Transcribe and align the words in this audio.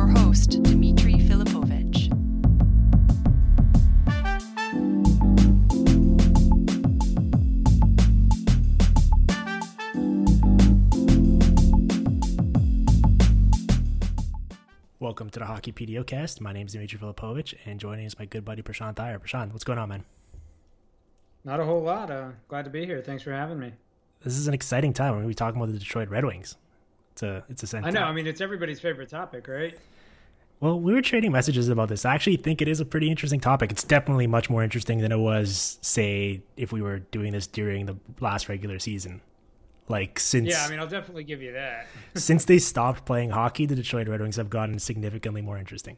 Your 0.00 0.08
host, 0.08 0.62
Dimitri 0.62 1.12
Filipovic. 1.12 2.08
Welcome 14.98 15.28
to 15.28 15.38
the 15.38 15.44
Hockey 15.44 15.70
PDOcast. 15.72 16.40
My 16.40 16.54
name 16.54 16.66
is 16.66 16.72
Dimitri 16.72 16.98
Filipovic, 16.98 17.54
and 17.66 17.78
joining 17.78 18.06
is 18.06 18.18
my 18.18 18.24
good 18.24 18.42
buddy 18.42 18.62
Prashanth 18.62 18.98
Iyer. 18.98 19.18
Prashanth, 19.18 19.52
what's 19.52 19.64
going 19.64 19.78
on, 19.78 19.90
man? 19.90 20.04
Not 21.44 21.60
a 21.60 21.64
whole 21.66 21.82
lot. 21.82 22.10
Uh, 22.10 22.30
glad 22.48 22.64
to 22.64 22.70
be 22.70 22.86
here. 22.86 23.02
Thanks 23.02 23.22
for 23.22 23.32
having 23.32 23.58
me. 23.58 23.74
This 24.24 24.38
is 24.38 24.48
an 24.48 24.54
exciting 24.54 24.94
time. 24.94 25.10
We're 25.10 25.16
going 25.18 25.24
to 25.24 25.28
be 25.28 25.34
talking 25.34 25.60
about 25.60 25.70
the 25.70 25.78
Detroit 25.78 26.08
Red 26.08 26.24
Wings. 26.24 26.56
It's 27.12 27.22
a, 27.22 27.44
it's 27.50 27.62
a 27.62 27.66
sense. 27.66 27.84
I 27.84 27.90
know. 27.90 28.04
I 28.04 28.12
mean, 28.14 28.26
it's 28.26 28.40
everybody's 28.40 28.80
favorite 28.80 29.10
topic, 29.10 29.46
right? 29.46 29.78
Well, 30.60 30.78
we 30.78 30.92
were 30.92 31.00
trading 31.00 31.32
messages 31.32 31.70
about 31.70 31.88
this. 31.88 32.04
I 32.04 32.14
actually 32.14 32.36
think 32.36 32.60
it 32.60 32.68
is 32.68 32.80
a 32.80 32.84
pretty 32.84 33.10
interesting 33.10 33.40
topic. 33.40 33.70
It's 33.70 33.82
definitely 33.82 34.26
much 34.26 34.50
more 34.50 34.62
interesting 34.62 34.98
than 34.98 35.10
it 35.10 35.18
was, 35.18 35.78
say, 35.80 36.42
if 36.58 36.70
we 36.70 36.82
were 36.82 36.98
doing 36.98 37.32
this 37.32 37.46
during 37.46 37.86
the 37.86 37.96
last 38.20 38.48
regular 38.48 38.78
season. 38.78 39.22
Like 39.88 40.18
since 40.18 40.48
Yeah, 40.48 40.64
I 40.64 40.70
mean, 40.70 40.78
I'll 40.78 40.86
definitely 40.86 41.24
give 41.24 41.40
you 41.40 41.52
that. 41.52 41.86
since 42.14 42.44
they 42.44 42.58
stopped 42.58 43.06
playing 43.06 43.30
hockey, 43.30 43.66
the 43.66 43.74
Detroit 43.74 44.06
Red 44.06 44.20
Wings 44.20 44.36
have 44.36 44.50
gotten 44.50 44.78
significantly 44.78 45.40
more 45.40 45.58
interesting. 45.58 45.96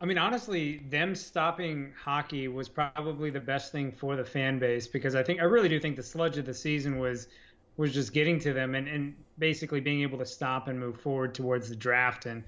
I 0.00 0.06
mean, 0.06 0.18
honestly, 0.18 0.82
them 0.90 1.14
stopping 1.14 1.92
hockey 1.98 2.48
was 2.48 2.68
probably 2.68 3.30
the 3.30 3.40
best 3.40 3.72
thing 3.72 3.90
for 3.90 4.16
the 4.16 4.24
fan 4.24 4.58
base 4.58 4.86
because 4.86 5.14
I 5.14 5.22
think 5.22 5.40
I 5.40 5.44
really 5.44 5.68
do 5.68 5.80
think 5.80 5.96
the 5.96 6.02
sludge 6.02 6.36
of 6.36 6.44
the 6.44 6.52
season 6.52 6.98
was 6.98 7.28
was 7.76 7.92
just 7.92 8.12
getting 8.12 8.38
to 8.40 8.52
them 8.52 8.74
and, 8.74 8.86
and 8.86 9.14
basically 9.38 9.80
being 9.80 10.02
able 10.02 10.18
to 10.18 10.26
stop 10.26 10.68
and 10.68 10.78
move 10.78 11.00
forward 11.00 11.34
towards 11.34 11.68
the 11.68 11.74
draft 11.74 12.26
and, 12.26 12.36
and 12.36 12.44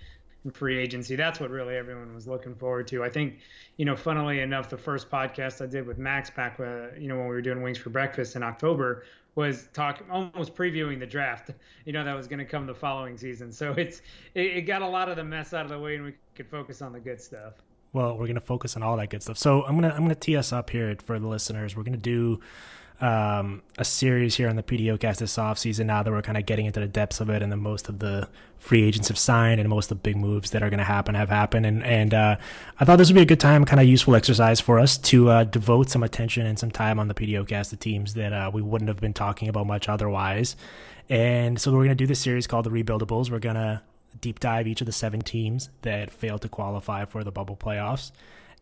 free 0.50 0.78
agency. 0.78 1.16
That's 1.16 1.40
what 1.40 1.50
really 1.50 1.76
everyone 1.76 2.14
was 2.14 2.26
looking 2.26 2.54
forward 2.54 2.86
to. 2.88 3.04
I 3.04 3.08
think, 3.08 3.38
you 3.76 3.84
know, 3.84 3.96
funnily 3.96 4.40
enough, 4.40 4.68
the 4.68 4.78
first 4.78 5.10
podcast 5.10 5.62
I 5.62 5.66
did 5.66 5.86
with 5.86 5.98
Max 5.98 6.30
back, 6.30 6.58
uh, 6.60 6.88
you 6.98 7.08
know, 7.08 7.16
when 7.16 7.28
we 7.28 7.34
were 7.34 7.42
doing 7.42 7.62
Wings 7.62 7.78
for 7.78 7.90
Breakfast 7.90 8.36
in 8.36 8.42
October 8.42 9.04
was 9.34 9.68
talk 9.74 10.02
almost 10.10 10.54
previewing 10.54 10.98
the 10.98 11.06
draft. 11.06 11.50
You 11.84 11.92
know, 11.92 12.04
that 12.04 12.16
was 12.16 12.26
going 12.26 12.38
to 12.38 12.44
come 12.44 12.66
the 12.66 12.74
following 12.74 13.16
season. 13.16 13.52
So 13.52 13.72
it's 13.72 14.02
it, 14.34 14.46
it 14.46 14.62
got 14.62 14.82
a 14.82 14.88
lot 14.88 15.08
of 15.08 15.16
the 15.16 15.24
mess 15.24 15.54
out 15.54 15.64
of 15.64 15.70
the 15.70 15.78
way, 15.78 15.96
and 15.96 16.04
we 16.04 16.14
could 16.34 16.48
focus 16.48 16.82
on 16.82 16.92
the 16.92 17.00
good 17.00 17.20
stuff. 17.20 17.54
Well, 17.92 18.12
we're 18.12 18.26
going 18.26 18.34
to 18.34 18.40
focus 18.40 18.76
on 18.76 18.82
all 18.82 18.96
that 18.96 19.10
good 19.10 19.22
stuff. 19.22 19.38
So 19.38 19.62
I'm 19.64 19.74
gonna 19.74 19.94
I'm 19.94 20.02
gonna 20.02 20.14
tee 20.14 20.36
us 20.36 20.52
up 20.52 20.70
here 20.70 20.96
for 21.04 21.18
the 21.18 21.26
listeners. 21.26 21.76
We're 21.76 21.84
gonna 21.84 21.96
do 21.96 22.40
um, 23.00 23.62
a 23.76 23.84
series 23.84 24.36
here 24.36 24.48
on 24.48 24.56
the 24.56 24.62
PDOcast 24.62 25.18
this 25.18 25.36
offseason 25.36 25.86
now 25.86 26.02
that 26.02 26.10
we're 26.10 26.22
kind 26.22 26.38
of 26.38 26.46
getting 26.46 26.64
into 26.66 26.80
the 26.80 26.86
depths 26.86 27.20
of 27.20 27.28
it 27.28 27.42
and 27.42 27.52
then 27.52 27.60
most 27.60 27.88
of 27.88 27.98
the 27.98 28.28
free 28.58 28.82
agents 28.84 29.08
have 29.08 29.18
signed 29.18 29.60
and 29.60 29.68
most 29.68 29.90
of 29.90 29.98
the 29.98 30.02
big 30.02 30.16
moves 30.16 30.50
that 30.50 30.62
are 30.62 30.70
going 30.70 30.78
to 30.78 30.84
happen 30.84 31.14
have 31.14 31.28
happened. 31.28 31.66
And, 31.66 31.84
and 31.84 32.14
uh, 32.14 32.36
I 32.80 32.84
thought 32.84 32.96
this 32.96 33.08
would 33.08 33.14
be 33.14 33.22
a 33.22 33.26
good 33.26 33.40
time, 33.40 33.64
kind 33.64 33.80
of 33.80 33.86
useful 33.86 34.16
exercise 34.16 34.60
for 34.60 34.78
us 34.78 34.96
to 34.98 35.28
uh, 35.28 35.44
devote 35.44 35.90
some 35.90 36.02
attention 36.02 36.46
and 36.46 36.58
some 36.58 36.70
time 36.70 36.98
on 36.98 37.08
the 37.08 37.14
PDOcast 37.14 37.70
to 37.70 37.76
teams 37.76 38.14
that 38.14 38.32
uh, 38.32 38.50
we 38.52 38.62
wouldn't 38.62 38.88
have 38.88 39.00
been 39.00 39.12
talking 39.12 39.48
about 39.48 39.66
much 39.66 39.88
otherwise. 39.88 40.56
And 41.08 41.60
so 41.60 41.70
we're 41.72 41.84
going 41.84 41.88
to 41.90 41.94
do 41.94 42.06
this 42.06 42.20
series 42.20 42.46
called 42.46 42.64
the 42.64 42.70
Rebuildables. 42.70 43.30
We're 43.30 43.38
going 43.38 43.56
to 43.56 43.82
deep 44.20 44.40
dive 44.40 44.66
each 44.66 44.80
of 44.80 44.86
the 44.86 44.92
seven 44.92 45.20
teams 45.20 45.68
that 45.82 46.10
failed 46.10 46.42
to 46.42 46.48
qualify 46.48 47.04
for 47.04 47.22
the 47.22 47.30
bubble 47.30 47.56
playoffs. 47.56 48.10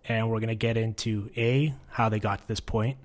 And 0.06 0.28
we're 0.28 0.40
going 0.40 0.48
to 0.48 0.54
get 0.54 0.76
into 0.76 1.30
A, 1.36 1.74
how 1.88 2.08
they 2.08 2.18
got 2.18 2.40
to 2.40 2.48
this 2.48 2.60
point, 2.60 2.98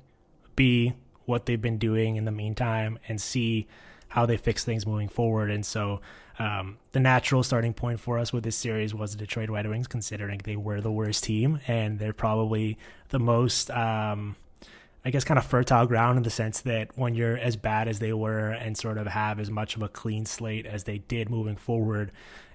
B, 0.56 0.94
what 1.30 1.46
they've 1.46 1.62
been 1.62 1.78
doing 1.78 2.16
in 2.16 2.26
the 2.26 2.32
meantime 2.32 3.00
and 3.08 3.22
see 3.22 3.68
how 4.10 4.26
they 4.26 4.36
fix 4.36 4.66
things 4.66 4.86
moving 4.86 5.08
forward. 5.08 5.52
And 5.52 5.64
so 5.64 6.02
um, 6.40 6.78
the 6.92 7.00
natural 7.00 7.44
starting 7.44 7.74
point 7.74 8.00
for 8.00 8.18
us 8.18 8.34
with 8.34 8.44
this 8.44 8.56
series 8.56 8.94
was 8.94 9.12
the 9.12 9.20
Detroit 9.20 9.50
Red 9.50 9.70
Wings, 9.70 9.88
considering 9.88 10.42
they 10.44 10.56
were 10.56 10.82
the 10.82 10.92
worst 10.92 11.24
team 11.24 11.60
and 11.68 12.00
they're 12.00 12.12
probably 12.12 12.78
the 13.10 13.20
most, 13.20 13.70
um, 13.70 14.36
I 15.06 15.12
guess, 15.12 15.24
kind 15.24 15.38
of 15.38 15.46
fertile 15.46 15.86
ground 15.86 16.18
in 16.18 16.24
the 16.24 16.32
sense 16.32 16.62
that 16.62 16.98
when 16.98 17.14
you're 17.14 17.38
as 17.38 17.56
bad 17.56 17.88
as 17.88 18.00
they 18.00 18.14
were 18.14 18.50
and 18.50 18.76
sort 18.76 18.98
of 18.98 19.06
have 19.06 19.40
as 19.40 19.52
much 19.52 19.76
of 19.76 19.84
a 19.84 19.88
clean 19.88 20.26
slate 20.26 20.66
as 20.66 20.86
they 20.86 20.98
did 20.98 21.30
moving 21.30 21.56
forward, 21.56 22.12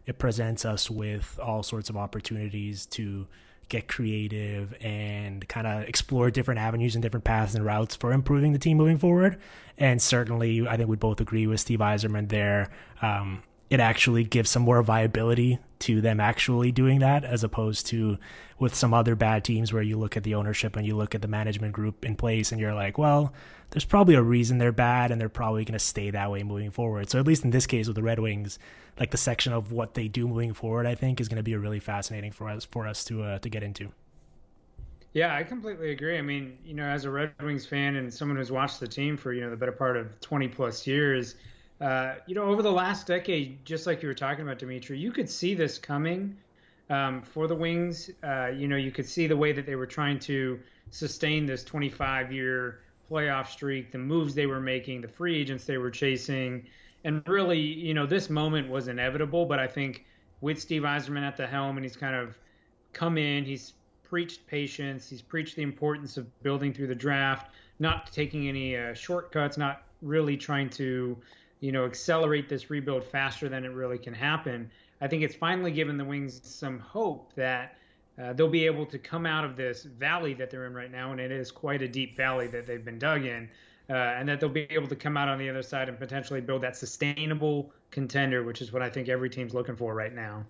it 0.07 0.19
presents 0.19 0.65
us 0.65 0.91
with 0.91 1.39
all 1.41 1.63
sorts 1.63 1.89
of 1.89 1.97
opportunities 1.97 2.87
to 2.87 3.29
get 3.69 3.89
creative 3.89 4.75
and 4.81 5.47
kind 5.49 5.67
of 5.67 5.83
explore 5.89 6.31
different 6.31 6.61
avenues 6.61 6.95
and 6.95 7.03
different 7.03 7.25
paths 7.25 7.55
and 7.55 7.65
routes 7.65 7.97
for 7.97 8.13
improving 8.13 8.53
the 8.53 8.59
team 8.59 8.77
moving 8.77 8.99
forward. 8.99 9.39
And 9.79 10.01
certainly, 10.01 10.67
I 10.67 10.77
think 10.77 10.89
we'd 10.89 11.01
both 11.01 11.21
agree 11.21 11.47
with 11.47 11.61
Steve 11.61 11.81
Yzerman 11.81 12.29
there. 12.29 12.71
Um, 13.03 13.43
it 13.71 13.81
actually 13.81 14.25
gives 14.25 14.51
some 14.51 14.63
more 14.63 14.83
viability 14.83 15.59
to 15.81 16.01
them 16.01 16.21
actually 16.21 16.73
doing 16.73 17.01
that 17.01 17.25
as 17.25 17.45
opposed 17.45 17.87
to 17.87 18.19
with 18.59 18.75
some 18.75 18.95
other 18.95 19.15
bad 19.15 19.45
teams 19.45 19.73
where 19.73 19.83
you 19.83 19.99
look 19.99 20.17
at 20.17 20.23
the 20.23 20.35
ownership 20.35 20.77
and 20.77 20.87
you 20.87 20.97
look 20.97 21.15
at 21.15 21.23
the 21.23 21.29
management 21.29 21.73
group 21.73 22.05
in 22.05 22.15
place 22.15 22.53
and 22.53 22.61
you're 22.61 22.75
like, 22.75 22.97
well, 22.97 23.33
there's 23.71 23.85
probably 23.85 24.15
a 24.15 24.23
reason 24.23 24.59
they're 24.59 24.73
bad 24.73 25.11
and 25.11 25.21
they're 25.21 25.29
probably 25.29 25.65
going 25.65 25.73
to 25.73 25.85
stay 25.85 26.11
that 26.11 26.31
way 26.31 26.43
moving 26.43 26.71
forward. 26.71 27.11
So 27.11 27.19
at 27.19 27.27
least 27.27 27.45
in 27.45 27.51
this 27.51 27.67
case 27.67 27.87
with 27.87 27.97
the 27.97 28.03
Red 28.03 28.21
Wings, 28.21 28.59
like 28.99 29.11
the 29.11 29.17
section 29.17 29.53
of 29.53 29.73
what 29.73 29.95
they 29.95 30.09
do 30.09 30.29
moving 30.29 30.53
forward, 30.53 30.87
I 30.87 30.95
think 30.95 31.21
is 31.21 31.29
going 31.29 31.39
to 31.39 31.43
be 31.43 31.57
really 31.57 31.81
fascinating 31.81 32.33
for 32.33 32.49
us 32.49 32.65
for 32.65 32.87
us 32.87 33.05
to 33.07 33.23
uh, 33.23 33.39
to 33.41 33.49
get 33.49 33.63
into. 33.63 33.91
Yeah, 35.13 35.35
I 35.35 35.43
completely 35.45 35.93
agree. 35.93 36.19
I 36.19 36.23
mean, 36.23 36.59
you 36.65 36.75
know, 36.75 36.85
as 36.85 37.05
a 37.05 37.11
Red 37.11 37.33
Wings 37.41 37.67
fan 37.67 37.97
and 37.97 38.13
someone 38.13 38.37
who's 38.37 38.51
watched 38.51 38.81
the 38.81 38.89
team 38.89 39.17
for 39.17 39.33
you 39.33 39.43
know 39.43 39.51
the 39.51 39.57
better 39.57 39.73
part 39.73 39.97
of 39.97 40.21
20 40.21 40.49
plus 40.49 40.87
years, 40.87 41.35
uh, 41.81 42.15
you 42.27 42.35
know, 42.35 42.45
over 42.45 42.63
the 42.63 42.73
last 42.73 43.07
decade, 43.07 43.65
just 43.65 43.87
like 43.87 44.03
you 44.03 44.09
were 44.09 44.15
talking 44.15 44.43
about, 44.43 44.59
Dimitri, 44.59 44.99
you 44.99 45.11
could 45.11 45.29
see 45.29 45.55
this 45.55 45.79
coming 45.79 46.37
um, 46.91 47.23
for 47.23 47.47
the 47.47 47.55
Wings. 47.55 48.11
Uh, 48.23 48.47
you 48.47 48.69
know, 48.69 48.77
you 48.77 48.91
could 48.91 49.07
see 49.07 49.27
the 49.27 49.37
way 49.37 49.53
that 49.53 49.67
they 49.67 49.75
were 49.75 49.87
trying 49.87 50.19
to 50.21 50.59
sustain 50.91 51.47
this 51.47 51.65
25 51.65 52.33
year 52.33 52.81
playoff 53.11 53.49
streak, 53.49 53.93
the 53.93 53.99
moves 53.99 54.35
they 54.35 54.47
were 54.47 54.61
making, 54.61 55.01
the 55.01 55.09
free 55.09 55.37
agents 55.37 55.65
they 55.65 55.79
were 55.79 55.91
chasing. 55.91 56.65
And 57.05 57.23
really, 57.29 57.61
you 57.61 57.93
know, 57.93 58.07
this 58.07 58.31
moment 58.31 58.69
was 58.69 58.89
inevitable, 58.89 59.45
but 59.45 59.59
I 59.59 59.67
think 59.67 60.05
with 60.41 60.61
Steve 60.61 60.83
Yzerman 60.83 61.23
at 61.23 61.37
the 61.37 61.47
helm 61.47 61.77
and 61.77 61.85
he's 61.85 61.97
kind 61.97 62.15
of 62.15 62.39
come 62.93 63.19
in, 63.19 63.45
he's 63.45 63.75
preached 64.05 64.47
patience, 64.47 65.09
he's 65.09 65.21
preached 65.23 65.57
the 65.57 65.63
importance 65.63 66.17
of 66.17 66.43
building 66.43 66.73
through 66.73 66.87
the 66.87 66.95
draft, 66.95 67.51
not 67.79 68.11
taking 68.13 68.49
any 68.49 68.77
uh, 68.77 68.95
shortcuts, 68.95 69.59
not 69.59 69.83
really 70.01 70.37
trying 70.37 70.71
to, 70.71 71.17
you 71.65 71.73
know, 71.73 71.87
accelerate 71.87 72.47
this 72.47 72.69
rebuild 72.69 73.03
faster 73.03 73.49
than 73.49 73.65
it 73.65 73.69
really 73.69 73.97
can 73.97 74.13
happen. 74.13 74.71
I 75.01 75.09
think 75.09 75.23
it's 75.23 75.35
finally 75.35 75.71
given 75.71 75.97
the 75.97 76.05
Wings 76.05 76.43
some 76.45 76.79
hope 76.79 77.33
that 77.37 77.79
uh, 78.23 78.35
they'll 78.35 78.51
be 78.51 78.67
able 78.67 78.85
to 78.85 78.99
come 78.99 79.25
out 79.25 79.47
of 79.47 79.57
this 79.57 79.85
valley 79.85 80.35
that 80.35 80.51
they're 80.51 80.67
in 80.67 80.75
right 80.75 80.93
now, 80.93 81.13
and 81.13 81.19
it 81.19 81.33
is 81.33 81.51
quite 81.51 81.81
a 81.81 81.89
deep 81.89 82.19
valley 82.19 82.49
that 82.49 82.67
they've 82.67 82.85
been 82.85 82.99
dug 82.99 83.25
in, 83.25 83.49
uh, 83.89 83.95
and 83.95 84.29
that 84.29 84.41
they'll 84.41 84.51
be 84.51 84.67
able 84.69 84.89
to 84.89 84.95
come 84.95 85.17
out 85.17 85.27
on 85.27 85.39
the 85.39 85.49
other 85.49 85.63
side 85.63 85.89
and 85.89 85.99
potentially 85.99 86.43
build 86.43 86.63
that 86.63 86.77
sustainable 86.77 87.73
contender, 87.91 88.45
which 88.45 88.61
is 88.61 88.71
what 88.71 88.83
I 88.83 88.91
think 88.91 89.09
every 89.09 89.31
team's 89.31 89.55
looking 89.55 89.75
for 89.75 89.95
right 89.95 90.15
now. 90.15 90.45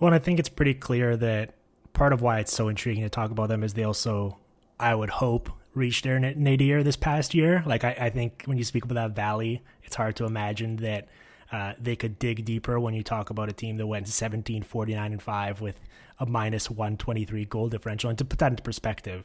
Well, 0.00 0.12
I 0.12 0.18
think 0.18 0.38
it's 0.38 0.50
pretty 0.50 0.74
clear 0.74 1.16
that 1.16 1.54
part 1.94 2.12
of 2.12 2.20
why 2.20 2.40
it's 2.40 2.52
so 2.52 2.68
intriguing 2.68 3.04
to 3.04 3.08
talk 3.08 3.30
about 3.30 3.48
them 3.48 3.62
is 3.62 3.72
they 3.72 3.84
also, 3.84 4.36
I 4.78 4.94
would 4.94 5.08
hope, 5.08 5.48
reached 5.76 6.04
their 6.04 6.18
nadir 6.18 6.82
this 6.82 6.96
past 6.96 7.34
year. 7.34 7.62
Like 7.66 7.84
I, 7.84 7.96
I 8.00 8.10
think 8.10 8.42
when 8.46 8.58
you 8.58 8.64
speak 8.64 8.84
about 8.84 8.94
that 8.94 9.14
valley, 9.14 9.62
it's 9.86 9.96
hard 9.96 10.16
to 10.16 10.24
imagine 10.24 10.76
that 10.76 11.08
uh, 11.52 11.74
they 11.80 11.96
could 11.96 12.18
dig 12.18 12.44
deeper 12.44 12.78
when 12.78 12.94
you 12.94 13.02
talk 13.02 13.30
about 13.30 13.48
a 13.48 13.52
team 13.52 13.76
that 13.76 13.86
went 13.86 14.08
17, 14.08 14.62
49, 14.62 15.12
and 15.12 15.22
5 15.22 15.60
with 15.60 15.80
a 16.18 16.26
minus 16.26 16.68
123 16.70 17.44
goal 17.44 17.68
differential. 17.68 18.10
And 18.10 18.18
to 18.18 18.24
put 18.24 18.38
that 18.40 18.52
into 18.52 18.62
perspective, 18.62 19.24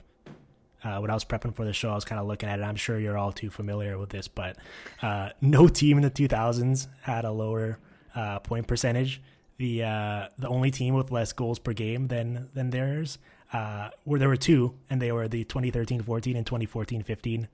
uh, 0.84 1.00
when 1.00 1.12
I 1.12 1.14
was 1.14 1.26
prepping 1.26 1.56
for 1.56 1.66
the 1.66 1.74
show, 1.74 1.92
I 1.92 1.96
was 1.96 2.06
kind 2.06 2.20
of 2.20 2.28
looking 2.28 2.50
at 2.50 2.60
it. 2.60 2.64
I'm 2.64 2.76
sure 2.76 3.00
you're 3.00 3.18
all 3.18 3.32
too 3.32 3.50
familiar 3.50 3.98
with 3.98 4.10
this, 4.10 4.28
but 4.28 4.58
uh, 5.02 5.30
no 5.40 5.68
team 5.68 5.98
in 5.98 6.04
the 6.04 6.12
2000s 6.12 6.88
had 7.02 7.26
a 7.26 7.32
lower 7.32 7.80
uh, 8.16 8.40
point 8.40 8.68
percentage. 8.68 9.22
The 9.58 9.84
uh, 9.84 10.28
the 10.40 10.48
only 10.48 10.72
team 10.72 10.96
with 10.96 11.12
less 11.12 11.34
goals 11.34 11.60
per 11.60 11.74
game 11.74 12.08
than 12.08 12.50
than 12.56 12.72
theirs 12.72 13.20
uh, 13.54 13.90
were 14.06 14.18
there 14.18 14.30
were 14.30 14.36
two, 14.36 14.74
and 14.90 15.00
they 15.00 15.12
were 15.12 15.28
the 15.28 15.46
2013-14 15.46 16.36
and 16.36 16.46
2014-15 16.46 17.48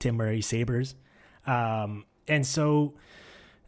Tim 0.00 0.16
Murray 0.16 0.40
Sabres. 0.40 0.96
Um, 1.46 2.04
and 2.32 2.46
so 2.46 2.94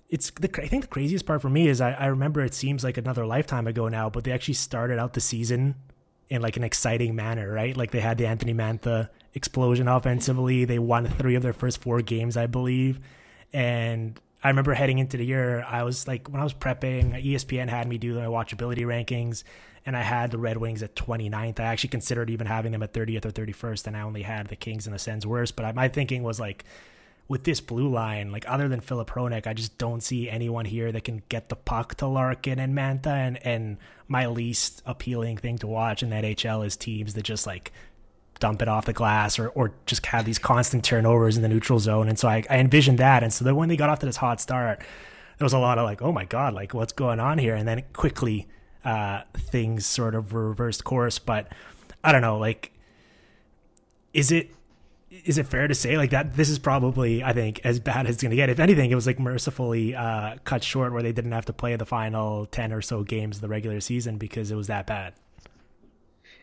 it's 0.09 0.31
the 0.31 0.51
I 0.63 0.67
think 0.67 0.83
the 0.83 0.89
craziest 0.89 1.27
part 1.27 1.43
for 1.43 1.51
me 1.51 1.69
is 1.69 1.81
I, 1.81 1.93
I 1.93 2.07
remember 2.07 2.41
it 2.41 2.55
seems 2.55 2.83
like 2.85 2.97
another 2.97 3.27
lifetime 3.27 3.67
ago 3.67 3.89
now, 3.89 4.11
but 4.11 4.25
they 4.25 4.33
actually 4.33 4.55
started 4.55 4.99
out 4.99 5.13
the 5.13 5.21
season 5.21 5.75
in 6.29 6.41
like 6.41 6.57
an 6.57 6.65
exciting 6.65 7.15
manner, 7.15 7.53
right? 7.53 7.77
Like 7.77 7.91
they 7.91 8.01
had 8.01 8.19
the 8.19 8.27
Anthony 8.27 8.55
Mantha 8.55 9.11
explosion 9.35 9.89
offensively. 9.89 10.65
They 10.65 10.79
won 10.79 11.07
three 11.07 11.35
of 11.35 11.43
their 11.43 11.53
first 11.53 11.83
four 11.83 12.01
games, 12.01 12.37
I 12.37 12.47
believe. 12.47 13.01
And 13.53 14.19
I 14.43 14.49
remember 14.49 14.75
heading 14.75 14.99
into 14.99 15.17
the 15.17 15.27
year, 15.27 15.65
I 15.69 15.83
was 15.83 16.09
like, 16.09 16.29
when 16.29 16.41
I 16.41 16.45
was 16.45 16.55
prepping, 16.55 17.23
ESPN 17.25 17.69
had 17.69 17.89
me 17.89 17.99
do 17.99 18.15
my 18.15 18.27
watchability 18.27 18.85
rankings, 18.85 19.43
and 19.87 19.97
I 19.97 20.03
had 20.03 20.31
the 20.31 20.39
Red 20.39 20.57
Wings 20.57 20.83
at 20.83 20.95
29th. 20.97 21.61
I 21.61 21.65
actually 21.65 21.91
considered 21.91 22.31
even 22.31 22.47
having 22.47 22.73
them 22.73 22.83
at 22.83 22.93
30th 22.93 23.27
or 23.27 23.31
31st, 23.31 23.87
and 23.87 23.97
I 23.97 24.01
only 24.01 24.23
had 24.23 24.49
the 24.49 24.57
Kings 24.57 24.87
and 24.87 24.95
the 24.95 24.99
Sens 24.99 25.27
worse. 25.27 25.51
But 25.51 25.75
my 25.75 25.89
thinking 25.89 26.23
was 26.23 26.41
like, 26.41 26.65
with 27.27 27.45
this 27.45 27.61
blue 27.61 27.89
line, 27.89 28.31
like 28.33 28.45
other 28.47 28.69
than 28.69 28.81
Filip 28.81 29.11
Hronek, 29.11 29.47
I 29.47 29.55
just 29.55 29.79
don't 29.79 30.03
see 30.03 30.29
anyone 30.29 30.67
here 30.67 30.93
that 30.93 31.05
can 31.05 31.23
get 31.29 31.49
the 31.49 31.57
puck 31.57 31.95
to 31.97 32.07
Larkin 32.07 32.59
and 32.59 32.77
Mantha. 32.77 33.07
And, 33.07 33.45
and 33.47 33.79
my 34.09 34.27
least 34.27 34.83
appealing 34.85 35.39
thing 35.39 35.59
to 35.59 35.67
watch 35.67 36.03
in 36.03 36.11
that 36.11 36.25
HL 36.25 36.67
is 36.67 36.77
teams 36.77 37.15
that 37.15 37.23
just 37.23 37.47
like 37.47 37.73
dump 38.41 38.61
it 38.61 38.69
off 38.69 38.85
the 38.85 38.93
glass 38.93 39.39
or, 39.39 39.49
or 39.49 39.73
just 39.87 40.05
have 40.07 40.27
these 40.27 40.39
constant 40.39 40.85
turnovers 40.85 41.37
in 41.37 41.43
the 41.43 41.49
neutral 41.49 41.79
zone. 41.79 42.09
And 42.09 42.19
so 42.19 42.29
I, 42.29 42.45
I 42.51 42.59
envisioned 42.59 42.99
that. 42.99 43.23
And 43.23 43.33
so 43.33 43.45
then 43.45 43.57
when 43.57 43.71
they 43.71 43.77
got 43.77 43.89
off 43.89 44.01
to 44.01 44.07
this 44.07 44.17
hot 44.17 44.41
start, 44.41 44.81
there 45.39 45.45
was 45.45 45.55
a 45.55 45.59
lot 45.59 45.79
of 45.79 45.85
like, 45.85 46.03
oh 46.03 46.13
my 46.13 46.27
God, 46.27 46.53
like 46.53 46.75
what's 46.75 46.93
going 46.93 47.21
on 47.21 47.39
here? 47.39 47.55
And 47.55 47.67
then 47.67 47.83
quickly 47.95 48.47
uh, 48.85 49.23
things 49.35 49.87
sort 49.87 50.15
of 50.15 50.35
reversed 50.35 50.85
course. 50.85 51.19
But 51.19 51.51
I 52.03 52.13
don't 52.13 52.21
know, 52.21 52.37
like, 52.37 52.73
is 54.13 54.31
it 54.31 54.51
is 55.25 55.39
it 55.39 55.47
fair 55.47 55.67
to 55.67 55.75
say 55.75 55.97
like 55.97 56.11
that 56.11 56.35
this 56.35 56.49
is 56.49 56.59
probably 56.59 57.25
i 57.25 57.33
think 57.33 57.61
as 57.65 57.81
bad 57.81 58.07
as 58.07 58.15
it's 58.15 58.23
going 58.23 58.31
to 58.31 58.37
get? 58.37 58.51
If 58.51 58.61
anything 58.61 58.91
it 58.91 58.95
was 58.95 59.07
like 59.07 59.19
mercifully 59.19 59.95
uh, 59.95 60.37
cut 60.45 60.63
short 60.63 60.93
where 60.93 61.03
they 61.03 61.13
didn't 61.13 61.33
have 61.33 61.47
to 61.47 61.53
play 61.53 61.75
the 61.77 61.87
final 61.87 62.47
10 62.47 62.73
or 62.73 62.83
so 62.83 63.03
games 63.03 63.39
of 63.39 63.43
the 63.43 63.49
regular 63.49 63.81
season 63.81 64.19
because 64.19 64.51
it 64.51 64.57
was 64.57 64.67
that 64.69 64.87
bad. 64.87 65.15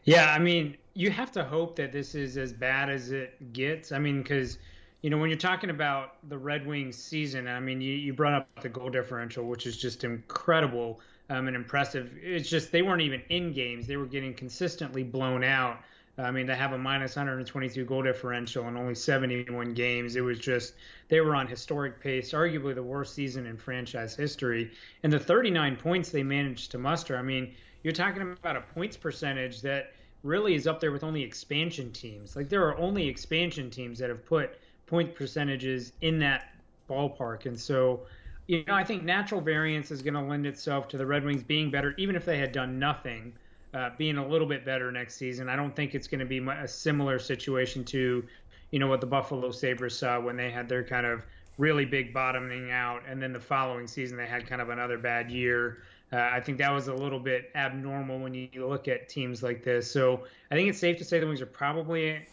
Yeah 0.03 0.33
i 0.33 0.39
mean 0.39 0.77
you 0.93 1.09
have 1.11 1.31
to 1.33 1.43
hope 1.43 1.75
that 1.77 1.91
this 1.91 2.15
is 2.15 2.37
as 2.37 2.51
bad 2.51 2.89
as 2.89 3.11
it 3.11 3.53
gets. 3.53 3.91
I 3.91 3.99
mean 3.99 4.21
because 4.21 4.57
you 5.01 5.09
know 5.09 5.17
when 5.17 5.29
you're 5.29 5.39
talking 5.39 5.69
about 5.69 6.15
the 6.29 6.37
red 6.37 6.67
wings 6.67 6.95
season 6.95 7.47
i 7.47 7.59
mean 7.59 7.81
you, 7.81 7.93
you 7.93 8.13
brought 8.13 8.33
up 8.33 8.47
the 8.61 8.69
goal 8.69 8.89
differential 8.89 9.45
which 9.45 9.65
is 9.65 9.77
just 9.77 10.03
incredible 10.03 10.99
um, 11.31 11.47
and 11.47 11.55
impressive. 11.55 12.11
It's 12.21 12.49
just 12.49 12.71
they 12.71 12.81
weren't 12.81 13.01
even 13.01 13.21
in 13.29 13.53
games. 13.53 13.87
They 13.87 13.95
were 13.95 14.05
getting 14.05 14.33
consistently 14.33 15.03
blown 15.03 15.43
out 15.43 15.79
I 16.21 16.31
mean, 16.31 16.47
to 16.47 16.55
have 16.55 16.73
a 16.73 16.77
minus 16.77 17.15
122 17.15 17.85
goal 17.85 18.03
differential 18.03 18.67
in 18.67 18.77
only 18.77 18.95
71 18.95 19.73
games, 19.73 20.15
it 20.15 20.21
was 20.21 20.39
just 20.39 20.73
they 21.07 21.21
were 21.21 21.35
on 21.35 21.47
historic 21.47 21.99
pace, 21.99 22.31
arguably 22.31 22.75
the 22.75 22.83
worst 22.83 23.13
season 23.13 23.45
in 23.45 23.57
franchise 23.57 24.15
history. 24.15 24.71
And 25.03 25.11
the 25.11 25.19
39 25.19 25.75
points 25.77 26.09
they 26.09 26.23
managed 26.23 26.71
to 26.71 26.77
muster, 26.77 27.17
I 27.17 27.21
mean, 27.21 27.53
you're 27.83 27.93
talking 27.93 28.21
about 28.21 28.55
a 28.55 28.61
points 28.61 28.97
percentage 28.97 29.61
that 29.61 29.93
really 30.23 30.53
is 30.53 30.67
up 30.67 30.79
there 30.79 30.91
with 30.91 31.03
only 31.03 31.23
expansion 31.23 31.91
teams. 31.91 32.35
Like 32.35 32.49
there 32.49 32.63
are 32.67 32.77
only 32.77 33.07
expansion 33.07 33.69
teams 33.69 33.97
that 33.99 34.09
have 34.09 34.25
put 34.25 34.59
point 34.85 35.15
percentages 35.15 35.93
in 36.01 36.19
that 36.19 36.53
ballpark. 36.89 37.45
And 37.45 37.59
so, 37.59 38.01
you 38.47 38.63
know, 38.67 38.73
I 38.73 38.83
think 38.83 39.03
natural 39.03 39.41
variance 39.41 39.89
is 39.89 40.01
going 40.01 40.13
to 40.13 40.21
lend 40.21 40.45
itself 40.45 40.87
to 40.89 40.97
the 40.97 41.05
Red 41.05 41.23
Wings 41.23 41.43
being 41.43 41.71
better, 41.71 41.95
even 41.97 42.15
if 42.15 42.25
they 42.25 42.37
had 42.37 42.51
done 42.51 42.77
nothing 42.77 43.33
uh, 43.73 43.89
being 43.97 44.17
a 44.17 44.27
little 44.27 44.47
bit 44.47 44.65
better 44.65 44.91
next 44.91 45.15
season. 45.15 45.49
I 45.49 45.55
don't 45.55 45.75
think 45.75 45.95
it's 45.95 46.07
going 46.07 46.19
to 46.19 46.25
be 46.25 46.39
a 46.39 46.67
similar 46.67 47.19
situation 47.19 47.83
to, 47.85 48.23
you 48.71 48.79
know, 48.79 48.87
what 48.87 49.01
the 49.01 49.07
Buffalo 49.07 49.51
Sabres 49.51 49.97
saw 49.97 50.19
when 50.19 50.35
they 50.35 50.51
had 50.51 50.67
their 50.67 50.83
kind 50.83 51.05
of 51.05 51.23
really 51.57 51.85
big 51.85 52.13
bottoming 52.13 52.71
out, 52.71 53.03
and 53.07 53.21
then 53.21 53.33
the 53.33 53.39
following 53.39 53.87
season 53.87 54.17
they 54.17 54.25
had 54.25 54.47
kind 54.47 54.61
of 54.61 54.69
another 54.69 54.97
bad 54.97 55.29
year. 55.29 55.83
Uh, 56.11 56.17
I 56.17 56.41
think 56.41 56.57
that 56.57 56.71
was 56.71 56.87
a 56.87 56.93
little 56.93 57.19
bit 57.19 57.51
abnormal 57.55 58.19
when 58.19 58.33
you 58.33 58.67
look 58.67 58.87
at 58.87 59.07
teams 59.07 59.41
like 59.41 59.63
this. 59.63 59.89
So 59.89 60.25
I 60.49 60.55
think 60.55 60.69
it's 60.69 60.79
safe 60.79 60.97
to 60.97 61.05
say 61.05 61.19
the 61.19 61.27
Wings 61.27 61.41
are 61.41 61.45
probably 61.45 62.25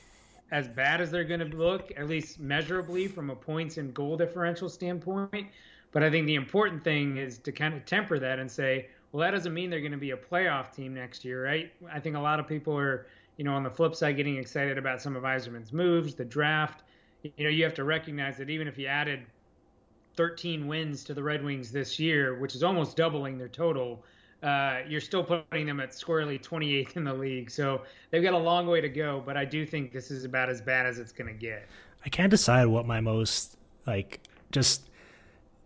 as 0.51 0.67
bad 0.67 1.01
as 1.01 1.11
they're 1.11 1.25
going 1.25 1.49
to 1.49 1.57
look, 1.57 1.93
at 1.97 2.09
least 2.09 2.41
measurably 2.41 3.07
from 3.07 3.31
a 3.31 3.37
points 3.37 3.77
and 3.77 3.95
goal 3.95 4.17
differential 4.17 4.69
standpoint. 4.69 5.47
But 5.93 6.03
I 6.03 6.11
think 6.11 6.27
the 6.27 6.35
important 6.35 6.83
thing 6.83 7.19
is 7.19 7.39
to 7.39 7.53
kind 7.53 7.75
of 7.75 7.85
temper 7.85 8.19
that 8.19 8.39
and 8.39 8.51
say, 8.51 8.89
well, 9.13 9.21
that 9.25 9.31
doesn't 9.31 9.55
mean 9.55 9.71
they're 9.71 9.81
going 9.81 9.93
to 9.93 9.99
be 9.99 10.11
a 10.11 10.17
playoff 10.17 10.75
team 10.75 10.95
next 10.95 11.25
year, 11.25 11.45
right? 11.45 11.73
I 11.93 11.99
think 12.01 12.17
a 12.17 12.21
lot 12.21 12.41
of 12.41 12.47
people 12.47 12.77
are, 12.77 13.07
you 13.37 13.45
know, 13.45 13.55
on 13.55 13.63
the 13.63 13.71
flip 13.71 13.95
side, 13.95 14.17
getting 14.17 14.37
excited 14.37 14.77
about 14.77 15.01
some 15.01 15.17
of 15.17 15.23
Yzerman's 15.23 15.73
moves, 15.73 16.15
the 16.15 16.25
draft. 16.25 16.83
You 17.23 17.45
know, 17.45 17.51
you 17.51 17.65
have 17.65 17.75
to 17.75 17.85
recognize 17.85 18.37
that 18.37 18.51
even 18.51 18.69
if 18.69 18.77
you 18.79 18.87
added 18.87 19.25
13 20.17 20.67
wins 20.67 21.05
to 21.05 21.15
the 21.15 21.23
Red 21.23 21.45
Wings 21.45 21.73
this 21.73 21.99
year, 21.99 22.39
which 22.39 22.55
is 22.55 22.63
almost 22.63 22.97
doubling 22.97 23.39
their 23.39 23.49
total, 23.49 24.05
uh, 24.43 24.81
you're 24.87 25.01
still 25.01 25.25
putting 25.25 25.67
them 25.67 25.81
at 25.81 25.95
squarely 25.95 26.39
28th 26.39 26.97
in 26.97 27.05
the 27.05 27.15
league. 27.15 27.51
So 27.51 27.83
they've 28.11 28.23
got 28.23 28.35
a 28.35 28.39
long 28.39 28.67
way 28.67 28.81
to 28.81 28.89
go, 28.89 29.23
but 29.25 29.37
I 29.37 29.45
do 29.45 29.65
think 29.65 29.93
this 29.93 30.11
is 30.11 30.25
about 30.25 30.49
as 30.49 30.61
bad 30.61 30.87
as 30.87 30.99
it's 30.99 31.13
going 31.13 31.33
to 31.33 31.39
get. 31.39 31.67
I 32.05 32.09
can't 32.09 32.31
decide 32.31 32.67
what 32.67 32.87
my 32.87 33.01
most 33.01 33.57
like 33.87 34.21
just 34.53 34.88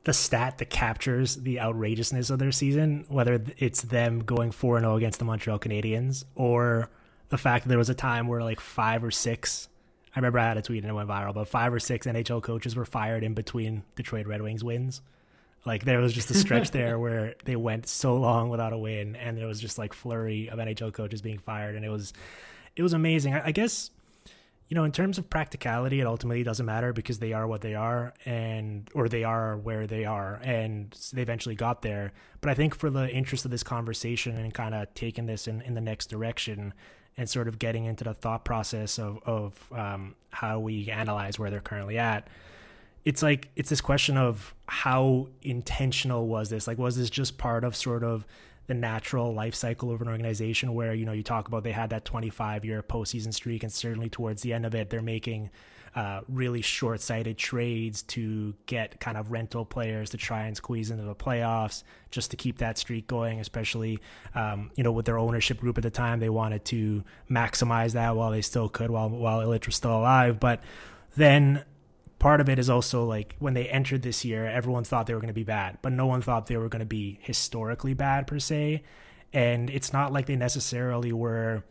the 0.04 0.12
stat 0.12 0.59
that 0.59 0.71
captures 0.71 1.37
the 1.37 1.61
outrageousness 1.61 2.30
of 2.30 2.38
their 2.38 2.52
season, 2.52 3.04
whether 3.09 3.42
it's 3.59 3.82
them 3.82 4.21
going 4.21 4.50
4 4.50 4.80
0 4.80 4.97
against 4.97 5.18
the 5.18 5.25
Montreal 5.25 5.59
Canadiens 5.59 6.25
or 6.35 6.90
the 7.28 7.38
fact 7.38 7.64
that 7.64 7.68
there 7.68 7.78
was 7.78 7.88
a 7.88 7.94
time 7.94 8.26
where 8.26 8.42
like 8.42 8.61
five 8.61 9.04
or 9.04 9.11
six, 9.11 9.68
I 10.14 10.18
remember 10.18 10.38
I 10.38 10.49
had 10.49 10.56
a 10.56 10.62
tweet 10.62 10.82
and 10.82 10.90
it 10.90 10.94
went 10.94 11.09
viral, 11.09 11.35
but 11.35 11.49
five 11.49 11.73
or 11.73 11.78
six 11.78 12.06
NHL 12.06 12.42
coaches 12.42 12.75
were 12.75 12.85
fired 12.85 13.23
in 13.23 13.35
between 13.35 13.85
Detroit 13.94 14.26
Red 14.26 14.42
Wings 14.42 14.64
wins. 14.64 15.00
Like 15.64 15.85
there 15.85 16.00
was 16.00 16.12
just 16.12 16.30
a 16.30 16.35
stretch 16.35 16.71
there 16.73 16.99
where 16.99 17.37
they 17.44 17.54
went 17.54 17.88
so 17.88 18.16
long 18.16 18.50
without 18.50 18.73
a 18.73 18.78
win, 18.78 19.14
and 19.14 19.38
there 19.38 19.47
was 19.47 19.61
just 19.61 19.78
like 19.78 19.92
flurry 19.92 20.49
of 20.50 20.59
NHL 20.59 20.92
coaches 20.92 21.23
being 21.23 21.38
fired, 21.38 21.76
and 21.76 21.85
it 21.85 21.88
was 21.88 22.12
it 22.75 22.82
was 22.82 22.92
amazing. 22.92 23.35
I, 23.35 23.47
I 23.47 23.52
guess 23.52 23.90
you 24.69 24.75
know, 24.75 24.85
in 24.85 24.92
terms 24.92 25.19
of 25.19 25.28
practicality, 25.28 26.00
it 26.00 26.07
ultimately 26.07 26.42
doesn't 26.42 26.64
matter 26.64 26.92
because 26.92 27.19
they 27.19 27.33
are 27.33 27.47
what 27.47 27.61
they 27.61 27.75
are 27.75 28.14
and 28.25 28.88
or 28.95 29.09
they 29.09 29.23
are 29.23 29.57
where 29.57 29.87
they 29.87 30.04
are 30.04 30.40
and 30.42 30.97
they 31.12 31.23
eventually 31.23 31.54
got 31.54 31.83
there. 31.83 32.12
But 32.40 32.50
I 32.50 32.54
think 32.54 32.75
for 32.75 32.88
the 32.88 33.09
interest 33.11 33.45
of 33.45 33.50
this 33.50 33.62
conversation 33.62 34.37
and 34.37 34.54
kind 34.54 34.75
of 34.75 34.92
taking 34.95 35.26
this 35.26 35.47
in, 35.47 35.61
in 35.62 35.75
the 35.75 35.81
next 35.81 36.07
direction 36.07 36.73
and 37.16 37.28
sort 37.28 37.49
of 37.49 37.59
getting 37.59 37.85
into 37.85 38.04
the 38.04 38.14
thought 38.14 38.45
process 38.45 38.99
of, 38.99 39.19
of 39.26 39.73
um, 39.73 40.14
how 40.31 40.59
we 40.59 40.90
analyze 40.90 41.38
where 41.38 41.50
they're 41.50 41.61
currently 41.61 41.99
at, 41.99 42.28
it's 43.04 43.23
like 43.23 43.49
it's 43.57 43.69
this 43.69 43.81
question 43.81 44.16
of 44.16 44.54
how 44.66 45.28
intentional 45.42 46.28
was 46.28 46.50
this? 46.50 46.66
Like, 46.66 46.78
was 46.78 46.97
this 46.97 47.11
just 47.11 47.37
part 47.37 47.64
of 47.64 47.76
sort 47.76 48.04
of 48.04 48.25
the 48.66 48.75
natural 48.75 49.35
life 49.35 49.54
cycle 49.54 49.90
of 49.90 50.00
an 50.00 50.09
organization 50.09 50.75
where 50.75 50.95
you 50.95 51.04
know 51.04 51.12
you 51.12 51.23
talk 51.23 51.49
about 51.49 51.64
they 51.64 51.73
had 51.73 51.90
that 51.90 52.04
25 52.04 52.64
year 52.64 52.83
postseason 52.83 53.35
streak, 53.35 53.62
and 53.62 53.73
certainly 53.73 54.09
towards 54.09 54.42
the 54.42 54.52
end 54.52 54.66
of 54.66 54.75
it, 54.75 54.90
they're 54.90 55.02
making 55.02 55.50
uh, 55.95 56.23
really 56.26 56.62
short 56.62 57.00
sighted 57.02 57.37
trades 57.37 58.02
to 58.02 58.54
get 58.64 58.99
kind 58.99 59.19
of 59.19 59.31
rental 59.31 59.64
players 59.64 60.11
to 60.11 60.16
try 60.16 60.47
and 60.47 60.57
squeeze 60.57 60.90
into 60.90 61.04
the 61.04 61.14
playoffs 61.14 61.83
just 62.11 62.31
to 62.31 62.37
keep 62.37 62.59
that 62.59 62.78
streak 62.78 63.07
going, 63.07 63.40
especially, 63.40 63.99
um, 64.35 64.71
you 64.75 64.83
know, 64.83 64.92
with 64.92 65.04
their 65.04 65.19
ownership 65.19 65.61
group 65.61 65.76
at 65.76 65.83
the 65.83 65.90
time. 65.90 66.19
They 66.19 66.31
wanted 66.31 66.64
to 66.66 67.04
maximize 67.31 67.92
that 67.92 68.16
while 68.16 68.31
they 68.31 68.40
still 68.40 68.71
could 68.71 68.90
while, 68.90 69.11
while 69.11 69.40
Ilitch 69.40 69.66
was 69.66 69.76
still 69.76 69.99
alive. 69.99 70.40
But 70.40 70.62
then 71.14 71.62
part 72.22 72.40
of 72.40 72.48
it 72.48 72.56
is 72.56 72.70
also 72.70 73.04
like 73.04 73.34
when 73.40 73.52
they 73.52 73.68
entered 73.68 74.02
this 74.02 74.24
year, 74.24 74.46
everyone 74.46 74.84
thought 74.84 75.06
they 75.08 75.12
were 75.12 75.20
going 75.20 75.26
to 75.26 75.34
be 75.34 75.42
bad, 75.42 75.78
but 75.82 75.92
no 75.92 76.06
one 76.06 76.22
thought 76.22 76.46
they 76.46 76.56
were 76.56 76.68
going 76.68 76.80
to 76.80 76.86
be 76.86 77.18
historically 77.20 77.94
bad 77.94 78.28
per 78.28 78.38
se. 78.38 78.84
And 79.32 79.68
it's 79.68 79.92
not 79.92 80.12
like 80.12 80.26
they 80.26 80.36
necessarily 80.36 81.12
were 81.12 81.64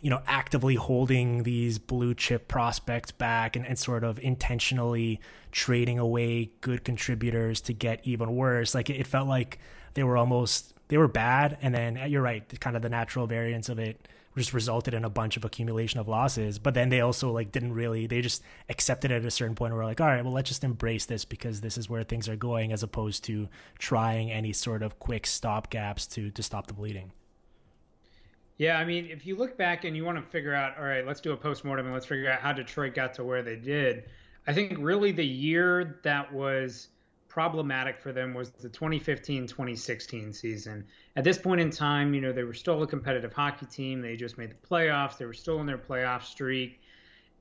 you 0.00 0.10
know, 0.10 0.20
actively 0.26 0.74
holding 0.74 1.44
these 1.44 1.78
blue 1.78 2.12
chip 2.12 2.48
prospects 2.48 3.12
back 3.12 3.54
and, 3.54 3.64
and 3.64 3.78
sort 3.78 4.02
of 4.02 4.18
intentionally 4.18 5.20
trading 5.52 5.96
away 5.96 6.50
good 6.60 6.82
contributors 6.82 7.60
to 7.60 7.72
get 7.72 8.00
even 8.02 8.34
worse. 8.34 8.74
Like 8.74 8.90
it, 8.90 8.96
it 8.96 9.06
felt 9.06 9.28
like 9.28 9.60
they 9.94 10.02
were 10.02 10.16
almost 10.16 10.74
they 10.88 10.98
were 10.98 11.06
bad, 11.06 11.56
and 11.62 11.72
then 11.72 12.10
you're 12.10 12.20
right, 12.20 12.42
kind 12.60 12.74
of 12.74 12.82
the 12.82 12.88
natural 12.88 13.28
variance 13.28 13.68
of 13.68 13.78
it 13.78 14.08
just 14.36 14.52
resulted 14.52 14.94
in 14.94 15.04
a 15.04 15.10
bunch 15.10 15.36
of 15.36 15.44
accumulation 15.44 16.00
of 16.00 16.08
losses. 16.08 16.58
But 16.58 16.74
then 16.74 16.88
they 16.88 17.00
also 17.00 17.30
like 17.30 17.52
didn't 17.52 17.74
really 17.74 18.06
they 18.06 18.20
just 18.20 18.42
accepted 18.68 19.10
it 19.10 19.16
at 19.16 19.24
a 19.24 19.30
certain 19.30 19.54
point 19.54 19.74
where 19.74 19.84
like, 19.84 20.00
all 20.00 20.06
right, 20.06 20.24
well 20.24 20.32
let's 20.32 20.48
just 20.48 20.64
embrace 20.64 21.06
this 21.06 21.24
because 21.24 21.60
this 21.60 21.76
is 21.76 21.88
where 21.88 22.02
things 22.02 22.28
are 22.28 22.36
going, 22.36 22.72
as 22.72 22.82
opposed 22.82 23.24
to 23.24 23.48
trying 23.78 24.30
any 24.30 24.52
sort 24.52 24.82
of 24.82 24.98
quick 24.98 25.26
stop 25.26 25.70
gaps 25.70 26.06
to 26.08 26.30
to 26.30 26.42
stop 26.42 26.66
the 26.66 26.74
bleeding. 26.74 27.12
Yeah, 28.58 28.78
I 28.78 28.84
mean, 28.84 29.06
if 29.06 29.26
you 29.26 29.34
look 29.34 29.56
back 29.56 29.84
and 29.84 29.96
you 29.96 30.04
want 30.04 30.18
to 30.18 30.30
figure 30.30 30.54
out, 30.54 30.76
all 30.78 30.84
right, 30.84 31.06
let's 31.06 31.20
do 31.20 31.32
a 31.32 31.36
postmortem 31.36 31.86
and 31.86 31.94
let's 31.94 32.06
figure 32.06 32.30
out 32.30 32.40
how 32.40 32.52
Detroit 32.52 32.94
got 32.94 33.14
to 33.14 33.24
where 33.24 33.42
they 33.42 33.56
did. 33.56 34.04
I 34.46 34.52
think 34.52 34.76
really 34.78 35.12
the 35.12 35.26
year 35.26 35.98
that 36.04 36.32
was 36.32 36.88
problematic 37.32 37.98
for 37.98 38.12
them 38.12 38.34
was 38.34 38.50
the 38.50 38.68
2015-2016 38.68 40.34
season. 40.34 40.84
At 41.16 41.24
this 41.24 41.38
point 41.38 41.62
in 41.62 41.70
time, 41.70 42.12
you 42.12 42.20
know, 42.20 42.30
they 42.30 42.44
were 42.44 42.52
still 42.52 42.82
a 42.82 42.86
competitive 42.86 43.32
hockey 43.32 43.64
team. 43.64 44.02
They 44.02 44.16
just 44.16 44.36
made 44.36 44.50
the 44.50 44.68
playoffs. 44.68 45.16
They 45.16 45.24
were 45.24 45.32
still 45.32 45.58
in 45.60 45.66
their 45.66 45.78
playoff 45.78 46.24
streak. 46.24 46.82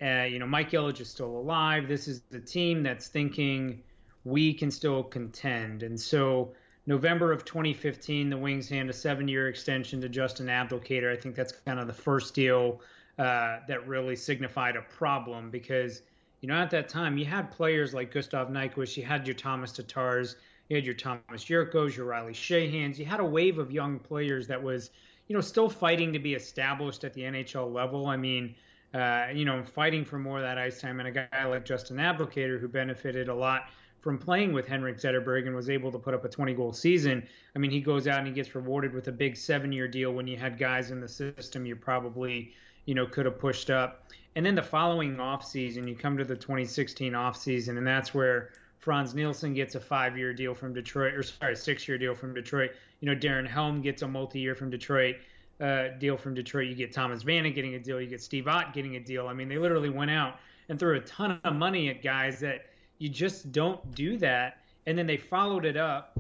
Uh, 0.01 0.24
you 0.24 0.39
know, 0.39 0.48
Mike 0.48 0.71
Ilitch 0.71 1.01
is 1.01 1.10
still 1.10 1.36
alive. 1.36 1.89
This 1.89 2.07
is 2.07 2.21
the 2.31 2.39
team 2.39 2.83
that's 2.83 3.10
thinking 3.10 3.83
we 4.24 4.53
can 4.53 4.71
still 4.71 5.03
contend. 5.03 5.83
And 5.83 6.00
so 6.00 6.53
November 6.86 7.33
of 7.33 7.43
2015, 7.43 8.29
the 8.29 8.38
Wings 8.38 8.69
hand 8.69 8.89
a 8.89 8.93
seven-year 8.93 9.50
extension 9.50 10.00
to 10.00 10.07
Justin 10.07 10.48
Abdelkader. 10.48 11.12
I 11.12 11.19
think 11.19 11.36
that's 11.36 11.51
kind 11.51 11.81
of 11.81 11.88
the 11.88 11.93
first 11.93 12.33
deal 12.33 12.79
uh, 13.19 13.57
that 13.67 13.86
really 13.86 14.15
signified 14.15 14.77
a 14.77 14.83
problem 14.83 15.51
because, 15.51 16.01
you 16.41 16.48
know, 16.48 16.55
at 16.55 16.71
that 16.71 16.89
time 16.89 17.17
you 17.17 17.25
had 17.25 17.51
players 17.51 17.93
like 17.93 18.12
Gustav 18.12 18.50
Nyquist, 18.50 18.98
you 18.98 19.03
had 19.03 19.25
your 19.25 19.36
Tomas 19.36 19.71
Tatars, 19.71 20.36
you 20.69 20.75
had 20.75 20.86
your 20.86 20.95
Tomas 20.95 21.43
Jurcos, 21.43 21.95
your 21.95 22.05
Riley 22.05 22.33
Sheahans. 22.33 22.98
You 22.98 23.03
had 23.05 23.19
a 23.19 23.25
wave 23.25 23.60
of 23.60 23.71
young 23.71 24.00
players 24.00 24.48
that 24.48 24.63
was, 24.63 24.89
you 25.27 25.36
know, 25.36 25.41
still 25.41 25.69
fighting 25.69 26.13
to 26.13 26.19
be 26.19 26.33
established 26.33 27.03
at 27.03 27.13
the 27.13 27.24
NHL 27.24 27.74
level. 27.74 28.07
I 28.07 28.15
mean, 28.15 28.55
uh, 28.93 29.27
you 29.33 29.43
know, 29.43 29.63
fighting 29.63 30.05
for 30.05 30.17
more 30.17 30.38
of 30.38 30.43
that 30.43 30.57
ice 30.57 30.79
time, 30.79 31.00
and 31.00 31.10
a 31.10 31.12
guy 31.12 31.45
like 31.45 31.65
Justin 31.65 31.98
Abdelkader 31.98 32.60
who 32.60 32.67
benefited 32.67 33.27
a 33.27 33.36
lot 33.36 33.69
from 34.00 34.17
playing 34.17 34.51
with 34.53 34.67
Henrik 34.67 34.98
Zetterberg 34.98 35.45
and 35.45 35.55
was 35.55 35.69
able 35.69 35.91
to 35.91 36.00
put 36.00 36.13
up 36.13 36.25
a 36.25 36.29
20 36.29 36.53
goal 36.53 36.74
season. 36.74 37.27
I 37.55 37.60
mean, 37.60 37.69
he 37.69 37.81
goes 37.81 38.07
out 38.07 38.19
and 38.19 38.27
he 38.27 38.33
gets 38.33 38.55
rewarded 38.55 38.93
with 38.93 39.07
a 39.10 39.12
big 39.12 39.38
seven 39.38 39.71
year 39.71 39.88
deal 39.88 40.13
when 40.13 40.25
you 40.25 40.38
had 40.38 40.57
guys 40.57 40.91
in 40.91 41.00
the 41.00 41.07
system 41.07 41.65
you 41.65 41.75
probably, 41.75 42.53
you 42.86 42.95
know, 42.95 43.05
could 43.05 43.25
have 43.25 43.38
pushed 43.38 43.69
up. 43.69 44.07
And 44.35 44.45
then 44.45 44.55
the 44.55 44.63
following 44.63 45.17
offseason, 45.17 45.88
you 45.88 45.95
come 45.95 46.17
to 46.17 46.23
the 46.23 46.35
2016 46.35 47.13
offseason, 47.13 47.77
and 47.77 47.85
that's 47.85 48.13
where 48.13 48.51
Frans 48.77 49.13
Nielsen 49.13 49.53
gets 49.53 49.75
a 49.75 49.79
five 49.79 50.17
year 50.17 50.33
deal 50.33 50.55
from 50.55 50.73
Detroit, 50.73 51.13
or 51.13 51.23
sorry, 51.23 51.55
six 51.55 51.88
year 51.88 51.97
deal 51.97 52.15
from 52.15 52.33
Detroit. 52.33 52.71
You 53.00 53.09
know, 53.09 53.15
Darren 53.15 53.47
Helm 53.47 53.81
gets 53.81 54.01
a 54.01 54.07
multi 54.07 54.39
year 54.39 54.55
from 54.55 54.69
Detroit. 54.69 55.17
Uh, 55.59 55.89
deal 56.00 56.17
from 56.17 56.33
Detroit. 56.33 56.67
You 56.67 56.73
get 56.73 56.91
Thomas 56.91 57.23
Vanek 57.23 57.53
getting 57.53 57.75
a 57.75 57.79
deal. 57.79 58.01
You 58.01 58.07
get 58.07 58.21
Steve 58.21 58.47
Ott 58.47 58.73
getting 58.73 58.95
a 58.95 59.00
deal. 59.00 59.27
I 59.27 59.33
mean, 59.33 59.47
they 59.47 59.59
literally 59.59 59.91
went 59.91 60.09
out 60.09 60.39
and 60.69 60.79
threw 60.79 60.95
a 60.95 61.01
ton 61.01 61.39
of 61.43 61.55
money 61.55 61.89
at 61.89 62.01
guys 62.01 62.39
that 62.39 62.65
you 62.97 63.09
just 63.09 63.51
don't 63.51 63.93
do 63.93 64.17
that. 64.17 64.57
And 64.88 64.97
then 64.97 65.05
they 65.05 65.17
followed 65.17 65.65
it 65.65 65.77
up, 65.77 66.17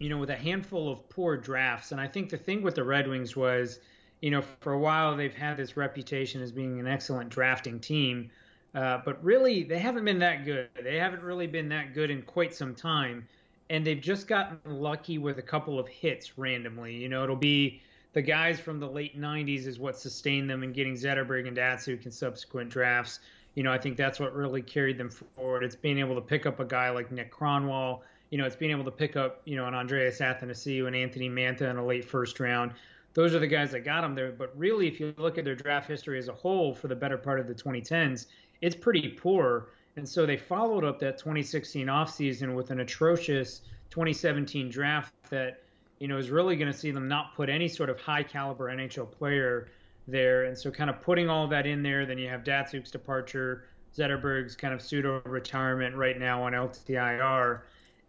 you 0.00 0.08
know, 0.08 0.18
with 0.18 0.30
a 0.30 0.36
handful 0.36 0.90
of 0.90 1.08
poor 1.08 1.36
drafts. 1.36 1.92
And 1.92 2.00
I 2.00 2.08
think 2.08 2.30
the 2.30 2.36
thing 2.36 2.62
with 2.62 2.74
the 2.74 2.82
Red 2.82 3.06
Wings 3.06 3.36
was, 3.36 3.78
you 4.24 4.30
know, 4.30 4.40
for 4.60 4.72
a 4.72 4.78
while 4.78 5.14
they've 5.14 5.34
had 5.34 5.58
this 5.58 5.76
reputation 5.76 6.40
as 6.40 6.50
being 6.50 6.80
an 6.80 6.86
excellent 6.86 7.28
drafting 7.28 7.78
team. 7.78 8.30
Uh, 8.74 8.98
but 9.04 9.22
really, 9.22 9.62
they 9.64 9.78
haven't 9.78 10.06
been 10.06 10.18
that 10.18 10.46
good. 10.46 10.68
They 10.82 10.96
haven't 10.96 11.22
really 11.22 11.46
been 11.46 11.68
that 11.68 11.92
good 11.92 12.10
in 12.10 12.22
quite 12.22 12.54
some 12.54 12.74
time. 12.74 13.28
And 13.68 13.86
they've 13.86 14.00
just 14.00 14.26
gotten 14.26 14.58
lucky 14.64 15.18
with 15.18 15.38
a 15.38 15.42
couple 15.42 15.78
of 15.78 15.86
hits 15.88 16.38
randomly. 16.38 16.94
You 16.94 17.10
know, 17.10 17.22
it'll 17.22 17.36
be 17.36 17.82
the 18.14 18.22
guys 18.22 18.58
from 18.58 18.80
the 18.80 18.88
late 18.88 19.20
90s 19.20 19.66
is 19.66 19.78
what 19.78 19.98
sustained 19.98 20.48
them 20.48 20.62
in 20.62 20.72
getting 20.72 20.94
Zetterberg 20.94 21.46
and 21.46 21.56
Datsyuk 21.56 22.06
in 22.06 22.10
subsequent 22.10 22.70
drafts 22.70 23.20
you 23.54 23.62
know, 23.62 23.72
I 23.72 23.78
think 23.78 23.96
that's 23.96 24.18
what 24.18 24.34
really 24.34 24.62
carried 24.62 24.98
them 24.98 25.10
forward. 25.10 25.62
It's 25.62 25.76
being 25.76 25.98
able 25.98 26.16
to 26.16 26.20
pick 26.20 26.44
up 26.46 26.60
a 26.60 26.64
guy 26.64 26.90
like 26.90 27.12
Nick 27.12 27.32
Kronwall. 27.32 28.00
You 28.30 28.38
know, 28.38 28.46
it's 28.46 28.56
being 28.56 28.72
able 28.72 28.84
to 28.84 28.90
pick 28.90 29.16
up, 29.16 29.42
you 29.44 29.56
know, 29.56 29.66
an 29.66 29.74
Andreas 29.74 30.18
Athanasiou 30.18 30.86
and 30.86 30.96
Anthony 30.96 31.30
Mantha 31.30 31.70
in 31.70 31.76
a 31.76 31.84
late 31.84 32.04
first 32.04 32.40
round. 32.40 32.72
Those 33.14 33.34
are 33.34 33.38
the 33.38 33.46
guys 33.46 33.70
that 33.70 33.80
got 33.80 34.02
them 34.02 34.14
there. 34.14 34.32
But 34.32 34.56
really, 34.56 34.88
if 34.88 35.00
you 35.00 35.14
look 35.16 35.38
at 35.38 35.44
their 35.44 35.54
draft 35.54 35.88
history 35.88 36.18
as 36.18 36.28
a 36.28 36.32
whole 36.32 36.74
for 36.74 36.88
the 36.88 36.96
better 36.96 37.16
part 37.16 37.40
of 37.40 37.46
the 37.46 37.54
2010s, 37.54 38.26
it's 38.60 38.76
pretty 38.76 39.08
poor. 39.08 39.68
And 39.96 40.08
so 40.08 40.26
they 40.26 40.36
followed 40.36 40.84
up 40.84 40.98
that 41.00 41.18
2016 41.18 41.86
offseason 41.86 42.54
with 42.54 42.70
an 42.70 42.80
atrocious 42.80 43.60
2017 43.90 44.68
draft 44.68 45.12
that, 45.30 45.62
you 46.00 46.08
know, 46.08 46.18
is 46.18 46.30
really 46.30 46.56
going 46.56 46.70
to 46.70 46.76
see 46.76 46.90
them 46.90 47.06
not 47.06 47.34
put 47.36 47.48
any 47.48 47.68
sort 47.68 47.88
of 47.88 48.00
high 48.00 48.24
caliber 48.24 48.64
NHL 48.66 49.10
player 49.10 49.68
there. 50.08 50.44
And 50.44 50.58
so, 50.58 50.72
kind 50.72 50.90
of 50.90 51.00
putting 51.00 51.30
all 51.30 51.46
that 51.46 51.66
in 51.66 51.82
there, 51.82 52.04
then 52.04 52.18
you 52.18 52.28
have 52.28 52.42
Datsyuk's 52.42 52.90
departure, 52.90 53.66
Zetterberg's 53.96 54.56
kind 54.56 54.74
of 54.74 54.82
pseudo 54.82 55.22
retirement 55.24 55.94
right 55.94 56.18
now 56.18 56.42
on 56.42 56.52
LTIR. 56.52 57.60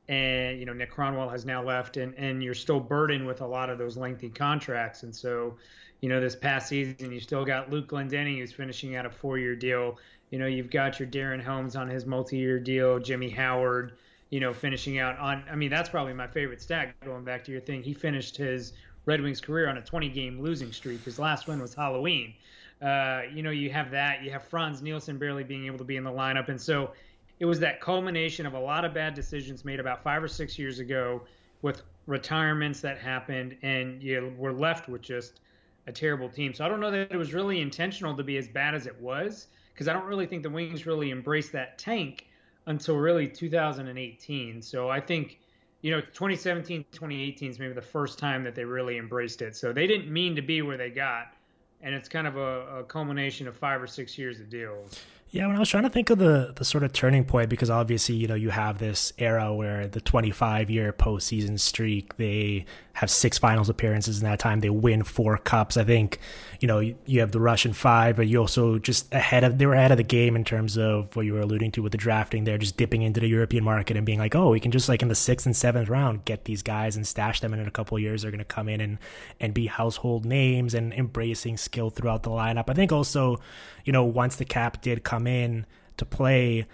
And, 0.08 0.60
you 0.60 0.66
know, 0.66 0.74
Nick 0.74 0.94
Kronwall 0.94 1.32
has 1.32 1.46
now 1.46 1.64
left, 1.64 1.98
and, 1.98 2.14
and 2.16 2.44
you're 2.44 2.54
still 2.54 2.80
burdened 2.80 3.26
with 3.26 3.42
a 3.42 3.48
lot 3.48 3.70
of 3.70 3.78
those 3.78 3.98
lengthy 3.98 4.30
contracts. 4.30 5.04
And 5.04 5.16
so, 5.16 5.56
you 6.02 6.10
know, 6.10 6.22
this 6.22 6.36
past 6.36 6.70
season, 6.70 7.12
you 7.12 7.20
still 7.20 7.44
got 7.44 7.72
Luke 7.72 7.88
Glendening, 7.88 8.38
who's 8.38 8.52
finishing 8.52 8.96
out 8.96 9.06
a 9.06 9.10
four 9.10 9.40
year 9.40 9.56
deal. 9.56 9.98
You 10.30 10.40
know, 10.40 10.46
you've 10.46 10.70
got 10.70 11.00
your 11.00 11.08
Darren 11.08 11.42
Helms 11.42 11.76
on 11.76 11.88
his 11.88 12.06
multi 12.06 12.38
year 12.38 12.60
deal, 12.60 13.00
Jimmy 13.00 13.30
Howard, 13.30 13.94
you 14.30 14.40
know, 14.40 14.54
finishing 14.54 15.00
out 15.00 15.18
on, 15.18 15.44
I 15.50 15.56
mean, 15.56 15.70
that's 15.70 15.90
probably 15.90 16.14
my 16.14 16.28
favorite 16.28 16.62
stat 16.62 16.94
going 17.04 17.24
back 17.24 17.44
to 17.46 17.52
your 17.52 17.62
thing. 17.62 17.82
He 17.82 17.94
finished 17.94 18.38
his 18.38 18.74
Red 19.06 19.22
Wings 19.22 19.42
career 19.42 19.70
on 19.70 19.78
a 19.78 19.82
20 19.82 20.10
game 20.10 20.42
losing 20.42 20.72
streak. 20.72 21.04
His 21.04 21.20
last 21.20 21.48
win 21.48 21.62
was 21.62 21.74
Halloween. 21.74 22.34
Uh, 22.82 23.22
you 23.34 23.42
know, 23.42 23.52
you 23.52 23.70
have 23.70 23.92
that. 23.92 24.24
You 24.24 24.32
have 24.32 24.44
Frans 24.44 24.82
Nielsen 24.82 25.18
barely 25.18 25.44
being 25.44 25.66
able 25.66 25.78
to 25.78 25.84
be 25.84 25.96
in 25.96 26.04
the 26.04 26.12
lineup. 26.12 26.50
And 26.50 26.60
so 26.60 26.92
it 27.40 27.46
was 27.46 27.60
that 27.60 27.82
culmination 27.82 28.46
of 28.46 28.54
a 28.54 28.60
lot 28.60 28.86
of 28.86 28.94
bad 28.94 29.14
decisions 29.14 29.66
made 29.66 29.80
about 29.80 30.04
five 30.04 30.24
or 30.24 30.28
six 30.28 30.58
years 30.58 30.80
ago 30.80 31.22
with 31.62 31.84
retirements 32.08 32.82
that 32.82 32.98
happened, 32.98 33.58
and 33.62 34.02
you 34.02 34.34
were 34.38 34.54
left 34.54 34.88
with 34.88 35.02
just 35.02 35.42
a 35.88 35.92
terrible 35.92 36.30
team. 36.30 36.54
So 36.54 36.66
I 36.66 36.70
don't 36.70 36.80
know 36.80 36.92
that 36.92 37.12
it 37.12 37.18
was 37.18 37.34
really 37.34 37.62
intentional 37.62 38.16
to 38.16 38.24
be 38.24 38.38
as 38.38 38.48
bad 38.48 38.76
as 38.76 38.88
it 38.88 39.00
was, 39.02 39.48
because 39.74 39.88
I 39.88 39.94
don't 39.94 40.06
really 40.06 40.26
think 40.26 40.44
the 40.44 40.50
Wings 40.50 40.86
really 40.86 41.12
embraced 41.12 41.52
that 41.52 41.78
tank 41.78 42.28
until 42.68 42.98
really 42.98 43.28
2018. 43.28 44.62
So 44.62 44.90
I 44.90 45.00
think 45.00 45.40
you 45.86 45.92
know 45.92 46.02
2017 46.02 46.86
2018 46.92 47.52
is 47.52 47.60
maybe 47.60 47.74
the 47.74 47.82
first 47.82 48.18
time 48.18 48.44
that 48.44 48.56
they 48.56 48.66
really 48.66 48.98
embraced 48.98 49.44
it 49.44 49.56
so 49.56 49.72
they 49.72 49.86
didn't 49.86 50.12
mean 50.12 50.36
to 50.36 50.42
be 50.42 50.64
where 50.64 50.78
they 50.78 50.90
got 50.90 51.36
and 51.82 51.94
it's 51.94 52.10
kind 52.10 52.26
of 52.26 52.38
a, 52.38 52.80
a 52.80 52.84
culmination 52.86 53.48
of 53.48 53.56
five 53.56 53.80
or 53.80 53.86
six 53.86 54.18
years 54.18 54.40
of 54.40 54.50
deals 54.50 55.00
yeah, 55.36 55.48
when 55.48 55.58
I 55.58 55.60
was 55.60 55.68
trying 55.68 55.84
to 55.84 55.90
think 55.90 56.10
of 56.12 56.18
the 56.18 56.54
the 56.56 56.64
sort 56.64 56.86
of 56.86 56.94
turning 56.94 57.26
point, 57.26 57.50
because 57.50 57.70
obviously, 57.70 58.16
you 58.16 58.26
know, 58.26 58.36
you 58.36 58.52
have 58.52 58.78
this 58.78 59.12
era 59.18 59.54
where 59.54 59.86
the 59.86 60.00
25 60.00 60.70
year 60.70 60.94
postseason 60.94 61.60
streak, 61.60 62.16
they 62.16 62.66
have 62.96 63.12
six 63.12 63.38
finals 63.38 63.68
appearances 63.68 64.20
in 64.20 64.24
that 64.24 64.40
time. 64.40 64.62
They 64.62 64.70
win 64.70 65.04
four 65.04 65.38
cups. 65.38 65.76
I 65.76 65.84
think, 65.84 66.18
you 66.62 66.68
know, 66.68 66.80
you, 66.80 67.20
have 67.20 67.34
the 67.34 67.42
Russian 67.42 67.74
five, 67.74 68.16
but 68.16 68.28
you 68.28 68.40
also 68.40 68.80
just 68.80 69.14
ahead 69.14 69.44
of, 69.44 69.58
they 69.58 69.66
were 69.66 69.74
ahead 69.74 69.92
of 69.92 69.98
the 69.98 70.04
game 70.04 70.34
in 70.34 70.46
terms 70.46 70.78
of 70.78 71.14
what 71.14 71.26
you 71.26 71.34
were 71.34 71.42
alluding 71.42 71.72
to 71.74 71.82
with 71.82 71.92
the 71.92 71.98
drafting. 71.98 72.46
They're 72.46 72.58
just 72.58 72.78
dipping 72.78 73.02
into 73.02 73.20
the 73.20 73.28
European 73.28 73.66
market 73.66 73.98
and 73.98 74.06
being 74.06 74.18
like, 74.18 74.34
oh, 74.34 74.50
we 74.50 74.62
can 74.62 74.72
just 74.72 74.88
like 74.88 75.02
in 75.02 75.10
the 75.10 75.16
sixth 75.16 75.46
and 75.46 75.54
seventh 75.54 75.90
round 75.90 76.24
get 76.24 76.46
these 76.46 76.64
guys 76.64 76.96
and 76.96 77.06
stash 77.06 77.42
them. 77.42 77.52
And 77.52 77.62
in 77.62 77.68
a 77.68 77.72
couple 77.72 78.00
years, 78.00 78.22
they're 78.22 78.32
going 78.32 78.40
to 78.40 78.46
come 78.46 78.70
in 78.70 78.80
and, 78.80 78.98
and 79.42 79.54
be 79.54 79.68
household 79.68 80.24
names 80.24 80.74
and 80.74 80.94
embracing 80.94 81.58
skill 81.58 81.90
throughout 81.90 82.24
the 82.24 82.30
lineup. 82.30 82.70
I 82.70 82.74
think 82.74 82.94
also, 82.94 83.42
you 83.84 83.92
know, 83.92 84.06
once 84.06 84.38
the 84.38 84.46
cap 84.46 84.82
did 84.82 85.04
come 85.04 85.25
in 85.28 85.66
to 85.98 86.06
play, 86.06 86.66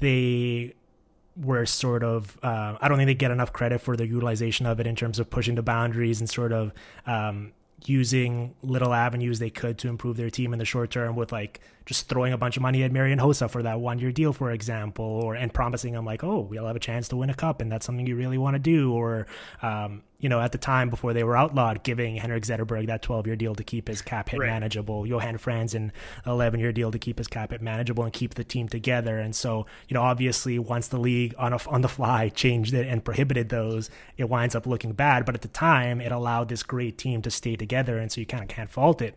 they 0.00 0.74
were 1.36 1.66
sort 1.66 2.02
of 2.02 2.38
uh, 2.42 2.76
I 2.80 2.88
don't 2.88 2.96
think 2.96 3.08
they 3.08 3.14
get 3.14 3.30
enough 3.30 3.52
credit 3.52 3.80
for 3.80 3.96
the 3.96 4.06
utilization 4.06 4.66
of 4.66 4.80
it 4.80 4.86
in 4.86 4.96
terms 4.96 5.18
of 5.18 5.28
pushing 5.28 5.54
the 5.54 5.62
boundaries 5.62 6.20
and 6.20 6.30
sort 6.30 6.52
of 6.52 6.72
um, 7.06 7.52
using 7.84 8.54
little 8.62 8.94
avenues 8.94 9.38
they 9.38 9.50
could 9.50 9.78
to 9.78 9.88
improve 9.88 10.16
their 10.16 10.30
team 10.30 10.52
in 10.52 10.58
the 10.58 10.64
short 10.64 10.90
term 10.90 11.14
with 11.14 11.32
like 11.32 11.60
just 11.84 12.08
throwing 12.08 12.32
a 12.32 12.38
bunch 12.38 12.56
of 12.56 12.62
money 12.62 12.82
at 12.82 12.90
Marian 12.90 13.18
Hossa 13.18 13.50
for 13.50 13.62
that 13.62 13.80
one 13.80 13.98
year 13.98 14.10
deal, 14.10 14.32
for 14.32 14.50
example, 14.50 15.04
or 15.04 15.34
and 15.34 15.52
promising 15.52 15.92
them 15.92 16.04
like, 16.04 16.24
oh, 16.24 16.40
we'll 16.40 16.66
have 16.66 16.76
a 16.76 16.80
chance 16.80 17.08
to 17.08 17.16
win 17.16 17.30
a 17.30 17.34
cup 17.34 17.60
and 17.60 17.70
that's 17.70 17.84
something 17.86 18.06
you 18.06 18.16
really 18.16 18.38
want 18.38 18.54
to 18.54 18.58
do, 18.58 18.92
or 18.92 19.26
um, 19.62 20.02
you 20.18 20.28
know, 20.28 20.40
at 20.40 20.52
the 20.52 20.58
time 20.58 20.88
before 20.88 21.12
they 21.12 21.24
were 21.24 21.36
outlawed, 21.36 21.82
giving 21.82 22.16
Henrik 22.16 22.44
Zetterberg 22.44 22.86
that 22.86 23.02
12 23.02 23.26
year 23.26 23.36
deal 23.36 23.54
to 23.54 23.62
keep 23.62 23.88
his 23.88 24.00
cap 24.00 24.28
hit 24.30 24.40
right. 24.40 24.48
manageable, 24.48 25.06
Johan 25.06 25.36
Franzen 25.36 25.74
an 25.76 25.92
11 26.26 26.58
year 26.58 26.72
deal 26.72 26.90
to 26.90 26.98
keep 26.98 27.18
his 27.18 27.28
cap 27.28 27.50
hit 27.50 27.60
manageable 27.60 28.04
and 28.04 28.12
keep 28.12 28.34
the 28.34 28.44
team 28.44 28.68
together. 28.68 29.18
And 29.18 29.36
so, 29.36 29.66
you 29.88 29.94
know, 29.94 30.02
obviously 30.02 30.58
once 30.58 30.88
the 30.88 30.98
league 30.98 31.34
on 31.36 31.52
a, 31.52 31.58
on 31.68 31.82
the 31.82 31.88
fly 31.88 32.28
changed 32.34 32.72
it 32.72 32.86
and 32.86 33.04
prohibited 33.04 33.50
those, 33.50 33.90
it 34.16 34.28
winds 34.28 34.54
up 34.54 34.66
looking 34.66 34.92
bad. 34.92 35.26
But 35.26 35.34
at 35.34 35.42
the 35.42 35.48
time, 35.48 36.00
it 36.00 36.12
allowed 36.12 36.48
this 36.48 36.62
great 36.62 36.96
team 36.96 37.20
to 37.22 37.30
stay 37.30 37.56
together, 37.56 37.98
and 37.98 38.10
so 38.10 38.20
you 38.20 38.26
kind 38.26 38.42
of 38.42 38.48
can't 38.48 38.70
fault 38.70 39.02
it. 39.02 39.16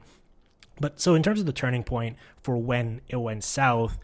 But 0.80 1.00
so 1.00 1.16
in 1.16 1.24
terms 1.24 1.40
of 1.40 1.46
the 1.46 1.54
turning 1.54 1.84
point 1.84 2.18
for 2.42 2.58
when 2.58 3.02
it 3.08 3.18
went 3.18 3.44
south, 3.44 3.98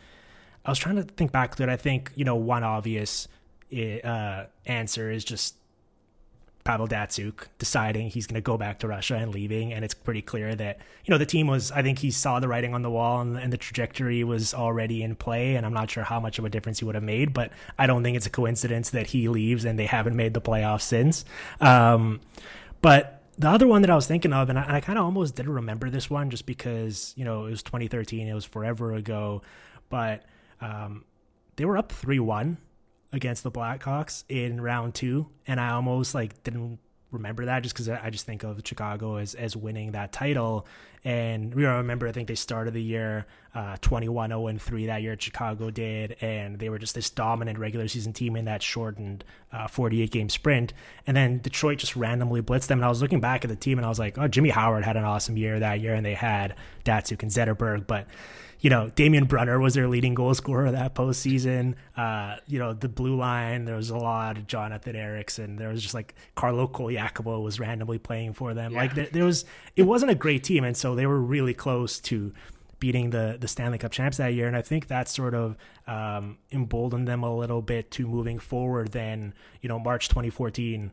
I 0.65 0.69
was 0.69 0.79
trying 0.79 0.95
to 0.95 1.03
think 1.03 1.31
back 1.31 1.55
to 1.55 1.63
it. 1.63 1.69
I 1.69 1.77
think 1.77 2.11
you 2.15 2.25
know 2.25 2.35
one 2.35 2.63
obvious 2.63 3.27
uh, 3.73 4.45
answer 4.65 5.11
is 5.11 5.23
just 5.23 5.55
Pavel 6.65 6.87
Datsyuk 6.87 7.47
deciding 7.59 8.09
he's 8.09 8.25
going 8.25 8.41
to 8.41 8.41
go 8.41 8.57
back 8.57 8.79
to 8.79 8.87
Russia 8.87 9.15
and 9.15 9.31
leaving, 9.31 9.71
and 9.71 9.85
it's 9.85 9.93
pretty 9.93 10.23
clear 10.23 10.55
that 10.55 10.79
you 11.05 11.11
know 11.11 11.19
the 11.19 11.25
team 11.25 11.45
was. 11.45 11.71
I 11.71 11.83
think 11.83 11.99
he 11.99 12.09
saw 12.09 12.39
the 12.39 12.47
writing 12.47 12.73
on 12.73 12.81
the 12.81 12.89
wall, 12.89 13.21
and, 13.21 13.37
and, 13.37 13.53
the 13.53 13.57
trajectory 13.57 14.23
was 14.23 14.51
already 14.51 15.03
in 15.03 15.15
play. 15.15 15.55
And 15.55 15.65
I'm 15.65 15.73
not 15.73 15.91
sure 15.91 16.03
how 16.03 16.19
much 16.19 16.39
of 16.39 16.45
a 16.45 16.49
difference 16.49 16.79
he 16.79 16.85
would 16.85 16.95
have 16.95 17.03
made, 17.03 17.33
but 17.33 17.51
I 17.77 17.85
don't 17.85 18.01
think 18.01 18.17
it's 18.17 18.25
a 18.25 18.31
coincidence 18.31 18.89
that 18.89 19.07
he 19.07 19.29
leaves 19.29 19.63
and 19.63 19.77
they 19.77 19.85
haven't 19.85 20.15
made 20.15 20.33
the 20.33 20.41
playoffs 20.41 20.81
since. 20.81 21.23
Um, 21.61 22.19
but 22.81 23.21
the 23.37 23.47
other 23.47 23.67
one 23.67 23.83
that 23.83 23.91
I 23.91 23.95
was 23.95 24.07
thinking 24.07 24.33
of, 24.33 24.49
and 24.49 24.57
I, 24.57 24.77
I 24.77 24.81
kind 24.81 24.97
of 24.97 25.05
almost 25.05 25.35
didn't 25.35 25.53
remember 25.53 25.91
this 25.91 26.09
one 26.09 26.31
just 26.31 26.47
because 26.47 27.13
you 27.15 27.25
know 27.25 27.45
it 27.45 27.51
was 27.51 27.61
2013, 27.61 28.27
it 28.27 28.33
was 28.33 28.43
forever 28.43 28.93
ago, 28.93 29.43
but 29.89 30.23
um, 30.61 31.05
they 31.57 31.65
were 31.65 31.77
up 31.77 31.91
three 31.91 32.19
one 32.19 32.57
against 33.15 33.43
the 33.43 33.51
Blackhawks 33.51 34.23
in 34.29 34.61
round 34.61 34.95
two, 34.95 35.27
and 35.47 35.59
I 35.59 35.71
almost 35.71 36.15
like 36.15 36.43
didn't 36.43 36.79
remember 37.11 37.45
that 37.45 37.63
just 37.63 37.73
because 37.73 37.89
I 37.89 38.09
just 38.09 38.25
think 38.25 38.43
of 38.43 38.61
Chicago 38.63 39.15
as 39.15 39.33
as 39.33 39.55
winning 39.55 39.93
that 39.93 40.11
title. 40.11 40.67
And 41.03 41.55
know, 41.55 41.77
remember, 41.77 42.07
I 42.07 42.11
think 42.11 42.27
they 42.27 42.35
started 42.35 42.73
the 42.73 42.81
year 42.81 43.27
uh, 43.53 43.77
21 43.79 44.31
0 44.31 44.57
3 44.57 44.85
that 44.87 45.03
year. 45.03 45.15
Chicago 45.19 45.69
did, 45.69 46.17
and 46.19 46.57
they 46.57 46.69
were 46.69 46.79
just 46.79 46.95
this 46.95 47.11
dominant 47.11 47.59
regular 47.59 47.87
season 47.87 48.11
team 48.11 48.35
in 48.35 48.45
that 48.45 48.63
shortened 48.63 49.23
uh, 49.51 49.67
48 49.67 50.09
game 50.09 50.29
sprint. 50.29 50.73
And 51.05 51.15
then 51.15 51.39
Detroit 51.39 51.77
just 51.77 51.95
randomly 51.95 52.41
blitzed 52.41 52.67
them. 52.67 52.79
And 52.79 52.85
I 52.85 52.89
was 52.89 53.03
looking 53.03 53.21
back 53.21 53.45
at 53.45 53.49
the 53.49 53.55
team, 53.55 53.77
and 53.77 53.85
I 53.85 53.89
was 53.89 53.99
like, 53.99 54.17
oh, 54.17 54.27
Jimmy 54.27 54.49
Howard 54.49 54.83
had 54.83 54.97
an 54.97 55.03
awesome 55.03 55.37
year 55.37 55.59
that 55.59 55.79
year, 55.79 55.93
and 55.93 56.03
they 56.03 56.15
had 56.15 56.55
Datsyuk 56.85 57.21
and 57.21 57.31
Zetterberg, 57.31 57.85
but 57.85 58.07
you 58.59 58.69
know, 58.69 58.89
Damien 58.95 59.25
Brunner 59.25 59.59
was 59.59 59.73
their 59.73 59.87
leading 59.87 60.13
goal 60.13 60.33
scorer 60.33 60.71
that 60.71 60.95
postseason. 60.95 61.75
Uh, 61.95 62.37
you 62.47 62.59
know, 62.59 62.73
the 62.73 62.89
blue 62.89 63.15
line, 63.15 63.65
there 63.65 63.75
was 63.75 63.89
a 63.89 63.97
lot 63.97 64.37
of 64.37 64.47
Jonathan 64.47 64.95
Ericsson. 64.95 65.55
There 65.57 65.69
was 65.69 65.81
just 65.81 65.93
like 65.93 66.15
Carlo 66.35 66.67
Colaiacovo 66.67 67.43
was 67.43 67.59
randomly 67.59 67.99
playing 67.99 68.33
for 68.33 68.53
them. 68.53 68.71
Yeah. 68.71 68.77
Like 68.79 68.95
there, 68.95 69.07
there 69.11 69.25
was, 69.25 69.45
it 69.75 69.83
wasn't 69.83 70.11
a 70.11 70.15
great 70.15 70.43
team. 70.43 70.63
And 70.63 70.75
so 70.75 70.95
they 70.95 71.05
were 71.05 71.19
really 71.19 71.53
close 71.53 71.99
to 72.01 72.33
beating 72.79 73.09
the 73.09 73.37
the 73.39 73.47
Stanley 73.47 73.77
Cup 73.77 73.91
champs 73.91 74.17
that 74.17 74.33
year, 74.33 74.47
and 74.47 74.55
I 74.55 74.61
think 74.61 74.87
that 74.87 75.07
sort 75.07 75.33
of 75.33 75.55
um, 75.87 76.37
emboldened 76.51 77.07
them 77.07 77.23
a 77.23 77.35
little 77.35 77.61
bit 77.61 77.89
to 77.91 78.05
moving 78.05 78.37
forward. 78.37 78.91
Then 78.91 79.33
you 79.61 79.69
know 79.69 79.79
March 79.79 80.09
2014, 80.09 80.91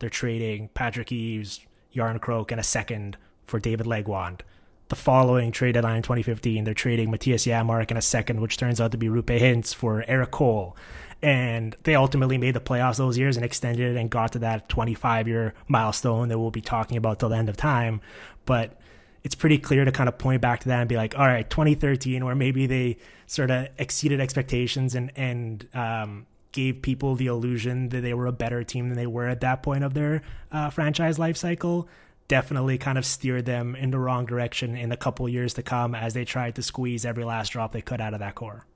they're 0.00 0.10
trading 0.10 0.68
Patrick 0.74 1.10
Eaves, 1.10 1.60
Järnkrok, 1.94 2.50
and 2.50 2.60
a 2.60 2.64
second 2.64 3.16
for 3.46 3.58
David 3.58 3.86
Legwand 3.86 4.40
the 4.88 4.96
following 4.96 5.52
trade 5.52 5.72
deadline 5.72 5.96
in 5.96 6.02
2015, 6.02 6.64
they're 6.64 6.74
trading 6.74 7.10
Mattias 7.10 7.46
Janmark 7.46 7.90
in 7.90 7.96
a 7.96 8.02
second, 8.02 8.40
which 8.40 8.56
turns 8.56 8.80
out 8.80 8.92
to 8.92 8.98
be 8.98 9.08
Roope 9.08 9.38
Hintz 9.38 9.74
for 9.74 10.04
Erik 10.08 10.30
Cole. 10.30 10.76
And 11.20 11.76
they 11.82 11.94
ultimately 11.94 12.38
made 12.38 12.54
the 12.54 12.60
playoffs 12.60 12.96
those 12.96 13.18
years 13.18 13.36
and 13.36 13.44
extended 13.44 13.96
it 13.96 14.00
and 14.00 14.08
got 14.08 14.32
to 14.32 14.38
that 14.40 14.68
25 14.68 15.28
year 15.28 15.54
milestone 15.66 16.28
that 16.28 16.38
we'll 16.38 16.50
be 16.50 16.60
talking 16.60 16.96
about 16.96 17.18
till 17.18 17.28
the 17.28 17.36
end 17.36 17.48
of 17.48 17.56
time. 17.56 18.00
But 18.46 18.80
it's 19.24 19.34
pretty 19.34 19.58
clear 19.58 19.84
to 19.84 19.92
kind 19.92 20.08
of 20.08 20.16
point 20.16 20.40
back 20.40 20.60
to 20.60 20.68
that 20.68 20.80
and 20.80 20.88
be 20.88 20.96
like, 20.96 21.18
all 21.18 21.26
right, 21.26 21.48
2013, 21.48 22.24
where 22.24 22.36
maybe 22.36 22.66
they 22.66 22.96
sort 23.26 23.50
of 23.50 23.68
exceeded 23.78 24.20
expectations 24.20 24.94
and, 24.94 25.12
and, 25.16 25.68
um, 25.74 26.26
gave 26.52 26.80
people 26.80 27.14
the 27.14 27.26
illusion 27.26 27.90
that 27.90 28.00
they 28.00 28.14
were 28.14 28.26
a 28.26 28.32
better 28.32 28.64
team 28.64 28.88
than 28.88 28.96
they 28.96 29.06
were 29.06 29.26
at 29.26 29.40
that 29.42 29.62
point 29.62 29.84
of 29.84 29.92
their 29.92 30.22
uh, 30.50 30.70
franchise 30.70 31.18
life 31.18 31.36
cycle 31.36 31.86
definitely 32.28 32.78
kind 32.78 32.98
of 32.98 33.04
steered 33.06 33.46
them 33.46 33.74
in 33.74 33.90
the 33.90 33.98
wrong 33.98 34.26
direction 34.26 34.76
in 34.76 34.92
a 34.92 34.96
couple 34.96 35.28
years 35.28 35.54
to 35.54 35.62
come 35.62 35.94
as 35.94 36.14
they 36.14 36.24
tried 36.24 36.54
to 36.54 36.62
squeeze 36.62 37.04
every 37.04 37.24
last 37.24 37.50
drop 37.50 37.72
they 37.72 37.80
could 37.80 38.00
out 38.00 38.14
of 38.14 38.20
that 38.20 38.34
core. 38.34 38.66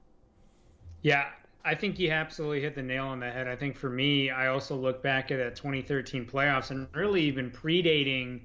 Yeah, 1.03 1.29
I 1.65 1.75
think 1.75 1.99
you 1.99 2.11
absolutely 2.11 2.61
hit 2.61 2.75
the 2.75 2.83
nail 2.83 3.07
on 3.07 3.21
the 3.21 3.31
head. 3.31 3.47
I 3.47 3.57
think 3.57 3.77
for 3.77 3.91
me, 3.91 4.31
I 4.31 4.49
also 4.49 4.75
look 4.75 5.03
back 5.03 5.31
at 5.31 5.39
that 5.39 5.55
2013 5.55 6.27
playoffs 6.27 6.71
and 6.71 6.89
really 6.95 7.23
even 7.23 7.51
predating 7.51 8.41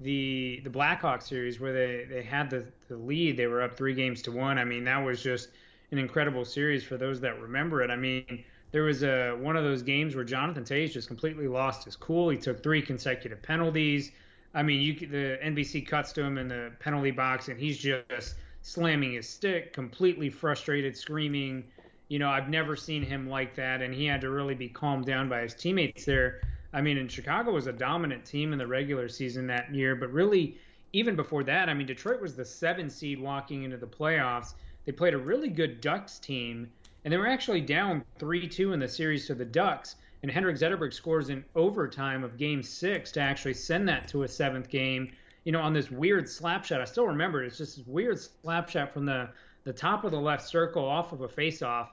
the 0.00 0.60
the 0.64 0.70
Blackhawks 0.70 1.24
series 1.24 1.60
where 1.60 1.72
they, 1.72 2.06
they 2.08 2.22
had 2.22 2.48
the, 2.50 2.66
the 2.88 2.96
lead. 2.96 3.36
They 3.36 3.46
were 3.46 3.62
up 3.62 3.76
three 3.76 3.94
games 3.94 4.22
to 4.22 4.32
one. 4.32 4.58
I 4.58 4.64
mean, 4.64 4.84
that 4.84 4.98
was 4.98 5.22
just 5.22 5.50
an 5.90 5.98
incredible 5.98 6.44
series 6.44 6.84
for 6.84 6.96
those 6.96 7.20
that 7.20 7.40
remember 7.40 7.82
it. 7.82 7.90
I 7.90 7.96
mean, 7.96 8.44
there 8.72 8.82
was 8.82 9.02
a 9.02 9.32
one 9.32 9.56
of 9.56 9.64
those 9.64 9.82
games 9.82 10.14
where 10.14 10.24
Jonathan 10.24 10.64
Toews 10.64 10.92
just 10.92 11.08
completely 11.08 11.48
lost 11.48 11.84
his 11.84 11.96
cool. 11.96 12.28
He 12.30 12.38
took 12.38 12.62
three 12.62 12.82
consecutive 12.82 13.42
penalties. 13.42 14.12
I 14.54 14.62
mean, 14.62 14.80
you 14.80 14.94
the 15.06 15.38
NBC 15.44 15.86
cuts 15.86 16.12
to 16.12 16.22
him 16.22 16.36
in 16.36 16.48
the 16.48 16.72
penalty 16.80 17.12
box, 17.12 17.48
and 17.48 17.58
he's 17.58 17.78
just 17.78 18.34
slamming 18.62 19.12
his 19.12 19.28
stick, 19.28 19.72
completely 19.72 20.28
frustrated, 20.28 20.96
screaming. 20.96 21.64
You 22.08 22.18
know, 22.18 22.28
I've 22.28 22.48
never 22.48 22.74
seen 22.74 23.02
him 23.02 23.28
like 23.28 23.54
that, 23.54 23.80
and 23.80 23.94
he 23.94 24.06
had 24.06 24.20
to 24.22 24.30
really 24.30 24.54
be 24.54 24.68
calmed 24.68 25.06
down 25.06 25.28
by 25.28 25.42
his 25.42 25.54
teammates 25.54 26.04
there. 26.04 26.40
I 26.72 26.80
mean, 26.80 26.98
and 26.98 27.10
Chicago 27.10 27.52
was 27.52 27.68
a 27.68 27.72
dominant 27.72 28.24
team 28.24 28.52
in 28.52 28.58
the 28.58 28.66
regular 28.66 29.08
season 29.08 29.46
that 29.48 29.72
year, 29.72 29.94
but 29.94 30.12
really, 30.12 30.56
even 30.92 31.14
before 31.14 31.44
that, 31.44 31.68
I 31.68 31.74
mean, 31.74 31.86
Detroit 31.86 32.20
was 32.20 32.34
the 32.34 32.44
seven 32.44 32.90
seed 32.90 33.20
walking 33.20 33.62
into 33.62 33.76
the 33.76 33.86
playoffs. 33.86 34.54
They 34.84 34.92
played 34.92 35.14
a 35.14 35.18
really 35.18 35.48
good 35.48 35.80
Ducks 35.80 36.18
team, 36.18 36.68
and 37.04 37.12
they 37.12 37.18
were 37.18 37.28
actually 37.28 37.60
down 37.60 38.04
3 38.18 38.48
2 38.48 38.72
in 38.72 38.80
the 38.80 38.88
series 38.88 39.26
to 39.28 39.34
the 39.34 39.44
Ducks 39.44 39.96
and 40.22 40.30
Henrik 40.30 40.56
Zetterberg 40.56 40.92
scores 40.92 41.30
in 41.30 41.44
overtime 41.54 42.24
of 42.24 42.36
Game 42.36 42.62
Six 42.62 43.10
to 43.12 43.20
actually 43.20 43.54
send 43.54 43.88
that 43.88 44.08
to 44.08 44.22
a 44.24 44.28
seventh 44.28 44.68
game. 44.68 45.12
You 45.44 45.52
know, 45.52 45.60
on 45.60 45.72
this 45.72 45.90
weird 45.90 46.28
slap 46.28 46.64
shot. 46.64 46.82
I 46.82 46.84
still 46.84 47.06
remember 47.06 47.42
it. 47.42 47.46
It's 47.46 47.58
just 47.58 47.78
this 47.78 47.86
weird 47.86 48.18
slap 48.18 48.68
shot 48.68 48.92
from 48.92 49.06
the 49.06 49.30
the 49.64 49.72
top 49.72 50.04
of 50.04 50.10
the 50.10 50.20
left 50.20 50.46
circle 50.46 50.84
off 50.84 51.12
of 51.12 51.20
a 51.22 51.28
faceoff 51.28 51.88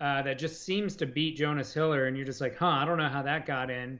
uh, 0.00 0.22
that 0.22 0.38
just 0.38 0.64
seems 0.64 0.96
to 0.96 1.06
beat 1.06 1.36
Jonas 1.36 1.72
Hiller, 1.74 2.06
and 2.06 2.16
you're 2.16 2.26
just 2.26 2.40
like, 2.40 2.56
huh, 2.56 2.66
I 2.66 2.84
don't 2.84 2.98
know 2.98 3.08
how 3.08 3.22
that 3.22 3.46
got 3.46 3.70
in. 3.70 3.98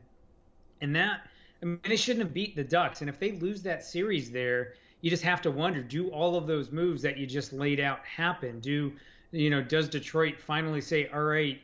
And 0.81 0.95
that, 0.95 1.23
I 1.62 1.67
mean, 1.67 1.81
they 1.87 1.97
shouldn't 1.97 2.25
have 2.25 2.35
beat 2.35 2.55
the 2.55 2.62
Ducks. 2.62 3.01
And 3.01 3.11
if 3.11 3.19
they 3.19 3.33
lose 3.33 3.62
that 3.62 3.85
series 3.85 4.31
there, 4.31 4.75
you 5.01 5.11
just 5.11 5.23
have 5.23 5.43
to 5.43 5.51
wonder: 5.51 5.83
Do 5.83 6.09
all 6.09 6.37
of 6.37 6.47
those 6.47 6.71
moves 6.71 7.03
that 7.03 7.17
you 7.17 7.27
just 7.27 7.53
laid 7.53 7.81
out 7.81 8.01
happen? 8.05 8.61
Do 8.61 8.93
you 9.33 9.51
know? 9.51 9.62
Does 9.62 9.88
Detroit 9.88 10.41
finally 10.41 10.81
say, 10.81 11.09
all 11.09 11.23
right? 11.23 11.61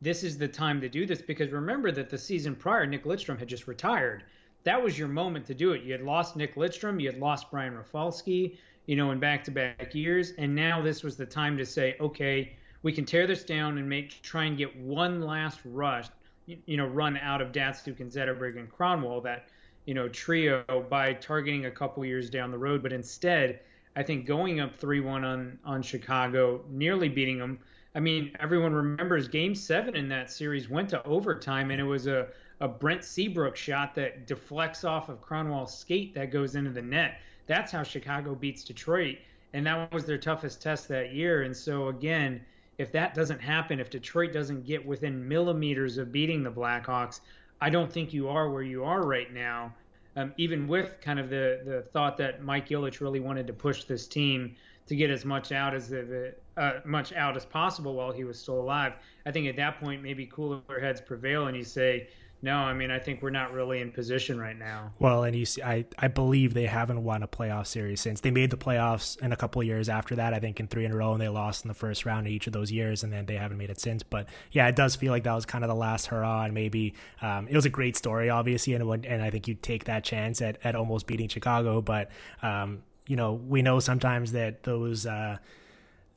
This 0.00 0.22
is 0.22 0.38
the 0.38 0.48
time 0.48 0.80
to 0.80 0.88
do 0.88 1.06
this 1.06 1.20
because 1.20 1.50
remember 1.50 1.90
that 1.92 2.10
the 2.10 2.18
season 2.18 2.54
prior, 2.54 2.86
Nick 2.86 3.04
Lidstrom 3.04 3.38
had 3.38 3.48
just 3.48 3.66
retired. 3.66 4.24
That 4.64 4.82
was 4.82 4.98
your 4.98 5.08
moment 5.08 5.46
to 5.46 5.54
do 5.54 5.72
it. 5.72 5.82
You 5.82 5.92
had 5.92 6.02
lost 6.02 6.36
Nick 6.36 6.54
Lidstrom, 6.56 7.00
you 7.00 7.10
had 7.10 7.20
lost 7.20 7.50
Brian 7.50 7.76
Rafalski, 7.76 8.58
you 8.86 8.96
know, 8.96 9.10
in 9.10 9.18
back-to-back 9.18 9.94
years, 9.94 10.32
and 10.38 10.54
now 10.54 10.80
this 10.80 11.02
was 11.02 11.16
the 11.16 11.26
time 11.26 11.56
to 11.58 11.66
say, 11.66 11.96
okay, 12.00 12.56
we 12.82 12.92
can 12.92 13.04
tear 13.04 13.26
this 13.26 13.44
down 13.44 13.78
and 13.78 13.88
make 13.88 14.22
try 14.22 14.44
and 14.44 14.56
get 14.56 14.74
one 14.76 15.20
last 15.20 15.60
rush, 15.64 16.06
you 16.46 16.76
know, 16.76 16.86
run 16.86 17.16
out 17.18 17.40
of 17.40 17.52
Datsyuk 17.52 18.00
and 18.00 18.10
Zetterberg 18.10 18.56
and 18.56 18.70
Kronwall, 18.70 19.22
that 19.24 19.48
you 19.84 19.94
know 19.94 20.08
trio 20.08 20.64
by 20.90 21.14
targeting 21.14 21.66
a 21.66 21.70
couple 21.70 22.04
years 22.04 22.30
down 22.30 22.50
the 22.50 22.58
road. 22.58 22.82
But 22.82 22.92
instead, 22.92 23.60
I 23.96 24.02
think 24.02 24.26
going 24.26 24.60
up 24.60 24.74
three-one 24.74 25.24
on 25.24 25.58
on 25.64 25.82
Chicago, 25.82 26.62
nearly 26.70 27.08
beating 27.08 27.38
them 27.38 27.58
I 27.94 28.00
mean, 28.00 28.36
everyone 28.38 28.72
remembers 28.72 29.28
Game 29.28 29.54
Seven 29.54 29.96
in 29.96 30.08
that 30.08 30.30
series 30.30 30.68
went 30.68 30.88
to 30.90 31.04
overtime, 31.04 31.70
and 31.70 31.80
it 31.80 31.84
was 31.84 32.06
a 32.06 32.28
a 32.60 32.68
Brent 32.68 33.04
Seabrook 33.04 33.56
shot 33.56 33.94
that 33.94 34.26
deflects 34.26 34.84
off 34.84 35.08
of 35.08 35.20
Kronwall's 35.20 35.76
skate 35.76 36.14
that 36.14 36.30
goes 36.30 36.56
into 36.56 36.70
the 36.70 36.82
net. 36.82 37.20
That's 37.46 37.70
how 37.70 37.82
Chicago 37.82 38.34
beats 38.34 38.64
Detroit, 38.64 39.18
and 39.52 39.66
that 39.66 39.92
was 39.92 40.04
their 40.04 40.18
toughest 40.18 40.60
test 40.60 40.88
that 40.88 41.12
year. 41.12 41.42
And 41.42 41.56
so 41.56 41.88
again, 41.88 42.40
if 42.76 42.92
that 42.92 43.14
doesn't 43.14 43.40
happen, 43.40 43.80
if 43.80 43.90
Detroit 43.90 44.32
doesn't 44.32 44.66
get 44.66 44.84
within 44.84 45.26
millimeters 45.26 45.98
of 45.98 46.12
beating 46.12 46.42
the 46.42 46.50
Blackhawks, 46.50 47.20
I 47.60 47.70
don't 47.70 47.92
think 47.92 48.12
you 48.12 48.28
are 48.28 48.50
where 48.50 48.62
you 48.62 48.84
are 48.84 49.02
right 49.02 49.32
now. 49.32 49.72
Um, 50.16 50.32
even 50.36 50.66
with 50.66 51.00
kind 51.00 51.20
of 51.20 51.30
the 51.30 51.60
the 51.64 51.82
thought 51.82 52.16
that 52.16 52.42
Mike 52.42 52.68
Ilitch 52.70 53.00
really 53.00 53.20
wanted 53.20 53.46
to 53.46 53.52
push 53.52 53.84
this 53.84 54.08
team 54.08 54.56
to 54.88 54.96
get 54.96 55.10
as 55.10 55.24
much 55.24 55.52
out 55.52 55.74
as 55.74 55.92
uh, 55.92 56.72
much 56.84 57.12
out 57.12 57.36
as 57.36 57.44
possible 57.44 57.94
while 57.94 58.10
he 58.10 58.24
was 58.24 58.38
still 58.38 58.60
alive. 58.60 58.94
I 59.26 59.30
think 59.30 59.46
at 59.46 59.56
that 59.56 59.78
point 59.80 60.02
maybe 60.02 60.26
cooler 60.26 60.62
heads 60.80 61.00
prevail 61.00 61.46
and 61.46 61.56
you 61.56 61.62
say, 61.64 62.08
no, 62.40 62.54
I 62.54 62.72
mean 62.72 62.90
I 62.90 62.98
think 62.98 63.20
we're 63.20 63.30
not 63.30 63.52
really 63.52 63.80
in 63.80 63.90
position 63.90 64.40
right 64.40 64.56
now. 64.56 64.92
Well, 64.98 65.24
and 65.24 65.36
you 65.36 65.44
see, 65.44 65.60
I 65.62 65.84
I 65.98 66.08
believe 66.08 66.54
they 66.54 66.66
haven't 66.66 67.02
won 67.02 67.22
a 67.22 67.28
playoff 67.28 67.66
series 67.66 68.00
since 68.00 68.20
they 68.20 68.30
made 68.30 68.50
the 68.50 68.56
playoffs 68.56 69.20
in 69.20 69.32
a 69.32 69.36
couple 69.36 69.62
years 69.62 69.88
after 69.88 70.14
that. 70.16 70.32
I 70.32 70.38
think 70.38 70.60
in 70.60 70.68
three 70.68 70.84
in 70.84 70.92
a 70.92 70.96
row, 70.96 71.12
and 71.12 71.20
they 71.20 71.28
lost 71.28 71.64
in 71.64 71.68
the 71.68 71.74
first 71.74 72.06
round 72.06 72.26
in 72.28 72.32
each 72.32 72.46
of 72.46 72.52
those 72.52 72.70
years, 72.70 73.02
and 73.02 73.12
then 73.12 73.26
they 73.26 73.36
haven't 73.36 73.58
made 73.58 73.70
it 73.70 73.80
since. 73.80 74.04
But 74.04 74.28
yeah, 74.52 74.68
it 74.68 74.76
does 74.76 74.94
feel 74.94 75.10
like 75.10 75.24
that 75.24 75.34
was 75.34 75.46
kind 75.46 75.64
of 75.64 75.68
the 75.68 75.74
last 75.74 76.06
hurrah, 76.06 76.44
and 76.44 76.54
maybe 76.54 76.94
um, 77.22 77.48
it 77.48 77.56
was 77.56 77.66
a 77.66 77.70
great 77.70 77.96
story, 77.96 78.30
obviously, 78.30 78.74
and 78.74 79.04
and 79.04 79.20
I 79.20 79.30
think 79.30 79.48
you 79.48 79.54
take 79.54 79.84
that 79.84 80.04
chance 80.04 80.40
at 80.40 80.58
at 80.62 80.76
almost 80.76 81.08
beating 81.08 81.28
Chicago, 81.28 81.82
but 81.82 82.08
um, 82.40 82.82
you 83.08 83.16
know 83.16 83.32
we 83.32 83.62
know 83.62 83.80
sometimes 83.80 84.32
that 84.32 84.62
those. 84.62 85.04
Uh, 85.04 85.38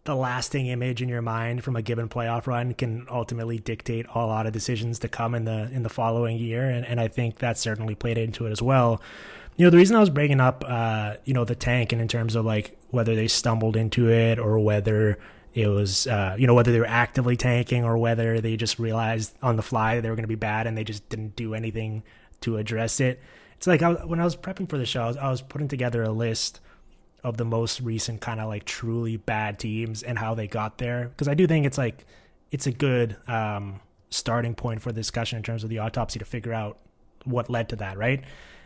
the 0.04 0.16
lasting 0.16 0.68
image 0.68 1.02
in 1.02 1.10
your 1.10 1.22
mind 1.22 1.64
from 1.64 1.76
a 1.76 1.82
given 1.82 2.10
playoff 2.10 2.48
run 2.48 2.74
can 2.74 3.06
ultimately 3.10 3.60
dictate 3.60 4.06
a 4.16 4.26
lot 4.26 4.48
of 4.48 4.54
decisions 4.54 4.98
to 5.00 5.08
come 5.08 5.36
in 5.36 5.46
the 5.46 5.70
in 5.72 5.84
the 5.84 5.90
following 5.90 6.38
year 6.38 6.70
and, 6.70 6.86
and 6.86 7.00
I 7.00 7.08
think 7.08 7.40
that 7.40 7.58
certainly 7.58 7.96
played 7.96 8.18
into 8.18 8.48
it 8.48 8.52
as 8.52 8.62
well. 8.62 9.02
You 9.58 9.66
know, 9.66 9.70
the 9.70 9.78
reason 9.78 9.96
I 9.96 10.00
was 10.00 10.10
bringing 10.10 10.40
up 10.40 10.64
uh, 10.68 11.16
you 11.26 11.34
know, 11.34 11.46
the 11.46 11.56
tank 11.56 11.92
and 11.92 12.02
in 12.02 12.08
terms 12.08 12.36
of 12.36 12.46
like 12.46 12.78
whether 12.90 13.16
they 13.16 13.28
stumbled 13.28 13.76
into 13.76 14.10
it 14.10 14.40
or 14.40 14.58
whether 14.60 15.20
it 15.54 15.68
was 15.68 16.08
uh, 16.08 16.36
you 16.40 16.48
know, 16.48 16.56
whether 16.56 16.72
they 16.72 16.80
were 16.80 16.86
actively 16.88 17.38
tanking 17.38 17.84
or 17.84 17.98
whether 17.98 18.42
they 18.42 18.58
just 18.58 18.80
realized 18.80 19.36
on 19.44 19.56
the 19.56 19.62
fly 19.62 19.96
that 19.96 20.02
they 20.02 20.10
were 20.10 20.16
going 20.16 20.24
to 20.24 20.28
be 20.28 20.36
bad 20.36 20.66
and 20.66 20.76
they 20.76 20.84
just 20.84 21.08
didn't 21.10 21.36
do 21.36 21.54
anything 21.54 22.02
to 22.40 22.58
address 22.58 23.00
it. 23.00 23.20
It's 23.58 23.68
like 23.68 23.84
I, 23.84 23.92
when 23.92 24.20
I 24.20 24.24
was 24.24 24.36
prepping 24.36 24.68
for 24.68 24.80
the 24.80 24.86
show, 24.88 25.04
I 25.04 25.08
was, 25.08 25.18
I 25.18 25.30
was 25.30 25.42
putting 25.44 25.68
together 25.68 26.02
a 26.02 26.10
list 26.10 26.60
of 27.24 27.38
the 27.38 27.46
most 27.46 27.82
recent 27.82 28.22
kind 28.22 28.40
of 28.40 28.48
like 28.48 28.66
truly 28.66 29.18
bad 29.18 29.60
teams 29.60 30.02
and 30.04 30.18
how 30.18 30.34
they 30.34 30.48
got 30.48 30.78
there 30.78 31.10
because 31.10 31.28
I 31.28 31.34
do 31.34 31.46
think 31.46 31.66
it's 31.66 31.78
like 31.78 32.06
it's 32.50 32.68
a 32.68 32.72
good 32.72 33.16
um, 33.28 33.80
starting 34.10 34.56
point 34.56 34.82
for 34.82 34.92
the 34.92 35.00
discussion 35.00 35.38
in 35.38 35.44
terms 35.44 35.64
of 35.64 35.70
the 35.70 35.80
autopsy 35.80 36.20
to 36.20 36.26
figure 36.26 36.54
out 36.54 36.80
what 37.24 37.50
led 37.50 37.70
to 37.70 37.76
that, 37.78 37.98
right? 37.98 38.24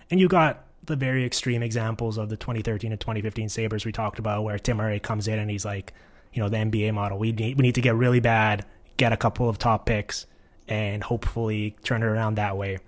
And 0.09 0.19
you 0.19 0.27
got 0.27 0.65
the 0.85 0.95
very 0.95 1.25
extreme 1.25 1.63
examples 1.63 2.17
of 2.17 2.29
the 2.29 2.37
2013 2.37 2.91
and 2.91 2.99
2015 2.99 3.49
Sabres 3.49 3.85
we 3.85 3.91
talked 3.91 4.19
about 4.19 4.43
where 4.43 4.57
Tim 4.57 4.77
Murray 4.77 4.99
comes 4.99 5.27
in 5.27 5.39
and 5.39 5.49
he's 5.49 5.65
like, 5.65 5.93
you 6.33 6.41
know, 6.41 6.49
the 6.49 6.57
NBA 6.57 6.93
model. 6.93 7.17
We 7.17 7.31
need 7.31 7.57
we 7.57 7.63
need 7.63 7.75
to 7.75 7.81
get 7.81 7.95
really 7.95 8.19
bad, 8.19 8.65
get 8.97 9.13
a 9.13 9.17
couple 9.17 9.49
of 9.49 9.57
top 9.57 9.85
picks 9.85 10.25
and 10.67 11.03
hopefully 11.03 11.75
turn 11.83 12.03
it 12.03 12.07
around 12.07 12.35
that 12.35 12.57
way. 12.57 12.79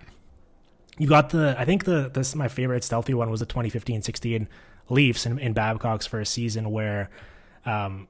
You 0.98 1.08
got 1.08 1.30
the 1.30 1.56
I 1.58 1.66
think 1.66 1.86
the 1.86 2.10
this 2.14 2.36
my 2.36 2.48
favorite 2.48 2.84
stealthy 2.84 3.14
one 3.14 3.30
was 3.30 3.40
the 3.40 3.46
2015-16 3.46 4.48
Leafs 4.90 5.26
in, 5.26 5.40
in 5.40 5.54
Babcock's 5.54 6.06
first 6.06 6.34
season 6.34 6.72
where, 6.72 7.10
um, 7.66 8.08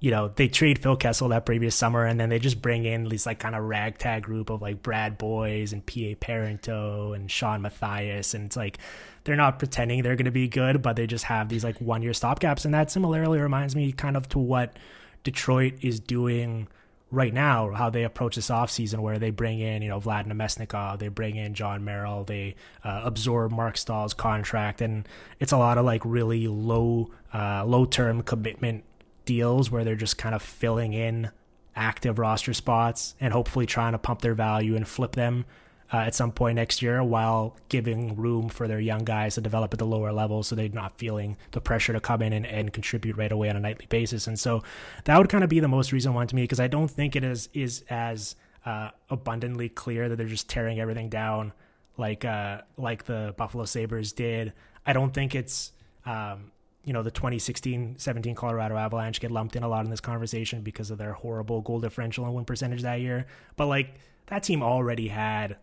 you 0.00 0.10
know, 0.10 0.28
they 0.28 0.48
trade 0.48 0.78
Phil 0.78 0.96
Kessel 0.96 1.28
that 1.28 1.46
previous 1.46 1.74
summer 1.74 2.04
and 2.04 2.20
then 2.20 2.28
they 2.28 2.38
just 2.38 2.60
bring 2.60 2.84
in 2.84 3.08
these 3.08 3.26
like 3.26 3.38
kind 3.38 3.54
of 3.54 3.64
ragtag 3.64 4.22
group 4.22 4.50
of 4.50 4.60
like 4.60 4.82
Brad 4.82 5.16
Boyes 5.16 5.72
and 5.72 5.84
P.A. 5.84 6.14
Parenteau 6.14 7.14
and 7.14 7.30
Shawn 7.30 7.62
Matthias. 7.62 8.34
And 8.34 8.46
it's 8.46 8.56
like 8.56 8.78
they're 9.24 9.36
not 9.36 9.58
pretending 9.58 10.02
they're 10.02 10.16
going 10.16 10.26
to 10.26 10.30
be 10.30 10.48
good, 10.48 10.82
but 10.82 10.96
they 10.96 11.06
just 11.06 11.24
have 11.24 11.48
these 11.48 11.64
like 11.64 11.80
one 11.80 12.02
year 12.02 12.12
stopgaps. 12.12 12.64
And 12.64 12.74
that 12.74 12.90
similarly 12.90 13.40
reminds 13.40 13.74
me 13.74 13.92
kind 13.92 14.16
of 14.16 14.28
to 14.30 14.38
what 14.38 14.76
Detroit 15.22 15.74
is 15.82 16.00
doing– 16.00 16.68
right 17.14 17.32
now 17.32 17.72
how 17.72 17.90
they 17.90 18.04
approach 18.04 18.36
this 18.36 18.48
offseason 18.48 18.98
where 18.98 19.18
they 19.18 19.30
bring 19.30 19.60
in, 19.60 19.82
you 19.82 19.88
know, 19.88 20.00
Vlad 20.00 20.26
Namestnikov, 20.26 20.98
they 20.98 21.08
bring 21.08 21.36
in 21.36 21.54
Jon 21.54 21.84
Merrill, 21.84 22.24
they 22.24 22.56
uh, 22.82 23.02
absorb 23.04 23.52
Marc 23.52 23.76
Staal's 23.76 24.14
contract, 24.14 24.80
and 24.80 25.08
it's 25.38 25.52
a 25.52 25.56
lot 25.56 25.78
of 25.78 25.84
like 25.84 26.02
really 26.04 26.48
low, 26.48 27.10
uh, 27.32 27.64
low 27.64 27.84
term 27.84 28.22
commitment 28.22 28.84
deals 29.24 29.70
where 29.70 29.84
they're 29.84 29.96
just 29.96 30.18
kind 30.18 30.34
of 30.34 30.42
filling 30.42 30.92
in 30.92 31.30
active 31.76 32.18
roster 32.18 32.52
spots 32.52 33.14
and 33.20 33.32
hopefully 33.32 33.66
trying 33.66 33.92
to 33.92 33.98
pump 33.98 34.20
their 34.20 34.34
value 34.34 34.76
and 34.76 34.86
flip 34.86 35.12
them 35.12 35.44
uh, 35.92 35.98
at 35.98 36.14
some 36.14 36.32
point 36.32 36.56
next 36.56 36.82
year 36.82 37.02
while 37.02 37.56
giving 37.68 38.16
room 38.16 38.48
for 38.48 38.66
their 38.66 38.80
young 38.80 39.04
guys 39.04 39.34
to 39.34 39.40
develop 39.40 39.72
at 39.72 39.78
the 39.78 39.86
lower 39.86 40.12
level 40.12 40.42
so 40.42 40.54
they're 40.54 40.68
not 40.68 40.98
feeling 40.98 41.36
the 41.52 41.60
pressure 41.60 41.92
to 41.92 42.00
come 42.00 42.22
in 42.22 42.32
and, 42.32 42.46
and 42.46 42.72
contribute 42.72 43.16
right 43.16 43.32
away 43.32 43.48
on 43.50 43.56
a 43.56 43.60
nightly 43.60 43.86
basis. 43.86 44.26
And 44.26 44.38
so 44.38 44.62
that 45.04 45.18
would 45.18 45.28
kind 45.28 45.44
of 45.44 45.50
be 45.50 45.60
the 45.60 45.68
most 45.68 45.92
recent 45.92 46.14
one 46.14 46.26
to 46.26 46.34
me 46.34 46.42
because 46.42 46.60
I 46.60 46.68
don't 46.68 46.88
think 46.88 47.16
it 47.16 47.24
is 47.24 47.48
is 47.52 47.84
as 47.90 48.36
uh, 48.64 48.90
abundantly 49.10 49.68
clear 49.68 50.08
that 50.08 50.16
they're 50.16 50.26
just 50.26 50.48
tearing 50.48 50.80
everything 50.80 51.08
down 51.08 51.52
like 51.96 52.24
uh, 52.24 52.62
like 52.76 53.04
the 53.04 53.34
Buffalo 53.36 53.64
Sabres 53.64 54.12
did. 54.12 54.52
I 54.86 54.92
don't 54.92 55.12
think 55.12 55.34
it's 55.34 55.72
um, 56.06 56.50
you 56.84 56.92
know 56.92 57.02
the 57.02 57.10
2016-17 57.10 58.34
Colorado 58.36 58.76
Avalanche 58.76 59.20
get 59.20 59.30
lumped 59.30 59.56
in 59.56 59.62
a 59.62 59.68
lot 59.68 59.84
in 59.84 59.90
this 59.90 60.00
conversation 60.00 60.62
because 60.62 60.90
of 60.90 60.98
their 60.98 61.12
horrible 61.12 61.60
goal 61.60 61.80
differential 61.80 62.24
and 62.24 62.34
win 62.34 62.44
percentage 62.44 62.82
that 62.82 63.00
year. 63.00 63.26
But 63.56 63.66
like 63.66 63.94
that 64.26 64.42
team 64.42 64.62
already 64.62 65.08
had 65.08 65.56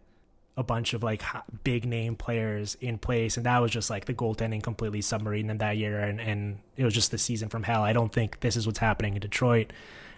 a 0.61 0.63
bunch 0.63 0.93
of 0.93 1.03
like 1.03 1.21
big 1.65 1.85
name 1.85 2.15
players 2.15 2.77
in 2.79 2.97
place, 2.97 3.35
and 3.35 3.45
that 3.45 3.59
was 3.59 3.71
just 3.71 3.89
like 3.89 4.05
the 4.05 4.13
goaltending 4.13 4.63
completely 4.63 5.01
submarine 5.01 5.49
in 5.49 5.57
that 5.57 5.75
year, 5.75 5.99
and 5.99 6.21
and 6.21 6.59
it 6.77 6.85
was 6.85 6.93
just 6.93 7.11
the 7.11 7.17
season 7.17 7.49
from 7.49 7.63
hell. 7.63 7.83
I 7.83 7.91
don't 7.91 8.13
think 8.13 8.39
this 8.39 8.55
is 8.55 8.65
what's 8.65 8.79
happening 8.79 9.15
in 9.15 9.19
Detroit. 9.19 9.73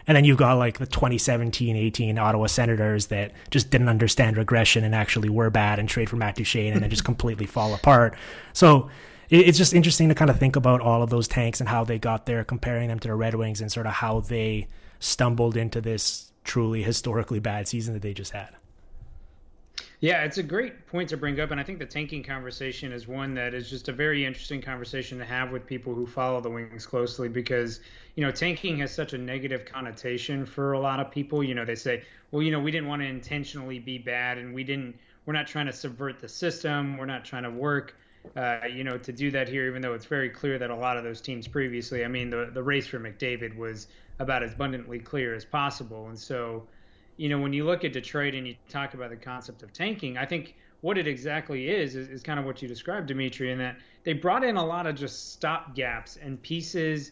And 0.05 0.17
then 0.17 0.25
you've 0.25 0.37
got 0.37 0.57
like 0.57 0.79
the 0.79 0.87
2017-18 0.87 2.19
Ottawa 2.19 2.47
Senators 2.47 3.07
that 3.07 3.31
just 3.49 3.69
didn't 3.69 3.87
understand 3.87 4.35
regression 4.35 4.83
and 4.83 4.93
actually 4.93 5.29
were 5.29 5.49
bad 5.49 5.79
and 5.79 5.87
trade 5.87 6.09
for 6.09 6.17
Matt 6.17 6.35
Duchene 6.35 6.73
and 6.73 6.83
then 6.83 6.89
just 6.89 7.05
completely 7.05 7.45
fall 7.45 7.73
apart. 7.73 8.15
So 8.51 8.89
it's 9.29 9.57
just 9.57 9.73
interesting 9.73 10.09
to 10.09 10.15
kind 10.15 10.29
of 10.29 10.37
think 10.37 10.57
about 10.57 10.81
all 10.81 11.01
of 11.01 11.09
those 11.09 11.27
tanks 11.27 11.59
and 11.59 11.69
how 11.69 11.85
they 11.85 11.99
got 11.99 12.25
there, 12.25 12.43
comparing 12.43 12.89
them 12.89 12.99
to 12.99 13.07
the 13.07 13.15
Red 13.15 13.33
Wings 13.33 13.61
and 13.61 13.71
sort 13.71 13.85
of 13.85 13.93
how 13.93 14.19
they 14.19 14.67
stumbled 14.99 15.55
into 15.55 15.79
this 15.79 16.31
truly 16.43 16.83
historically 16.83 17.39
bad 17.39 17.67
season 17.67 17.93
that 17.93 18.01
they 18.01 18.13
just 18.13 18.31
had. 18.31 18.49
Yeah, 19.99 20.23
it's 20.23 20.37
a 20.37 20.43
great 20.43 20.85
point 20.87 21.09
to 21.09 21.17
bring 21.17 21.39
up, 21.39 21.51
and 21.51 21.59
I 21.59 21.63
think 21.63 21.79
the 21.79 21.85
tanking 21.85 22.23
conversation 22.23 22.91
is 22.91 23.07
one 23.07 23.33
that 23.35 23.53
is 23.53 23.69
just 23.69 23.87
a 23.87 23.93
very 23.93 24.25
interesting 24.25 24.61
conversation 24.61 25.17
to 25.19 25.25
have 25.25 25.51
with 25.51 25.65
people 25.65 25.93
who 25.93 26.05
follow 26.05 26.41
the 26.41 26.49
Wings 26.49 26.85
closely 26.85 27.29
because 27.29 27.79
you 28.15 28.25
know 28.25 28.31
tanking 28.31 28.77
has 28.79 28.93
such 28.93 29.13
a 29.13 29.17
negative 29.17 29.65
connotation 29.65 30.45
for 30.45 30.73
a 30.73 30.79
lot 30.79 30.99
of 30.99 31.09
people. 31.11 31.43
You 31.43 31.55
know, 31.55 31.65
they 31.65 31.75
say, 31.75 32.03
well, 32.31 32.41
you 32.41 32.51
know, 32.51 32.59
we 32.59 32.71
didn't 32.71 32.87
want 32.87 33.01
to 33.01 33.07
intentionally 33.07 33.79
be 33.79 33.97
bad, 33.97 34.37
and 34.37 34.53
we 34.53 34.63
didn't, 34.63 34.95
we're 35.25 35.33
not 35.33 35.47
trying 35.47 35.67
to 35.67 35.73
subvert 35.73 36.19
the 36.19 36.27
system, 36.27 36.97
we're 36.97 37.05
not 37.05 37.23
trying 37.23 37.43
to 37.43 37.51
work. 37.51 37.95
Uh, 38.37 38.59
you 38.73 38.85
know, 38.85 38.97
to 38.97 39.11
do 39.11 39.29
that 39.31 39.49
here, 39.49 39.67
even 39.67 39.81
though 39.81 39.93
it's 39.93 40.05
very 40.05 40.29
clear 40.29 40.57
that 40.57 40.69
a 40.69 40.75
lot 40.75 40.95
of 40.95 41.03
those 41.03 41.19
teams 41.19 41.45
previously, 41.45 42.05
I 42.05 42.07
mean, 42.07 42.29
the 42.29 42.49
the 42.53 42.63
race 42.63 42.87
for 42.87 42.99
McDavid 42.99 43.55
was 43.57 43.87
about 44.19 44.43
as 44.43 44.53
abundantly 44.53 44.99
clear 44.99 45.35
as 45.35 45.43
possible, 45.43 46.07
and 46.07 46.17
so 46.17 46.63
you 47.17 47.29
know, 47.29 47.39
when 47.39 47.53
you 47.53 47.65
look 47.65 47.83
at 47.83 47.93
Detroit 47.93 48.35
and 48.35 48.47
you 48.47 48.55
talk 48.69 48.93
about 48.93 49.09
the 49.09 49.15
concept 49.15 49.63
of 49.63 49.71
tanking, 49.73 50.17
I 50.17 50.25
think 50.25 50.55
what 50.81 50.97
it 50.97 51.07
exactly 51.07 51.69
is, 51.69 51.95
is, 51.95 52.09
is 52.09 52.23
kind 52.23 52.39
of 52.39 52.45
what 52.45 52.61
you 52.61 52.67
described, 52.67 53.07
Dimitri, 53.07 53.51
in 53.51 53.57
that 53.59 53.77
they 54.03 54.13
brought 54.13 54.43
in 54.43 54.57
a 54.57 54.65
lot 54.65 54.85
of 54.85 54.95
just 54.95 55.31
stop 55.31 55.75
gaps 55.75 56.17
and 56.21 56.41
pieces 56.41 57.11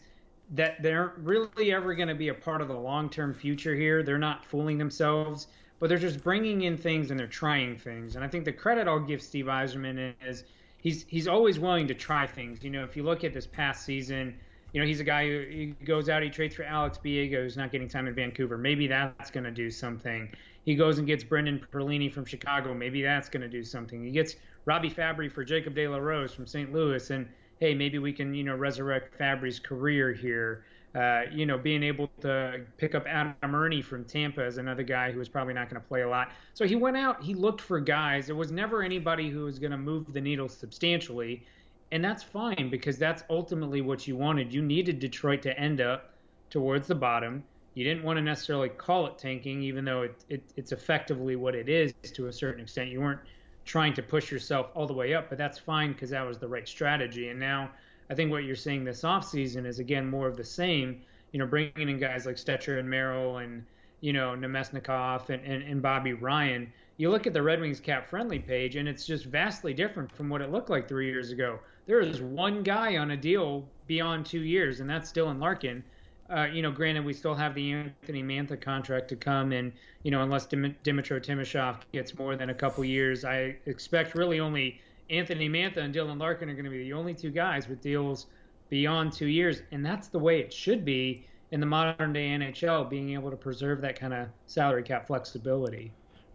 that 0.50 0.82
they 0.82 0.92
aren't 0.92 1.16
really 1.18 1.72
ever 1.72 1.94
going 1.94 2.08
to 2.08 2.14
be 2.14 2.28
a 2.28 2.34
part 2.34 2.60
of 2.60 2.68
the 2.68 2.76
long 2.76 3.08
term 3.08 3.32
future 3.32 3.74
here. 3.74 4.02
They're 4.02 4.18
not 4.18 4.44
fooling 4.44 4.76
themselves, 4.76 5.46
but 5.78 5.88
they're 5.88 5.98
just 5.98 6.22
bringing 6.22 6.62
in 6.62 6.76
things 6.76 7.10
and 7.10 7.18
they're 7.18 7.26
trying 7.26 7.78
things. 7.78 8.16
And 8.16 8.24
I 8.24 8.28
think 8.28 8.44
the 8.44 8.52
credit 8.52 8.86
I'll 8.86 9.00
give 9.00 9.22
Steve 9.22 9.46
Yzerman 9.46 10.12
is 10.24 10.44
he's 10.78 11.04
he's 11.08 11.26
always 11.26 11.58
willing 11.58 11.88
to 11.88 11.94
try 11.94 12.26
things. 12.26 12.62
You 12.62 12.70
know, 12.70 12.84
if 12.84 12.96
you 12.96 13.02
look 13.02 13.24
at 13.24 13.32
this 13.32 13.46
past 13.46 13.86
season, 13.86 14.38
you 14.72 14.80
know, 14.80 14.86
he's 14.86 15.00
a 15.00 15.04
guy 15.04 15.26
who 15.26 15.40
he 15.48 15.66
goes 15.84 16.08
out, 16.08 16.22
he 16.22 16.30
trades 16.30 16.54
for 16.54 16.64
Alex 16.64 16.98
Biega, 17.02 17.42
who's 17.42 17.56
not 17.56 17.70
getting 17.70 17.88
time 17.88 18.06
in 18.06 18.14
Vancouver. 18.14 18.56
Maybe 18.56 18.86
that's 18.86 19.30
going 19.30 19.44
to 19.44 19.50
do 19.50 19.70
something. 19.70 20.30
He 20.64 20.74
goes 20.74 20.98
and 20.98 21.06
gets 21.06 21.24
Brendan 21.24 21.66
Perlini 21.72 22.10
from 22.12 22.24
Chicago. 22.24 22.72
Maybe 22.72 23.02
that's 23.02 23.28
going 23.28 23.42
to 23.42 23.48
do 23.48 23.64
something. 23.64 24.04
He 24.04 24.10
gets 24.10 24.36
Robbie 24.64 24.90
Fabbri 24.90 25.30
for 25.30 25.44
Jacob 25.44 25.74
De 25.74 25.86
La 25.88 25.98
Rose 25.98 26.32
from 26.32 26.46
St. 26.46 26.72
Louis, 26.72 27.10
and 27.10 27.28
hey, 27.60 27.74
maybe 27.74 27.98
we 27.98 28.12
can 28.12 28.34
you 28.34 28.44
know 28.44 28.54
resurrect 28.54 29.18
Fabbri's 29.18 29.58
career 29.58 30.12
here. 30.12 30.64
Uh, 30.94 31.22
you 31.32 31.46
know, 31.46 31.56
being 31.56 31.82
able 31.82 32.10
to 32.20 32.60
pick 32.76 32.94
up 32.94 33.06
Adam 33.06 33.34
Erne 33.42 33.82
from 33.82 34.04
Tampa 34.04 34.44
as 34.44 34.58
another 34.58 34.82
guy 34.82 35.10
who 35.10 35.18
was 35.18 35.28
probably 35.28 35.54
not 35.54 35.70
going 35.70 35.80
to 35.80 35.88
play 35.88 36.02
a 36.02 36.08
lot. 36.08 36.30
So 36.52 36.66
he 36.66 36.76
went 36.76 36.98
out, 36.98 37.22
he 37.22 37.32
looked 37.32 37.62
for 37.62 37.80
guys. 37.80 38.26
There 38.26 38.36
was 38.36 38.52
never 38.52 38.82
anybody 38.82 39.30
who 39.30 39.44
was 39.44 39.58
going 39.58 39.70
to 39.70 39.78
move 39.78 40.12
the 40.12 40.20
needle 40.20 40.50
substantially 40.50 41.46
and 41.92 42.02
that's 42.02 42.22
fine 42.22 42.70
because 42.70 42.98
that's 42.98 43.22
ultimately 43.30 43.82
what 43.82 44.08
you 44.08 44.16
wanted. 44.16 44.52
You 44.52 44.62
needed 44.62 44.98
Detroit 44.98 45.42
to 45.42 45.56
end 45.58 45.80
up 45.80 46.14
towards 46.50 46.88
the 46.88 46.94
bottom. 46.94 47.44
You 47.74 47.84
didn't 47.84 48.02
want 48.02 48.16
to 48.16 48.22
necessarily 48.22 48.70
call 48.70 49.06
it 49.06 49.18
tanking, 49.18 49.62
even 49.62 49.84
though 49.84 50.02
it, 50.02 50.24
it, 50.28 50.42
it's 50.56 50.72
effectively 50.72 51.36
what 51.36 51.54
it 51.54 51.68
is 51.68 51.92
to 52.14 52.26
a 52.26 52.32
certain 52.32 52.62
extent. 52.62 52.90
You 52.90 53.00
weren't 53.00 53.20
trying 53.64 53.92
to 53.94 54.02
push 54.02 54.32
yourself 54.32 54.70
all 54.74 54.86
the 54.86 54.92
way 54.92 55.14
up, 55.14 55.28
but 55.28 55.38
that's 55.38 55.58
fine 55.58 55.92
because 55.92 56.10
that 56.10 56.26
was 56.26 56.38
the 56.38 56.48
right 56.48 56.66
strategy. 56.66 57.28
And 57.28 57.38
now 57.38 57.70
I 58.10 58.14
think 58.14 58.30
what 58.30 58.44
you're 58.44 58.56
seeing 58.56 58.84
this 58.84 59.02
offseason 59.02 59.66
is, 59.66 59.78
again, 59.78 60.08
more 60.08 60.26
of 60.26 60.36
the 60.36 60.44
same. 60.44 61.02
You 61.32 61.38
know, 61.38 61.46
bringing 61.46 61.88
in 61.88 61.98
guys 61.98 62.26
like 62.26 62.36
Stecher 62.36 62.78
and 62.78 62.88
Merrill 62.88 63.38
and, 63.38 63.64
you 64.00 64.12
know, 64.12 64.34
Namestnikov 64.36 65.28
and, 65.28 65.44
and, 65.44 65.62
and 65.62 65.82
Bobby 65.82 66.14
Ryan– 66.14 66.72
you 67.02 67.10
look 67.10 67.26
at 67.26 67.32
the 67.32 67.42
Red 67.42 67.60
Wings 67.60 67.80
cap 67.80 68.08
friendly 68.08 68.38
page, 68.38 68.76
and 68.76 68.88
it's 68.88 69.06
just 69.06 69.24
vastly 69.24 69.74
different 69.74 70.12
from 70.12 70.28
what 70.28 70.40
it 70.40 70.52
looked 70.52 70.70
like 70.70 70.86
three 70.86 71.06
years 71.06 71.30
ago. 71.30 71.58
There 71.86 72.00
is 72.00 72.20
one 72.22 72.62
guy 72.62 72.96
on 72.96 73.10
a 73.10 73.16
deal 73.16 73.68
beyond 73.86 74.24
two 74.24 74.42
years, 74.42 74.80
and 74.80 74.88
that's 74.88 75.12
Dylan 75.12 75.40
Larkin. 75.40 75.82
Uh, 76.30 76.44
you 76.44 76.62
know, 76.62 76.70
granted, 76.70 77.04
we 77.04 77.12
still 77.12 77.34
have 77.34 77.54
the 77.54 77.72
Anthony 77.72 78.22
Mantha 78.22 78.60
contract 78.60 79.08
to 79.08 79.16
come, 79.16 79.52
and 79.52 79.72
you 80.04 80.10
know, 80.10 80.22
unless 80.22 80.46
Dim- 80.46 80.76
Dmytro 80.84 81.20
Timashov 81.20 81.80
gets 81.92 82.16
more 82.16 82.36
than 82.36 82.50
a 82.50 82.54
couple 82.54 82.84
years, 82.84 83.24
I 83.24 83.56
expect 83.66 84.14
really 84.14 84.38
only 84.40 84.80
Anthony 85.10 85.48
Mantha 85.48 85.78
and 85.78 85.92
Dylan 85.94 86.18
Larkin 86.18 86.48
are 86.48 86.54
going 86.54 86.64
to 86.64 86.70
be 86.70 86.84
the 86.84 86.92
only 86.92 87.14
two 87.14 87.30
guys 87.30 87.68
with 87.68 87.80
deals 87.82 88.26
beyond 88.70 89.12
two 89.12 89.26
years, 89.26 89.62
and 89.72 89.84
that's 89.84 90.08
the 90.08 90.18
way 90.18 90.40
it 90.40 90.52
should 90.52 90.84
be 90.84 91.26
in 91.50 91.60
the 91.60 91.66
modern 91.66 92.12
day 92.12 92.28
NHL, 92.28 92.88
being 92.88 93.12
able 93.12 93.30
to 93.30 93.36
preserve 93.36 93.80
that 93.82 93.98
kind 93.98 94.14
of 94.14 94.28
salary 94.46 94.82
cap 94.82 95.06
flexibility. 95.06 95.92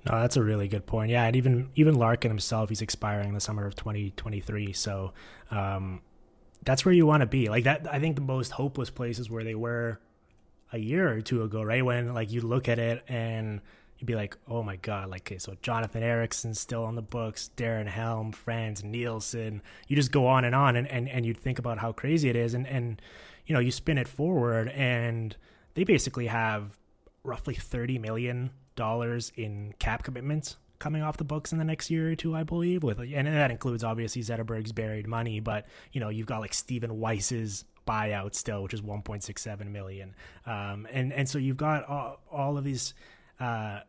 No, 0.10 0.22
that's 0.22 0.38
a 0.38 0.44
really 0.44 0.68
good 0.68 0.86
point. 0.86 1.12
Yeah, 1.12 1.26
and 1.26 1.36
even 1.36 1.70
even 1.76 1.96
Larkin 1.96 2.32
himself, 2.32 2.70
he's 2.70 2.82
expiring 2.82 3.34
the 3.34 3.42
summer 3.42 3.66
of 3.66 3.76
2023. 3.76 4.72
So 4.74 5.14
um, 5.52 6.02
that's 6.64 6.86
where 6.86 6.94
you 6.94 7.06
want 7.06 7.22
to 7.22 7.28
be. 7.28 7.50
Like 7.50 7.66
that, 7.66 7.88
I 7.92 8.00
think 8.00 8.16
the 8.16 8.22
most 8.22 8.52
hopeless 8.52 8.90
places 8.90 9.30
where 9.30 9.44
they 9.44 9.56
were 9.56 10.00
a 10.72 10.78
year 10.78 11.10
or 11.12 11.22
two 11.22 11.44
ago, 11.44 11.62
right? 11.62 11.84
When 11.84 12.14
like 12.14 12.32
you 12.32 12.42
look 12.42 12.70
at 12.70 12.80
it 12.80 13.04
and 13.08 13.60
you'd 13.98 14.08
be 14.08 14.16
like, 14.16 14.38
oh 14.48 14.64
my 14.64 14.78
god, 14.78 15.10
like 15.10 15.22
okay, 15.22 15.40
so 15.40 15.56
Jonathan 15.62 16.04
Ericsson's 16.04 16.60
still 16.60 16.86
on 16.86 16.96
the 16.96 17.02
books, 17.02 17.50
Darren 17.58 17.88
Helm, 17.88 18.32
Frans 18.32 18.84
Nielsen. 18.84 19.62
You 19.88 19.96
just 19.98 20.12
go 20.12 20.28
on 20.28 20.46
and 20.46 20.56
on, 20.56 20.78
and 20.78 20.88
and 20.88 21.10
and 21.10 21.26
you'd 21.26 21.38
think 21.38 21.60
about 21.60 21.80
how 21.80 21.92
crazy 21.92 22.30
it 22.30 22.38
is, 22.38 22.54
and 22.54 22.66
and 22.66 23.02
you 23.46 23.54
know 23.54 23.60
you 23.60 23.72
spin 23.72 23.98
it 23.98 24.08
forward, 24.08 24.70
and 24.70 25.36
they 25.74 25.84
basically 25.84 26.28
have 26.28 26.78
roughly 27.24 27.56
30 27.56 28.00
million 28.00 28.52
dollars 28.78 29.34
in 29.36 29.74
cap 29.80 30.04
commitments 30.04 30.56
coming 30.80 31.02
off 31.02 31.18
the 31.18 31.24
books 31.26 31.52
in 31.52 31.58
the 31.58 31.66
next 31.66 31.90
year 31.90 32.12
or 32.12 32.16
two, 32.16 32.36
I 32.36 32.44
believe. 32.44 32.84
With 32.84 33.00
and 33.00 33.28
that 33.28 33.52
includes 33.52 33.84
obviously 33.84 34.22
Zetterberg's 34.22 34.72
buried 34.72 35.08
money, 35.08 35.42
but 35.42 35.66
you 35.92 36.00
know 36.00 36.08
you've 36.08 36.28
got 36.28 36.40
like 36.40 36.54
Stephen 36.54 36.98
Weiss's 37.00 37.66
buyout 37.86 38.36
still, 38.36 38.64
which 38.64 38.74
is 38.74 38.82
1.67 38.82 39.68
million, 39.70 40.16
um, 40.46 40.88
and 40.92 41.12
and 41.12 41.28
so 41.28 41.38
you've 41.38 41.58
got 41.58 41.86
all, 41.90 42.20
all 42.32 42.58
of 42.58 42.64
these 42.64 42.94
uh, 43.40 43.82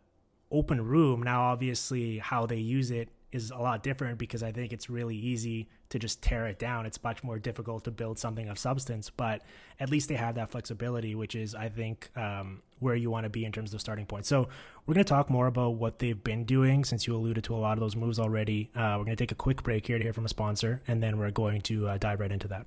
open 0.50 0.84
room. 0.84 1.22
Now, 1.22 1.52
obviously, 1.52 2.18
how 2.18 2.46
they 2.46 2.56
use 2.56 2.90
it 2.90 3.10
is 3.30 3.50
a 3.50 3.58
lot 3.58 3.82
different 3.82 4.18
because 4.18 4.42
I 4.42 4.52
think 4.52 4.72
it's 4.72 4.88
really 4.88 5.16
easy 5.16 5.68
to 5.90 5.98
just 5.98 6.22
tear 6.22 6.46
it 6.46 6.58
down. 6.58 6.86
It's 6.86 7.02
much 7.02 7.24
more 7.24 7.38
difficult 7.38 7.84
to 7.84 7.90
build 7.90 8.18
something 8.18 8.48
of 8.48 8.58
substance, 8.58 9.10
but 9.10 9.42
at 9.80 9.90
least 9.90 10.08
they 10.08 10.16
have 10.16 10.34
that 10.34 10.50
flexibility, 10.50 11.14
which 11.14 11.34
is, 11.34 11.54
I 11.54 11.68
think, 11.68 12.10
um, 12.16 12.62
where 12.78 12.94
you 12.94 13.10
want 13.10 13.24
to 13.24 13.30
be 13.30 13.44
in 13.44 13.52
terms 13.52 13.72
of 13.72 13.80
starting 13.80 14.06
point. 14.06 14.26
So 14.26 14.48
we're 14.86 14.94
going 14.94 15.04
to 15.04 15.08
talk 15.08 15.30
more 15.30 15.46
about 15.46 15.76
what 15.76 15.98
they've 15.98 16.22
been 16.22 16.44
doing 16.44 16.84
since 16.84 17.06
you 17.06 17.14
alluded 17.14 17.44
to 17.44 17.54
a 17.54 17.58
lot 17.58 17.72
of 17.72 17.80
those 17.80 17.96
moves 17.96 18.18
already. 18.18 18.70
Uh, 18.74 18.96
we're 18.98 19.04
going 19.04 19.16
to 19.16 19.16
take 19.16 19.32
a 19.32 19.36
quick 19.36 19.62
break 19.62 19.86
here 19.86 19.98
to 19.98 20.04
hear 20.04 20.12
from 20.12 20.26
a 20.26 20.28
sponsor, 20.28 20.82
and 20.86 21.02
then 21.02 21.18
we're 21.18 21.30
going 21.30 21.60
to 21.62 21.88
uh, 21.88 21.98
dive 21.98 22.20
right 22.20 22.32
into 22.32 22.48
that. 22.48 22.66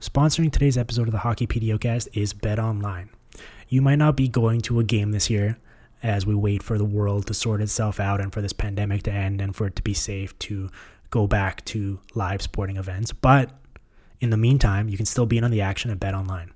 Sponsoring 0.00 0.52
today's 0.52 0.76
episode 0.76 1.08
of 1.08 1.12
the 1.12 1.18
Hockey 1.18 1.46
PDOcast 1.46 2.08
is 2.12 2.32
Bet 2.32 2.58
Online. 2.58 3.08
You 3.68 3.80
might 3.80 3.96
not 3.96 4.16
be 4.16 4.28
going 4.28 4.60
to 4.62 4.80
a 4.80 4.84
game 4.84 5.12
this 5.12 5.30
year 5.30 5.58
as 6.02 6.26
we 6.26 6.34
wait 6.34 6.62
for 6.62 6.76
the 6.76 6.84
world 6.84 7.26
to 7.28 7.34
sort 7.34 7.60
itself 7.60 8.00
out 8.00 8.20
and 8.20 8.32
for 8.32 8.42
this 8.42 8.52
pandemic 8.52 9.04
to 9.04 9.12
end 9.12 9.40
and 9.40 9.54
for 9.54 9.66
it 9.68 9.76
to 9.76 9.82
be 9.82 9.94
safe 9.94 10.36
to 10.40 10.68
go 11.12 11.28
back 11.28 11.64
to 11.66 12.00
live 12.14 12.42
sporting 12.42 12.78
events. 12.78 13.12
But 13.12 13.50
in 14.20 14.30
the 14.30 14.36
meantime, 14.36 14.88
you 14.88 14.96
can 14.96 15.06
still 15.06 15.26
be 15.26 15.38
in 15.38 15.44
on 15.44 15.52
the 15.52 15.60
action 15.60 15.92
at 15.92 16.00
Bet 16.00 16.14
Online. 16.14 16.52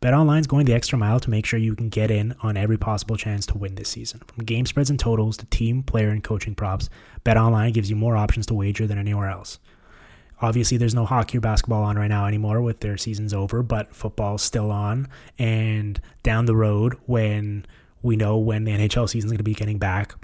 Bet 0.00 0.12
Online 0.12 0.40
is 0.40 0.48
going 0.48 0.66
the 0.66 0.74
extra 0.74 0.98
mile 0.98 1.20
to 1.20 1.30
make 1.30 1.46
sure 1.46 1.60
you 1.60 1.76
can 1.76 1.88
get 1.88 2.10
in 2.10 2.34
on 2.42 2.56
every 2.56 2.76
possible 2.76 3.16
chance 3.16 3.46
to 3.46 3.56
win 3.56 3.76
this 3.76 3.88
season. 3.88 4.20
From 4.26 4.44
game 4.44 4.66
spreads 4.66 4.90
and 4.90 4.98
totals 4.98 5.36
to 5.36 5.46
team, 5.46 5.84
player, 5.84 6.08
and 6.08 6.24
coaching 6.24 6.56
props, 6.56 6.90
Bet 7.22 7.36
Online 7.36 7.72
gives 7.72 7.88
you 7.88 7.94
more 7.94 8.16
options 8.16 8.44
to 8.46 8.54
wager 8.54 8.86
than 8.86 8.98
anywhere 8.98 9.30
else. 9.30 9.60
Obviously, 10.40 10.76
there's 10.76 10.96
no 10.96 11.06
hockey 11.06 11.38
or 11.38 11.40
basketball 11.40 11.84
on 11.84 11.96
right 11.96 12.08
now 12.08 12.26
anymore 12.26 12.60
with 12.60 12.80
their 12.80 12.96
seasons 12.96 13.32
over, 13.32 13.62
but 13.62 13.94
football's 13.94 14.42
still 14.42 14.72
on. 14.72 15.06
And 15.38 16.00
down 16.24 16.46
the 16.46 16.56
road, 16.56 16.96
when 17.06 17.64
we 18.02 18.16
know 18.16 18.36
when 18.38 18.64
the 18.64 18.72
NHL 18.72 19.08
season 19.08 19.28
is 19.28 19.30
going 19.30 19.38
to 19.38 19.44
be 19.44 19.54
getting 19.54 19.78
back, 19.78 20.16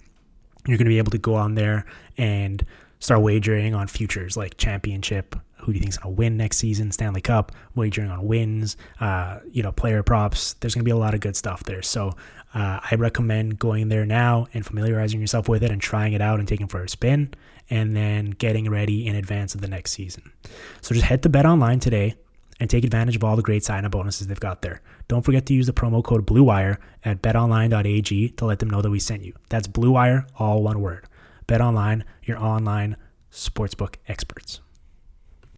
you're 0.66 0.76
going 0.76 0.86
to 0.86 0.90
be 0.90 0.98
able 0.98 1.12
to 1.12 1.18
go 1.18 1.36
on 1.36 1.54
there 1.54 1.86
and 2.16 2.66
start 3.00 3.22
wagering 3.22 3.74
on 3.74 3.86
futures 3.86 4.36
like 4.36 4.56
championship. 4.56 5.36
Who 5.58 5.72
do 5.72 5.78
you 5.78 5.80
think 5.80 5.90
is 5.90 5.98
going 5.98 6.14
to 6.14 6.18
win 6.18 6.36
next 6.36 6.58
season? 6.58 6.92
Stanley 6.92 7.20
Cup, 7.20 7.52
wagering 7.74 8.10
on 8.10 8.26
wins, 8.26 8.76
uh, 9.00 9.40
you 9.50 9.62
know, 9.62 9.72
player 9.72 10.02
props. 10.02 10.54
There's 10.54 10.74
going 10.74 10.80
to 10.80 10.88
be 10.88 10.92
a 10.92 10.96
lot 10.96 11.14
of 11.14 11.20
good 11.20 11.36
stuff 11.36 11.64
there. 11.64 11.82
So 11.82 12.14
uh, 12.54 12.80
I 12.82 12.94
recommend 12.96 13.58
going 13.58 13.88
there 13.88 14.06
now 14.06 14.46
and 14.54 14.64
familiarizing 14.64 15.20
yourself 15.20 15.48
with 15.48 15.62
it 15.62 15.70
and 15.70 15.80
trying 15.80 16.12
it 16.12 16.20
out 16.20 16.38
and 16.38 16.48
taking 16.48 16.68
for 16.68 16.82
a 16.82 16.88
spin 16.88 17.34
and 17.70 17.94
then 17.94 18.30
getting 18.30 18.70
ready 18.70 19.06
in 19.06 19.16
advance 19.16 19.54
of 19.54 19.60
the 19.60 19.68
next 19.68 19.92
season. 19.92 20.32
So 20.80 20.94
just 20.94 21.06
head 21.06 21.22
to 21.24 21.28
Bet 21.28 21.44
Online 21.44 21.80
today 21.80 22.14
and 22.60 22.68
take 22.68 22.84
advantage 22.84 23.16
of 23.16 23.24
all 23.24 23.36
the 23.36 23.42
great 23.42 23.64
sign 23.64 23.84
up 23.84 23.92
bonuses 23.92 24.26
they've 24.26 24.40
got 24.40 24.62
there. 24.62 24.80
Don't 25.06 25.24
forget 25.24 25.46
to 25.46 25.54
use 25.54 25.66
the 25.66 25.72
promo 25.72 26.02
code 26.02 26.26
BLUEWIRE 26.26 26.78
at 27.04 27.22
betonline.ag 27.22 28.28
to 28.30 28.44
let 28.44 28.58
them 28.58 28.70
know 28.70 28.82
that 28.82 28.90
we 28.90 28.98
sent 28.98 29.24
you. 29.24 29.34
That's 29.48 29.68
BLUEWIRE, 29.68 30.26
all 30.38 30.62
one 30.62 30.80
word. 30.80 31.07
BetOnline, 31.48 32.02
your 32.24 32.38
online 32.38 32.96
sportsbook 33.32 33.94
experts. 34.06 34.60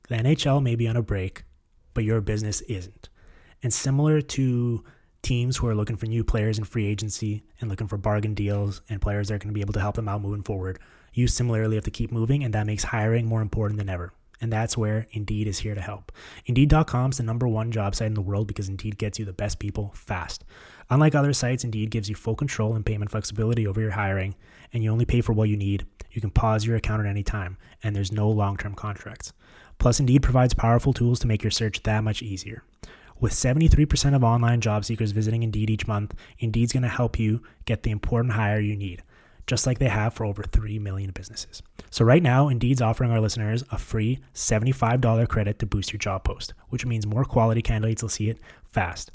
The 0.09 0.15
NHL 0.15 0.63
may 0.63 0.77
be 0.77 0.87
on 0.87 0.97
a 0.97 1.03
break, 1.03 1.43
but 1.95 2.05
your 2.05 2.21
business 2.21 2.61
isn't. 2.63 3.09
And 3.63 3.75
similar 3.75 4.21
to 4.21 4.85
teams 5.23 5.57
who 5.57 5.67
are 5.67 5.75
looking 5.75 5.97
for 5.97 6.07
new 6.07 6.23
players 6.23 6.59
in 6.59 6.65
free 6.65 6.87
agency 6.87 7.43
and 7.61 7.69
looking 7.69 7.89
for 7.89 7.97
bargain 7.97 8.35
deals 8.35 8.83
and 8.89 9.03
players 9.03 9.29
that 9.29 9.35
are 9.35 9.39
going 9.39 9.49
to 9.49 9.55
be 9.55 9.61
able 9.61 9.75
to 9.75 9.81
help 9.81 9.97
them 9.97 10.09
out 10.09 10.23
moving 10.23 10.45
forward, 10.45 10.79
you 11.13 11.27
similarly 11.27 11.75
have 11.75 11.85
to 11.85 11.91
keep 11.91 12.13
moving, 12.13 12.45
and 12.45 12.55
that 12.55 12.67
makes 12.67 12.85
hiring 12.85 13.27
more 13.27 13.43
important 13.43 13.79
than 13.79 13.89
ever. 13.89 14.13
And 14.41 14.53
that's 14.53 14.77
where 14.77 15.07
Indeed 15.11 15.49
is 15.49 15.59
here 15.59 15.75
to 15.75 15.81
help. 15.81 16.13
Indeed.com 16.47 17.11
is 17.11 17.19
the 17.19 17.25
number 17.25 17.47
one 17.47 17.73
job 17.73 17.95
site 17.95 18.07
in 18.07 18.15
the 18.15 18.23
world 18.23 18.47
because 18.47 18.69
Indeed 18.69 18.97
gets 18.97 19.19
you 19.19 19.25
the 19.25 19.33
best 19.33 19.59
people 19.59 19.93
fast. 19.95 20.45
Unlike 20.89 21.15
other 21.15 21.33
sites, 21.33 21.65
Indeed 21.65 21.91
gives 21.91 22.09
you 22.09 22.15
full 22.15 22.37
control 22.37 22.75
and 22.75 22.87
payment 22.87 23.11
flexibility 23.11 23.67
over 23.67 23.81
your 23.81 23.91
hiring, 23.91 24.35
and 24.73 24.83
you 24.83 24.91
only 24.91 25.05
pay 25.05 25.21
for 25.21 25.33
what 25.33 25.49
you 25.49 25.57
need. 25.57 25.87
You 26.11 26.21
can 26.21 26.31
pause 26.31 26.67
your 26.67 26.77
account 26.77 27.01
at 27.01 27.09
any 27.09 27.23
time, 27.23 27.57
and 27.83 27.95
there's 27.95 28.13
no 28.13 28.29
long 28.29 28.57
term 28.57 28.75
contracts. 28.75 29.33
Plus, 29.79 30.01
Indeed 30.01 30.23
provides 30.23 30.55
powerful 30.55 30.93
tools 30.93 31.21
to 31.21 31.27
make 31.27 31.43
your 31.43 31.51
search 31.51 31.83
that 31.85 32.05
much 32.05 32.23
easier. 32.23 32.63
With 33.19 33.33
73% 33.33 34.15
of 34.15 34.25
online 34.25 34.61
job 34.61 34.85
seekers 34.85 35.13
visiting 35.13 35.43
Indeed 35.43 35.71
each 35.71 35.87
month, 35.87 36.15
Indeed's 36.39 36.73
going 36.73 36.83
to 36.83 36.89
help 36.89 37.19
you 37.19 37.43
get 37.65 37.83
the 37.83 37.91
important 37.91 38.35
hire 38.35 38.61
you 38.61 38.77
need 38.77 39.03
just 39.51 39.67
like 39.67 39.81
they 39.81 39.89
have 39.89 40.15
for 40.15 40.25
over 40.25 40.45
3 40.45 40.79
million 40.79 41.11
businesses. 41.11 41.61
So 41.91 42.05
right 42.05 42.23
now, 42.23 42.49
Indeed's 42.49 42.81
offering 42.81 43.11
our 43.11 43.21
listeners 43.21 43.65
a 43.73 43.79
free 43.79 44.21
$75 44.33 45.29
credit 45.29 45.59
to 45.59 45.67
boost 45.67 45.93
your 45.93 45.99
job 45.99 46.23
post, 46.23 46.55
which 46.69 46.87
means 46.87 47.05
more 47.05 47.25
quality 47.25 47.61
candidates 47.61 48.01
will 48.01 48.09
see 48.09 48.31
it 48.31 48.39
fast. 48.63 49.11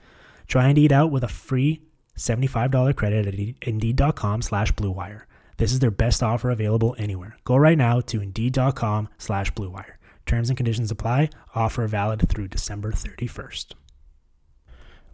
Try 0.48 0.68
Indeed 0.68 0.91
out 0.91 1.10
with 1.10 1.24
a 1.24 1.30
free 1.30 1.82
$75 2.18 2.96
credit 2.98 3.28
at 3.28 3.68
Indeed.com 3.68 4.41
slash 4.41 4.74
BlueWire. 4.74 5.22
This 5.58 5.72
is 5.72 5.80
their 5.80 5.91
best 5.91 6.22
offer 6.22 6.50
available 6.50 6.96
anywhere. 6.98 7.38
Go 7.44 7.56
right 7.56 7.78
now 7.78 8.02
to 8.02 8.22
Indeed.com 8.22 9.10
slash 9.18 9.52
BlueWire. 9.54 9.96
Terms 10.26 10.50
and 10.50 10.58
conditions 10.58 10.91
apply. 10.91 11.30
Offer 11.54 11.88
valid 11.88 12.28
through 12.28 12.48
December 12.48 12.91
31st. 12.91 13.74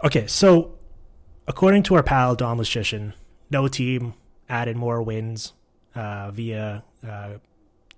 Okay, 0.04 0.26
so 0.26 0.80
according 1.48 1.84
to 1.84 1.96
our 1.96 2.04
pal 2.04 2.36
Dom 2.36 2.58
Luszczyszyn, 2.58 3.14
no 3.50 3.68
team 3.68 4.14
added 4.50 4.78
more 4.78 5.02
wins 5.02 5.54
uh, 5.96 6.32
via 6.32 6.84
uh, 7.08 7.34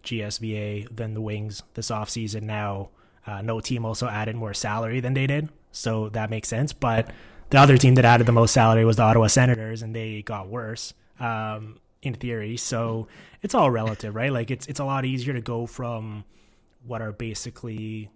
GSVA 0.04 0.94
than 0.94 1.14
the 1.14 1.22
Wings 1.22 1.64
this 1.76 1.90
offseason. 1.90 2.44
Now, 2.44 2.90
uh, 3.26 3.42
no 3.42 3.60
team 3.62 3.86
also 3.86 4.08
added 4.08 4.36
more 4.36 4.54
salary 4.54 5.00
than 5.00 5.14
they 5.14 5.28
did, 5.28 5.50
so 5.72 6.10
that 6.10 6.30
makes 6.30 6.50
sense. 6.50 6.74
But 6.74 7.12
the 7.52 7.60
other 7.60 7.78
team 7.78 7.96
that 7.96 8.06
added 8.06 8.28
the 8.28 8.34
most 8.34 8.54
salary 8.54 8.84
was 8.84 8.98
the 8.98 9.04
Ottawa 9.04 9.28
Senators, 9.28 9.82
and 9.82 9.96
they 9.96 10.24
got 10.24 10.50
worse 10.50 10.94
um, 11.20 11.80
in 12.04 12.14
theory. 12.14 12.58
So 12.58 13.08
it's 13.42 13.56
all 13.56 13.72
relative, 13.72 14.14
right? 14.14 14.32
Like 14.32 14.52
it's 14.52 14.68
it's 14.68 14.80
a 14.80 14.86
lot 14.86 15.06
easier 15.06 15.34
to 15.34 15.42
go 15.42 15.66
from 15.66 16.26
what 16.86 17.02
are 17.02 17.12
basically 17.12 18.10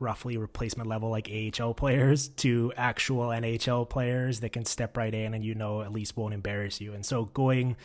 roughly 0.00 0.36
replacement 0.36 0.88
level 0.88 1.10
like 1.10 1.28
AHL 1.28 1.74
players 1.74 2.28
to 2.36 2.72
actual 2.76 3.28
NHL 3.28 3.88
players 3.88 4.40
that 4.40 4.52
can 4.52 4.64
step 4.64 4.96
right 4.96 5.12
in 5.12 5.34
and 5.34 5.44
you 5.44 5.56
know 5.56 5.82
at 5.82 5.92
least 5.92 6.16
won't 6.16 6.32
embarrass 6.32 6.80
you. 6.80 6.94
And 6.94 7.04
so 7.04 7.26
going 7.26 7.76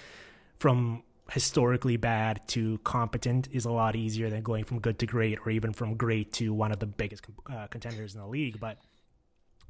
from 0.60 1.04
historically 1.32 1.98
bad 1.98 2.41
to 2.48 2.78
competent 2.84 3.48
is 3.52 3.65
a 3.65 3.72
lot 3.72 3.96
easier 3.96 4.30
than 4.30 4.43
going 4.43 4.63
from 4.65 4.80
good 4.80 5.00
to 5.00 5.06
great 5.08 5.39
or 5.46 5.50
even 5.50 5.74
from 5.74 5.96
great 5.96 6.32
to 6.34 6.54
one 6.54 6.72
of 6.72 6.80
the 6.80 6.86
biggest 6.86 7.26
uh, 7.52 7.65
contenders 7.67 8.13
in 8.13 8.22
the 8.22 8.28
league. 8.28 8.60
But 8.60 8.78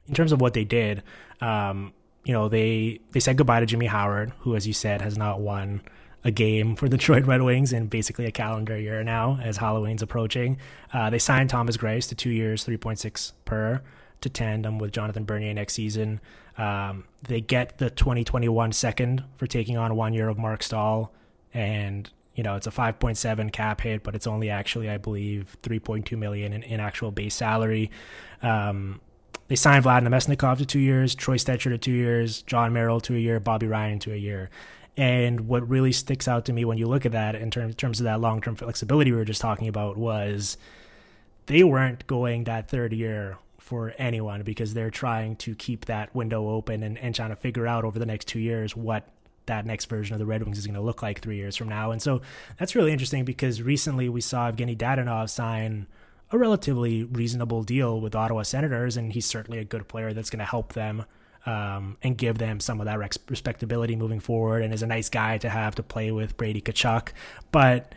in 0.08 0.14
terms 0.14 0.34
of 0.34 0.42
what 0.42 0.54
they 0.54 0.66
did, 0.66 1.04
um, 1.40 1.94
you 2.24 2.34
know, 2.34 2.50
they 2.50 3.00
they 3.12 3.20
said 3.20 3.38
goodbye 3.38 3.60
to 3.60 3.66
Jimmy 3.66 3.88
Howard, 3.88 4.32
who, 4.40 4.56
as 4.56 4.66
you 4.66 4.74
said, 4.74 5.02
has 5.02 5.18
not 5.18 5.40
won 5.40 5.82
a 6.24 6.32
game 6.32 6.76
for 6.76 6.88
the 6.88 6.98
Detroit 6.98 7.26
Red 7.26 7.42
Wings 7.42 7.74
in 7.74 7.88
basically 7.88 8.26
a 8.26 8.32
calendar 8.32 8.78
year 8.78 9.04
now 9.04 9.40
as 9.42 9.58
Halloween's 9.58 10.02
approaching. 10.02 10.58
Uh, 10.94 11.10
they 11.10 11.20
signed 11.20 11.50
Thomas 11.50 11.78
Greiss 11.78 12.08
to 12.10 12.16
two 12.16 12.30
years, 12.30 12.66
3.6 12.66 13.34
per 13.46 13.82
to 14.22 14.30
tandem 14.30 14.80
with 14.80 14.92
Jonathan 14.94 15.26
Bernier 15.26 15.54
next 15.54 15.74
season. 15.74 16.22
Um, 16.58 17.06
they 17.24 17.42
get 17.42 17.78
the 17.78 17.90
2021 17.90 18.72
second 18.72 19.24
for 19.36 19.48
taking 19.48 19.78
on 19.78 19.96
one 19.96 20.14
year 20.14 20.30
of 20.30 20.38
Marc 20.38 20.64
Staal 20.64 21.12
and 21.54 22.10
you 22.36 22.44
know 22.44 22.56
it's 22.56 22.68
a 22.68 22.72
5.7 22.72 23.52
cap 23.52 23.82
hit, 23.82 24.04
but 24.04 24.16
it's 24.16 24.28
only 24.28 24.50
actually 24.50 24.90
I 24.90 24.98
believe 24.98 25.58
3.2 25.62 26.18
million 26.18 26.54
in, 26.54 26.64
in 26.64 26.80
actual 26.80 27.12
base 27.12 27.36
salary. 27.36 27.92
Um, 28.42 29.02
they 29.48 29.56
signed 29.56 29.86
Vlad 29.86 30.08
Namestnikov 30.08 30.58
to 30.58 30.66
two 30.66 30.80
years, 30.80 31.16
Troy 31.16 31.38
Stecher 31.38 31.70
to 31.70 31.78
two 31.78 31.92
years, 31.92 32.42
Jon 32.44 32.74
Merrill 32.74 33.02
to 33.02 33.16
a 33.16 33.20
year, 33.20 33.40
Bobby 33.40 33.68
Ryan 33.68 34.00
to 34.00 34.14
a 34.14 34.18
year. 34.18 34.50
And 34.96 35.48
what 35.48 35.68
really 35.68 35.92
sticks 35.92 36.28
out 36.28 36.46
to 36.46 36.54
me 36.54 36.66
when 36.66 36.78
you 36.78 36.88
look 36.88 37.06
at 37.06 37.12
that 37.14 37.36
in 37.36 37.50
terms, 37.50 37.72
in 37.72 37.78
terms 37.78 38.00
of 38.00 38.04
that 38.06 38.22
long 38.22 38.42
term 38.42 38.56
flexibility 38.56 39.12
we 39.12 39.18
were 39.18 39.26
just 39.26 39.42
talking 39.42 39.68
about 39.68 39.98
was 39.98 40.58
they 41.48 41.64
weren't 41.64 42.06
going 42.08 42.46
that 42.46 42.70
third 42.70 42.94
year 42.94 43.38
for 43.60 43.94
anyone 43.98 44.44
because 44.44 44.74
they're 44.74 44.92
trying 44.92 45.36
to 45.38 45.56
keep 45.56 45.86
that 45.86 46.14
window 46.14 46.50
open 46.50 46.84
and, 46.84 46.98
and 47.00 47.16
trying 47.16 47.30
to 47.30 47.36
figure 47.36 47.66
out 47.66 47.84
over 47.84 47.98
the 47.98 48.06
next 48.06 48.28
two 48.28 48.40
years 48.40 48.76
what 48.76 49.08
that 49.46 49.66
next 49.66 49.86
version 49.86 50.14
of 50.14 50.20
the 50.20 50.26
Red 50.26 50.44
Wings 50.44 50.58
is 50.58 50.68
going 50.68 50.76
to 50.76 50.82
look 50.82 51.02
like 51.02 51.22
three 51.22 51.38
years 51.38 51.56
from 51.56 51.70
now. 51.70 51.92
And 51.92 52.02
so 52.02 52.22
that's 52.58 52.76
really 52.76 52.92
interesting 52.92 53.26
because 53.26 53.62
recently 53.62 54.10
we 54.10 54.22
saw 54.22 54.52
Evgeny 54.52 54.78
Dadonov 54.78 55.30
sign 55.30 55.88
a 56.34 56.38
relatively 56.38 57.04
reasonable 57.04 57.64
deal 57.64 58.02
with 58.02 58.16
Ottawa 58.16 58.42
Senators, 58.42 58.98
and 58.98 59.14
he's 59.14 59.26
certainly 59.26 59.60
a 59.60 59.64
good 59.64 59.88
player 59.88 60.14
that's 60.14 60.32
going 60.32 60.40
to 60.40 60.46
help 60.46 60.74
them 60.74 61.06
um, 61.46 61.96
and 62.02 62.18
give 62.18 62.40
them 62.40 62.60
some 62.60 62.82
of 62.82 62.86
that 62.86 62.98
respectability 63.30 63.96
moving 63.96 64.20
forward, 64.20 64.64
and 64.64 64.74
is 64.74 64.82
a 64.82 64.88
nice 64.88 65.10
guy 65.10 65.38
to 65.38 65.50
have 65.50 65.76
to 65.76 65.84
play 65.84 66.12
with 66.12 66.36
Brady 66.36 66.60
Tkachuk. 66.60 67.10
But 67.52 67.94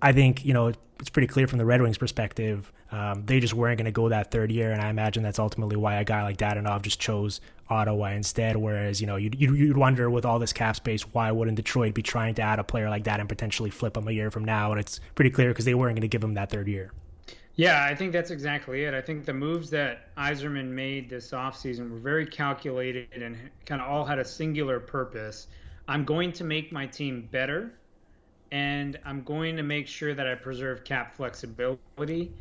I 0.00 0.12
think 0.12 0.44
you 0.44 0.54
know 0.54 0.72
it's 0.98 1.10
pretty 1.10 1.28
clear 1.28 1.46
from 1.46 1.58
the 1.58 1.66
Red 1.66 1.82
Wings' 1.82 1.98
perspective, 1.98 2.72
um, 2.90 3.26
they 3.26 3.40
just 3.40 3.52
weren't 3.52 3.76
going 3.76 3.86
to 3.86 3.92
go 3.92 4.08
that 4.08 4.30
third 4.30 4.50
year, 4.50 4.72
and 4.72 4.80
I 4.80 4.88
imagine 4.88 5.22
that's 5.22 5.38
ultimately 5.38 5.76
why 5.76 5.96
a 5.96 6.04
guy 6.04 6.22
like 6.22 6.38
Dadonov 6.38 6.82
just 6.82 7.00
chose 7.00 7.40
Ottawa 7.68 8.10
instead. 8.12 8.56
Whereas 8.56 9.00
you 9.00 9.06
know 9.06 9.16
you'd, 9.16 9.38
you'd 9.38 9.76
wonder 9.76 10.08
with 10.08 10.24
all 10.24 10.38
this 10.38 10.54
cap 10.54 10.76
space, 10.76 11.02
why 11.02 11.32
wouldn't 11.32 11.56
Detroit 11.56 11.92
be 11.92 12.02
trying 12.02 12.34
to 12.36 12.42
add 12.42 12.60
a 12.60 12.64
player 12.64 12.88
like 12.88 13.04
that 13.04 13.20
and 13.20 13.28
potentially 13.28 13.68
flip 13.68 13.96
him 13.96 14.08
a 14.08 14.12
year 14.12 14.30
from 14.30 14.44
now? 14.44 14.70
And 14.70 14.80
it's 14.80 15.00
pretty 15.16 15.30
clear 15.30 15.48
because 15.48 15.66
they 15.66 15.74
weren't 15.74 15.96
going 15.96 16.02
to 16.02 16.08
give 16.08 16.24
him 16.24 16.34
that 16.34 16.50
third 16.50 16.68
year. 16.68 16.92
Yeah, 17.56 17.84
I 17.88 17.94
think 17.94 18.12
that's 18.12 18.32
exactly 18.32 18.82
it. 18.84 18.94
I 18.94 19.00
think 19.00 19.24
the 19.24 19.32
moves 19.32 19.70
that 19.70 20.14
Yzerman 20.16 20.70
made 20.70 21.08
this 21.08 21.30
offseason 21.30 21.88
were 21.88 22.00
very 22.00 22.26
calculated 22.26 23.22
and 23.22 23.36
kind 23.64 23.80
of 23.80 23.88
all 23.88 24.04
had 24.04 24.18
a 24.18 24.24
singular 24.24 24.80
purpose. 24.80 25.46
I'm 25.86 26.04
going 26.04 26.32
to 26.32 26.44
make 26.44 26.72
my 26.72 26.86
team 26.86 27.28
better, 27.30 27.72
and 28.50 28.98
I'm 29.04 29.22
going 29.22 29.56
to 29.56 29.62
make 29.62 29.86
sure 29.86 30.14
that 30.14 30.26
I 30.26 30.34
preserve 30.34 30.82
cap 30.82 31.14
flexibility, 31.14 32.32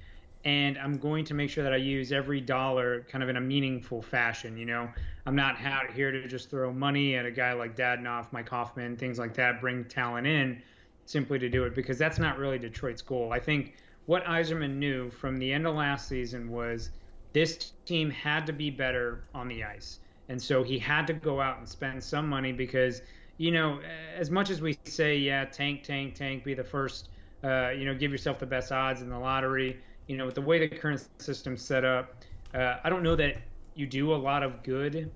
and 0.45 0.79
I'm 0.79 0.97
going 0.97 1.25
to 1.25 1.35
make 1.35 1.51
sure 1.51 1.63
that 1.63 1.73
I 1.73 1.77
use 1.77 2.11
every 2.11 2.41
dollar 2.41 3.01
kind 3.03 3.23
of 3.23 3.29
in 3.29 3.37
a 3.37 3.41
meaningful 3.41 4.01
fashion. 4.01 4.57
You 4.57 4.65
know, 4.65 4.89
I'm 5.27 5.35
not 5.35 5.61
out 5.63 5.91
here 5.91 6.11
to 6.11 6.27
just 6.27 6.49
throw 6.49 6.73
money 6.73 7.15
at 7.15 7.25
a 7.27 7.31
guy 7.31 7.53
like 7.53 7.75
Dadonov, 7.75 8.33
Mike 8.33 8.49
Hoffman, 8.49 8.97
things 8.97 9.19
like 9.19 9.35
that, 9.35 9.61
bring 9.61 9.85
talent 9.85 10.25
in 10.25 10.63
simply 11.05 11.37
to 11.37 11.49
do 11.49 11.65
it 11.65 11.75
because 11.75 11.99
that's 11.99 12.17
not 12.17 12.37
really 12.39 12.57
Detroit's 12.57 13.01
goal. 13.01 13.31
I 13.31 13.39
think 13.39 13.75
what 14.05 14.25
Yzerman 14.25 14.75
knew 14.75 15.09
from 15.09 15.39
the 15.39 15.51
end 15.51 15.65
of 15.65 15.75
last 15.75 16.07
season 16.07 16.49
was 16.49 16.89
this 17.33 17.73
team 17.85 18.09
had 18.09 18.45
to 18.47 18.53
be 18.53 18.69
better 18.69 19.23
on 19.33 19.47
the 19.47 19.63
ice. 19.63 19.99
And 20.29 20.41
so 20.41 20.63
he 20.63 20.79
had 20.79 21.07
to 21.07 21.13
go 21.13 21.41
out 21.41 21.57
and 21.57 21.67
spend 21.67 22.03
some 22.03 22.27
money 22.27 22.51
because, 22.51 23.01
you 23.37 23.51
know, 23.51 23.79
as 24.17 24.29
much 24.29 24.49
as 24.49 24.61
we 24.61 24.77
say, 24.85 25.17
yeah, 25.17 25.45
tank, 25.45 25.83
tank, 25.83 26.15
tank, 26.15 26.43
be 26.43 26.53
the 26.53 26.63
first, 26.63 27.09
uh, 27.43 27.69
you 27.69 27.85
know, 27.85 27.93
give 27.93 28.11
yourself 28.11 28.39
the 28.39 28.45
best 28.45 28.71
odds 28.71 29.01
in 29.01 29.09
the 29.09 29.19
lottery, 29.19 29.79
you 30.07 30.17
know, 30.17 30.25
with 30.25 30.35
the 30.35 30.41
way 30.41 30.59
the 30.59 30.67
current 30.67 31.07
system's 31.17 31.61
set 31.61 31.83
up, 31.83 32.23
uh, 32.53 32.77
I 32.83 32.89
don't 32.89 33.03
know 33.03 33.15
that 33.15 33.37
you 33.75 33.85
do 33.85 34.13
a 34.13 34.15
lot 34.15 34.43
of 34.43 34.63
good 34.63 35.11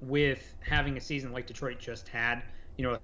with 0.00 0.54
having 0.60 0.96
a 0.96 1.00
season 1.00 1.32
like 1.32 1.46
Detroit 1.46 1.78
just 1.78 2.08
had, 2.08 2.42
you 2.76 2.84
know, 2.84 2.98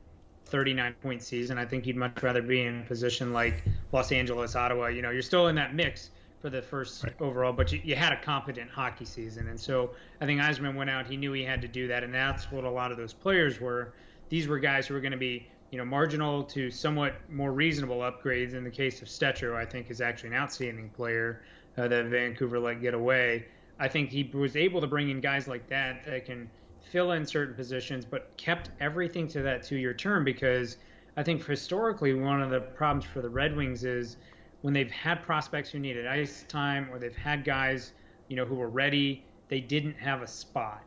39 0.47 0.95
point 1.03 1.23
season. 1.23 1.59
I 1.59 1.65
think 1.65 1.87
you'd 1.87 1.97
much 1.97 2.23
rather 2.23 2.43
be 2.43 2.63
in 2.63 2.81
a 2.81 2.85
position 2.85 3.33
like 3.33 3.65
Los 3.93 4.13
Angeles, 4.13 4.55
Ottawa. 4.55 4.87
You 4.87 5.03
know, 5.03 5.11
you're 5.11 5.23
still 5.23 5.49
in 5.49 5.55
that 5.57 5.75
mix 5.75 6.11
for 6.41 6.51
the 6.51 6.63
first 6.63 7.03
right. 7.03 7.15
overall, 7.21 7.53
but 7.53 7.73
you, 7.73 7.81
you, 7.83 7.97
had 7.97 8.13
a 8.13 8.21
competent 8.21 8.71
hockey 8.71 9.05
season. 9.05 9.49
And 9.49 9.59
so 9.59 9.91
I 10.21 10.27
think 10.27 10.41
Yzerman 10.41 10.77
went 10.77 10.91
out, 10.91 11.07
he 11.07 11.17
knew 11.17 11.33
he 11.33 11.43
had 11.43 11.61
to 11.63 11.69
do 11.69 11.89
that. 11.89 12.05
And 12.05 12.15
that's 12.15 12.51
what 12.53 12.65
a 12.65 12.71
lot 12.71 12.93
of 12.93 12.97
those 12.97 13.13
players 13.13 13.61
were. 13.61 13.93
These 14.29 14.47
were 14.47 14.59
guys 14.59 14.87
who 14.87 14.95
were 14.95 15.01
going 15.01 15.13
to 15.13 15.19
be, 15.19 15.49
you 15.71 15.79
know, 15.79 15.85
marginal 15.85 16.45
to 16.45 16.71
somewhat 16.71 17.17
more 17.31 17.53
reasonable 17.53 17.99
upgrades. 17.99 18.55
In 18.55 18.65
the 18.65 18.71
case 18.71 19.03
of 19.03 19.09
Stecher, 19.09 19.57
I 19.57 19.65
think 19.65 19.91
is 19.91 20.01
actually 20.01 20.31
an 20.31 20.37
outstanding 20.37 20.91
player 20.91 21.43
uh, 21.77 21.89
that 21.89 22.07
Vancouver 22.07 22.61
let 22.61 22.81
get 22.81 22.95
away. 22.95 23.47
I 23.79 23.89
think 23.89 24.11
he 24.11 24.31
was 24.33 24.57
able 24.57 24.81
to 24.81 24.87
bring 24.87 25.11
in 25.11 25.21
guys 25.21 25.49
like 25.49 25.69
that 25.69 26.05
that 26.07 26.27
can– 26.27 26.49
fill 26.97 27.13
in 27.13 27.27
certain 27.27 27.55
positions, 27.55 28.07
but 28.07 28.35
kept 28.39 28.71
everything 28.81 29.29
to 29.29 29.43
that 29.43 29.63
two 29.63 29.77
year 29.77 29.93
term 29.93 30.25
because 30.25 30.79
I 31.19 31.23
think 31.23 31.45
historically 31.45 32.15
one 32.15 32.41
of 32.41 32.49
the 32.49 32.61
problems 32.61 33.05
for 33.05 33.21
the 33.21 33.29
Red 33.29 33.55
Wings 33.55 33.85
is 33.85 34.17
when 34.63 34.73
they've 34.73 34.91
had 34.91 35.23
prospects 35.23 35.69
who 35.69 35.79
needed 35.79 36.07
ice 36.07 36.47
time 36.49 36.89
or 36.91 36.99
they've 36.99 37.15
had 37.15 37.45
guys, 37.45 37.93
you 38.29 38.37
know, 38.37 38.47
who 38.47 38.55
were 38.55 38.71
ready, 38.71 39.27
they 39.49 39.61
didn't 39.61 39.93
have 39.99 40.23
a 40.23 40.27
spot. 40.27 40.85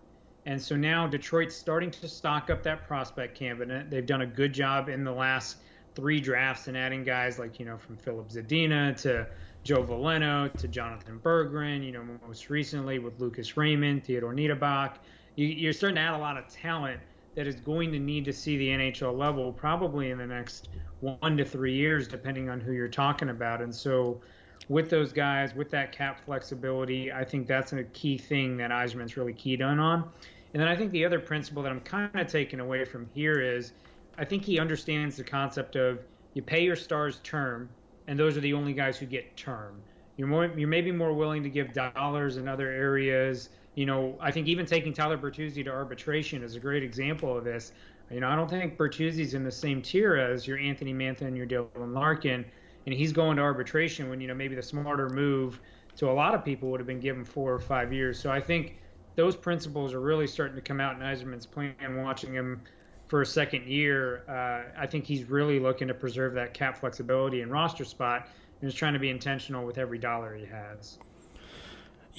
And 0.48 0.60
so 0.60 0.76
now 0.76 1.06
Detroit's 1.06 1.56
starting 1.56 1.92
to 1.92 2.08
stock 2.08 2.50
up 2.50 2.64
that 2.64 2.88
prospect 2.88 3.38
cabinet. 3.38 3.92
They've 3.92 4.04
done 4.04 4.22
a 4.22 4.26
good 4.26 4.52
job 4.52 4.90
in 4.90 5.04
the 5.04 5.14
last 5.14 5.58
three 5.94 6.20
drafts 6.20 6.68
and 6.68 6.76
adding 6.76 7.04
guys 7.04 7.38
like, 7.38 7.60
you 7.60 7.68
know, 7.68 7.78
from 7.78 7.98
Filip 7.98 8.30
Zadina 8.30 9.00
to 9.04 9.28
Joe 9.64 9.84
Veleno 9.84 10.52
to 10.58 10.68
Jonathan 10.68 11.20
Berggren, 11.20 11.86
you 11.86 11.92
know, 11.92 12.04
most 12.26 12.50
recently 12.50 12.98
with 12.98 13.20
Lucas 13.20 13.56
Raymond, 13.56 14.06
Theodore 14.06 14.34
Niederbach 14.34 14.96
you, 15.40 15.70
are 15.70 15.74
starting 15.74 15.96
to 15.96 16.02
add 16.02 16.14
a 16.14 16.18
lot 16.18 16.38
of 16.38 16.48
talent 16.48 17.00
that 17.36 17.48
is 17.48 17.56
going 17.56 17.92
to 17.92 18.00
need 18.00 18.26
to 18.26 18.34
see 18.34 18.58
the 18.58 18.68
NHL 18.68 19.18
level 19.18 19.54
probably 19.54 20.12
in 20.12 20.18
the 20.18 20.26
next 20.26 20.70
one 21.00 21.38
to 21.38 21.46
three 21.46 21.74
years, 21.74 22.08
depending 22.08 22.50
on 22.50 22.60
who 22.60 22.74
you're 22.74 22.88
talking 22.88 23.30
about. 23.30 23.62
And 23.62 23.74
so, 23.74 24.20
with 24.68 24.90
those 24.90 25.14
guys, 25.14 25.56
with 25.56 25.72
that 25.72 25.92
cap 25.92 26.20
flexibility, 26.26 27.12
I 27.12 27.24
think 27.24 27.48
that's 27.48 27.74
a 27.74 27.84
key 27.86 28.18
thing 28.18 28.58
that 28.58 28.72
Yzerman's 28.72 29.18
really 29.18 29.34
keyed 29.34 29.62
on. 29.62 29.80
on. 29.80 30.10
And 30.54 30.62
then 30.62 30.68
I 30.68 30.76
think 30.76 30.92
the 30.92 31.06
other 31.06 31.20
principle 31.20 31.64
that 31.64 31.72
I'm 31.72 31.80
kind 31.82 32.12
of 32.14 32.28
taking 32.28 32.60
away 32.60 32.84
from 32.84 33.08
here 33.14 33.40
is 33.42 33.72
I 34.18 34.26
think 34.26 34.44
he 34.44 34.60
understands 34.60 35.16
the 35.16 35.24
concept 35.24 35.76
of 35.76 36.00
you 36.34 36.42
pay 36.42 36.64
your 36.64 36.76
stars 36.76 37.20
term, 37.24 37.70
and 38.08 38.20
those 38.20 38.36
are 38.36 38.42
the 38.42 38.54
only 38.54 38.74
guys 38.74 38.98
who 38.98 39.06
get 39.06 39.36
term. 39.38 39.82
You're 40.18 40.28
more, 40.28 40.48
you're 40.58 40.68
maybe 40.68 40.92
more 40.92 41.14
willing 41.14 41.42
to 41.44 41.50
give 41.50 41.74
dollars 41.74 42.38
in 42.38 42.48
other 42.48 42.70
areas 42.70 43.50
you 43.76 43.86
know, 43.86 44.18
I 44.20 44.32
think 44.32 44.48
even 44.48 44.66
taking 44.66 44.94
Tyler 44.94 45.18
Bertuzzi 45.18 45.64
to 45.64 45.70
arbitration 45.70 46.44
is 46.44 46.56
a 46.56 46.60
great 46.60 46.84
example 46.84 47.38
of 47.38 47.44
this. 47.44 47.72
You 48.12 48.20
know, 48.20 48.30
I 48.30 48.36
don't 48.36 48.50
think 48.50 48.78
Bertuzzi's 48.78 49.34
in 49.36 49.44
the 49.44 49.52
same 49.52 49.82
tier 49.82 50.16
as 50.16 50.48
your 50.48 50.58
Anthony 50.58 50.94
Mantha 50.94 51.22
and 51.22 51.38
your 51.38 51.46
Dylan 51.46 51.94
Larkin, 51.94 52.44
and 52.86 52.96
he's 52.96 53.14
going 53.14 53.38
to 53.38 53.44
arbitration 53.44 54.10
when 54.10 54.20
you 54.20 54.28
know 54.28 54.34
maybe 54.34 54.56
the 54.56 54.64
smarter 54.64 55.10
move 55.10 55.60
to 55.98 56.10
a 56.10 56.12
lot 56.12 56.34
of 56.34 56.44
people 56.44 56.72
would 56.72 56.80
have 56.80 56.88
been 56.88 57.00
given 57.00 57.24
four 57.24 57.54
or 57.54 57.60
five 57.60 57.94
years. 57.94 58.20
So 58.20 58.32
I 58.32 58.42
think 58.42 58.80
those 59.16 59.36
principles 59.36 59.94
are 59.94 60.00
really 60.00 60.28
starting 60.28 60.56
to 60.56 60.62
come 60.62 60.80
out 60.80 60.96
in 60.96 61.02
Yzerman's 61.02 61.46
plan. 61.46 61.76
Watching 61.98 62.34
him 62.34 62.62
for 63.08 63.22
a 63.22 63.26
second 63.26 63.66
year, 63.66 64.24
uh, 64.28 64.80
I 64.80 64.88
think 64.88 65.06
he's 65.06 65.26
really 65.30 65.60
looking 65.60 65.88
to 65.90 65.94
preserve 65.94 66.34
that 66.36 66.54
cap 66.54 66.78
flexibility 66.78 67.42
and 67.42 67.52
roster 67.52 67.86
spot, 67.86 68.28
and 68.62 68.70
is 68.70 68.76
trying 68.76 68.94
to 68.94 69.00
be 69.00 69.10
intentional 69.10 69.66
with 69.66 69.78
every 69.78 70.00
dollar 70.00 70.34
he 70.36 70.46
has. 70.46 70.98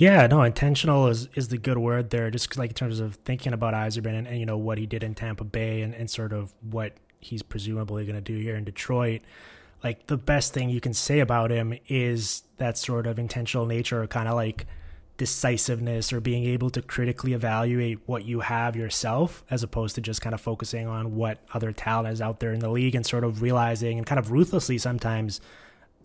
Yeah, 0.01 0.27
no, 0.29 0.41
intentional 0.41 1.09
is, 1.09 1.29
is 1.35 1.49
the 1.49 1.59
good 1.59 1.77
word 1.77 2.09
there. 2.09 2.31
Just 2.31 2.57
like 2.57 2.71
in 2.71 2.75
terms 2.75 3.01
of 3.01 3.17
thinking 3.17 3.53
about 3.53 3.75
Yzerman 3.75 4.17
and, 4.17 4.27
and 4.27 4.41
you 4.41 4.47
know 4.47 4.57
what 4.57 4.79
he 4.79 4.87
did 4.87 5.05
in 5.05 5.15
Tampa 5.15 5.45
Bay 5.45 5.83
and, 5.83 5.95
and 5.95 6.09
sort 6.09 6.33
of 6.33 6.55
what 6.63 6.95
he's 7.21 7.43
presumably 7.43 8.07
going 8.07 8.17
to 8.17 8.23
do 8.23 8.39
here 8.39 8.57
in 8.57 8.65
Detroit. 8.65 9.21
Like 9.85 10.07
the 10.07 10.17
best 10.17 10.55
thing 10.55 10.71
you 10.71 10.81
can 10.81 10.95
say 10.95 11.21
about 11.21 11.51
him 11.51 11.75
is 11.87 12.45
that 12.57 12.79
sort 12.79 13.07
of 13.07 13.19
intentional 13.19 13.67
nature, 13.67 14.03
or 14.03 14.07
kind 14.07 14.27
of 14.27 14.37
like 14.37 14.67
decisiveness 15.19 16.15
or 16.15 16.21
being 16.23 16.45
able 16.45 16.71
to 16.71 16.81
critically 16.81 17.35
evaluate 17.35 17.99
what 18.07 18.25
you 18.25 18.41
have 18.41 18.77
yourself 18.77 19.45
as 19.51 19.63
opposed 19.63 19.97
to 19.97 20.01
just 20.01 20.23
kind 20.23 20.33
of 20.33 20.41
focusing 20.41 20.87
on 20.87 21.15
what 21.15 21.43
other 21.53 21.73
talent 21.73 22.09
is 22.09 22.23
out 22.23 22.41
there 22.41 22.55
in 22.55 22.61
the 22.61 22.71
league 22.71 22.95
and 22.95 23.05
sort 23.05 23.23
of 23.23 23.43
realizing 23.43 23.99
and 23.99 24.07
kind 24.07 24.19
of 24.19 24.31
ruthlessly 24.31 24.79
sometimes 24.79 25.43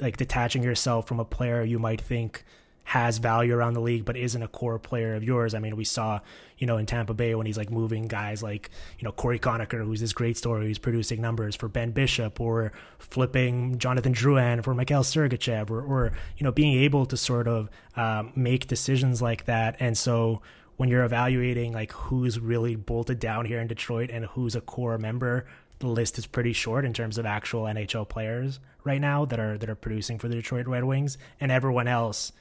like 0.01 0.17
detaching 0.17 0.63
yourself 0.63 1.07
from 1.07 1.21
a 1.21 1.23
player 1.23 1.63
you 1.63 1.79
might 1.79 2.01
think 2.01 2.43
has 2.85 3.17
value 3.17 3.53
around 3.53 3.73
the 3.73 3.81
league 3.81 4.05
but 4.05 4.15
isn't 4.15 4.41
a 4.41 4.47
core 4.47 4.77
player 4.77 5.15
of 5.15 5.23
yours. 5.23 5.53
I 5.53 5.59
mean, 5.59 5.75
we 5.75 5.83
saw, 5.83 6.19
you 6.57 6.67
know, 6.67 6.77
in 6.77 6.85
Tampa 6.85 7.15
Bay 7.15 7.33
when 7.33 7.47
he's 7.47 7.57
like 7.57 7.71
moving 7.71 8.07
guys 8.07 8.43
like, 8.43 8.69
you 8.99 9.03
know, 9.03 9.11
Cory 9.11 9.39
Conacher, 9.39 9.83
who's 9.83 9.99
this 9.99 10.13
great 10.13 10.37
story, 10.37 10.67
who's 10.67 10.77
producing 10.77 11.19
numbers 11.19 11.55
for 11.55 11.67
Ben 11.67 11.91
Bishop, 11.91 12.39
or 12.39 12.71
flipping 12.99 13.79
Jonathan 13.79 14.13
Drouin 14.13 14.63
for 14.63 14.75
Mikhail 14.75 15.03
Sergachev, 15.03 15.71
or, 15.71 15.81
or 15.81 16.13
you 16.37 16.43
know, 16.43 16.51
being 16.51 16.77
able 16.83 17.07
to 17.07 17.17
sort 17.17 17.47
of 17.47 17.69
um, 17.95 18.31
make 18.35 18.67
decisions 18.67 19.19
like 19.19 19.45
that. 19.45 19.75
And 19.79 19.97
so 19.97 20.43
when 20.77 20.87
you're 20.87 21.03
evaluating 21.03 21.73
like 21.73 21.91
who's 21.91 22.39
really 22.39 22.75
bolted 22.75 23.19
down 23.19 23.45
here 23.45 23.59
in 23.59 23.67
Detroit 23.67 24.11
and 24.11 24.25
who's 24.25 24.55
a 24.55 24.61
core 24.61 24.99
member, 24.99 25.47
the 25.79 25.87
list 25.87 26.19
is 26.19 26.27
pretty 26.27 26.53
short 26.53 26.85
in 26.85 26.93
terms 26.93 27.17
of 27.17 27.25
actual 27.25 27.63
NHL 27.63 28.07
players 28.07 28.59
right 28.83 29.01
now 29.01 29.25
that 29.25 29.39
are 29.39 29.57
that 29.57 29.69
are 29.69 29.75
producing 29.75 30.19
for 30.19 30.27
the 30.27 30.35
Detroit 30.35 30.67
Red 30.67 30.83
Wings, 30.83 31.17
and 31.39 31.51
everyone 31.51 31.87
else 31.87 32.31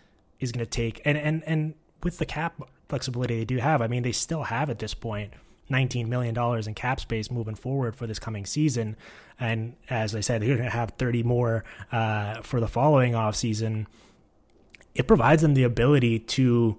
is 0.41 0.53
going 0.53 0.64
to 0.64 0.70
take 0.70 1.01
and 1.05 1.16
and 1.16 1.43
and 1.45 1.74
with 2.03 2.18
the 2.18 2.26
cap 2.26 2.61
flexibility 2.89 3.39
they 3.39 3.45
do 3.45 3.59
have, 3.59 3.80
I 3.80 3.87
mean 3.87 4.03
they 4.03 4.12
still 4.12 4.45
have 4.45 4.70
at 4.70 4.78
this 4.78 4.95
point 4.95 5.32
$19 5.70 6.09
million 6.09 6.37
in 6.66 6.74
cap 6.74 7.01
space 7.01 7.30
moving 7.30 7.55
forward 7.55 7.97
for 7.97 8.07
this 8.07 8.18
coming 8.18 8.45
season. 8.45 8.97
And 9.41 9.76
as 9.89 10.14
I 10.14 10.20
said, 10.20 10.43
they're 10.43 10.57
going 10.57 10.68
to 10.68 10.76
have 10.76 10.91
30 10.91 11.22
more 11.22 11.64
uh, 11.91 12.43
for 12.43 12.61
the 12.61 12.68
following 12.68 13.14
off 13.14 13.35
season. 13.35 13.87
It 14.95 15.09
provides 15.09 15.43
them 15.43 15.55
the 15.55 15.64
ability 15.64 16.20
to 16.20 16.76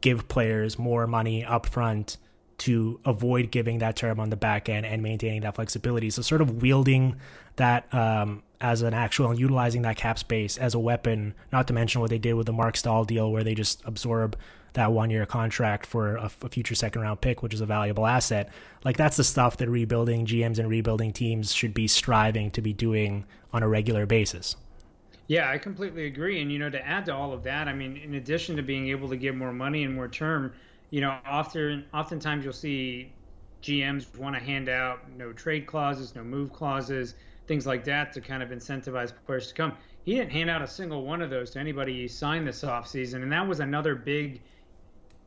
give 0.00 0.28
players 0.28 0.78
more 0.78 1.06
money 1.06 1.44
up 1.44 1.66
front 1.66 2.16
to 2.58 2.98
avoid 3.04 3.50
giving 3.50 3.78
that 3.78 3.96
term 3.96 4.18
on 4.18 4.30
the 4.30 4.36
back 4.36 4.68
end 4.68 4.86
and 4.86 5.02
maintaining 5.02 5.42
that 5.42 5.54
flexibility. 5.54 6.10
So, 6.10 6.22
sort 6.22 6.40
of 6.40 6.62
wielding 6.62 7.16
that 7.56 7.92
um, 7.94 8.42
as 8.60 8.82
an 8.82 8.94
actual 8.94 9.30
and 9.30 9.38
utilizing 9.38 9.82
that 9.82 9.96
cap 9.96 10.18
space 10.18 10.58
as 10.58 10.74
a 10.74 10.78
weapon, 10.78 11.34
not 11.52 11.66
to 11.68 11.72
mention 11.72 12.00
what 12.00 12.10
they 12.10 12.18
did 12.18 12.34
with 12.34 12.46
the 12.46 12.52
Marc 12.52 12.76
Staal 12.76 13.04
deal, 13.04 13.30
where 13.30 13.44
they 13.44 13.54
just 13.54 13.82
absorb 13.84 14.36
that 14.74 14.92
one 14.92 15.10
year 15.10 15.26
contract 15.26 15.86
for 15.86 16.16
a, 16.16 16.30
a, 16.42 16.48
future 16.48 16.74
second 16.74 17.02
round 17.02 17.20
pick, 17.20 17.42
which 17.42 17.54
is 17.54 17.60
a 17.60 17.66
valuable 17.66 18.06
asset. 18.06 18.50
Like 18.84 18.96
that's 18.96 19.16
the 19.16 19.24
stuff 19.24 19.56
that 19.58 19.68
rebuilding 19.68 20.26
GMs 20.26 20.58
and 20.58 20.68
rebuilding 20.68 21.12
teams 21.12 21.52
should 21.52 21.74
be 21.74 21.88
striving 21.88 22.50
to 22.52 22.60
be 22.60 22.72
doing 22.72 23.24
on 23.52 23.62
a 23.62 23.68
regular 23.68 24.06
basis. 24.06 24.56
Yeah, 25.26 25.50
I 25.50 25.58
completely 25.58 26.06
agree. 26.06 26.40
And 26.40 26.50
you 26.50 26.58
know, 26.58 26.70
to 26.70 26.86
add 26.86 27.06
to 27.06 27.14
all 27.14 27.32
of 27.32 27.42
that, 27.44 27.68
I 27.68 27.72
mean, 27.72 27.96
in 27.96 28.14
addition 28.14 28.56
to 28.56 28.62
being 28.62 28.88
able 28.88 29.08
to 29.08 29.16
give 29.16 29.34
more 29.34 29.52
money 29.52 29.84
and 29.84 29.94
more 29.94 30.08
term, 30.08 30.52
you 30.90 31.00
know, 31.00 31.18
often 31.26 31.84
oftentimes 31.92 32.44
you'll 32.44 32.54
see 32.54 33.12
GMs 33.62 34.16
want 34.16 34.34
to 34.36 34.40
hand 34.40 34.68
out 34.68 35.00
no 35.16 35.32
trade 35.32 35.66
clauses, 35.66 36.14
no 36.14 36.22
move 36.24 36.52
clauses, 36.52 37.14
things 37.48 37.66
like 37.66 37.82
that 37.84 38.12
to 38.12 38.20
kind 38.20 38.42
of 38.42 38.50
incentivize 38.50 39.12
players 39.26 39.48
to 39.48 39.54
come. 39.54 39.72
He 40.04 40.14
didn't 40.14 40.30
hand 40.30 40.48
out 40.48 40.62
a 40.62 40.66
single 40.66 41.04
one 41.04 41.20
of 41.20 41.30
those 41.30 41.50
to 41.50 41.58
anybody 41.58 41.94
he 41.94 42.08
signed 42.08 42.46
this 42.46 42.62
offseason, 42.62 43.22
and 43.22 43.32
that 43.32 43.46
was 43.46 43.60
another 43.60 43.94
big 43.94 44.40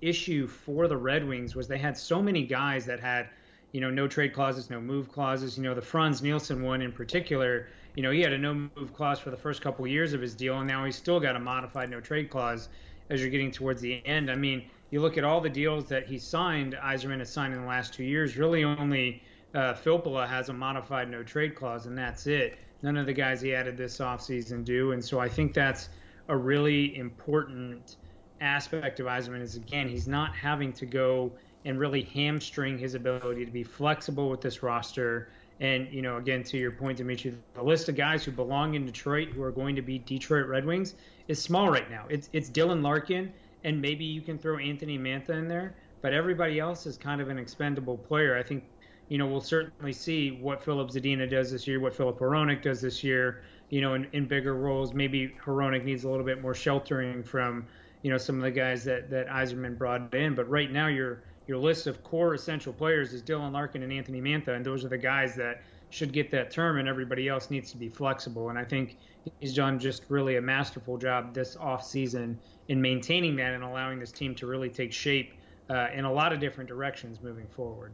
issue 0.02 0.48
for 0.48 0.88
the 0.88 0.98
Red 0.98 1.28
Wings 1.28 1.56
was 1.56 1.68
they 1.68 1.78
had 1.78 1.98
so 1.98 2.22
many 2.22 2.46
guys 2.46 2.86
that 2.86 3.00
had, 3.00 3.30
you 3.72 3.82
know, 3.82 3.90
no 3.90 4.08
trade 4.08 4.34
clauses, 4.34 4.70
no 4.70 4.80
move 4.80 5.12
clauses. 5.12 5.58
You 5.58 5.64
know, 5.64 5.74
the 5.74 5.82
Frans 5.82 6.22
Nielsen 6.22 6.64
one 6.64 6.82
in 6.82 6.92
particular, 6.92 7.68
you 7.96 8.04
know, 8.04 8.12
he 8.12 8.22
had 8.22 8.34
a 8.34 8.38
no 8.38 8.54
move 8.54 8.94
clause 8.94 9.20
for 9.20 9.30
the 9.30 9.38
first 9.38 9.62
couple 9.62 9.86
of 9.86 9.92
years 9.92 10.14
of 10.14 10.22
his 10.22 10.34
deal, 10.34 10.58
and 10.60 10.68
now 10.68 10.86
he's 10.86 10.96
still 10.96 11.20
got 11.20 11.36
a 11.36 11.40
modified 11.40 11.90
no 11.90 12.00
trade 12.00 12.30
clause 12.30 12.70
as 13.10 13.22
you're 13.22 13.30
getting 13.30 13.52
towards 13.52 13.82
the 13.82 14.06
end. 14.06 14.32
I 14.32 14.36
mean, 14.36 14.70
you 14.90 15.02
look 15.02 15.18
at 15.18 15.24
all 15.24 15.42
the 15.42 15.50
deals 15.50 15.88
that 15.90 16.08
he 16.08 16.18
signed, 16.18 16.74
Yzerman 16.74 17.20
has 17.20 17.32
signed 17.32 17.54
in 17.54 17.62
the 17.62 17.68
last 17.68 17.94
two 17.94 18.04
years. 18.04 18.38
Really, 18.38 18.64
only 18.64 19.22
uh, 19.54 19.74
has 19.74 20.50
a 20.50 20.54
modified 20.54 21.10
no 21.10 21.24
trade 21.24 21.56
clause, 21.56 21.86
and 21.86 21.98
that's 21.98 22.28
it. 22.28 22.58
None 22.82 22.98
of 22.98 23.06
the 23.06 23.14
guys 23.14 23.42
he 23.42 23.54
added 23.54 23.78
this 23.78 24.00
offseason 24.00 24.64
do, 24.64 24.92
and 24.92 25.04
so 25.04 25.20
I 25.20 25.30
think 25.30 25.54
that's 25.54 25.90
a 26.28 26.36
really 26.36 26.96
important 26.98 27.98
aspect 28.40 29.00
of 29.00 29.06
Yzerman 29.06 29.42
is 29.42 29.56
again 29.56 29.88
he's 29.88 30.08
not 30.08 30.36
having 30.36 30.74
to 30.74 30.86
go 30.86 31.32
and 31.64 31.80
really 31.80 32.04
hamstring 32.04 32.78
his 32.78 32.96
ability 32.96 33.46
to 33.46 33.52
be 33.52 33.64
flexible 33.64 34.30
with 34.30 34.42
this 34.42 34.64
roster. 34.64 35.30
And 35.60 35.88
you 35.94 36.02
know, 36.02 36.18
again, 36.18 36.44
to 36.46 36.58
your 36.58 36.72
point, 36.72 36.98
Dimitri, 36.98 37.36
the 37.54 37.62
list 37.62 37.88
of 37.88 37.96
guys 37.96 38.24
who 38.24 38.32
belong 38.32 38.74
in 38.74 38.86
Detroit 38.86 39.30
who 39.30 39.44
are 39.44 39.52
going 39.52 39.76
to 39.76 39.84
be 39.84 40.00
Detroit 40.00 40.48
Red 40.48 40.66
Wings 40.66 40.96
is 41.28 41.40
small 41.40 41.70
right 41.70 41.90
now. 41.90 42.06
It's 42.10 42.30
it's 42.34 42.50
Dylan 42.50 42.82
Larkin, 42.82 43.32
and 43.64 43.80
maybe 43.80 44.04
you 44.04 44.22
can 44.22 44.40
throw 44.40 44.58
Anthony 44.58 44.98
Mantha 44.98 45.38
in 45.38 45.48
there, 45.48 45.76
but 46.02 46.14
everybody 46.14 46.60
else 46.60 46.88
is 46.88 46.98
kind 46.98 47.22
of 47.22 47.30
an 47.30 47.38
expendable 47.38 47.98
player. 47.98 48.36
I 48.36 48.42
think, 48.42 48.64
you 49.12 49.18
know, 49.18 49.28
we'll 49.28 49.42
certainly 49.42 49.92
see 49.92 50.32
what 50.32 50.64
Filip 50.64 50.90
Zadina 50.90 51.30
does 51.30 51.52
this 51.52 51.68
year, 51.68 51.82
what 51.82 51.94
Filip 51.94 52.18
Hronek 52.18 52.62
does 52.62 52.80
this 52.80 53.04
year. 53.04 53.42
You 53.70 53.82
know, 53.82 53.94
in, 53.94 54.08
in 54.14 54.26
bigger 54.26 54.56
roles, 54.56 54.94
maybe 54.94 55.36
Hronek 55.44 55.84
needs 55.84 56.06
a 56.06 56.10
little 56.10 56.26
bit 56.26 56.42
more 56.42 56.56
sheltering 56.56 57.22
from 57.22 57.68
you 58.04 58.10
know 58.10 58.18
some 58.18 58.38
of 58.38 58.42
the 58.42 58.52
guys 58.52 58.86
that 58.86 59.10
that 59.10 59.28
Yzerman 59.28 59.78
brought 59.78 60.14
in. 60.14 60.34
But 60.34 60.50
right 60.50 60.72
now, 60.72 60.88
your 60.88 61.24
your 61.46 61.58
list 61.58 61.88
of 61.88 62.02
core 62.06 62.36
essential 62.36 62.72
players 62.72 63.12
is 63.12 63.22
Dylan 63.22 63.52
Larkin 63.52 63.84
and 63.84 63.92
Anthony 63.92 64.22
Mantha, 64.22 64.56
and 64.56 64.66
those 64.66 64.86
are 64.86 64.88
the 64.88 64.98
guys 64.98 65.36
that 65.36 65.62
should 65.90 66.14
get 66.14 66.32
that 66.32 66.50
term, 66.50 66.80
and 66.80 66.88
everybody 66.88 67.28
else 67.28 67.50
needs 67.50 67.70
to 67.72 67.78
be 67.78 67.90
flexible. 67.90 68.50
And 68.50 68.58
I 68.58 68.64
think 68.64 68.96
he's 69.42 69.54
done 69.54 69.78
just 69.78 70.06
really 70.08 70.38
a 70.38 70.42
masterful 70.42 70.98
job 70.98 71.34
this 71.34 71.58
off 71.58 71.86
season 71.86 72.40
in 72.70 72.82
maintaining 72.82 73.36
that 73.36 73.54
and 73.54 73.62
allowing 73.66 74.00
this 74.00 74.14
team 74.14 74.34
to 74.36 74.48
really 74.48 74.70
take 74.70 74.94
shape 74.94 75.34
uh, 75.70 75.88
in 75.94 76.06
a 76.06 76.12
lot 76.12 76.32
of 76.32 76.40
different 76.40 76.70
directions 76.70 77.22
moving 77.22 77.48
forward. 77.48 77.92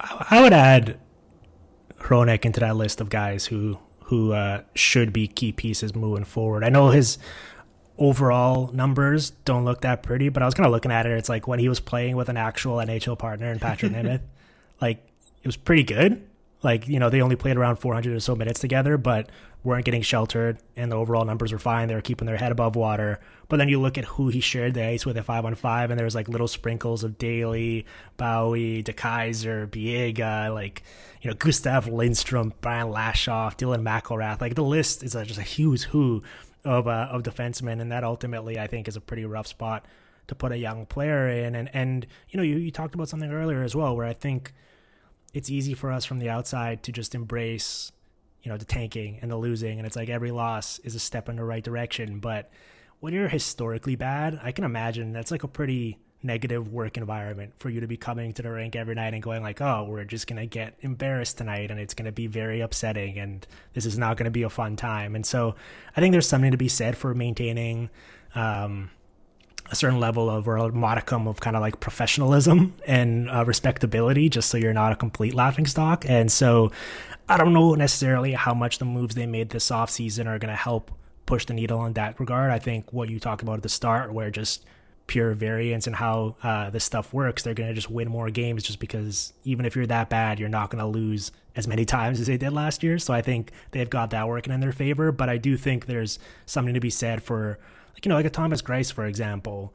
I 0.00 0.40
would 0.42 0.52
add 0.52 0.98
Hronek 1.98 2.44
into 2.44 2.60
that 2.60 2.76
list 2.76 3.00
of 3.00 3.10
guys 3.10 3.46
who 3.46 3.78
who 4.04 4.32
uh, 4.32 4.62
should 4.74 5.12
be 5.12 5.28
key 5.28 5.52
pieces 5.52 5.94
moving 5.94 6.24
forward. 6.24 6.64
I 6.64 6.68
know 6.68 6.88
his 6.88 7.18
overall 7.96 8.72
numbers 8.72 9.30
don't 9.44 9.64
look 9.64 9.82
that 9.82 10.02
pretty, 10.02 10.30
but 10.30 10.42
I 10.42 10.46
was 10.46 10.54
kind 10.54 10.66
of 10.66 10.72
looking 10.72 10.90
at 10.90 11.06
it. 11.06 11.12
It's 11.12 11.28
like 11.28 11.46
when 11.46 11.60
he 11.60 11.68
was 11.68 11.78
playing 11.78 12.16
with 12.16 12.28
an 12.28 12.36
actual 12.36 12.78
NHL 12.78 13.18
partner 13.18 13.52
in 13.52 13.60
Patrick 13.60 13.92
Nemeth, 13.94 14.22
like 14.80 15.06
it 15.42 15.46
was 15.46 15.56
pretty 15.56 15.84
good. 15.84 16.26
Like, 16.62 16.88
you 16.88 16.98
know, 16.98 17.08
they 17.08 17.22
only 17.22 17.36
played 17.36 17.56
around 17.56 17.76
400 17.76 18.14
or 18.14 18.20
so 18.20 18.34
minutes 18.34 18.60
together, 18.60 18.98
but 18.98 19.30
weren't 19.62 19.84
getting 19.84 20.02
sheltered, 20.02 20.58
and 20.76 20.90
the 20.90 20.96
overall 20.96 21.24
numbers 21.24 21.52
were 21.52 21.58
fine. 21.58 21.88
They 21.88 21.94
were 21.94 22.00
keeping 22.00 22.26
their 22.26 22.36
head 22.36 22.52
above 22.52 22.76
water. 22.76 23.20
But 23.48 23.58
then 23.58 23.68
you 23.68 23.80
look 23.80 23.98
at 23.98 24.04
who 24.04 24.28
he 24.28 24.40
shared 24.40 24.74
the 24.74 24.86
ice 24.86 25.04
with 25.04 25.16
at 25.16 25.24
5 25.24 25.44
on 25.44 25.54
5, 25.54 25.90
and 25.90 25.98
there 25.98 26.04
was 26.04 26.14
like 26.14 26.28
little 26.28 26.48
sprinkles 26.48 27.04
of 27.04 27.18
Daley, 27.18 27.84
Bowey, 28.16 28.82
DeKeyser, 28.82 29.66
Biega, 29.66 30.52
like, 30.54 30.82
you 31.20 31.30
know, 31.30 31.36
Gustav 31.36 31.88
Lindstrom, 31.88 32.54
Brian 32.60 32.88
Lashoff, 32.88 33.56
Dylan 33.56 33.82
McIlrath. 33.82 34.40
Like, 34.40 34.54
the 34.54 34.64
list 34.64 35.02
is 35.02 35.12
just 35.12 35.38
a 35.38 35.42
huge 35.42 35.82
who 35.84 36.22
of 36.64 36.86
uh, 36.86 37.08
of 37.10 37.22
defensemen, 37.22 37.80
and 37.80 37.90
that 37.92 38.04
ultimately 38.04 38.58
I 38.58 38.66
think 38.66 38.88
is 38.88 38.96
a 38.96 39.00
pretty 39.00 39.24
rough 39.24 39.46
spot 39.46 39.86
to 40.28 40.34
put 40.34 40.52
a 40.52 40.58
young 40.58 40.86
player 40.86 41.28
in. 41.28 41.54
And 41.54 41.70
and 41.74 42.06
you 42.28 42.36
know 42.36 42.42
you 42.42 42.56
you 42.56 42.70
talked 42.70 42.94
about 42.94 43.08
something 43.08 43.32
earlier 43.32 43.62
as 43.62 43.74
well, 43.74 43.96
where 43.96 44.06
I 44.06 44.12
think 44.12 44.52
it's 45.32 45.50
easy 45.50 45.74
for 45.74 45.92
us 45.92 46.04
from 46.04 46.18
the 46.18 46.28
outside 46.28 46.82
to 46.84 46.92
just 46.92 47.14
embrace 47.14 47.92
you 48.42 48.50
know 48.50 48.56
the 48.56 48.64
tanking 48.64 49.18
and 49.22 49.30
the 49.30 49.36
losing, 49.36 49.78
and 49.78 49.86
it's 49.86 49.96
like 49.96 50.08
every 50.08 50.30
loss 50.30 50.78
is 50.80 50.94
a 50.94 51.00
step 51.00 51.28
in 51.28 51.36
the 51.36 51.44
right 51.44 51.62
direction. 51.62 52.20
But 52.20 52.50
when 53.00 53.12
you're 53.12 53.28
historically 53.28 53.96
bad, 53.96 54.40
I 54.42 54.52
can 54.52 54.64
imagine 54.64 55.12
that's 55.12 55.30
like 55.30 55.42
a 55.42 55.48
pretty 55.48 55.98
negative 56.22 56.70
work 56.70 56.98
environment 56.98 57.54
for 57.56 57.70
you 57.70 57.80
to 57.80 57.86
be 57.86 57.96
coming 57.96 58.30
to 58.34 58.42
the 58.42 58.50
rink 58.50 58.76
every 58.76 58.94
night 58.94 59.14
and 59.14 59.22
going 59.22 59.42
like, 59.42 59.60
"Oh, 59.60 59.86
we're 59.88 60.04
just 60.04 60.26
going 60.26 60.40
to 60.40 60.46
get 60.46 60.74
embarrassed 60.80 61.38
tonight 61.38 61.70
and 61.70 61.80
it's 61.80 61.94
going 61.94 62.06
to 62.06 62.12
be 62.12 62.26
very 62.26 62.60
upsetting 62.60 63.18
and 63.18 63.46
this 63.72 63.86
is 63.86 63.98
not 63.98 64.16
going 64.16 64.26
to 64.26 64.30
be 64.30 64.42
a 64.42 64.50
fun 64.50 64.76
time." 64.76 65.14
And 65.14 65.24
so, 65.24 65.54
I 65.96 66.00
think 66.00 66.12
there's 66.12 66.28
something 66.28 66.50
to 66.50 66.56
be 66.56 66.68
said 66.68 66.96
for 66.96 67.14
maintaining 67.14 67.90
um, 68.34 68.90
a 69.70 69.76
certain 69.76 70.00
level 70.00 70.28
of 70.28 70.46
or 70.48 70.56
a 70.56 70.72
modicum 70.72 71.26
of 71.26 71.40
kind 71.40 71.56
of 71.56 71.62
like 71.62 71.80
professionalism 71.80 72.74
and 72.86 73.30
uh, 73.30 73.44
respectability 73.44 74.28
just 74.28 74.50
so 74.50 74.58
you're 74.58 74.72
not 74.72 74.92
a 74.92 74.96
complete 74.96 75.32
laughing 75.32 75.66
stock. 75.66 76.04
And 76.08 76.30
so, 76.30 76.70
I 77.28 77.36
don't 77.36 77.52
know 77.52 77.76
necessarily 77.76 78.32
how 78.32 78.54
much 78.54 78.78
the 78.78 78.84
moves 78.84 79.14
they 79.14 79.26
made 79.26 79.50
this 79.50 79.70
offseason 79.70 80.26
are 80.26 80.40
going 80.40 80.50
to 80.50 80.56
help 80.56 80.90
push 81.26 81.46
the 81.46 81.54
needle 81.54 81.84
in 81.86 81.92
that 81.92 82.18
regard. 82.18 82.50
I 82.50 82.58
think 82.58 82.92
what 82.92 83.08
you 83.08 83.20
talked 83.20 83.40
about 83.40 83.58
at 83.58 83.62
the 83.62 83.68
start 83.68 84.12
where 84.12 84.32
just 84.32 84.64
pure 85.06 85.32
variance 85.34 85.86
and 85.86 85.94
how 85.94 86.34
uh, 86.42 86.70
this 86.70 86.82
stuff 86.82 87.12
works, 87.12 87.44
they're 87.44 87.54
going 87.54 87.68
to 87.68 87.74
just 87.74 87.88
win 87.88 88.08
more 88.08 88.30
games 88.30 88.64
just 88.64 88.80
because 88.80 89.32
even 89.44 89.64
if 89.64 89.76
you're 89.76 89.86
that 89.86 90.10
bad, 90.10 90.40
you're 90.40 90.48
not 90.48 90.70
going 90.70 90.80
to 90.80 90.86
lose 90.86 91.30
as 91.54 91.68
many 91.68 91.84
times 91.96 92.18
as 92.18 92.26
they 92.26 92.36
did 92.36 92.52
last 92.52 92.82
year. 92.82 92.98
So 92.98 93.14
I 93.14 93.22
think 93.22 93.52
they've 93.70 93.88
got 93.88 94.10
that 94.10 94.26
working 94.26 94.52
in 94.52 94.58
their 94.58 94.72
favor. 94.72 95.12
But 95.12 95.28
I 95.28 95.36
do 95.36 95.56
think 95.56 95.86
there's 95.86 96.18
something 96.46 96.74
to 96.74 96.80
be 96.80 96.90
said 96.90 97.22
for, 97.22 97.60
like, 98.00 98.06
you 98.06 98.08
know, 98.08 98.16
like 98.16 98.24
a 98.24 98.30
Thomas 98.30 98.62
Greiss, 98.62 98.90
for 98.90 99.04
example. 99.04 99.74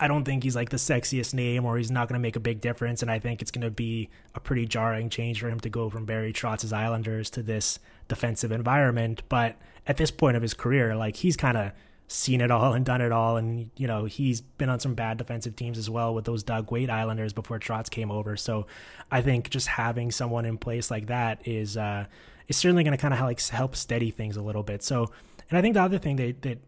I 0.00 0.08
don't 0.08 0.24
think 0.24 0.44
he's 0.44 0.56
like 0.56 0.70
the 0.70 0.78
sexiest 0.78 1.34
name 1.34 1.64
or 1.64 1.76
he's 1.76 1.90
not 1.90 2.08
going 2.08 2.18
to 2.18 2.22
make 2.22 2.36
a 2.36 2.40
big 2.40 2.60
difference. 2.60 3.02
And 3.02 3.10
I 3.10 3.18
think 3.18 3.42
it's 3.42 3.50
going 3.50 3.64
to 3.64 3.70
be 3.70 4.08
a 4.34 4.40
pretty 4.40 4.66
jarring 4.66 5.10
change 5.10 5.40
for 5.40 5.48
him 5.48 5.60
to 5.60 5.70
go 5.70 5.90
from 5.90 6.04
Barry 6.04 6.32
Trotz's 6.32 6.72
Islanders 6.72 7.30
to 7.30 7.42
this 7.42 7.78
defensive 8.08 8.52
environment. 8.52 9.22
But 9.28 9.56
at 9.86 9.96
this 9.96 10.10
point 10.10 10.36
of 10.36 10.42
his 10.42 10.54
career, 10.54 10.96
like 10.96 11.16
he's 11.16 11.36
kind 11.36 11.56
of 11.56 11.72
seen 12.08 12.40
it 12.40 12.50
all 12.50 12.72
and 12.72 12.84
done 12.84 13.00
it 13.00 13.12
all. 13.12 13.36
And, 13.36 13.70
you 13.76 13.86
know, 13.86 14.04
he's 14.04 14.40
been 14.40 14.68
on 14.68 14.80
some 14.80 14.94
bad 14.94 15.18
defensive 15.18 15.56
teams 15.56 15.78
as 15.78 15.88
well 15.88 16.14
with 16.14 16.24
those 16.24 16.42
Doug 16.42 16.70
Weight 16.70 16.90
Islanders 16.90 17.32
before 17.32 17.58
Trotz 17.58 17.90
came 17.90 18.10
over. 18.10 18.36
So 18.36 18.66
I 19.10 19.22
think 19.22 19.50
just 19.50 19.68
having 19.68 20.10
someone 20.10 20.44
in 20.44 20.58
place 20.58 20.90
like 20.90 21.06
that 21.06 21.46
is, 21.46 21.76
uh, 21.76 22.06
is 22.48 22.56
certainly 22.56 22.84
going 22.84 22.96
to 22.96 23.00
kind 23.00 23.14
of 23.14 23.20
like 23.20 23.40
help 23.40 23.76
steady 23.76 24.10
things 24.10 24.36
a 24.36 24.42
little 24.42 24.62
bit. 24.62 24.82
So, 24.82 25.10
and 25.48 25.58
I 25.58 25.62
think 25.62 25.74
the 25.74 25.82
other 25.82 25.98
thing 25.98 26.16
that, 26.16 26.42
that, 26.42 26.58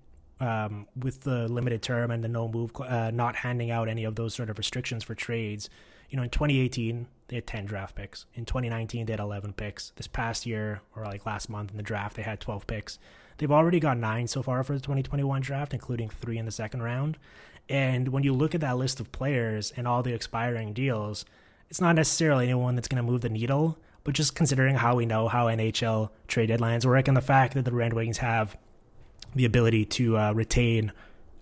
um, 0.40 0.86
with 0.96 1.20
the 1.22 1.48
limited 1.48 1.82
term 1.82 2.10
and 2.10 2.22
the 2.22 2.28
no 2.28 2.48
move, 2.48 2.72
uh, 2.80 3.10
not 3.10 3.36
handing 3.36 3.70
out 3.70 3.88
any 3.88 4.04
of 4.04 4.14
those 4.14 4.34
sort 4.34 4.50
of 4.50 4.58
restrictions 4.58 5.04
for 5.04 5.14
trades, 5.14 5.68
you 6.10 6.16
know, 6.16 6.22
in 6.22 6.30
2018, 6.30 7.06
they 7.28 7.36
had 7.36 7.46
10 7.46 7.66
draft 7.66 7.94
picks. 7.94 8.24
In 8.34 8.44
2019, 8.44 9.06
they 9.06 9.12
had 9.12 9.20
11 9.20 9.52
picks. 9.52 9.90
This 9.96 10.06
past 10.06 10.46
year, 10.46 10.80
or 10.96 11.04
like 11.04 11.26
last 11.26 11.50
month 11.50 11.70
in 11.70 11.76
the 11.76 11.82
draft, 11.82 12.16
they 12.16 12.22
had 12.22 12.40
12 12.40 12.66
picks. 12.66 12.98
They've 13.36 13.52
already 13.52 13.78
got 13.78 13.98
nine 13.98 14.26
so 14.26 14.42
far 14.42 14.64
for 14.64 14.72
the 14.72 14.80
2021 14.80 15.42
draft, 15.42 15.74
including 15.74 16.08
three 16.08 16.38
in 16.38 16.46
the 16.46 16.50
second 16.50 16.82
round. 16.82 17.18
And 17.68 18.08
when 18.08 18.22
you 18.22 18.32
look 18.32 18.54
at 18.54 18.62
that 18.62 18.78
list 18.78 18.98
of 18.98 19.12
players 19.12 19.72
and 19.76 19.86
all 19.86 20.02
the 20.02 20.14
expiring 20.14 20.72
deals, 20.72 21.24
it's 21.68 21.80
not 21.80 21.96
necessarily 21.96 22.46
anyone 22.46 22.74
that's 22.74 22.88
going 22.88 23.04
to 23.04 23.08
move 23.08 23.20
the 23.20 23.28
needle, 23.28 23.78
but 24.04 24.14
just 24.14 24.34
considering 24.34 24.76
how 24.76 24.96
we 24.96 25.04
know 25.04 25.28
how 25.28 25.46
NHL 25.46 26.08
trade 26.26 26.48
deadlines 26.48 26.86
work 26.86 27.08
and 27.08 27.16
the 27.16 27.20
fact 27.20 27.52
that 27.54 27.66
the 27.66 27.72
Red 27.72 27.92
Wings 27.92 28.18
have 28.18 28.56
the 29.34 29.44
ability 29.44 29.84
to 29.84 30.16
uh, 30.16 30.32
retain 30.32 30.92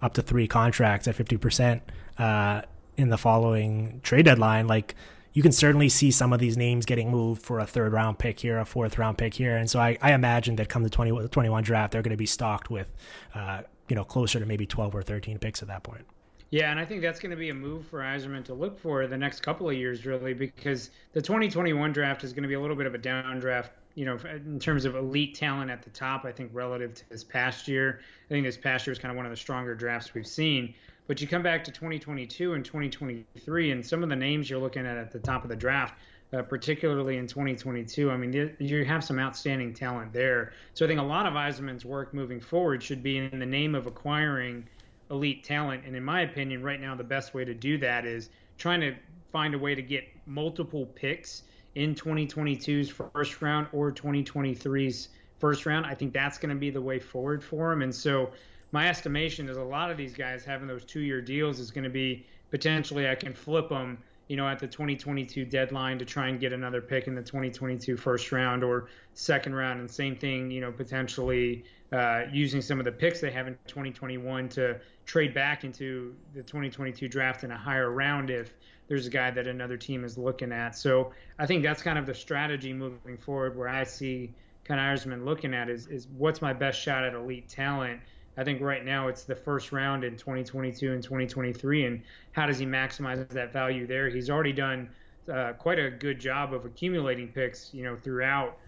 up 0.02 0.14
to 0.14 0.22
three 0.22 0.46
contracts 0.46 1.08
at 1.08 1.16
50% 1.16 1.80
uh, 2.18 2.62
in 2.96 3.08
the 3.08 3.18
following 3.18 4.00
trade 4.02 4.24
deadline, 4.24 4.66
like 4.66 4.94
you 5.32 5.42
can 5.42 5.52
certainly 5.52 5.88
see 5.88 6.10
some 6.10 6.32
of 6.32 6.40
these 6.40 6.56
names 6.56 6.86
getting 6.86 7.10
moved 7.10 7.42
for 7.42 7.60
a 7.60 7.66
third 7.66 7.92
round 7.92 8.18
pick 8.18 8.40
here, 8.40 8.58
a 8.58 8.64
fourth 8.64 8.98
round 8.98 9.18
pick 9.18 9.34
here. 9.34 9.56
And 9.56 9.68
so 9.68 9.78
I, 9.78 9.98
I 10.00 10.12
imagine 10.12 10.56
that 10.56 10.68
come 10.68 10.82
the 10.82 10.90
20, 10.90 11.28
21 11.28 11.62
draft, 11.62 11.92
they're 11.92 12.02
going 12.02 12.10
to 12.10 12.16
be 12.16 12.26
stocked 12.26 12.70
with, 12.70 12.88
uh, 13.34 13.62
you 13.88 13.96
know, 13.96 14.04
closer 14.04 14.40
to 14.40 14.46
maybe 14.46 14.66
12 14.66 14.94
or 14.94 15.02
13 15.02 15.38
picks 15.38 15.60
at 15.60 15.68
that 15.68 15.82
point. 15.82 16.06
Yeah, 16.50 16.70
and 16.70 16.78
I 16.78 16.84
think 16.84 17.02
that's 17.02 17.18
going 17.18 17.32
to 17.32 17.36
be 17.36 17.50
a 17.50 17.54
move 17.54 17.86
for 17.86 18.00
Yzerman 18.00 18.44
to 18.44 18.54
look 18.54 18.78
for 18.78 19.06
the 19.06 19.16
next 19.18 19.40
couple 19.40 19.68
of 19.68 19.76
years, 19.76 20.06
really, 20.06 20.32
because 20.32 20.90
the 21.12 21.20
2021 21.20 21.92
draft 21.92 22.22
is 22.22 22.32
going 22.32 22.44
to 22.44 22.48
be 22.48 22.54
a 22.54 22.60
little 22.60 22.76
bit 22.76 22.86
of 22.86 22.94
a 22.94 22.98
down 22.98 23.40
draft, 23.40 23.72
you 23.96 24.04
know, 24.04 24.18
in 24.30 24.60
terms 24.60 24.84
of 24.84 24.94
elite 24.94 25.34
talent 25.34 25.70
at 25.70 25.82
the 25.82 25.90
top. 25.90 26.24
I 26.24 26.30
think 26.30 26.50
relative 26.52 26.94
to 26.94 27.08
this 27.08 27.24
past 27.24 27.66
year, 27.66 28.00
I 28.26 28.28
think 28.28 28.46
this 28.46 28.56
past 28.56 28.86
year 28.86 28.92
is 28.92 28.98
kind 28.98 29.10
of 29.10 29.16
one 29.16 29.24
of 29.24 29.30
the 29.30 29.36
stronger 29.36 29.74
drafts 29.74 30.14
we've 30.14 30.26
seen. 30.26 30.74
But 31.08 31.20
you 31.20 31.26
come 31.26 31.42
back 31.42 31.64
to 31.64 31.72
2022 31.72 32.54
and 32.54 32.64
2023, 32.64 33.70
and 33.70 33.84
some 33.84 34.02
of 34.02 34.10
the 34.10 34.16
names 34.16 34.50
you're 34.50 34.60
looking 34.60 34.86
at 34.86 34.98
at 34.98 35.10
the 35.10 35.18
top 35.18 35.44
of 35.44 35.48
the 35.48 35.56
draft, 35.56 35.94
uh, 36.32 36.42
particularly 36.42 37.16
in 37.16 37.26
2022, 37.26 38.10
I 38.10 38.16
mean, 38.18 38.54
you 38.58 38.84
have 38.84 39.02
some 39.02 39.18
outstanding 39.18 39.72
talent 39.72 40.12
there. 40.12 40.52
So 40.74 40.84
I 40.84 40.88
think 40.88 41.00
a 41.00 41.04
lot 41.04 41.24
of 41.24 41.32
Yzerman's 41.32 41.86
work 41.86 42.12
moving 42.12 42.40
forward 42.40 42.82
should 42.82 43.02
be 43.02 43.16
in 43.16 43.38
the 43.38 43.46
name 43.46 43.74
of 43.74 43.86
acquiring 43.86 44.66
elite 45.10 45.42
talent. 45.42 45.84
And 45.86 45.96
in 45.96 46.04
my 46.04 46.22
opinion, 46.22 46.62
right 46.62 46.80
now, 46.80 46.94
the 46.94 47.04
best 47.04 47.32
way 47.32 47.46
to 47.46 47.54
do 47.54 47.78
that 47.78 48.04
is 48.04 48.28
trying 48.58 48.80
to 48.80 48.94
find 49.32 49.54
a 49.54 49.58
way 49.58 49.74
to 49.74 49.82
get 49.82 50.04
multiple 50.26 50.86
picks 50.86 51.44
in 51.76 51.94
2022's 51.94 52.88
first 52.88 53.40
round 53.42 53.68
or 53.72 53.92
2023's 53.92 55.10
first 55.38 55.66
round. 55.66 55.86
I 55.86 55.94
think 55.94 56.12
that's 56.12 56.38
going 56.38 56.50
to 56.54 56.58
be 56.58 56.70
the 56.70 56.80
way 56.80 56.98
forward 56.98 57.44
for 57.44 57.70
him. 57.70 57.82
And 57.82 57.94
so 57.94 58.30
my 58.72 58.88
estimation 58.88 59.48
is 59.48 59.58
a 59.58 59.62
lot 59.62 59.90
of 59.90 59.98
these 59.98 60.14
guys 60.14 60.44
having 60.44 60.66
those 60.66 60.84
two 60.84 61.00
year 61.00 61.20
deals 61.20 61.60
is 61.60 61.70
going 61.70 61.84
to 61.84 61.90
be 61.90 62.26
potentially 62.50 63.08
I 63.08 63.14
can 63.14 63.34
flip 63.34 63.68
them, 63.68 63.98
you 64.28 64.36
know, 64.36 64.48
at 64.48 64.58
the 64.58 64.66
2022 64.66 65.44
deadline 65.44 65.98
to 65.98 66.04
try 66.04 66.28
and 66.28 66.40
get 66.40 66.52
another 66.52 66.80
pick 66.80 67.06
in 67.06 67.14
the 67.14 67.22
2022 67.22 67.96
first 67.96 68.32
round 68.32 68.64
or 68.64 68.88
second 69.14 69.54
round. 69.54 69.80
And 69.80 69.90
same 69.90 70.16
thing, 70.16 70.50
you 70.50 70.60
know, 70.60 70.72
potentially 70.72 71.64
uh, 71.92 72.22
using 72.32 72.60
some 72.60 72.78
of 72.78 72.84
the 72.84 72.92
picks 72.92 73.20
they 73.20 73.30
have 73.30 73.46
in 73.46 73.56
2021 73.68 74.48
to 74.50 74.80
trade 75.04 75.32
back 75.32 75.62
into 75.62 76.14
the 76.34 76.42
2022 76.42 77.08
draft 77.08 77.44
in 77.44 77.52
a 77.52 77.56
higher 77.56 77.90
round 77.90 78.30
if 78.30 78.52
there's 78.88 79.06
a 79.06 79.10
guy 79.10 79.30
that 79.30 79.46
another 79.46 79.76
team 79.76 80.04
is 80.04 80.18
looking 80.18 80.52
at. 80.52 80.76
So 80.76 81.12
I 81.38 81.46
think 81.46 81.62
that's 81.62 81.82
kind 81.82 81.98
of 81.98 82.06
the 82.06 82.14
strategy 82.14 82.72
moving 82.72 83.16
forward 83.16 83.56
where 83.56 83.68
I 83.68 83.84
see 83.84 84.32
kind 84.64 84.80
of 84.80 84.86
Yzerman 84.86 85.24
looking 85.24 85.54
at 85.54 85.68
is, 85.70 85.86
is 85.86 86.08
what's 86.16 86.42
my 86.42 86.52
best 86.52 86.80
shot 86.80 87.04
at 87.04 87.14
elite 87.14 87.48
talent 87.48 88.00
I 88.36 88.44
think 88.44 88.60
right 88.60 88.84
now 88.84 89.08
it's 89.08 89.24
the 89.24 89.34
first 89.34 89.72
round 89.72 90.04
in 90.04 90.16
2022 90.16 90.92
and 90.92 91.02
2023, 91.02 91.86
and 91.86 92.02
how 92.32 92.46
does 92.46 92.58
he 92.58 92.66
maximize 92.66 93.26
that 93.28 93.52
value 93.52 93.86
there? 93.86 94.10
He's 94.10 94.28
already 94.28 94.52
done 94.52 94.90
uh, 95.32 95.52
quite 95.54 95.78
a 95.78 95.90
good 95.90 96.20
job 96.20 96.52
of 96.52 96.64
accumulating 96.64 97.28
picks, 97.28 97.72
you 97.72 97.82
know, 97.82 97.96
throughout, 97.96 98.58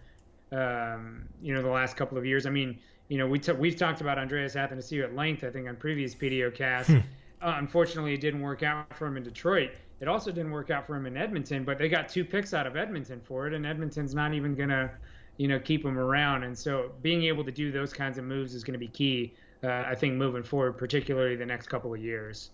um, 0.53 1.29
you 1.43 1.55
know, 1.55 1.63
the 1.63 1.69
last 1.69 1.97
couple 1.97 2.17
of 2.17 2.25
years. 2.25 2.47
I 2.47 2.51
mean, 2.51 2.79
you 3.09 3.19
know, 3.19 3.27
we 3.27 3.39
t- 3.39 3.53
we've 3.53 3.77
talked 3.77 4.01
about 4.01 4.19
Andreas 4.19 4.55
Athanasiou 4.55 5.05
at 5.05 5.15
length, 5.15 5.45
I 5.45 5.51
think, 5.51 5.69
on 5.69 5.77
previous 5.77 6.15
PDO 6.15 6.55
casts. 6.55 6.93
Hmm. 6.93 6.99
Uh, 7.41 7.55
unfortunately, 7.59 8.15
it 8.15 8.21
didn't 8.21 8.41
work 8.41 8.63
out 8.63 8.93
for 8.97 9.07
him 9.07 9.17
in 9.17 9.23
Detroit. 9.23 9.71
It 10.01 10.09
also 10.09 10.33
didn't 10.33 10.51
work 10.51 10.71
out 10.71 10.87
for 10.87 10.97
him 10.97 11.07
in 11.07 11.17
Edmonton, 11.17 11.63
but 11.63 11.79
they 11.79 11.89
got 11.89 12.09
two 12.09 12.25
picks 12.25 12.55
out 12.55 12.67
of 12.67 12.77
Edmonton 12.77 13.21
for 13.21 13.47
it, 13.47 13.53
and 13.53 13.65
Edmonton's 13.65 14.15
not 14.15 14.35
even 14.35 14.55
gonna, 14.55 14.91
you 15.37 15.47
know, 15.47 15.59
keep 15.59 15.85
him 15.85 15.99
around. 15.99 16.43
And 16.43 16.59
so, 16.59 16.91
being 17.03 17.25
able 17.25 17.45
to 17.45 17.53
do 17.53 17.71
those 17.71 17.93
kinds 17.93 18.19
of 18.19 18.25
moves 18.25 18.55
is 18.55 18.65
going 18.65 18.73
to 18.73 18.79
be 18.79 18.89
key 18.89 19.35
uh, 19.63 19.85
I 19.87 19.95
think 19.95 20.15
moving 20.15 20.43
forward, 20.43 20.79
particularly 20.79 21.37
the 21.37 21.47
next 21.47 21.69
couple 21.69 21.93
of 21.93 22.01
years. 22.01 22.51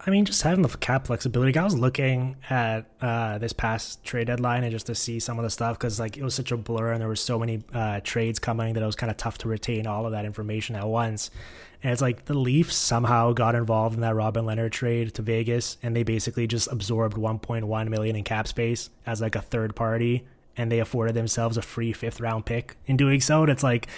I 0.00 0.10
mean, 0.10 0.24
just 0.24 0.42
having 0.42 0.62
the 0.62 0.68
cap 0.68 1.08
flexibility. 1.08 1.58
I 1.58 1.64
was 1.64 1.76
looking 1.76 2.36
at 2.48 2.86
uh, 3.00 3.38
this 3.38 3.52
past 3.52 4.04
trade 4.04 4.28
deadline 4.28 4.62
and 4.62 4.70
just 4.70 4.86
to 4.86 4.94
see 4.94 5.18
some 5.18 5.38
of 5.38 5.42
the 5.42 5.50
stuff 5.50 5.76
because 5.76 5.98
like 5.98 6.16
it 6.16 6.22
was 6.22 6.34
such 6.34 6.52
a 6.52 6.56
blur 6.56 6.92
and 6.92 7.00
there 7.00 7.08
were 7.08 7.16
so 7.16 7.36
many 7.38 7.64
uh, 7.74 8.00
trades 8.04 8.38
coming 8.38 8.74
that 8.74 8.82
it 8.82 8.86
was 8.86 8.94
kind 8.94 9.10
of 9.10 9.16
tough 9.16 9.38
to 9.38 9.48
retain 9.48 9.88
all 9.88 10.06
of 10.06 10.12
that 10.12 10.24
information 10.24 10.76
at 10.76 10.86
once. 10.86 11.30
And 11.82 11.92
it's 11.92 12.02
like 12.02 12.26
the 12.26 12.34
Leafs 12.34 12.76
somehow 12.76 13.32
got 13.32 13.56
involved 13.56 13.96
in 13.96 14.00
that 14.02 14.14
Robin 14.14 14.44
Lehner 14.44 14.70
trade 14.70 15.14
to 15.14 15.22
Vegas, 15.22 15.78
and 15.82 15.94
they 15.94 16.02
basically 16.02 16.46
just 16.46 16.70
absorbed 16.70 17.16
1.1 17.16 17.88
million 17.88 18.16
in 18.16 18.24
cap 18.24 18.48
space 18.48 18.90
as 19.06 19.20
like 19.20 19.36
a 19.36 19.40
third 19.40 19.76
party, 19.76 20.26
and 20.56 20.70
they 20.72 20.80
afforded 20.80 21.14
themselves 21.14 21.56
a 21.56 21.62
free 21.62 21.92
fifth 21.92 22.20
round 22.20 22.46
pick 22.46 22.76
in 22.86 22.96
doing 22.96 23.20
so. 23.20 23.42
And 23.42 23.50
it's 23.50 23.62
like 23.62 23.88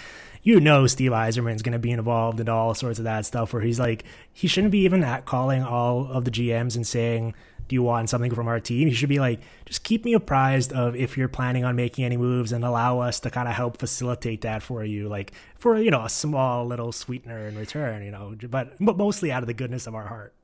you 0.43 0.61
know 0.61 0.86
Steve 0.86 1.11
Yzerman's 1.11 1.62
going 1.62 1.72
to 1.72 1.78
be 1.78 1.91
involved 1.91 2.41
in 2.41 2.49
all 2.49 2.74
sorts 2.74 2.99
of 2.99 3.05
that 3.05 3.26
stuff 3.26 3.53
where 3.53 3.62
he's 3.62 3.78
like, 3.78 4.05
he 4.32 4.47
shouldn't 4.47 4.72
be 4.72 4.80
even 4.80 5.05
at 5.05 5.24
calling 5.24 5.62
all 5.62 6.07
of 6.11 6.24
the 6.24 6.30
GMs 6.30 6.76
and 6.76 6.86
saying, 6.86 7.34
do 7.70 7.74
you 7.74 7.84
want 7.84 8.11
something 8.11 8.34
from 8.34 8.49
our 8.49 8.59
team? 8.59 8.88
He 8.88 8.95
should 8.95 9.09
be 9.09 9.20
like, 9.20 9.38
just 9.64 9.84
keep 9.84 10.05
me 10.05 10.12
apprised 10.14 10.72
of 10.72 10.97
if 10.97 11.16
you're 11.16 11.28
planning 11.28 11.64
on 11.64 11.76
making 11.76 12.05
any 12.05 12.16
moves 12.16 12.51
and 12.51 12.64
allow 12.64 12.99
us 12.99 13.20
to 13.20 13.30
kind 13.30 13.49
of 13.49 13.55
help 13.55 13.78
facilitate 13.78 14.41
that 14.41 14.61
for 14.61 14.84
you, 14.84 15.09
like 15.09 15.32
for, 15.55 15.78
you 15.78 15.93
know, 15.93 16.05
a 16.05 16.09
small 16.09 16.66
little 16.66 16.91
sweetener 16.91 17.47
in 17.47 17.57
return, 17.57 18.03
you 18.03 18.11
know, 18.11 18.34
but, 18.49 18.74
but 18.80 18.97
mostly 18.97 19.30
out 19.30 19.45
of 19.45 19.47
the 19.47 19.55
goodness 19.55 19.86
of 19.86 19.95
our 19.95 20.09
heart. 20.09 20.34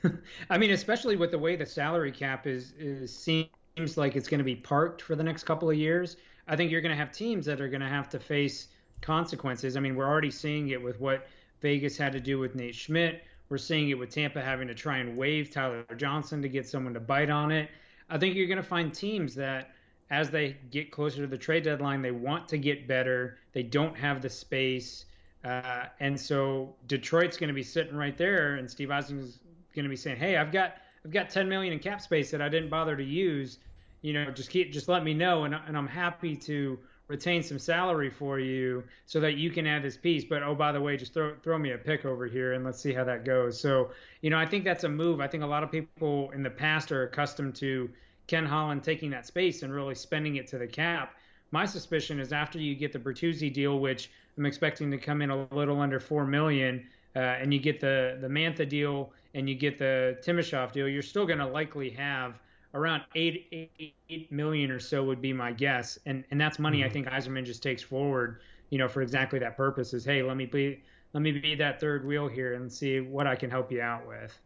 I 0.50 0.58
mean, 0.58 0.70
especially 0.70 1.16
with 1.16 1.32
the 1.32 1.38
way 1.40 1.56
the 1.56 1.66
salary 1.66 2.12
cap 2.12 2.46
is, 2.46 2.72
is 2.78 3.12
seems 3.12 3.48
like 3.96 4.14
it's 4.14 4.28
going 4.28 4.38
to 4.38 4.44
be 4.44 4.54
parked 4.54 5.02
for 5.02 5.16
the 5.16 5.24
next 5.24 5.42
couple 5.42 5.68
of 5.68 5.76
years. 5.76 6.18
I 6.46 6.54
think 6.54 6.70
you're 6.70 6.82
going 6.82 6.90
to 6.90 6.96
have 6.96 7.10
teams 7.10 7.46
that 7.46 7.60
are 7.60 7.68
going 7.68 7.80
to 7.80 7.88
have 7.88 8.08
to 8.10 8.20
face 8.20 8.68
consequences. 9.00 9.76
I 9.76 9.80
mean, 9.80 9.96
we're 9.96 10.08
already 10.08 10.30
seeing 10.30 10.68
it 10.68 10.82
with 10.82 11.00
what 11.00 11.26
Vegas 11.60 11.96
had 11.96 12.12
to 12.12 12.20
do 12.20 12.38
with 12.38 12.54
Nate 12.54 12.74
Schmidt. 12.74 13.22
We're 13.48 13.58
seeing 13.58 13.90
it 13.90 13.98
with 13.98 14.10
Tampa 14.10 14.40
having 14.40 14.68
to 14.68 14.74
try 14.74 14.98
and 14.98 15.16
waive 15.16 15.50
Tyler 15.50 15.84
Johnson 15.96 16.40
to 16.42 16.48
get 16.48 16.68
someone 16.68 16.94
to 16.94 17.00
bite 17.00 17.30
on 17.30 17.50
it. 17.50 17.68
I 18.08 18.18
think 18.18 18.34
you're 18.34 18.46
going 18.46 18.58
to 18.58 18.62
find 18.62 18.92
teams 18.92 19.34
that, 19.36 19.72
as 20.10 20.30
they 20.30 20.56
get 20.70 20.90
closer 20.90 21.22
to 21.22 21.26
the 21.26 21.38
trade 21.38 21.64
deadline, 21.64 22.02
they 22.02 22.10
want 22.10 22.48
to 22.48 22.58
get 22.58 22.88
better. 22.88 23.38
They 23.52 23.62
don't 23.62 23.96
have 23.96 24.22
the 24.22 24.30
space. 24.30 25.06
Uh, 25.44 25.84
and 26.00 26.18
so 26.18 26.74
Detroit's 26.86 27.36
going 27.36 27.48
to 27.48 27.54
be 27.54 27.62
sitting 27.62 27.96
right 27.96 28.16
there, 28.16 28.56
and 28.56 28.70
Steve 28.70 28.88
Yzerman's 28.88 29.38
going 29.74 29.84
to 29.84 29.88
be 29.88 29.96
saying, 29.96 30.18
"Hey, 30.18 30.36
I've 30.36 30.52
got 30.52 30.76
I've 31.04 31.12
got 31.12 31.30
10 31.30 31.48
million 31.48 31.72
in 31.72 31.78
cap 31.78 32.00
space 32.00 32.30
that 32.30 32.42
I 32.42 32.48
didn't 32.48 32.68
bother 32.68 32.96
to 32.96 33.04
use. 33.04 33.58
You 34.02 34.12
know, 34.12 34.30
just 34.30 34.50
keep 34.50 34.72
just 34.72 34.88
let 34.88 35.04
me 35.04 35.14
know, 35.14 35.44
and 35.44 35.54
and 35.54 35.76
I'm 35.76 35.86
happy 35.86 36.36
to 36.36 36.78
retain 37.10 37.42
some 37.42 37.58
salary 37.58 38.08
for 38.08 38.38
you 38.38 38.84
so 39.04 39.18
that 39.18 39.36
you 39.36 39.50
can 39.50 39.66
add 39.66 39.82
this 39.82 39.96
piece. 39.96 40.24
But 40.24 40.44
oh, 40.44 40.54
by 40.54 40.70
the 40.70 40.80
way, 40.80 40.96
just 40.96 41.12
throw 41.12 41.34
throw 41.42 41.58
me 41.58 41.72
a 41.72 41.78
pick 41.78 42.04
over 42.04 42.26
here 42.26 42.52
and 42.52 42.64
let's 42.64 42.80
see 42.80 42.92
how 42.92 43.04
that 43.04 43.24
goes. 43.24 43.60
So 43.60 43.90
you 44.22 44.30
know, 44.30 44.38
I 44.38 44.46
think 44.46 44.64
that's 44.64 44.84
a 44.84 44.88
move. 44.88 45.20
I 45.20 45.26
think 45.26 45.42
a 45.42 45.46
lot 45.46 45.64
of 45.64 45.70
people 45.70 46.30
in 46.30 46.42
the 46.42 46.50
past 46.50 46.92
are 46.92 47.02
accustomed 47.02 47.56
to 47.56 47.90
Ken 48.28 48.46
Holland 48.46 48.84
taking 48.84 49.10
that 49.10 49.26
space 49.26 49.62
and 49.64 49.74
really 49.74 49.96
spending 49.96 50.36
it 50.36 50.46
to 50.48 50.58
the 50.58 50.66
cap. 50.66 51.16
My 51.50 51.66
suspicion 51.66 52.20
is 52.20 52.32
after 52.32 52.60
you 52.60 52.76
get 52.76 52.92
the 52.92 52.98
Bertuzzi 53.00 53.52
deal, 53.52 53.80
which 53.80 54.08
I'm 54.38 54.46
expecting 54.46 54.88
to 54.92 54.98
come 54.98 55.20
in 55.20 55.30
a 55.30 55.48
little 55.52 55.80
under 55.80 55.98
four 55.98 56.24
million, 56.24 56.86
uh, 57.16 57.18
and 57.18 57.52
you 57.52 57.58
get 57.58 57.80
the 57.80 58.18
the 58.20 58.28
Mantha 58.28 58.68
deal 58.68 59.12
and 59.34 59.48
you 59.48 59.56
get 59.56 59.78
the 59.78 60.16
Timashov 60.24 60.72
deal, 60.72 60.88
you're 60.88 61.02
still 61.02 61.26
going 61.26 61.38
to 61.38 61.46
likely 61.46 61.90
have 61.90 62.38
around 62.74 63.02
eight, 63.14 63.48
eight, 63.52 63.94
eight 64.08 64.32
million 64.32 64.70
or 64.70 64.78
so 64.78 65.02
would 65.04 65.20
be 65.20 65.32
my 65.32 65.52
guess, 65.52 65.98
and 66.06 66.24
and 66.30 66.40
that's 66.40 66.58
money 66.58 66.78
mm-hmm. 66.78 66.86
I 66.86 66.92
think 66.92 67.06
Yzerman 67.08 67.44
just 67.44 67.62
takes 67.62 67.82
forward, 67.82 68.40
you 68.70 68.78
know, 68.78 68.88
for 68.88 69.02
exactly 69.02 69.38
that 69.40 69.56
purpose. 69.56 69.94
Is 69.94 70.04
hey, 70.04 70.22
let 70.22 70.36
me 70.36 70.46
be 70.46 70.82
let 71.12 71.22
me 71.22 71.32
be 71.32 71.54
that 71.56 71.80
third 71.80 72.04
wheel 72.04 72.28
here 72.28 72.54
and 72.54 72.72
see 72.72 73.00
what 73.00 73.26
I 73.26 73.36
can 73.36 73.50
help 73.50 73.72
you 73.72 73.80
out 73.80 74.06
with. 74.06 74.38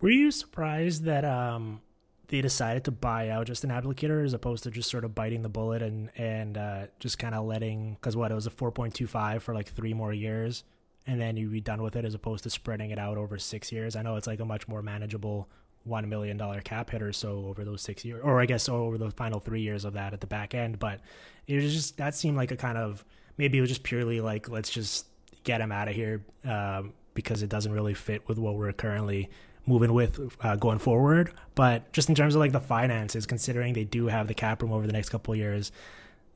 Were 0.00 0.10
you 0.10 0.30
surprised 0.30 1.04
that 1.04 1.24
um 1.24 1.80
they 2.28 2.40
decided 2.40 2.84
to 2.84 2.92
buy 2.92 3.28
out 3.28 3.48
Justin 3.48 3.70
Abdelkader 3.70 4.24
as 4.24 4.32
opposed 4.34 4.62
to 4.62 4.70
just 4.70 4.88
sort 4.88 5.04
of 5.04 5.14
biting 5.14 5.42
the 5.42 5.48
bullet 5.48 5.82
and 5.82 6.10
and 6.16 6.56
uh, 6.56 6.86
just 7.00 7.18
kind 7.18 7.34
of 7.34 7.44
letting 7.44 7.94
because 7.94 8.16
what 8.16 8.30
it 8.30 8.34
was 8.34 8.46
a 8.46 8.50
four 8.50 8.70
point 8.70 8.94
two 8.94 9.06
five 9.06 9.42
for 9.42 9.54
like 9.54 9.68
three 9.68 9.92
more 9.92 10.12
years 10.12 10.64
and 11.06 11.20
then 11.20 11.36
you'd 11.36 11.50
be 11.50 11.60
done 11.60 11.82
with 11.82 11.96
it 11.96 12.04
as 12.04 12.14
opposed 12.14 12.44
to 12.44 12.50
spreading 12.50 12.90
it 12.90 12.98
out 12.98 13.16
over 13.16 13.38
six 13.38 13.72
years. 13.72 13.96
I 13.96 14.02
know 14.02 14.16
it's 14.16 14.26
like 14.26 14.38
a 14.38 14.44
much 14.44 14.68
more 14.68 14.82
manageable 14.82 15.48
one 15.84 16.08
million 16.08 16.36
dollar 16.36 16.60
cap 16.60 16.90
hit 16.90 17.02
or 17.02 17.12
so 17.12 17.46
over 17.46 17.64
those 17.64 17.82
six 17.82 18.04
years, 18.04 18.20
or 18.22 18.40
I 18.40 18.46
guess 18.46 18.68
over 18.68 18.98
the 18.98 19.10
final 19.10 19.40
three 19.40 19.62
years 19.62 19.84
of 19.84 19.94
that 19.94 20.12
at 20.12 20.20
the 20.20 20.26
back 20.26 20.54
end. 20.54 20.78
But 20.78 21.00
it 21.46 21.56
was 21.56 21.72
just 21.72 21.96
that 21.96 22.14
seemed 22.14 22.36
like 22.36 22.50
a 22.50 22.56
kind 22.56 22.78
of 22.78 23.04
maybe 23.36 23.58
it 23.58 23.60
was 23.60 23.70
just 23.70 23.82
purely 23.82 24.20
like 24.20 24.48
let's 24.48 24.70
just 24.70 25.06
get 25.44 25.60
him 25.60 25.72
out 25.72 25.88
of 25.88 25.94
here 25.94 26.22
um, 26.44 26.92
because 27.14 27.42
it 27.42 27.48
doesn't 27.48 27.72
really 27.72 27.94
fit 27.94 28.28
with 28.28 28.38
what 28.38 28.56
we're 28.56 28.72
currently 28.72 29.30
moving 29.66 29.92
with 29.92 30.20
uh, 30.42 30.56
going 30.56 30.78
forward. 30.78 31.32
But 31.54 31.92
just 31.92 32.08
in 32.08 32.14
terms 32.14 32.34
of 32.34 32.40
like 32.40 32.52
the 32.52 32.60
finances, 32.60 33.26
considering 33.26 33.72
they 33.72 33.84
do 33.84 34.06
have 34.06 34.28
the 34.28 34.34
cap 34.34 34.62
room 34.62 34.72
over 34.72 34.86
the 34.86 34.92
next 34.92 35.08
couple 35.08 35.34
years, 35.34 35.72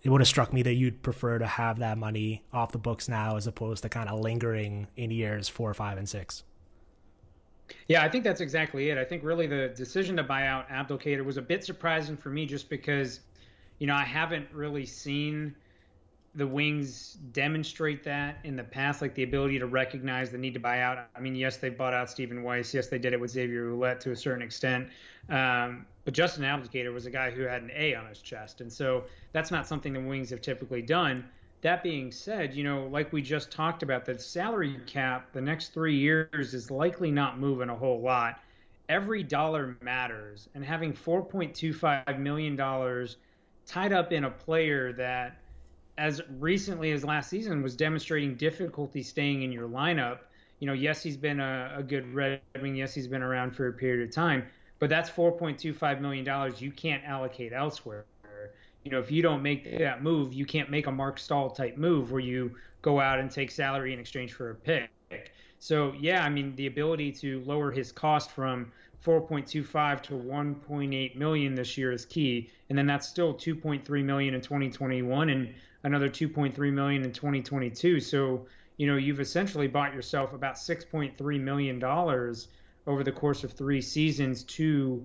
it 0.03 0.11
would 0.11 0.21
have 0.21 0.29
struck 0.29 0.53
me 0.53 0.63
that 0.63 0.75
you'd 0.75 1.03
prefer 1.03 1.39
to 1.39 1.47
have 1.47 1.79
that 1.79 1.99
money 1.99 2.43
off 2.53 2.73
the 2.73 2.79
books 2.79 3.09
now 3.09 3.37
as 3.37 3.47
opposed 3.47 3.83
to 3.83 3.89
kind 3.89 4.09
of 4.09 4.21
lingering 4.21 4.87
in 4.97 5.11
years 5.11 5.49
four, 5.49 5.73
five, 5.75 5.99
and 5.99 6.09
six. 6.09 6.45
Yeah, 7.89 8.03
I 8.03 8.09
think 8.09 8.25
that's 8.25 8.41
exactly 8.41 8.91
it. 8.91 8.99
I 8.99 9.05
think 9.05 9.23
really 9.23 9.47
the 9.47 9.69
decision 9.69 10.17
to 10.17 10.23
buy 10.23 10.47
out 10.47 10.69
Abdelkader 10.69 11.25
was 11.25 11.37
a 11.37 11.43
bit 11.43 11.65
surprising 11.65 12.17
for 12.17 12.31
me 12.31 12.47
just 12.47 12.69
because, 12.69 13.21
you 13.79 13.87
know, 13.87 13.95
I 13.95 14.05
haven't 14.05 14.49
really 14.53 14.87
seen 14.87 15.55
the 16.37 16.47
Wings 16.47 17.19
demonstrate 17.33 18.03
that 18.05 18.39
in 18.43 18.57
the 18.57 18.65
past, 18.65 19.01
like 19.01 19.15
the 19.15 19.23
ability 19.23 19.59
to 19.61 19.67
recognize 19.67 20.31
the 20.31 20.39
need 20.39 20.55
to 20.55 20.61
buy 20.61 20.81
out. 20.81 21.07
I 21.15 21.21
mean, 21.21 21.37
yes, 21.37 21.59
they 21.59 21.69
bought 21.69 21.95
out 21.95 22.11
Stephen 22.11 22.43
Weiss. 22.43 22.75
Yes, 22.75 22.89
they 22.89 22.99
did 22.99 23.13
it 23.13 23.21
with 23.21 23.31
Xavier 23.31 23.71
Ouellet 23.71 24.01
to 24.01 24.11
a 24.11 24.17
certain 24.17 24.43
extent. 24.43 24.89
Um, 25.29 25.87
but 26.05 26.13
Justin 26.13 26.43
Abdelkader 26.43 26.93
was 26.93 27.07
a 27.07 27.11
guy 27.11 27.31
who 27.31 27.43
had 27.43 27.63
an 27.63 27.71
A 27.75 27.95
on 27.95 28.07
his 28.07 28.19
chest. 28.19 28.61
And 28.61 28.73
so 28.73 29.05
that's 29.33 29.53
not 29.53 29.67
something 29.67 29.93
the 29.93 30.01
Wings 30.01 30.31
have 30.31 30.41
typically 30.41 30.83
done. 30.83 31.25
That 31.65 31.83
being 31.83 32.13
said, 32.13 32.53
you 32.53 32.63
know, 32.63 32.89
like 32.89 33.11
we 33.11 33.23
just 33.23 33.51
talked 33.51 33.83
about, 33.83 34.05
the 34.05 34.19
salary 34.19 34.79
cap 34.85 35.33
the 35.33 35.41
next 35.41 35.73
three 35.73 35.97
years 35.97 36.53
is 36.53 36.71
likely 36.71 37.11
not 37.11 37.39
moving 37.39 37.71
a 37.71 37.75
whole 37.75 38.03
lot. 38.03 38.39
Every 38.91 39.23
dollar 39.23 39.75
matters. 39.81 40.47
And 40.55 40.63
having 40.63 40.93
$4.25 40.93 42.19
million 42.19 43.09
tied 43.65 43.93
up 43.95 44.13
in 44.13 44.25
a 44.25 44.31
player 44.31 44.93
that 44.93 45.39
as 45.97 46.21
recently 46.39 46.93
as 46.93 47.03
last 47.03 47.31
season 47.31 47.63
was 47.63 47.75
demonstrating 47.75 48.35
difficulty 48.35 49.03
staying 49.03 49.41
in 49.41 49.51
your 49.51 49.67
lineup. 49.67 50.19
You 50.61 50.67
know, 50.67 50.75
yes, 50.75 51.03
he's 51.03 51.17
been 51.17 51.41
a, 51.41 51.77
a 51.79 51.83
good 51.83 52.13
Red 52.13 52.43
Wing. 52.61 52.77
Yes, 52.77 52.93
he's 52.93 53.09
been 53.09 53.23
around 53.23 53.57
for 53.57 53.69
a 53.69 53.73
period 53.73 54.07
of 54.07 54.15
time, 54.15 54.45
but 54.81 54.91
that's 54.91 55.09
$4.25 55.09 56.03
million 56.03 56.53
you 56.59 56.71
can't 56.71 57.03
allocate 57.05 57.55
elsewhere. 57.55 58.05
You 58.85 58.91
know, 58.91 58.99
if 58.99 59.11
you 59.11 59.23
don't 59.23 59.43
make 59.43 59.79
that 59.79 60.03
move, 60.03 60.35
you 60.35 60.45
can't 60.45 60.71
make 60.71 60.87
a 60.87 60.93
Marc 60.93 61.19
Staal 61.19 61.51
type 61.51 61.79
move 61.79 62.13
where 62.13 62.21
you 62.21 62.55
go 62.83 63.01
out 63.01 63.19
and 63.19 63.31
take 63.31 63.51
salary 63.51 63.93
in 63.95 63.99
exchange 63.99 64.35
for 64.35 64.51
a 64.51 64.55
pick. 64.55 64.91
So, 65.59 65.95
yeah, 65.99 66.23
I 66.23 66.29
mean, 66.29 66.55
the 66.57 66.67
ability 66.67 67.13
to 67.13 67.41
lower 67.47 67.71
his 67.71 67.91
cost 67.91 68.31
from 68.31 68.71
4.25 69.03 70.03
to 70.03 70.13
1.8 70.15 71.17
million 71.17 71.55
this 71.55 71.79
year 71.79 71.93
is 71.93 72.05
key, 72.05 72.51
and 72.69 72.77
then 72.77 72.87
that's 72.87 73.09
still 73.09 73.35
2.3 73.35 74.05
million 74.05 74.35
in 74.35 74.41
2021 74.43 75.31
and 75.31 75.55
another 75.85 76.09
2.3 76.09 76.73
million 76.73 77.05
in 77.05 77.13
2022. 77.13 78.01
So, 78.01 78.47
you 78.77 78.87
know, 78.87 78.97
you've 78.97 79.21
essentially 79.21 79.67
bought 79.67 79.95
yourself 79.95 80.35
about 80.35 80.57
6.3 80.57 81.41
million 81.41 81.79
dollars 81.79 82.49
over 82.87 83.03
the 83.03 83.13
course 83.13 83.45
of 83.45 83.53
three 83.53 83.81
seasons 83.81 84.43
to 84.45 85.03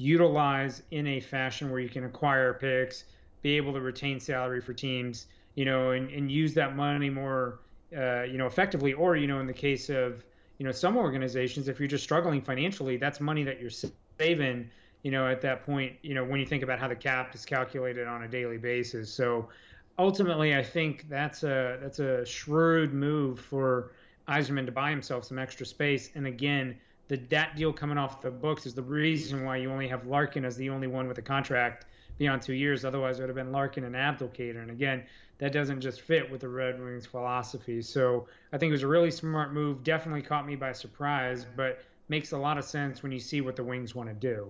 utilize 0.00 0.82
in 0.92 1.06
a 1.06 1.20
fashion 1.20 1.70
where 1.70 1.78
you 1.78 1.88
can 1.88 2.04
acquire 2.04 2.54
picks, 2.54 3.04
be 3.42 3.56
able 3.58 3.72
to 3.74 3.80
retain 3.80 4.18
salary 4.18 4.60
for 4.60 4.72
teams, 4.72 5.26
you 5.56 5.66
know, 5.66 5.90
and, 5.90 6.08
and 6.10 6.32
use 6.32 6.54
that 6.54 6.74
money 6.74 7.10
more, 7.10 7.60
uh, 7.94 8.22
you 8.22 8.38
know, 8.38 8.46
effectively. 8.46 8.94
Or, 8.94 9.14
you 9.16 9.26
know, 9.26 9.40
in 9.40 9.46
the 9.46 9.52
case 9.52 9.90
of, 9.90 10.24
you 10.56 10.64
know, 10.64 10.72
some 10.72 10.96
organizations, 10.96 11.68
if 11.68 11.78
you're 11.78 11.86
just 11.86 12.02
struggling 12.02 12.40
financially, 12.40 12.96
that's 12.96 13.20
money 13.20 13.44
that 13.44 13.60
you're 13.60 13.70
saving, 14.18 14.70
you 15.02 15.10
know, 15.10 15.28
at 15.28 15.42
that 15.42 15.66
point, 15.66 15.92
you 16.02 16.14
know, 16.14 16.24
when 16.24 16.40
you 16.40 16.46
think 16.46 16.62
about 16.62 16.78
how 16.78 16.88
the 16.88 16.96
cap 16.96 17.34
is 17.34 17.44
calculated 17.44 18.08
on 18.08 18.22
a 18.22 18.28
daily 18.28 18.58
basis. 18.58 19.12
So, 19.12 19.50
ultimately, 19.98 20.56
I 20.56 20.62
think 20.62 21.10
that's 21.10 21.42
a 21.42 21.78
that's 21.82 21.98
a 21.98 22.24
shrewd 22.24 22.94
move 22.94 23.38
for 23.38 23.92
Yzerman 24.28 24.64
to 24.64 24.72
buy 24.72 24.88
himself 24.88 25.24
some 25.24 25.38
extra 25.38 25.66
space. 25.66 26.10
And 26.14 26.26
again, 26.26 26.78
the 27.10 27.16
that 27.28 27.56
deal 27.56 27.72
coming 27.72 27.98
off 27.98 28.22
the 28.22 28.30
books 28.30 28.66
is 28.66 28.74
the 28.74 28.82
reason 28.82 29.44
why 29.44 29.56
you 29.56 29.68
only 29.72 29.88
have 29.88 30.06
Larkin 30.06 30.44
as 30.44 30.56
the 30.56 30.70
only 30.70 30.86
one 30.86 31.08
with 31.08 31.18
a 31.18 31.22
contract 31.22 31.86
beyond 32.18 32.40
two 32.40 32.52
years. 32.52 32.84
Otherwise, 32.84 33.18
it 33.18 33.22
would 33.22 33.28
have 33.28 33.36
been 33.36 33.50
Larkin 33.50 33.82
and 33.82 33.96
Abdelkader. 33.96 34.62
And 34.62 34.70
again, 34.70 35.02
that 35.38 35.52
doesn't 35.52 35.80
just 35.80 36.02
fit 36.02 36.30
with 36.30 36.42
the 36.42 36.48
Red 36.48 36.78
Wings 36.80 37.06
philosophy. 37.06 37.82
So 37.82 38.28
I 38.52 38.58
think 38.58 38.70
it 38.70 38.74
was 38.74 38.84
a 38.84 38.88
really 38.88 39.10
smart 39.10 39.52
move. 39.52 39.82
Definitely 39.82 40.22
caught 40.22 40.46
me 40.46 40.54
by 40.54 40.70
surprise, 40.70 41.46
but 41.56 41.80
makes 42.08 42.30
a 42.30 42.38
lot 42.38 42.58
of 42.58 42.64
sense 42.64 43.02
when 43.02 43.10
you 43.10 43.18
see 43.18 43.40
what 43.40 43.56
the 43.56 43.64
Wings 43.64 43.92
want 43.92 44.08
to 44.08 44.14
do. 44.14 44.48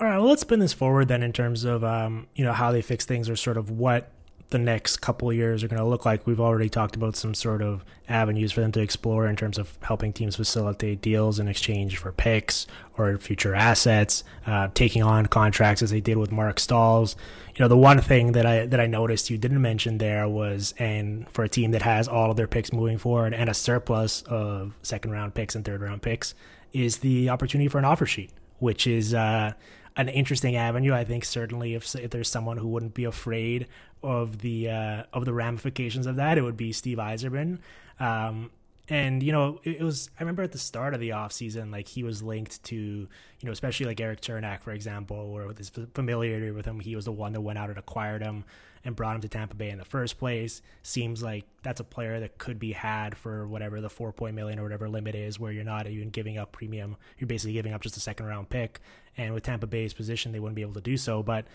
All 0.00 0.06
right, 0.06 0.18
well, 0.18 0.28
let's 0.28 0.42
spin 0.42 0.60
this 0.60 0.72
forward 0.72 1.08
then 1.08 1.24
in 1.24 1.32
terms 1.32 1.64
of 1.64 1.82
um, 1.82 2.28
you 2.36 2.44
know 2.44 2.52
how 2.52 2.70
they 2.70 2.82
fix 2.82 3.04
things 3.04 3.28
or 3.28 3.34
sort 3.34 3.56
of 3.56 3.68
what 3.68 4.12
the 4.50 4.58
next 4.58 4.98
couple 4.98 5.30
years 5.32 5.62
are 5.62 5.68
going 5.68 5.80
to 5.80 5.86
look 5.86 6.06
like. 6.06 6.26
We've 6.26 6.40
already 6.40 6.70
talked 6.70 6.96
about 6.96 7.16
some 7.16 7.34
sort 7.34 7.60
of 7.60 7.84
avenues 8.08 8.50
for 8.50 8.62
them 8.62 8.72
to 8.72 8.80
explore 8.80 9.26
in 9.26 9.36
terms 9.36 9.58
of 9.58 9.78
helping 9.82 10.12
teams 10.12 10.36
facilitate 10.36 11.02
deals 11.02 11.38
in 11.38 11.48
exchange 11.48 11.98
for 11.98 12.12
picks 12.12 12.66
or 12.96 13.18
future 13.18 13.54
assets, 13.54 14.24
uh, 14.46 14.68
taking 14.72 15.02
on 15.02 15.26
contracts 15.26 15.82
as 15.82 15.90
they 15.90 16.00
did 16.00 16.16
with 16.16 16.32
Marc 16.32 16.58
Staal's. 16.58 17.14
You 17.54 17.64
know, 17.64 17.68
the 17.68 17.76
one 17.76 18.00
thing 18.00 18.32
that 18.32 18.46
I 18.46 18.66
that 18.66 18.80
I 18.80 18.86
noticed 18.86 19.28
you 19.28 19.36
didn't 19.36 19.60
mention 19.60 19.98
there 19.98 20.28
was, 20.28 20.74
and 20.78 21.28
for 21.30 21.44
a 21.44 21.48
team 21.48 21.72
that 21.72 21.82
has 21.82 22.08
all 22.08 22.30
of 22.30 22.36
their 22.36 22.46
picks 22.46 22.72
moving 22.72 22.98
forward 22.98 23.34
and 23.34 23.50
a 23.50 23.54
surplus 23.54 24.22
of 24.22 24.74
second 24.82 25.10
round 25.10 25.34
picks 25.34 25.54
and 25.54 25.64
third 25.64 25.82
round 25.82 26.00
picks, 26.00 26.34
is 26.72 26.98
the 26.98 27.28
opportunity 27.28 27.68
for 27.68 27.78
an 27.78 27.84
offer 27.84 28.06
sheet, 28.06 28.30
which 28.60 28.86
is. 28.86 29.12
Uh, 29.12 29.52
an 29.98 30.08
interesting 30.08 30.56
avenue. 30.56 30.94
I 30.94 31.04
think 31.04 31.24
certainly 31.24 31.74
if, 31.74 31.94
if 31.96 32.10
there's 32.10 32.30
someone 32.30 32.56
who 32.56 32.68
wouldn't 32.68 32.94
be 32.94 33.04
afraid 33.04 33.66
of 34.02 34.38
the 34.38 34.70
uh, 34.70 35.02
of 35.12 35.24
the 35.24 35.34
ramifications 35.34 36.06
of 36.06 36.16
that, 36.16 36.38
it 36.38 36.42
would 36.42 36.56
be 36.56 36.72
Steve 36.72 36.98
Yzerman. 36.98 37.58
Um, 37.98 38.50
and 38.88 39.22
you 39.22 39.32
know, 39.32 39.60
it, 39.64 39.78
it, 39.80 39.82
was. 39.82 40.08
I 40.18 40.22
remember 40.22 40.42
at 40.42 40.52
the 40.52 40.58
start 40.58 40.94
of 40.94 41.00
the 41.00 41.10
offseason, 41.10 41.72
like 41.72 41.88
he 41.88 42.04
was 42.04 42.22
linked 42.22 42.62
to, 42.64 42.76
you 42.76 43.08
know, 43.42 43.50
especially 43.50 43.86
like 43.86 44.00
Erik 44.00 44.20
Cernak, 44.20 44.62
for 44.62 44.70
example, 44.70 45.16
or 45.16 45.48
with 45.48 45.58
his 45.58 45.70
familiarity 45.92 46.52
with 46.52 46.64
him, 46.64 46.80
he 46.80 46.96
was 46.96 47.04
the 47.04 47.12
one 47.12 47.32
that 47.32 47.40
went 47.40 47.58
out 47.58 47.68
and 47.68 47.78
acquired 47.78 48.22
him 48.22 48.44
and 48.84 48.96
brought 48.96 49.14
him 49.14 49.20
to 49.22 49.28
Tampa 49.28 49.54
Bay 49.54 49.70
in 49.70 49.78
the 49.78 49.84
first 49.84 50.18
place. 50.18 50.62
Seems 50.82 51.22
like 51.22 51.44
that's 51.62 51.80
a 51.80 51.84
player 51.84 52.20
that 52.20 52.38
could 52.38 52.58
be 52.58 52.72
had 52.72 53.16
for 53.16 53.46
whatever 53.46 53.80
the 53.80 53.90
four 53.90 54.12
point 54.12 54.34
million 54.34 54.58
or 54.58 54.62
whatever 54.62 54.88
limit 54.88 55.14
is, 55.14 55.38
where 55.38 55.52
you're 55.52 55.64
not 55.64 55.86
even 55.86 56.10
giving 56.10 56.38
up 56.38 56.52
premium. 56.52 56.96
You're 57.18 57.28
basically 57.28 57.52
giving 57.52 57.72
up 57.72 57.80
just 57.80 57.96
a 57.96 58.00
second 58.00 58.26
round 58.26 58.48
pick. 58.48 58.80
And 59.16 59.34
with 59.34 59.42
Tampa 59.42 59.66
Bay's 59.66 59.92
position, 59.92 60.32
they 60.32 60.40
wouldn't 60.40 60.56
be 60.56 60.62
able 60.62 60.74
to 60.74 60.80
do 60.80 60.96
so. 60.96 61.22
But 61.22 61.46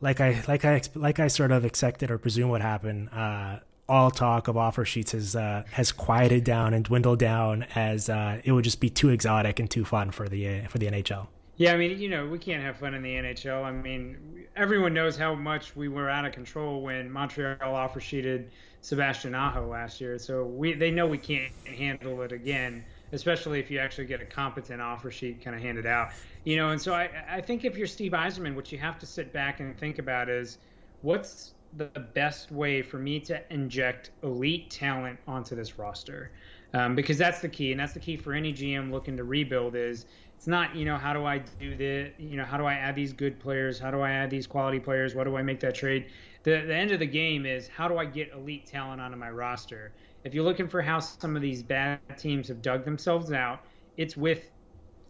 like 0.00 0.20
I 0.20 0.42
like 0.46 0.64
I 0.64 0.80
like 0.94 1.18
I 1.20 1.28
sort 1.28 1.52
of 1.52 1.64
expected 1.64 2.10
or 2.10 2.18
presume 2.18 2.50
would 2.50 2.62
happen. 2.62 3.08
Uh, 3.08 3.60
all 3.88 4.10
talk 4.10 4.48
of 4.48 4.56
offer 4.56 4.84
sheets 4.84 5.12
has 5.12 5.34
uh, 5.34 5.64
has 5.70 5.92
quieted 5.92 6.44
down 6.44 6.74
and 6.74 6.84
dwindled 6.84 7.18
down 7.18 7.64
as 7.74 8.08
uh, 8.08 8.40
it 8.44 8.52
would 8.52 8.64
just 8.64 8.80
be 8.80 8.90
too 8.90 9.08
exotic 9.08 9.58
and 9.58 9.70
too 9.70 9.84
fun 9.84 10.10
for 10.10 10.28
the 10.28 10.46
uh, 10.46 10.68
for 10.68 10.78
the 10.78 10.86
NHL. 10.86 11.26
Yeah, 11.58 11.72
I 11.72 11.76
mean, 11.76 11.98
you 11.98 12.08
know, 12.08 12.28
we 12.28 12.38
can't 12.38 12.62
have 12.62 12.78
fun 12.78 12.94
in 12.94 13.02
the 13.02 13.16
NHL. 13.16 13.64
I 13.64 13.72
mean, 13.72 14.46
everyone 14.54 14.94
knows 14.94 15.16
how 15.16 15.34
much 15.34 15.74
we 15.74 15.88
were 15.88 16.08
out 16.08 16.24
of 16.24 16.32
control 16.32 16.82
when 16.82 17.10
Montreal 17.10 17.74
offer 17.74 17.98
sheeted 18.00 18.52
Sebastian 18.80 19.34
Aho 19.34 19.66
last 19.68 20.00
year. 20.00 20.18
So 20.18 20.46
we 20.46 20.74
they 20.74 20.92
know 20.92 21.08
we 21.08 21.18
can't 21.18 21.52
handle 21.66 22.22
it 22.22 22.30
again, 22.30 22.86
especially 23.10 23.58
if 23.58 23.72
you 23.72 23.80
actually 23.80 24.06
get 24.06 24.22
a 24.22 24.26
competent 24.26 24.80
offer 24.80 25.10
sheet 25.10 25.42
kind 25.42 25.56
of 25.56 25.60
handed 25.62 25.84
out. 25.84 26.10
You 26.44 26.56
know, 26.56 26.70
and 26.70 26.80
so 26.80 26.94
I 26.94 27.10
I 27.28 27.40
think 27.40 27.64
if 27.64 27.76
you're 27.76 27.88
Steve 27.88 28.12
Yzerman, 28.12 28.54
what 28.54 28.70
you 28.70 28.78
have 28.78 28.98
to 29.00 29.06
sit 29.06 29.32
back 29.32 29.58
and 29.58 29.76
think 29.76 29.98
about 29.98 30.28
is 30.28 30.58
what's 31.00 31.54
the 31.72 31.86
best 32.14 32.50
way 32.52 32.82
for 32.82 32.98
me 32.98 33.20
to 33.20 33.42
inject 33.52 34.10
elite 34.22 34.70
talent 34.70 35.18
onto 35.26 35.56
this 35.56 35.76
roster. 35.78 36.32
Um, 36.74 36.94
because 36.94 37.16
that's 37.18 37.40
the 37.40 37.48
key, 37.48 37.72
and 37.72 37.80
that's 37.80 37.94
the 37.94 38.00
key 38.00 38.16
for 38.16 38.34
any 38.34 38.52
GM 38.52 38.90
looking 38.90 39.16
to 39.16 39.24
rebuild. 39.24 39.74
Is 39.74 40.06
it's 40.38 40.46
not 40.46 40.76
you 40.76 40.84
know 40.84 40.96
how 40.96 41.12
do 41.12 41.24
I 41.24 41.38
do 41.38 41.74
the 41.74 42.12
you 42.16 42.36
know 42.36 42.44
how 42.44 42.56
do 42.56 42.64
I 42.64 42.74
add 42.74 42.94
these 42.94 43.12
good 43.12 43.40
players? 43.40 43.76
How 43.76 43.90
do 43.90 44.00
I 44.00 44.12
add 44.12 44.30
these 44.30 44.46
quality 44.46 44.78
players? 44.78 45.16
What 45.16 45.24
do 45.24 45.36
I 45.36 45.42
make 45.42 45.58
that 45.60 45.74
trade? 45.74 46.06
The 46.44 46.62
the 46.64 46.74
end 46.76 46.92
of 46.92 47.00
the 47.00 47.06
game 47.06 47.44
is 47.44 47.66
how 47.66 47.88
do 47.88 47.98
I 47.98 48.04
get 48.04 48.30
elite 48.32 48.64
talent 48.64 49.00
onto 49.00 49.16
my 49.16 49.30
roster? 49.30 49.90
If 50.22 50.34
you're 50.34 50.44
looking 50.44 50.68
for 50.68 50.80
how 50.80 51.00
some 51.00 51.34
of 51.34 51.42
these 51.42 51.64
bad 51.64 51.98
teams 52.16 52.46
have 52.48 52.62
dug 52.62 52.84
themselves 52.84 53.32
out, 53.32 53.64
it's 53.96 54.16
with 54.16 54.52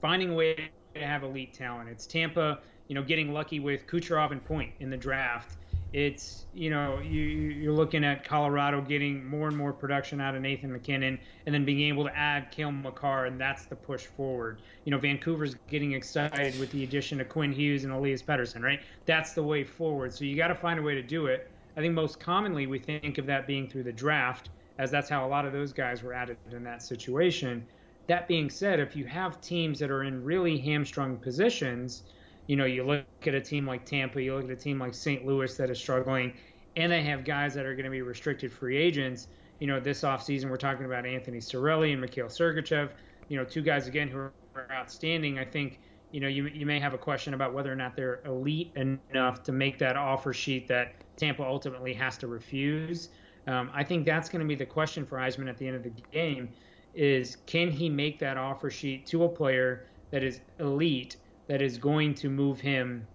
finding 0.00 0.30
a 0.30 0.34
way 0.34 0.70
to 0.94 1.06
have 1.06 1.22
elite 1.24 1.52
talent. 1.52 1.90
It's 1.90 2.06
Tampa, 2.06 2.60
you 2.86 2.94
know, 2.94 3.02
getting 3.02 3.34
lucky 3.34 3.60
with 3.60 3.86
Kucherov 3.86 4.32
and 4.32 4.42
Point 4.42 4.72
in 4.80 4.88
the 4.88 4.96
draft 4.96 5.58
it's 5.92 6.46
you 6.52 6.68
know 6.68 6.98
you 7.00 7.20
you're 7.20 7.72
looking 7.72 8.04
at 8.04 8.24
Colorado 8.24 8.80
getting 8.82 9.24
more 9.24 9.48
and 9.48 9.56
more 9.56 9.72
production 9.72 10.20
out 10.20 10.34
of 10.34 10.42
Nathan 10.42 10.72
MacKinnon, 10.72 11.18
and 11.46 11.54
then 11.54 11.64
being 11.64 11.80
able 11.88 12.04
to 12.04 12.16
add 12.16 12.50
Cale 12.50 12.72
Makar, 12.72 13.26
and 13.26 13.40
that's 13.40 13.66
the 13.66 13.76
push 13.76 14.04
forward. 14.04 14.60
You 14.84 14.90
know, 14.90 14.98
Vancouver's 14.98 15.54
getting 15.68 15.92
excited 15.92 16.58
with 16.60 16.70
the 16.72 16.84
addition 16.84 17.20
of 17.20 17.28
Quinn 17.28 17.52
Hughes 17.52 17.84
and 17.84 17.92
Elias 17.92 18.22
Pettersson, 18.22 18.62
right? 18.62 18.80
That's 19.06 19.32
the 19.32 19.42
way 19.42 19.64
forward. 19.64 20.12
So 20.12 20.24
you 20.24 20.36
got 20.36 20.48
to 20.48 20.54
find 20.54 20.78
a 20.78 20.82
way 20.82 20.94
to 20.94 21.02
do 21.02 21.26
it. 21.26 21.50
I 21.76 21.80
think 21.80 21.94
most 21.94 22.20
commonly 22.20 22.66
we 22.66 22.78
think 22.78 23.18
of 23.18 23.26
that 23.26 23.46
being 23.46 23.68
through 23.68 23.84
the 23.84 23.92
draft, 23.92 24.50
as 24.78 24.90
that's 24.90 25.08
how 25.08 25.26
a 25.26 25.28
lot 25.28 25.46
of 25.46 25.52
those 25.52 25.72
guys 25.72 26.02
were 26.02 26.12
added 26.12 26.36
in 26.50 26.64
that 26.64 26.82
situation. 26.82 27.66
That 28.08 28.28
being 28.28 28.50
said, 28.50 28.80
if 28.80 28.96
you 28.96 29.06
have 29.06 29.40
teams 29.40 29.78
that 29.78 29.90
are 29.90 30.04
in 30.04 30.24
really 30.24 30.58
hamstrung 30.58 31.18
positions 31.18 32.02
you 32.48 32.56
know, 32.56 32.64
you 32.64 32.82
look 32.82 33.04
at 33.26 33.34
a 33.34 33.40
team 33.40 33.66
like 33.66 33.84
Tampa, 33.84 34.20
you 34.20 34.34
look 34.34 34.44
at 34.44 34.50
a 34.50 34.56
team 34.56 34.80
like 34.80 34.94
St. 34.94 35.24
Louis 35.24 35.54
that 35.58 35.70
is 35.70 35.78
struggling, 35.78 36.32
and 36.76 36.90
they 36.90 37.02
have 37.02 37.22
guys 37.22 37.54
that 37.54 37.66
are 37.66 37.74
going 37.74 37.84
to 37.84 37.90
be 37.90 38.02
restricted 38.02 38.50
free 38.50 38.76
agents. 38.76 39.28
You 39.60 39.66
know, 39.66 39.78
this 39.78 40.00
offseason, 40.00 40.48
we're 40.48 40.56
talking 40.56 40.86
about 40.86 41.04
Anthony 41.04 41.38
Cirelli 41.38 41.92
and 41.92 42.00
Mikhail 42.00 42.26
Sergachev, 42.26 42.88
you 43.28 43.36
know, 43.36 43.44
two 43.44 43.60
guys, 43.60 43.86
again, 43.86 44.08
who 44.08 44.18
are 44.18 44.32
outstanding. 44.72 45.38
I 45.38 45.44
think, 45.44 45.78
you 46.10 46.20
know, 46.20 46.28
you, 46.28 46.46
you 46.46 46.64
may 46.64 46.80
have 46.80 46.94
a 46.94 46.98
question 46.98 47.34
about 47.34 47.52
whether 47.52 47.70
or 47.70 47.76
not 47.76 47.94
they're 47.94 48.20
elite 48.24 48.72
enough 48.76 49.42
to 49.42 49.52
make 49.52 49.78
that 49.78 49.96
offer 49.96 50.32
sheet 50.32 50.66
that 50.68 50.94
Tampa 51.18 51.44
ultimately 51.44 51.92
has 51.92 52.16
to 52.18 52.28
refuse. 52.28 53.10
Um, 53.46 53.70
I 53.74 53.84
think 53.84 54.06
that's 54.06 54.30
going 54.30 54.40
to 54.40 54.48
be 54.48 54.54
the 54.54 54.66
question 54.66 55.04
for 55.04 55.18
Yzerman 55.18 55.50
at 55.50 55.58
the 55.58 55.66
end 55.66 55.76
of 55.76 55.82
the 55.82 55.92
game 56.12 56.48
is 56.94 57.36
can 57.44 57.70
he 57.70 57.90
make 57.90 58.18
that 58.20 58.38
offer 58.38 58.70
sheet 58.70 59.06
to 59.08 59.24
a 59.24 59.28
player 59.28 59.86
that 60.12 60.22
is 60.22 60.40
elite– 60.58 61.16
that 61.48 61.60
is 61.60 61.78
going 61.78 62.14
to 62.14 62.28
move 62.28 62.60
him 62.60 63.06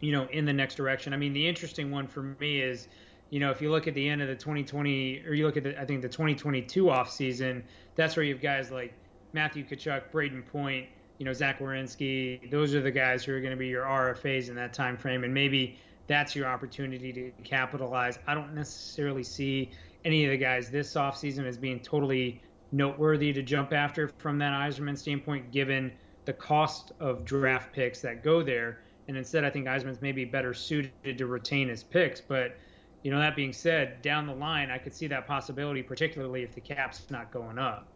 you 0.00 0.12
know, 0.12 0.26
in 0.32 0.44
the 0.44 0.52
next 0.52 0.74
direction. 0.74 1.12
I 1.12 1.16
mean, 1.16 1.32
the 1.32 1.46
interesting 1.46 1.90
one 1.90 2.06
for 2.06 2.22
me 2.40 2.60
is, 2.60 2.88
you 3.28 3.38
know, 3.38 3.50
if 3.50 3.60
you 3.60 3.70
look 3.70 3.86
at 3.86 3.94
the 3.94 4.08
end 4.08 4.22
of 4.22 4.28
the 4.28 4.34
2020 4.34 5.22
or 5.26 5.34
you 5.34 5.46
look 5.46 5.56
at 5.56 5.62
the 5.62 5.80
I 5.80 5.84
think 5.84 6.02
the 6.02 6.08
2022 6.08 6.90
off 6.90 7.10
season, 7.10 7.62
that's 7.94 8.16
where 8.16 8.24
you 8.24 8.34
have 8.34 8.42
guys 8.42 8.70
like 8.70 8.94
Matthew 9.32 9.64
Tkachuk, 9.64 10.10
Brayden 10.10 10.44
Point, 10.46 10.86
you 11.18 11.26
know, 11.26 11.32
Zach 11.32 11.60
Werenski. 11.60 12.50
Those 12.50 12.74
are 12.74 12.80
the 12.80 12.90
guys 12.90 13.24
who 13.24 13.34
are 13.34 13.40
going 13.40 13.52
to 13.52 13.58
be 13.58 13.68
your 13.68 13.84
RFAs 13.84 14.48
in 14.48 14.54
that 14.56 14.72
time 14.72 14.96
frame, 14.96 15.22
and 15.22 15.32
maybe 15.32 15.78
that's 16.06 16.34
your 16.34 16.46
opportunity 16.46 17.12
to 17.12 17.30
capitalize. 17.44 18.18
I 18.26 18.34
don't 18.34 18.54
necessarily 18.54 19.22
see 19.22 19.70
any 20.04 20.24
of 20.24 20.30
the 20.30 20.38
guys 20.38 20.70
this 20.70 20.94
offseason 20.94 21.46
as 21.46 21.56
being 21.56 21.78
totally 21.78 22.42
noteworthy 22.72 23.32
to 23.32 23.42
jump 23.42 23.72
after 23.72 24.08
from 24.18 24.38
that 24.38 24.52
Yzerman 24.52 24.96
standpoint, 24.96 25.52
given 25.52 25.92
the 26.30 26.34
cost 26.34 26.92
of 27.00 27.24
draft 27.24 27.72
picks 27.72 28.00
that 28.00 28.22
go 28.22 28.40
there. 28.40 28.78
And 29.08 29.16
instead, 29.16 29.44
I 29.44 29.50
think 29.50 29.66
Yzerman's 29.66 30.00
maybe 30.00 30.24
better 30.24 30.54
suited 30.54 31.18
to 31.18 31.26
retain 31.26 31.68
his 31.68 31.82
picks. 31.82 32.20
But, 32.20 32.56
you 33.02 33.10
know, 33.10 33.18
that 33.18 33.34
being 33.34 33.52
said, 33.52 34.00
down 34.00 34.28
the 34.28 34.34
line, 34.34 34.70
I 34.70 34.78
could 34.78 34.94
see 34.94 35.08
that 35.08 35.26
possibility, 35.26 35.82
particularly 35.82 36.44
if 36.44 36.54
the 36.54 36.60
cap's 36.60 37.02
not 37.10 37.32
going 37.32 37.58
up. 37.58 37.88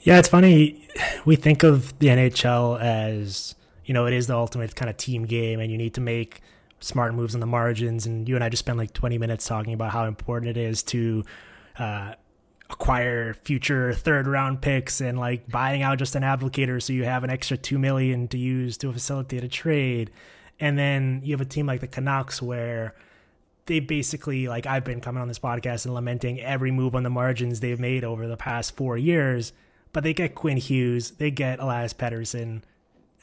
Yeah, 0.00 0.18
it's 0.18 0.28
funny. 0.28 0.88
We 1.26 1.36
think 1.36 1.62
of 1.62 1.98
the 1.98 2.06
NHL 2.06 2.80
as, 2.80 3.54
you 3.84 3.92
know, 3.92 4.06
it 4.06 4.14
is 4.14 4.26
the 4.26 4.34
ultimate 4.34 4.74
kind 4.74 4.88
of 4.88 4.96
team 4.96 5.26
game, 5.26 5.60
and 5.60 5.70
you 5.70 5.76
need 5.76 5.92
to 5.92 6.00
make 6.00 6.40
smart 6.80 7.14
moves 7.14 7.34
on 7.34 7.40
the 7.40 7.46
margins. 7.46 8.06
And 8.06 8.26
you 8.26 8.34
and 8.34 8.42
I 8.42 8.48
just 8.48 8.60
spent 8.60 8.78
like 8.78 8.94
20 8.94 9.18
minutes 9.18 9.46
talking 9.46 9.74
about 9.74 9.92
how 9.92 10.06
important 10.06 10.56
it 10.56 10.58
is 10.58 10.82
to 10.84 11.22
uh, 11.78 12.14
acquire 12.74 13.34
future 13.34 13.92
third 13.92 14.26
round 14.26 14.60
picks 14.60 15.00
and 15.00 15.18
like 15.18 15.48
buying 15.48 15.82
out 15.82 15.98
Justin 15.98 16.22
Abdelkader 16.22 16.82
so 16.82 16.92
you 16.92 17.04
have 17.04 17.24
an 17.24 17.30
extra 17.30 17.56
2 17.56 17.78
million 17.78 18.28
to 18.28 18.38
use 18.38 18.76
to 18.78 18.92
facilitate 18.92 19.42
a 19.42 19.48
trade. 19.48 20.10
And 20.60 20.78
then 20.78 21.20
you 21.24 21.32
have 21.32 21.40
a 21.40 21.46
team 21.46 21.66
like 21.66 21.80
the 21.80 21.88
Canucks 21.88 22.42
where 22.42 22.94
they 23.66 23.80
basically 23.80 24.46
like 24.48 24.66
I've 24.66 24.84
been 24.84 25.00
coming 25.00 25.22
on 25.22 25.28
this 25.28 25.38
podcast 25.38 25.86
and 25.86 25.94
lamenting 25.94 26.40
every 26.40 26.70
move 26.70 26.94
on 26.94 27.02
the 27.02 27.10
margins 27.10 27.60
they've 27.60 27.80
made 27.80 28.04
over 28.04 28.26
the 28.26 28.36
past 28.36 28.76
four 28.76 28.98
years 28.98 29.52
but 29.94 30.02
they 30.02 30.12
get 30.12 30.34
Quinn 30.34 30.56
Hughes, 30.58 31.12
they 31.12 31.30
get 31.30 31.60
Elias 31.60 31.94
Pettersson 31.94 32.62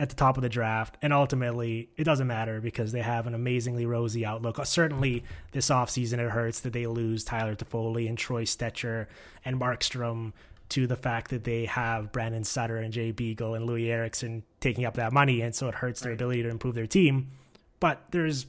at 0.01 0.09
the 0.09 0.15
top 0.15 0.35
of 0.35 0.41
the 0.41 0.49
draft, 0.49 0.97
and 1.03 1.13
ultimately 1.13 1.87
it 1.95 2.05
doesn't 2.05 2.25
matter 2.25 2.59
because 2.59 2.91
they 2.91 3.03
have 3.03 3.27
an 3.27 3.35
amazingly 3.35 3.85
rosy 3.85 4.25
outlook. 4.25 4.57
Uh, 4.57 4.63
certainly 4.63 5.23
this 5.51 5.69
offseason 5.69 6.13
it 6.13 6.31
hurts 6.31 6.61
that 6.61 6.73
they 6.73 6.87
lose 6.87 7.23
Tyler 7.23 7.55
Toffoli 7.55 8.09
and 8.09 8.17
Troy 8.17 8.43
Stecher 8.43 9.05
and 9.45 9.61
Markstrom 9.61 10.33
to 10.69 10.87
the 10.87 10.95
fact 10.95 11.29
that 11.29 11.43
they 11.43 11.65
have 11.65 12.11
Brandon 12.11 12.43
Sutter 12.43 12.77
and 12.77 12.91
Jay 12.91 13.11
Beagle 13.11 13.53
and 13.53 13.69
Loui 13.69 13.89
Eriksson 13.89 14.41
taking 14.59 14.85
up 14.85 14.95
that 14.95 15.13
money, 15.13 15.41
and 15.41 15.53
so 15.53 15.67
it 15.67 15.75
hurts 15.75 16.01
their 16.01 16.13
ability 16.13 16.41
to 16.41 16.49
improve 16.49 16.73
their 16.73 16.87
team. 16.87 17.27
But 17.79 18.01
there's 18.09 18.47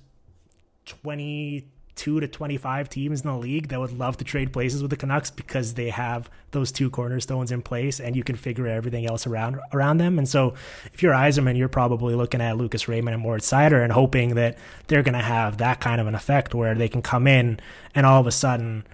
20 0.86 1.66
two 1.94 2.20
to 2.20 2.26
25 2.26 2.88
teams 2.88 3.20
in 3.20 3.28
the 3.28 3.36
league 3.36 3.68
that 3.68 3.78
would 3.78 3.96
love 3.96 4.16
to 4.16 4.24
trade 4.24 4.52
places 4.52 4.80
with 4.80 4.90
the 4.90 4.96
Canucks 4.96 5.30
because 5.30 5.74
they 5.74 5.90
have 5.90 6.30
those 6.52 6.72
two 6.72 6.88
cornerstones 6.90 7.52
in 7.52 7.62
place 7.62 8.00
and 8.00 8.16
you 8.16 8.24
can 8.24 8.36
figure 8.36 8.66
everything 8.66 9.06
else 9.06 9.26
around 9.26 9.58
around 9.72 9.98
them. 9.98 10.18
And 10.18 10.28
so 10.28 10.54
if 10.92 11.02
you're 11.02 11.12
Yzerman, 11.12 11.56
you're 11.56 11.68
probably 11.68 12.14
looking 12.14 12.40
at 12.40 12.56
Lucas 12.56 12.88
Raymond 12.88 13.14
and 13.14 13.22
Moritz 13.22 13.50
Seider 13.50 13.82
and 13.82 13.92
hoping 13.92 14.34
that 14.36 14.56
they're 14.86 15.02
going 15.02 15.14
to 15.14 15.20
have 15.20 15.58
that 15.58 15.80
kind 15.80 16.00
of 16.00 16.06
an 16.06 16.14
effect 16.14 16.54
where 16.54 16.74
they 16.74 16.88
can 16.88 17.02
come 17.02 17.26
in 17.26 17.60
and 17.94 18.06
all 18.06 18.20
of 18.20 18.26
a 18.26 18.32
sudden 18.32 18.86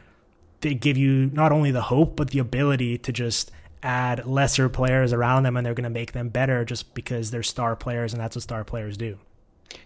they 0.61 0.75
give 0.75 0.97
you 0.97 1.31
not 1.33 1.53
only 1.53 1.71
the 1.71 1.83
hope 1.83 2.17
but 2.17 2.31
the 2.31 2.41
ability 2.41 2.99
to 2.99 3.13
just 3.13 3.51
add 3.83 4.27
lesser 4.27 4.69
players 4.69 5.13
around 5.13 5.45
them 5.45 5.57
and 5.57 5.65
they're 5.65 5.75
going 5.75 5.85
to 5.85 5.91
make 5.91 6.13
them 6.13 6.29
better 6.29 6.65
just 6.65 6.95
because 6.95 7.31
they're 7.31 7.45
star 7.45 7.77
players 7.77 8.13
and 8.13 8.21
that's 8.21 8.35
what 8.35 8.43
star 8.43 8.65
players 8.65 8.97
do. 8.97 9.19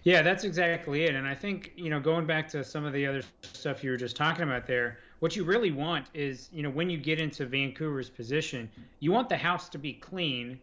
Yeah, 0.03 0.21
that's 0.21 0.43
exactly 0.43 1.03
it. 1.03 1.15
And 1.15 1.27
I 1.27 1.35
think, 1.35 1.73
you 1.75 1.89
know, 1.89 1.99
going 1.99 2.25
back 2.25 2.47
to 2.49 2.63
some 2.63 2.85
of 2.85 2.93
the 2.93 3.05
other 3.05 3.21
stuff 3.41 3.83
you 3.83 3.91
were 3.91 3.97
just 3.97 4.15
talking 4.15 4.43
about 4.43 4.65
there, 4.65 4.99
what 5.19 5.35
you 5.35 5.43
really 5.43 5.71
want 5.71 6.07
is, 6.13 6.49
you 6.51 6.63
know, 6.63 6.69
when 6.69 6.89
you 6.89 6.97
get 6.97 7.19
into 7.19 7.45
Vancouver's 7.45 8.09
position, 8.09 8.69
you 8.99 9.11
want 9.11 9.29
the 9.29 9.37
house 9.37 9.69
to 9.69 9.77
be 9.77 9.93
clean 9.93 10.59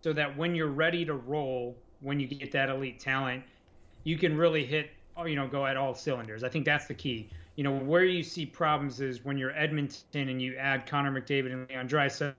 so 0.00 0.12
that 0.12 0.36
when 0.36 0.54
you're 0.54 0.68
ready 0.68 1.04
to 1.04 1.14
roll, 1.14 1.76
when 2.00 2.20
you 2.20 2.26
get 2.26 2.52
that 2.52 2.68
elite 2.68 3.00
talent, 3.00 3.42
you 4.04 4.16
can 4.16 4.36
really 4.36 4.64
hit, 4.64 4.90
oh, 5.16 5.24
you 5.24 5.36
know, 5.36 5.48
go 5.48 5.66
at 5.66 5.76
all 5.76 5.94
cylinders. 5.94 6.44
I 6.44 6.48
think 6.48 6.64
that's 6.64 6.86
the 6.86 6.94
key. 6.94 7.28
You 7.56 7.64
know, 7.64 7.72
where 7.72 8.04
you 8.04 8.22
see 8.22 8.46
problems 8.46 9.00
is 9.00 9.24
when 9.24 9.36
you're 9.36 9.56
Edmonton 9.56 10.28
and 10.28 10.40
you 10.40 10.56
add 10.56 10.86
Connor 10.86 11.10
McDavid 11.10 11.52
and 11.52 11.68
Leon 11.68 11.88
Draisaitl, 11.88 12.34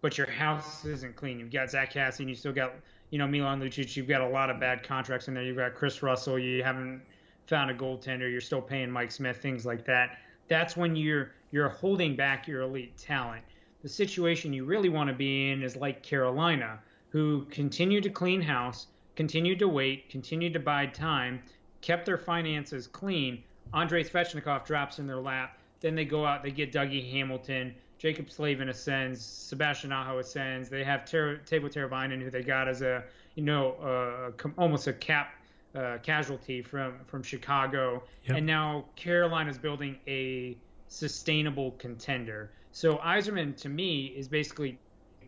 but 0.00 0.16
your 0.16 0.30
house 0.30 0.84
isn't 0.84 1.16
clean. 1.16 1.40
You've 1.40 1.50
got 1.50 1.70
Zach 1.70 1.92
Kassian, 1.92 2.20
and 2.20 2.28
you 2.28 2.36
still 2.36 2.52
got 2.52 2.74
you 3.14 3.18
know, 3.18 3.28
Milan 3.28 3.60
Lucic, 3.60 3.94
you've 3.94 4.08
got 4.08 4.22
a 4.22 4.28
lot 4.28 4.50
of 4.50 4.58
bad 4.58 4.82
contracts 4.82 5.28
in 5.28 5.34
there. 5.34 5.44
You've 5.44 5.56
got 5.56 5.76
Kris 5.76 6.02
Russell, 6.02 6.36
you 6.36 6.64
haven't 6.64 7.00
found 7.46 7.70
a 7.70 7.74
goaltender, 7.74 8.28
you're 8.28 8.40
still 8.40 8.60
paying 8.60 8.90
Mike 8.90 9.12
Smith, 9.12 9.36
things 9.36 9.64
like 9.64 9.84
that. 9.84 10.18
That's 10.48 10.76
when 10.76 10.96
you're 10.96 11.30
you're 11.52 11.68
holding 11.68 12.16
back 12.16 12.48
your 12.48 12.62
elite 12.62 12.98
talent. 12.98 13.44
The 13.82 13.88
situation 13.88 14.52
you 14.52 14.64
really 14.64 14.88
want 14.88 15.10
to 15.10 15.14
be 15.14 15.52
in 15.52 15.62
is 15.62 15.76
like 15.76 16.02
Carolina, 16.02 16.80
who 17.10 17.44
continued 17.50 18.02
to 18.02 18.10
clean 18.10 18.42
house, 18.42 18.88
continued 19.14 19.60
to 19.60 19.68
wait, 19.68 20.10
continued 20.10 20.52
to 20.54 20.58
bide 20.58 20.92
time, 20.92 21.40
kept 21.82 22.06
their 22.06 22.18
finances 22.18 22.88
clean. 22.88 23.44
Andrei 23.74 24.02
Svechnikov 24.02 24.66
drops 24.66 24.98
in 24.98 25.06
their 25.06 25.20
lap. 25.20 25.60
Then 25.78 25.94
they 25.94 26.04
go 26.04 26.26
out, 26.26 26.42
they 26.42 26.50
get 26.50 26.72
Dougie 26.72 27.08
Hamilton. 27.12 27.76
Jaccob 28.04 28.30
Slavin 28.30 28.68
ascends, 28.68 29.24
Sebastian 29.24 29.90
Aho 29.90 30.18
ascends. 30.18 30.68
They 30.68 30.84
have 30.84 31.06
Ter- 31.06 31.38
Teuvo 31.46 31.72
Teravainen, 31.72 32.20
who 32.20 32.28
they 32.28 32.42
got 32.42 32.68
as 32.68 32.82
a 32.82 33.02
you 33.34 33.42
know 33.42 33.72
uh, 33.76 34.30
com- 34.32 34.52
almost 34.58 34.86
a 34.88 34.92
cap 34.92 35.32
uh, 35.74 35.96
casualty 36.02 36.60
from 36.60 36.98
from 37.06 37.22
Chicago, 37.22 38.02
yep. 38.26 38.36
and 38.36 38.46
now 38.46 38.84
Carolina's 38.94 39.56
building 39.56 39.98
a 40.06 40.54
sustainable 40.88 41.70
contender. 41.78 42.50
So 42.72 42.98
Yzerman 42.98 43.56
to 43.62 43.70
me 43.70 44.12
is 44.14 44.28
basically 44.28 44.78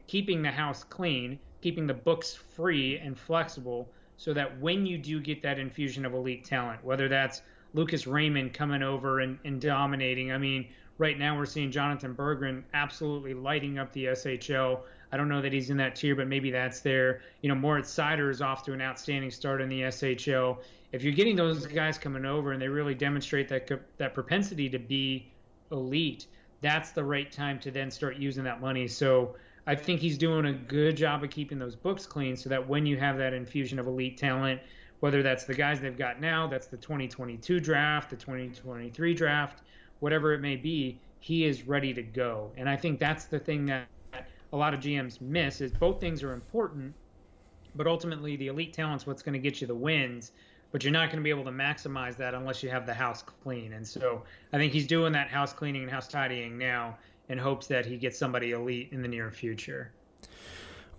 keeping 0.07 0.43
the 0.43 0.51
house 0.51 0.85
clean, 0.85 1.39
keeping 1.63 1.87
the 1.87 1.95
books 1.95 2.35
free 2.35 2.99
and 2.99 3.19
flexible, 3.19 3.89
so 4.19 4.35
that 4.35 4.61
when 4.61 4.85
you 4.85 4.99
do 4.99 5.19
get 5.19 5.41
that 5.43 5.59
infusion 5.59 6.05
of 6.05 6.13
elite 6.13 6.45
talent, 6.45 6.85
whether 6.85 7.09
that's 7.09 7.41
Lucas 7.73 8.07
Raymond 8.07 8.53
coming 8.53 8.83
over 8.83 9.21
and, 9.21 9.39
and 9.47 9.63
dominating, 9.63 10.31
I 10.31 10.37
mean 10.37 10.69
right 10.99 11.19
now 11.19 11.37
we're 11.37 11.47
seeing 11.47 11.71
Jonathan 11.71 12.15
Berggren 12.15 12.63
absolutely 12.75 13.35
lighting 13.35 13.79
up 13.79 13.93
the 13.93 14.07
SHL. 14.07 14.81
I 15.13 15.17
don't 15.17 15.29
know 15.29 15.41
that 15.41 15.53
he's 15.53 15.71
in 15.71 15.77
that 15.77 15.95
tier, 15.95 16.17
but 16.17 16.27
maybe 16.27 16.51
that's 16.51 16.81
there. 16.81 17.21
You 17.43 17.49
know, 17.49 17.55
Moritz 17.55 17.95
Seider 17.95 18.31
is 18.31 18.43
off 18.43 18.65
to 18.65 18.73
an 18.73 18.81
outstanding 18.81 19.31
start 19.31 19.61
in 19.61 19.69
the 19.69 19.83
SHL. 19.83 20.59
If 20.93 21.03
you're 21.03 21.13
getting 21.13 21.37
those 21.37 21.67
guys 21.67 21.99
coming 21.99 22.25
over 22.25 22.53
and 22.53 22.61
they 22.61 22.69
really 22.69 22.95
demonstrate 22.95 23.49
that 23.49 23.71
that 23.99 24.15
propensity 24.15 24.69
to 24.71 24.79
be 24.79 25.31
elite, 25.71 26.27
that's 26.61 26.91
the 26.91 27.05
right 27.05 27.31
time 27.31 27.59
to 27.61 27.71
then 27.71 27.91
start 27.91 28.17
using 28.17 28.45
that 28.45 28.61
money. 28.61 28.89
So 28.89 29.37
I 29.67 29.75
think 29.75 30.01
he's 30.01 30.17
doing 30.17 30.47
a 30.47 30.53
good 30.53 30.97
job 30.97 31.25
of 31.25 31.31
keeping 31.31 31.59
those 31.59 31.77
books 31.77 32.07
clean 32.07 32.37
so 32.37 32.49
that 32.49 32.67
when 32.67 32.87
you 32.87 32.97
have 32.97 33.19
that 33.19 33.35
infusion 33.35 33.79
of 33.79 33.87
elite 33.87 34.17
talent, 34.17 34.61
whether 35.01 35.23
that's 35.23 35.45
the 35.45 35.55
guys 35.55 35.81
they've 35.81 35.97
got 35.97 36.21
now, 36.21 36.47
that's 36.47 36.69
the 36.69 36.77
2022 36.77 37.61
draft, 37.61 38.11
the 38.11 38.17
2023 38.17 39.15
draft, 39.15 39.63
whatever 40.01 40.33
it 40.33 40.41
may 40.41 40.57
be, 40.57 40.99
he 41.21 41.45
is 41.45 41.67
ready 41.67 41.93
to 41.95 42.03
go. 42.03 42.51
And 42.57 42.69
I 42.69 42.77
think 42.77 43.01
that's 43.01 43.25
the 43.25 43.39
thing 43.39 43.67
that 43.67 43.89
a 44.53 44.57
lot 44.57 44.75
of 44.75 44.81
GMs 44.81 45.21
miss 45.21 45.61
is 45.61 45.73
both 45.73 46.01
things 46.01 46.23
are 46.23 46.33
important, 46.33 46.95
but 47.75 47.87
ultimately 47.87 48.37
the 48.37 48.47
elite 48.49 48.73
talent's 48.73 49.07
what's 49.07 49.23
going 49.23 49.33
to 49.33 49.39
get 49.39 49.61
you 49.61 49.67
the 49.67 49.75
wins. 49.75 50.33
But 50.73 50.83
you're 50.85 50.93
not 50.93 51.07
going 51.07 51.19
to 51.19 51.23
be 51.23 51.31
able 51.31 51.45
to 51.45 51.53
maximize 51.53 52.17
that 52.17 52.35
unless 52.35 52.63
you 52.63 52.69
have 52.71 52.87
the 52.87 52.95
house 52.95 53.23
clean. 53.23 53.73
And 53.73 53.87
so 53.87 54.23
I 54.53 54.59
think 54.59 54.73
he's 54.73 54.87
doing 54.87 55.13
that 55.13 55.29
house 55.29 55.53
cleaning 55.53 55.83
and 55.83 55.91
house 55.91 56.09
tidying 56.09 56.59
now 56.59 56.99
in 57.29 57.39
hopes 57.39 57.67
that 57.69 57.87
he 57.87 57.97
gets 57.97 58.19
somebody 58.19 58.51
elite 58.51 58.89
in 58.93 59.01
the 59.01 59.09
near 59.09 59.31
future. 59.31 59.93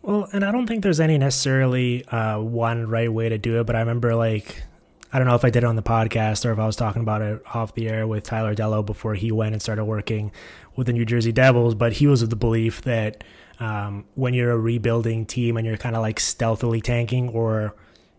Well, 0.02 0.30
and 0.32 0.44
I 0.44 0.52
don't 0.52 0.68
think 0.68 0.84
there's 0.84 1.00
any 1.00 1.18
necessarily 1.18 2.06
uh, 2.06 2.40
one 2.40 2.88
right 2.88 3.12
way 3.12 3.30
to 3.30 3.38
do 3.38 3.60
it, 3.60 3.66
but 3.66 3.76
I 3.76 3.80
remember 3.80 4.16
like 4.16 4.64
I 5.12 5.20
don't 5.20 5.28
know 5.28 5.36
if 5.36 5.46
I 5.46 5.50
did 5.50 5.64
it 5.64 5.68
on 5.68 5.78
the 5.78 5.84
podcast 5.84 6.46
or 6.46 6.52
if 6.52 6.60
I 6.60 6.66
was 6.66 6.76
talking 6.76 7.02
about 7.02 7.22
it 7.22 7.42
off 7.54 7.74
the 7.74 7.88
air 7.88 8.06
with 8.06 8.24
Tyler 8.24 8.54
Dellow 8.54 8.86
before 8.86 9.16
he 9.16 9.32
went 9.32 9.54
and 9.54 9.62
started 9.62 9.86
working 9.86 10.32
with 10.76 10.88
the 10.88 10.94
New 10.94 11.06
Jersey 11.06 11.32
Devils, 11.32 11.76
but 11.76 11.94
he 11.94 12.08
was 12.08 12.22
of 12.22 12.30
the 12.30 12.36
belief 12.36 12.82
that 12.82 13.24
um, 13.60 14.06
when 14.16 14.34
you're 14.34 14.52
a 14.52 14.58
rebuilding 14.58 15.26
team 15.26 15.56
and 15.56 15.66
you're 15.66 15.78
kind 15.78 15.96
of 15.96 16.02
like 16.02 16.20
stealthily 16.20 16.82
tanking 16.82 17.30
or 17.30 17.74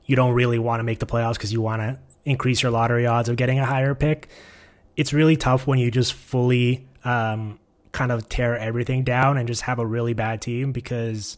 you 0.07 0.17
don't 0.17 0.33
really 0.33 0.59
want 0.59 0.81
to 0.81 0.85
make 0.85 0.99
the 0.99 1.07
playoffs 1.07 1.35
because 1.35 1.53
you 1.53 1.61
want 1.61 1.83
to 1.83 1.99
increase 2.25 2.63
your 2.63 2.73
lottery 2.73 3.07
odds 3.07 3.29
of 3.29 3.37
getting 3.37 3.59
a 3.59 3.67
higher 3.67 3.95
pick, 3.95 4.29
it's 4.97 5.13
really 5.13 5.37
tough 5.37 5.67
when 5.67 5.79
you 5.79 5.91
just 5.91 6.15
fully 6.15 6.87
um, 7.05 7.59
kind 7.93 8.11
of 8.11 8.29
tear 8.31 8.57
everything 8.57 9.05
down 9.05 9.37
and 9.37 9.47
just 9.47 9.63
have 9.63 9.79
a 9.79 9.87
really 9.87 10.15
bad 10.15 10.41
team 10.41 10.73
because 10.73 11.37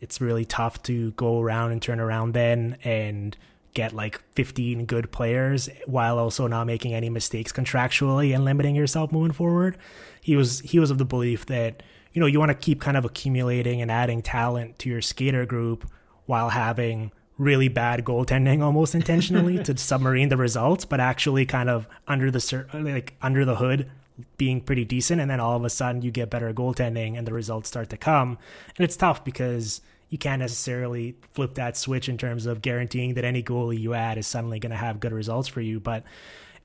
it's 0.00 0.20
really 0.20 0.44
tough 0.44 0.82
to 0.82 1.10
go 1.12 1.40
around 1.40 1.72
and 1.72 1.80
turn 1.80 2.00
around 2.00 2.32
then 2.34 2.76
and– 2.84 3.34
get 3.74 3.92
like 3.92 4.20
15 4.34 4.86
good 4.86 5.10
players 5.12 5.68
while 5.86 6.18
also 6.18 6.46
not 6.46 6.66
making 6.66 6.94
any 6.94 7.08
mistakes 7.08 7.52
contractually 7.52 8.34
and 8.34 8.44
limiting 8.44 8.74
yourself 8.74 9.12
moving 9.12 9.32
forward. 9.32 9.78
He 10.20 10.36
was 10.36 10.60
he 10.60 10.78
was 10.78 10.90
of 10.90 10.98
the 10.98 11.04
belief 11.04 11.46
that 11.46 11.82
you 12.12 12.20
know 12.20 12.26
you 12.26 12.38
want 12.38 12.50
to 12.50 12.54
keep 12.54 12.80
kind 12.80 12.96
of 12.96 13.04
accumulating 13.04 13.80
and 13.80 13.90
adding 13.90 14.22
talent 14.22 14.78
to 14.80 14.88
your 14.88 15.00
skater 15.00 15.46
group 15.46 15.88
while 16.26 16.50
having 16.50 17.12
really 17.38 17.68
bad 17.68 18.04
goaltending 18.04 18.62
almost 18.62 18.94
intentionally 18.94 19.58
to 19.64 19.76
submarine 19.76 20.28
the 20.28 20.36
results, 20.36 20.84
but 20.84 21.00
actually 21.00 21.46
kind 21.46 21.70
of 21.70 21.88
under 22.06 22.30
the 22.30 22.66
like 22.74 23.14
under 23.22 23.44
the 23.44 23.56
hood 23.56 23.90
being 24.36 24.60
pretty 24.60 24.84
decent, 24.84 25.20
and 25.20 25.30
then 25.30 25.40
all 25.40 25.56
of 25.56 25.64
a 25.64 25.70
sudden 25.70 26.02
you 26.02 26.10
get 26.10 26.28
better 26.28 26.52
goaltending 26.52 27.16
and 27.16 27.26
the 27.26 27.32
results 27.32 27.68
start 27.68 27.88
to 27.88 27.96
come, 27.96 28.38
and 28.76 28.84
it's 28.84 28.96
tough 28.96 29.24
because 29.24 29.80
you 30.10 30.18
can't 30.18 30.40
necessarily 30.40 31.16
flip 31.32 31.54
that 31.54 31.76
switch 31.76 32.08
in 32.08 32.18
terms 32.18 32.44
of 32.44 32.60
guaranteeing 32.60 33.14
that 33.14 33.24
any 33.24 33.42
goalie 33.42 33.78
you 33.78 33.94
add 33.94 34.18
is 34.18 34.26
suddenly 34.26 34.58
going 34.58 34.70
to 34.70 34.76
have 34.76 35.00
good 35.00 35.12
results 35.12 35.48
for 35.48 35.60
you. 35.60 35.80
But 35.80 36.02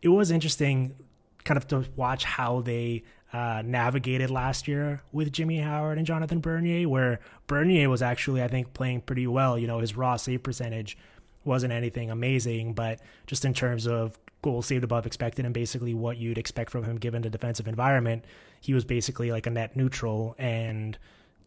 it 0.02 0.10
was 0.10 0.32
interesting 0.32 0.96
kind 1.44 1.58
of 1.58 1.68
to 1.68 1.86
watch 1.96 2.24
how 2.24 2.62
they 2.62 3.04
uh, 3.32 3.62
navigated 3.64 4.32
last 4.32 4.68
year 4.68 5.02
with 5.12 5.32
Jimmy 5.32 5.60
Howard 5.60 6.00
and 6.00 6.08
Jonathan 6.08 6.40
Bernier, 6.40 6.90
where 6.90 7.20
Bernier 7.46 7.88
was 7.88 8.02
actually, 8.02 8.42
I 8.42 8.48
think, 8.48 8.74
playing 8.74 9.02
pretty 9.02 9.28
well. 9.28 9.60
You 9.60 9.68
know, 9.68 9.80
his 9.80 9.96
raw 9.96 10.16
save 10.16 10.42
percentage 10.42 10.98
wasn't 11.44 11.72
anything 11.72 12.10
amazing, 12.10 12.74
but 12.74 13.00
just 13.28 13.46
in 13.46 13.54
terms 13.54 13.86
of 13.86 14.18
goals 14.42 14.66
saved 14.66 14.84
above 14.84 15.06
expected 15.06 15.46
and 15.46 15.54
basically 15.54 15.94
what 15.94 16.18
you'd 16.18 16.38
expect 16.38 16.72
from 16.72 16.84
him 16.84 16.98
given 16.98 17.22
the 17.22 17.30
defensive 17.30 17.68
environment, 17.68 18.26
he 18.62 18.74
was 18.74 18.86
basically 18.86 19.32
like 19.32 19.46
a 19.46 19.52
net 19.52 19.76
neutral 19.76 20.36
and 20.40 20.98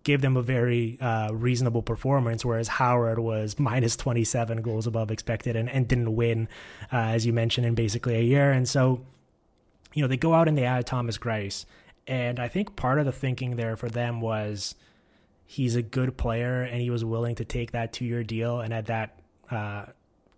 gave 0.05 0.21
them 0.21 0.37
a 0.37 0.43
very 0.43 0.99
uh, 1.01 1.31
reasonable 1.33 1.83
performance, 1.83 2.45
whereas 2.45 2.69
Howard 2.69 3.19
was 3.19 3.59
minus 3.59 3.97
27 3.97 4.63
goals 4.63 4.87
above 4.87 5.11
expected 5.11 5.57
and, 5.57 5.69
and 5.69 5.87
didn't 5.89 6.15
win, 6.15 6.49
uh, 6.93 6.97
as 6.97 7.27
you 7.27 7.33
mentioned, 7.33 7.67
in 7.67 7.75
basically 7.75 8.15
a 8.15 8.23
year. 8.23 8.51
And 8.51 8.69
so, 8.69 9.05
you 9.95 10.03
know, 10.03 10.09
they 10.09 10.17
go 10.17 10.35
out 10.35 10.49
and 10.49 10.57
they 10.57 10.65
add 10.65 10.87
Thomas 10.87 11.19
Greiss. 11.19 11.65
And 12.07 12.41
I 12.41 12.49
think 12.49 12.75
part 12.77 12.99
of 12.99 13.07
the 13.07 13.13
thinking 13.13 13.57
there 13.57 13.77
for 13.77 13.89
them 13.89 14.21
was 14.21 14.75
he's 15.45 15.77
a 15.77 15.83
good 15.83 16.17
player 16.17 16.63
and 16.63 16.81
he 16.81 16.91
was 16.91 17.05
willing 17.05 17.35
to 17.35 17.45
take 17.45 17.73
that 17.73 17.93
two 17.93 18.05
year 18.05 18.23
deal 18.23 18.61
and 18.61 18.73
at 18.73 18.87
that 18.87 19.19
uh, 19.51 19.87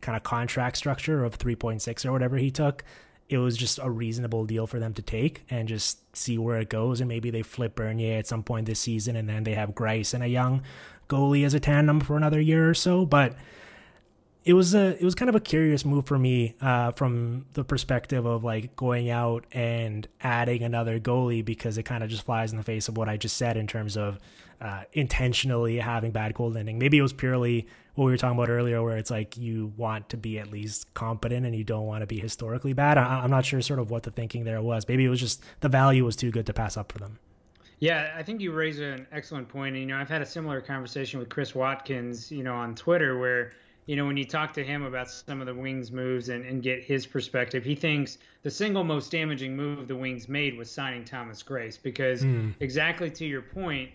kind 0.01 0.17
of 0.17 0.23
contract 0.23 0.77
structure 0.77 1.25
of 1.25 1.39
3.6 1.39 2.05
or 2.05 2.13
whatever 2.13 2.37
he 2.37 2.51
took 2.51 2.85
it 3.31 3.39
was 3.39 3.57
just 3.57 3.79
a 3.81 3.89
reasonable 3.89 4.45
deal 4.45 4.67
for 4.67 4.81
them 4.81 4.93
to 4.93 5.03
take 5.03 5.45
and 5.49 5.69
just 5.69 6.17
see 6.17 6.37
where 6.37 6.59
it 6.59 6.69
goes. 6.69 7.01
And 7.01 7.09
maybe 7.09 7.31
they 7.31 7.43
flip 7.43 7.77
Bernier 7.77 8.19
at 8.19 8.27
some 8.27 8.43
point 8.43 8.67
this 8.67 8.81
season, 8.81 9.15
and 9.15 9.29
then 9.29 9.45
they 9.45 9.55
have 9.55 9.71
Greiss 9.71 10.13
and 10.13 10.25
a 10.25 10.29
young 10.29 10.63
goalie 11.09 11.47
as 11.47 11.55
a 11.55 11.61
tandem 11.61 12.01
for 12.01 12.17
another 12.17 12.41
year 12.41 12.69
or 12.69 12.75
so. 12.75 13.07
But 13.07 13.37
it 14.45 14.55
was 14.55 14.75
a 14.75 14.97
it 14.99 15.05
was 15.05 15.15
kind 15.15 15.29
of 15.29 15.37
a 15.37 15.41
curious 15.41 15.85
move 15.85 16.07
for 16.07 16.19
me 16.19 16.57
uh, 16.61 16.91
from 16.91 17.47
the 17.53 17.63
perspective 17.63 18.27
of 18.27 18.43
like 18.43 18.75
going 18.75 19.11
out 19.11 19.45
and 19.53 20.09
adding 20.21 20.65
another 20.65 20.99
goalie 20.99 21.45
because 21.45 21.79
it 21.79 21.85
kind 21.85 22.03
of 22.03 22.11
just 22.11 22.25
flies 22.25 22.51
in 22.51 22.59
the 22.59 22.65
face 22.65 22.89
of 22.89 22.97
what 22.97 23.09
I 23.09 23.17
just 23.17 23.37
said 23.37 23.57
in 23.57 23.69
terms 23.69 23.97
of 23.97 24.19
uh, 24.61 24.83
intentionally 24.93 25.79
having 25.79 26.11
bad 26.11 26.35
goaltending. 26.35 26.77
Maybe 26.77 26.99
it 26.99 27.03
was 27.03 27.13
purely 27.13 27.67
what 27.95 28.05
we 28.07 28.13
were 28.13 28.17
talking 28.17 28.39
about 28.39 28.51
earlier, 28.51 28.83
where 28.83 28.97
it's 28.97 29.11
like 29.11 29.37
you 29.37 29.73
want 29.77 30.09
to 30.11 30.17
be 30.17 30.39
at 30.39 30.51
least 30.51 30.93
competent 30.95 31.47
and 31.47 31.55
you 31.55 31.65
don't 31.65 31.87
want 31.87 32.03
to 32.03 32.07
be 32.07 32.19
historically 32.19 32.73
bad. 32.73 32.99
I, 32.99 33.25
am 33.25 33.31
not 33.31 33.45
sure 33.45 33.61
sort 33.61 33.79
of 33.79 33.91
what 33.91 34.03
the 34.03 34.11
thinking 34.11 34.45
there 34.45 34.63
was. 34.63 34.87
Maybe 34.89 35.05
it 35.05 35.09
was 35.09 35.21
just 35.21 35.43
the 35.61 35.69
value 35.69 36.05
was 36.05 36.17
too 36.17 36.31
good 36.31 36.47
to 36.47 36.53
pass 36.53 36.77
up 36.77 36.93
for 36.93 36.99
them. 36.99 37.19
Yeah, 37.79 38.13
I 38.15 38.23
think 38.23 38.43
you 38.43 38.53
raise 38.53 38.79
an 38.79 39.07
excellent 39.11 39.49
point. 39.49 39.75
And, 39.75 39.83
you 39.83 39.87
know, 39.87 39.97
I've 39.97 40.11
had 40.11 40.21
a 40.21 40.27
similar 40.27 40.61
conversation 40.61 41.19
with 41.19 41.31
Chris 41.31 41.55
Watkins, 41.55 42.31
you 42.31 42.43
know, 42.43 42.55
on 42.55 42.75
Twitter 42.75 43.19
where 43.19 43.53
you 43.91 43.97
know, 43.97 44.07
when 44.07 44.17
you 44.17 44.25
talk 44.25 44.53
to 44.53 44.63
him 44.63 44.85
about 44.85 45.11
some 45.11 45.41
of 45.41 45.49
the 45.49 45.55
Wings 45.55 45.91
moves 45.91 46.29
and, 46.29 46.45
and 46.45 46.63
get 46.63 46.85
his 46.85 47.07
perspective, 47.07 47.65
he 47.65 47.75
thinks 47.75 48.19
the 48.43 48.51
single 48.51 48.85
most 48.85 49.11
damaging 49.11 49.57
move 49.57 49.89
the 49.89 49.97
Wings 49.97 50.29
made 50.29 50.57
was 50.57 50.71
signing 50.71 51.05
Thomas 51.05 51.43
Greiss, 51.43 51.77
because 51.83 52.23
mm. 52.23 52.55
exactly 52.61 53.11
to 53.11 53.27
your 53.27 53.43
point, 53.43 53.91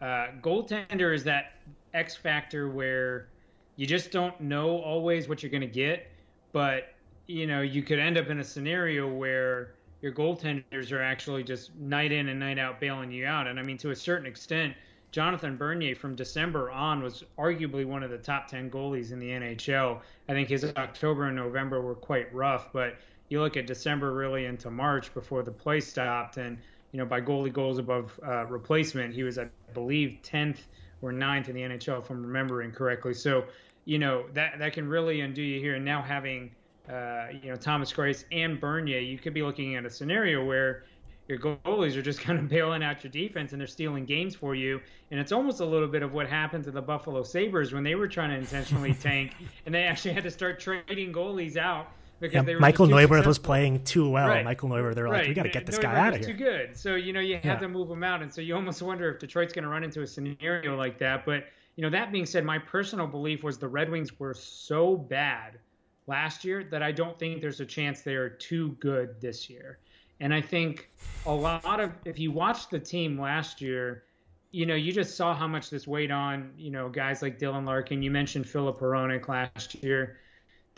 uh, 0.00 0.28
goaltender 0.40 1.14
is 1.14 1.24
that 1.24 1.54
X 1.94 2.14
factor 2.14 2.68
where 2.68 3.28
you 3.76 3.86
just 3.86 4.10
don't 4.10 4.38
know 4.40 4.78
always 4.78 5.28
what 5.28 5.42
you're 5.42 5.50
going 5.50 5.60
to 5.60 5.66
get, 5.66 6.08
but 6.52 6.94
you 7.26 7.46
know 7.46 7.60
you 7.60 7.82
could 7.82 7.98
end 7.98 8.16
up 8.18 8.28
in 8.28 8.40
a 8.40 8.44
scenario 8.44 9.12
where 9.12 9.74
your 10.00 10.12
goaltenders 10.12 10.92
are 10.92 11.02
actually 11.02 11.42
just 11.42 11.74
night 11.76 12.12
in 12.12 12.28
and 12.28 12.38
night 12.38 12.58
out 12.58 12.80
bailing 12.80 13.10
you 13.10 13.26
out. 13.26 13.46
And 13.46 13.58
I 13.58 13.62
mean, 13.62 13.78
to 13.78 13.90
a 13.90 13.96
certain 13.96 14.26
extent, 14.26 14.74
Jonathan 15.10 15.56
Bernier 15.56 15.96
from 15.96 16.14
December 16.14 16.70
on 16.70 17.02
was 17.02 17.24
arguably 17.38 17.84
one 17.86 18.02
of 18.02 18.10
the 18.10 18.18
top 18.18 18.46
10 18.46 18.70
goalies 18.70 19.10
in 19.10 19.18
the 19.18 19.30
NHL. 19.30 20.00
I 20.28 20.32
think 20.32 20.48
his 20.48 20.64
October 20.76 21.24
and 21.24 21.36
November 21.36 21.80
were 21.80 21.94
quite 21.94 22.32
rough, 22.32 22.72
but 22.72 22.98
you 23.28 23.40
look 23.40 23.56
at 23.56 23.66
December 23.66 24.12
really 24.12 24.44
into 24.44 24.70
March 24.70 25.12
before 25.14 25.42
the 25.42 25.50
play 25.50 25.80
stopped, 25.80 26.36
and 26.36 26.58
you 26.92 26.98
know 26.98 27.06
by 27.06 27.20
goalie 27.20 27.52
goals 27.52 27.78
above 27.78 28.18
uh, 28.26 28.46
replacement, 28.46 29.14
he 29.14 29.22
was 29.22 29.38
I 29.38 29.48
believe 29.74 30.18
10th 30.22 30.58
or 31.02 31.12
9th 31.12 31.48
in 31.48 31.54
the 31.54 31.62
NHL 31.62 32.02
if 32.02 32.10
I'm 32.10 32.24
remembering 32.24 32.72
correctly. 32.72 33.14
So 33.14 33.44
you 33.84 33.98
know 33.98 34.24
that 34.34 34.58
that 34.58 34.72
can 34.72 34.88
really 34.88 35.20
undo 35.20 35.42
you 35.42 35.60
here. 35.60 35.74
And 35.74 35.84
now 35.84 36.02
having 36.02 36.50
uh, 36.88 37.28
you 37.42 37.50
know 37.50 37.56
Thomas 37.56 37.92
Greiss 37.92 38.24
and 38.32 38.60
Bernier, 38.60 39.00
you 39.00 39.18
could 39.18 39.34
be 39.34 39.42
looking 39.42 39.76
at 39.76 39.84
a 39.84 39.90
scenario 39.90 40.44
where 40.44 40.84
your 41.28 41.38
goalies 41.38 41.96
are 41.96 42.02
just 42.02 42.20
kind 42.22 42.38
of 42.38 42.48
bailing 42.48 42.82
out 42.82 43.04
your 43.04 43.10
defense 43.10 43.52
and 43.52 43.60
they're 43.60 43.68
stealing 43.68 44.04
games 44.04 44.34
for 44.34 44.54
you. 44.54 44.80
And 45.10 45.20
it's 45.20 45.32
almost 45.32 45.60
a 45.60 45.64
little 45.64 45.88
bit 45.88 46.02
of 46.02 46.12
what 46.12 46.26
happened 46.26 46.64
to 46.64 46.70
the 46.70 46.82
Buffalo 46.82 47.22
Sabres 47.22 47.72
when 47.72 47.84
they 47.84 47.94
were 47.94 48.08
trying 48.08 48.30
to 48.30 48.36
intentionally 48.36 48.94
tank 49.00 49.34
and 49.66 49.74
they 49.74 49.84
actually 49.84 50.14
had 50.14 50.24
to 50.24 50.30
start 50.30 50.58
trading 50.58 51.12
goalies 51.12 51.56
out 51.56 51.92
because 52.20 52.46
yeah, 52.46 52.58
Michael 52.58 52.86
successful. 52.86 53.26
was 53.26 53.38
playing 53.38 53.84
too 53.84 54.08
well. 54.10 54.28
Right. 54.28 54.44
Michael 54.44 54.68
Neuvirth, 54.68 54.94
they're 54.94 55.04
right. 55.04 55.20
like, 55.20 55.28
we 55.28 55.34
got 55.34 55.44
to 55.44 55.50
get 55.50 55.66
this 55.66 55.78
guy 55.78 55.94
out 55.94 56.14
of 56.14 56.20
here. 56.20 56.28
Too 56.28 56.34
good. 56.34 56.76
So 56.76 56.94
you 56.94 57.12
know 57.12 57.20
you 57.20 57.36
had 57.36 57.44
yeah. 57.44 57.58
to 57.58 57.68
move 57.68 57.90
him 57.90 58.02
out, 58.02 58.22
and 58.22 58.32
so 58.32 58.40
you 58.40 58.54
almost 58.54 58.82
wonder 58.82 59.10
if 59.10 59.18
Detroit's 59.18 59.52
going 59.52 59.64
to 59.64 59.68
run 59.68 59.84
into 59.84 60.02
a 60.02 60.06
scenario 60.06 60.76
like 60.76 60.98
that. 60.98 61.24
But 61.24 61.46
you 61.76 61.82
know 61.82 61.90
that 61.90 62.12
being 62.12 62.26
said, 62.26 62.44
my 62.44 62.58
personal 62.58 63.06
belief 63.06 63.42
was 63.42 63.58
the 63.58 63.68
Red 63.68 63.90
Wings 63.90 64.18
were 64.18 64.34
so 64.34 64.96
bad 64.96 65.58
last 66.06 66.44
year 66.44 66.64
that 66.64 66.82
I 66.82 66.90
don't 66.90 67.18
think 67.18 67.40
there's 67.40 67.60
a 67.60 67.66
chance 67.66 68.00
they 68.02 68.14
are 68.14 68.30
too 68.30 68.76
good 68.80 69.20
this 69.20 69.48
year. 69.48 69.78
And 70.20 70.34
I 70.34 70.40
think 70.40 70.90
a 71.26 71.32
lot 71.32 71.78
of 71.78 71.92
if 72.04 72.18
you 72.18 72.32
watched 72.32 72.70
the 72.70 72.80
team 72.80 73.20
last 73.20 73.60
year, 73.60 74.04
you 74.50 74.66
know, 74.66 74.74
you 74.74 74.92
just 74.92 75.16
saw 75.16 75.34
how 75.34 75.46
much 75.46 75.70
this 75.70 75.86
weighed 75.86 76.10
on, 76.10 76.50
you 76.56 76.70
know, 76.70 76.88
guys 76.88 77.22
like 77.22 77.38
Dylan 77.38 77.66
Larkin. 77.66 78.02
You 78.02 78.10
mentioned 78.10 78.48
Filip 78.48 78.80
Hronek 78.80 79.28
last 79.28 79.74
year. 79.82 80.18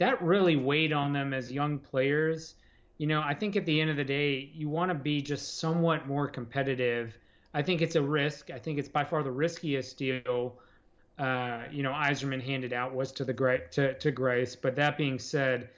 That 0.01 0.21
really 0.23 0.57
weighed 0.57 0.95
on 0.95 1.13
them 1.13 1.35
as 1.35 1.53
young 1.53 1.79
players. 1.79 2.55
You 2.97 3.07
know, 3.07 3.21
I 3.21 3.35
think 3.35 3.55
at 3.55 3.67
the 3.67 3.81
end 3.81 3.91
of 3.91 3.97
the 3.97 4.05
day, 4.05 4.51
you 4.55 4.71
want 4.71 4.89
to 4.91 4.95
be 4.95 5.21
just 5.21 5.59
somewhat 5.59 6.09
more 6.09 6.27
competitive. 6.27 7.19
I 7.53 7.61
think 7.61 7.83
it's 7.83 7.97
a 7.97 8.03
risk. 8.03 8.51
I 8.51 8.59
think 8.59 8.79
it's 8.79 8.89
by 8.89 9.05
far 9.05 9.23
the 9.23 9.31
riskiest 9.31 9.99
deal. 9.99 10.59
Uh, 11.19 11.65
you 11.71 11.83
know, 11.83 11.93
Yzerman 11.93 12.43
handed 12.43 12.73
out 12.73 12.95
was 12.95 13.13
to 13.13 13.27
the 13.27 13.35
to 13.73 13.95
to 13.99 14.11
Greiss. 14.11 14.57
But 14.61 14.75
that 14.77 14.97
being 14.97 15.19
said, 15.19 15.69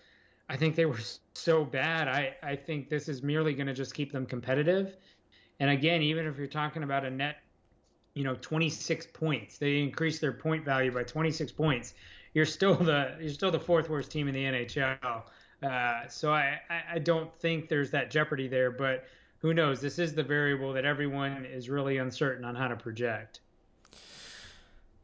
I 0.49 0.57
think 0.57 0.77
they 0.77 0.87
were 0.87 1.01
so 1.35 1.65
bad. 1.65 2.07
I, 2.07 2.37
I 2.45 2.55
think 2.55 2.89
this 2.89 3.09
is 3.09 3.25
merely 3.25 3.55
going 3.55 3.67
to 3.67 3.75
just 3.75 3.93
keep 3.93 4.13
them 4.13 4.25
competitive. 4.25 4.97
And 5.59 5.69
again, 5.71 6.01
even 6.01 6.27
if 6.27 6.39
you're 6.39 6.47
talking 6.47 6.85
about 6.85 7.05
a 7.05 7.11
net, 7.11 7.39
you 8.15 8.23
know, 8.23 8.37
26 8.41 9.07
points, 9.15 9.59
they 9.59 9.81
increase 9.81 10.21
their 10.21 10.33
point 10.33 10.65
value 10.65 10.93
by 10.93 11.03
26 11.03 11.51
points. 11.51 11.95
You're 12.35 12.47
still 12.47 12.75
the 12.75 13.17
you're 13.21 13.31
still 13.31 13.51
the 13.51 13.61
fourth 13.61 13.89
worst 13.89 14.11
team 14.11 14.29
in 14.29 14.35
the 14.35 14.45
NHL. 14.45 15.23
Uh, 15.63 16.09
so 16.09 16.33
I, 16.33 16.59
I 16.93 16.99
don't 16.99 17.33
think 17.37 17.69
there's 17.69 17.91
that 17.93 18.11
jeopardy 18.11 18.49
there. 18.49 18.71
But 18.71 19.05
who 19.39 19.55
knows? 19.55 19.81
This 19.81 19.99
is 19.99 20.15
the 20.15 20.23
variable 20.23 20.73
that 20.73 20.85
everyone 20.85 21.45
is 21.45 21.69
really 21.69 21.99
uncertain 21.99 22.45
on 22.45 22.55
how 22.55 22.69
to 22.69 22.77
project. 22.77 23.41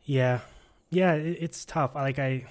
Yeah, 0.05 0.41
yeah, 0.91 1.12
it's 1.14 1.64
tough. 1.64 1.95
Like 1.95 2.18
I 2.18 2.47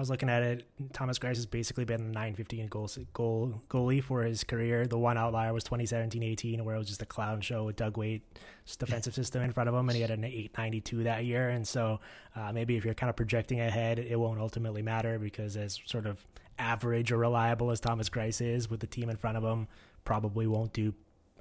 I 0.00 0.02
was 0.02 0.08
looking 0.08 0.30
at 0.30 0.42
it. 0.42 0.66
Thomas 0.94 1.18
Greiss 1.18 1.36
has 1.36 1.44
basically 1.44 1.84
been 1.84 2.00
a 2.00 2.04
915 2.04 2.68
goal, 2.68 2.88
goal 3.12 3.60
goalie 3.68 4.02
for 4.02 4.22
his 4.22 4.44
career. 4.44 4.86
The 4.86 4.96
one 4.96 5.18
outlier 5.18 5.52
was 5.52 5.62
2017-18, 5.64 6.62
where 6.62 6.74
it 6.74 6.78
was 6.78 6.88
just 6.88 7.02
a 7.02 7.04
clown 7.04 7.42
show 7.42 7.64
with 7.64 7.76
Doug 7.76 7.98
Weight's 7.98 8.76
defensive 8.76 9.14
system 9.14 9.42
in 9.42 9.52
front 9.52 9.68
of 9.68 9.74
him, 9.74 9.86
and 9.90 9.94
he 9.94 10.00
had 10.00 10.10
an 10.10 10.24
892 10.24 11.04
that 11.04 11.26
year. 11.26 11.50
And 11.50 11.68
so 11.68 12.00
uh, 12.34 12.50
maybe 12.50 12.78
if 12.78 12.84
you're 12.86 12.94
kind 12.94 13.10
of 13.10 13.16
projecting 13.16 13.60
ahead, 13.60 13.98
it 13.98 14.18
won't 14.18 14.40
ultimately 14.40 14.80
matter 14.80 15.18
because 15.18 15.54
as 15.58 15.78
sort 15.84 16.06
of 16.06 16.24
average 16.58 17.12
or 17.12 17.18
reliable 17.18 17.70
as 17.70 17.78
Thomas 17.78 18.08
Greiss 18.08 18.40
is 18.40 18.70
with 18.70 18.80
the 18.80 18.86
team 18.86 19.10
in 19.10 19.18
front 19.18 19.36
of 19.36 19.44
him, 19.44 19.68
probably 20.04 20.46
won't 20.46 20.72
do 20.72 20.94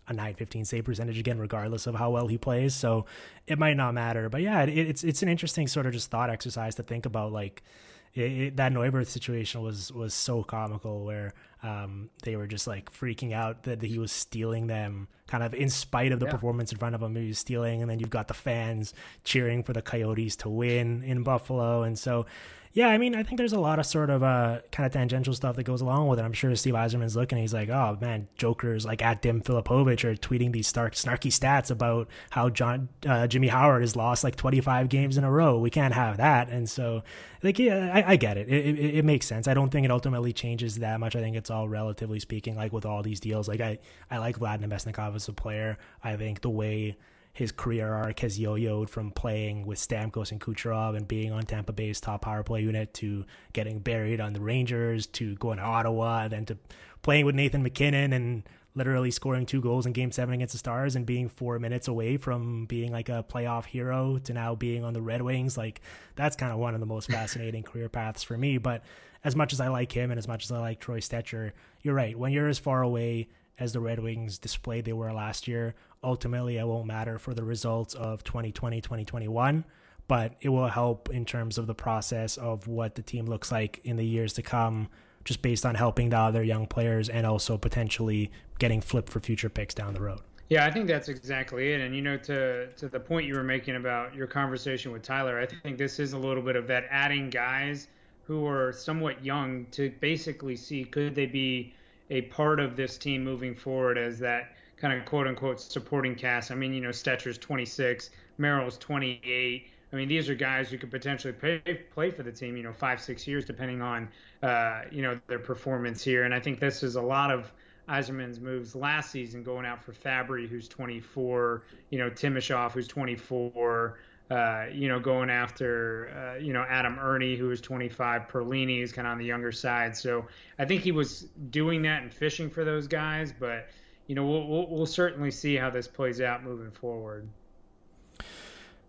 a 0.10 0.12
915 0.12 0.66
save 0.66 0.84
percentage 0.84 1.18
again, 1.18 1.40
regardless 1.40 1.88
of 1.88 1.96
how 1.96 2.10
well 2.10 2.28
he 2.28 2.38
plays. 2.38 2.76
So 2.76 3.06
it 3.48 3.58
might 3.58 3.78
not 3.78 3.94
matter. 3.94 4.28
But 4.28 4.42
yeah, 4.42 4.64
it, 4.64 4.78
it's 4.78 5.06
it's 5.06 5.24
an 5.24 5.30
interesting 5.30 5.70
sort 5.70 5.86
of 5.86 5.94
just 5.94 6.12
thought 6.12 6.30
exercise 6.30 6.76
to 6.76 6.84
think 6.84 7.06
about 7.06 7.32
like– 7.32 7.64
it, 8.14 8.22
it, 8.22 8.58
that 8.58 8.72
Neuvirth 8.72 9.08
situation 9.08 9.62
was 9.62 9.92
was 9.92 10.14
so 10.14 10.44
comical. 10.44 11.06
Where 11.06 11.34
um, 11.64 12.10
they 12.24 12.36
were 12.36 12.48
just 12.48 12.68
like 12.68 12.92
freaking 12.94 13.34
out 13.34 13.64
that 13.64 13.82
he 13.82 14.00
was 14.00 14.12
stealing 14.12 14.68
them, 14.68 15.08
kind 15.28 15.44
of 15.44 15.54
in 15.54 15.70
spite 15.70 16.12
of 16.12 16.20
the 16.20 16.26
Yeah. 16.26 16.32
performance 16.32 16.72
in 16.72 16.78
front 16.78 16.96
of 16.96 17.02
him. 17.02 17.16
He 17.16 17.28
was 17.28 17.40
stealing, 17.40 17.82
and 17.82 17.90
then 17.90 18.00
you've 18.00 18.10
got 18.10 18.28
the 18.28 18.34
fans 18.34 18.94
cheering 19.24 19.64
for 19.64 19.74
the 19.74 19.82
Coyotes 19.82 20.36
to 20.38 20.50
win 20.50 21.04
in 21.04 21.24
Buffalo, 21.24 21.84
and 21.84 21.98
so. 21.98 22.26
Yeah, 22.72 22.90
I 22.90 23.00
mean, 23.00 23.16
I 23.16 23.24
think 23.24 23.40
there's 23.40 23.52
a 23.52 23.60
lot 23.60 23.80
of 23.80 23.88
sort 23.88 24.12
of 24.12 24.22
uh, 24.22 24.60
kind 24.72 24.86
of 24.86 24.94
tangential 24.94 25.34
stuff 25.34 25.56
that 25.56 25.64
goes 25.64 25.82
along 25.82 26.08
with 26.08 26.20
it. 26.20 26.22
I'm 26.22 26.34
sure 26.34 26.56
Steve 26.56 26.76
Yzerman's 26.76 27.16
looking, 27.16 27.40
he's 27.40 27.54
like, 27.54 27.68
oh 27.70 27.98
man, 28.00 28.28
jokers 28.38 28.86
like 28.86 29.02
at 29.02 29.24
Dim 29.24 29.42
Filipovic 29.42 30.04
are 30.04 30.14
tweeting 30.16 30.54
these 30.54 30.68
stark, 30.68 30.94
snarky 30.94 31.32
stats 31.32 31.72
about 31.72 32.10
how 32.30 32.48
John 32.48 32.88
uh, 33.08 33.26
Jimmy 33.26 33.48
Howard 33.48 33.82
has 33.82 33.96
lost 33.96 34.24
like 34.24 34.36
25 34.36 34.88
games 34.88 35.18
in 35.18 35.24
a 35.24 35.32
row. 35.32 35.58
We 35.58 35.72
can't 35.72 35.96
have 35.96 36.18
that. 36.18 36.50
And 36.50 36.70
so, 36.70 37.02
like, 37.42 37.58
yeah, 37.58 37.90
I, 37.92 38.12
I 38.12 38.16
get 38.18 38.38
it. 38.38 38.48
It, 38.48 38.78
it. 38.78 38.96
it 38.98 39.04
makes 39.04 39.26
sense. 39.26 39.48
I 39.48 39.56
don't 39.56 39.72
think 39.72 39.86
it 39.86 39.92
ultimately 39.92 40.32
changes 40.32 40.76
that 40.76 41.00
much. 41.00 41.16
I 41.16 41.22
think 41.22 41.36
it's 41.38 41.49
all 41.50 41.70
relatively 41.70 42.20
speaking, 42.20 42.56
like 42.56 42.74
with 42.74 42.86
all 42.86 43.04
these 43.04 43.20
deals. 43.20 43.48
Like, 43.48 43.62
I, 43.62 43.80
I 44.10 44.18
like 44.18 44.40
Vlad 44.40 44.62
Namestnikov 44.62 45.16
as 45.16 45.28
a 45.28 45.34
player. 45.34 45.78
I 46.04 46.16
think 46.16 46.42
the 46.42 46.50
way 46.50 46.98
his 47.34 47.52
career 47.52 47.94
arc 47.94 48.20
has 48.20 48.40
yo-yoed 48.40 48.90
from 48.90 49.12
playing 49.12 49.66
with 49.66 49.80
Stamkos 49.80 50.32
and 50.32 50.42
Kucherov 50.42 50.98
and 50.98 51.08
being 51.08 51.32
on 51.32 51.44
Tampa 51.44 51.72
Bay's 51.72 52.02
top 52.02 52.24
power 52.24 52.44
play 52.44 52.62
unit 52.62 52.94
to 52.96 53.26
getting 53.54 53.80
buried 53.80 54.20
on 54.20 54.34
the 54.34 54.42
Rangers 54.42 55.08
to 55.08 55.36
going 55.36 55.58
to 55.58 55.64
Ottawa 55.64 56.24
and 56.24 56.32
then 56.32 56.46
to 56.48 56.58
playing 57.02 57.26
with 57.26 57.36
Nathan 57.36 57.64
MacKinnon 57.64 58.14
and 58.14 58.44
literally 58.76 59.12
scoring 59.12 59.46
two 59.46 59.62
goals 59.62 59.86
in 59.86 59.94
game 59.94 60.12
seven 60.12 60.34
against 60.34 60.54
the 60.54 60.58
Stars 60.58 60.96
and 60.96 61.06
being 61.06 61.30
four 61.30 61.60
minutes 61.60 61.88
away 61.88 62.18
from 62.18 62.66
being 62.66 62.92
like 62.92 63.10
a 63.10 63.26
playoff 63.28 63.66
hero 63.66 64.20
to 64.20 64.34
now 64.34 64.56
being 64.56 64.84
on 64.84 64.94
the 64.94 65.02
Red 65.02 65.22
Wings. 65.22 65.58
Like 65.58 65.82
that's 66.16 66.36
kind 66.36 66.52
of 66.52 66.60
one 66.60 66.74
of 66.74 66.80
the 66.80 66.86
most 66.86 67.10
fascinating 67.10 67.64
career 67.64 67.90
paths 67.90 68.24
for 68.24 68.38
me. 68.38 68.58
But 68.58 68.84
as 69.24 69.36
much 69.36 69.54
as 69.54 69.60
I 69.60 69.68
like 69.68 69.92
him 69.92 70.12
and 70.12 70.18
as 70.18 70.28
much 70.28 70.46
as 70.46 70.52
I 70.52 70.60
like 70.60 70.80
Troy 70.80 71.00
Stecher, 71.00 71.52
you're 71.82 71.94
right. 71.94 72.18
When 72.18 72.32
you're 72.32 72.48
as 72.48 72.60
far 72.60 72.82
away 72.82 73.28
as 73.60 73.74
the 73.74 73.80
Red 73.80 74.00
Wings 74.00 74.38
displayed 74.38 74.86
they 74.86 74.94
were 74.94 75.12
last 75.12 75.48
year, 75.48 75.76
ultimately 76.04 76.58
it 76.58 76.66
won't 76.66 76.88
matter 76.88 77.20
for 77.20 77.34
the 77.34 77.44
results 77.44 77.94
of 77.94 78.24
2020, 78.24 78.82
2021, 78.82 79.66
but 80.08 80.36
it 80.42 80.50
will 80.50 80.70
help 80.70 81.10
in 81.10 81.26
terms 81.26 81.58
of 81.58 81.68
the 81.68 81.76
process 81.76 82.38
of 82.38 82.68
what 82.68 82.96
the 82.96 83.02
team 83.02 83.26
looks 83.26 83.52
like 83.52 83.82
in 83.84 83.98
the 83.98 84.06
years 84.06 84.34
to 84.34 84.42
come, 84.42 84.88
just 85.26 85.42
based 85.42 85.66
on 85.66 85.76
helping 85.76 86.10
the 86.10 86.18
other 86.18 86.42
young 86.42 86.66
players 86.66 87.10
and 87.10 87.26
also 87.26 87.58
potentially 87.58 88.32
getting 88.58 88.80
flipped 88.80 89.10
for 89.10 89.20
future 89.20 89.50
picks 89.50 89.74
down 89.74 89.94
the 89.94 90.02
road. 90.02 90.22
Yeah, 90.48 90.66
I 90.66 90.72
think 90.72 90.88
that's 90.88 91.10
exactly 91.10 91.74
it. 91.74 91.82
And 91.82 91.96
you 91.96 92.02
know, 92.02 92.18
to 92.18 92.68
to 92.74 92.90
the 92.90 93.00
point 93.00 93.28
you 93.28 93.36
were 93.36 93.44
making 93.44 93.76
about 93.76 94.16
your 94.16 94.26
conversation 94.26 94.92
with 94.92 95.04
Tyler, 95.04 95.40
I 95.40 95.46
think 95.46 95.78
this 95.78 96.00
is 96.00 96.14
a 96.14 96.18
little 96.18 96.42
bit 96.42 96.56
of 96.56 96.66
that 96.68 96.86
adding 96.90 97.30
guys 97.30 97.88
who 98.30 98.46
are 98.46 98.72
somewhat 98.72 99.26
young 99.26 99.66
to 99.72 99.90
basically 100.02 100.56
see 100.56 100.84
could 100.84 101.16
they 101.16 101.26
be 101.26 101.74
a 102.12 102.22
part 102.22 102.60
of 102.60 102.76
this 102.76 102.96
team 102.96 103.24
moving 103.24 103.56
forward 103.56 103.98
as 103.98 104.20
that 104.20 104.52
kind 104.78 104.94
of 104.94 105.04
quote 105.04 105.26
unquote 105.26 105.60
supporting 105.60 106.14
cast. 106.14 106.52
I 106.52 106.56
mean, 106.56 106.72
you 106.72 106.80
know, 106.80 106.92
Stecher's 106.92 107.40
26, 107.40 108.12
Merrill's 108.38 108.78
28. 108.78 109.68
I 109.92 109.96
mean, 109.96 110.08
these 110.08 110.30
are 110.30 110.36
guys 110.36 110.70
who 110.70 110.78
could 110.78 110.92
potentially 110.92 111.34
play, 111.34 111.60
play 111.92 112.12
for 112.12 112.22
the 112.22 112.32
team, 112.32 112.56
you 112.56 112.62
know, 112.62 112.72
five, 112.72 113.02
six 113.02 113.28
years, 113.28 113.46
depending 113.46 113.82
on, 113.82 114.08
uh, 114.44 114.84
you 114.92 115.02
know, 115.02 115.20
their 115.26 115.40
performance 115.40 116.04
here. 116.04 116.26
And 116.26 116.32
I 116.34 116.40
think 116.40 116.60
this 116.60 116.84
is 116.84 116.98
a 116.98 117.02
lot 117.02 117.32
of 117.32 117.52
Yzerman's 117.90 118.40
moves 118.40 118.76
last 118.76 119.10
season, 119.10 119.42
going 119.42 119.66
out 119.66 119.84
for 119.84 119.92
Fabbri, 119.92 120.48
who's 120.48 120.68
24, 120.68 121.64
you 121.90 121.98
know, 121.98 122.12
Timashov, 122.12 122.74
who's 122.74 122.88
24, 122.88 123.98
uh, 124.30 124.66
you 124.72 124.88
know, 124.88 125.00
going 125.00 125.30
after, 125.30 126.10
uh, 126.10 126.40
you 126.40 126.54
know, 126.54 126.66
Adam 126.70 126.98
Erne, 127.00 127.36
who 127.36 127.50
is 127.52 127.62
25, 127.62 128.28
Perlini 128.28 128.84
is 128.84 128.92
kind 128.92 129.08
of 129.08 129.14
on 129.14 129.18
the 129.18 129.26
younger 129.26 129.52
side. 129.52 129.96
So 129.96 130.26
I 130.60 130.66
think 130.66 130.82
he 130.82 130.92
was 130.92 131.28
doing 131.50 131.82
that 131.84 132.04
and 132.04 132.14
fishing 132.14 132.50
for 132.50 132.64
those 132.64 132.88
guys, 132.88 133.34
but, 133.38 133.70
you 134.08 134.16
know, 134.16 134.26
we'll, 134.26 134.48
we'll, 134.48 134.68
we'll 134.70 134.86
certainly 134.86 135.32
see 135.32 135.56
how 135.56 135.70
this 135.70 135.88
plays 135.88 136.22
out 136.22 136.44
moving 136.44 136.72
forward. 136.72 137.28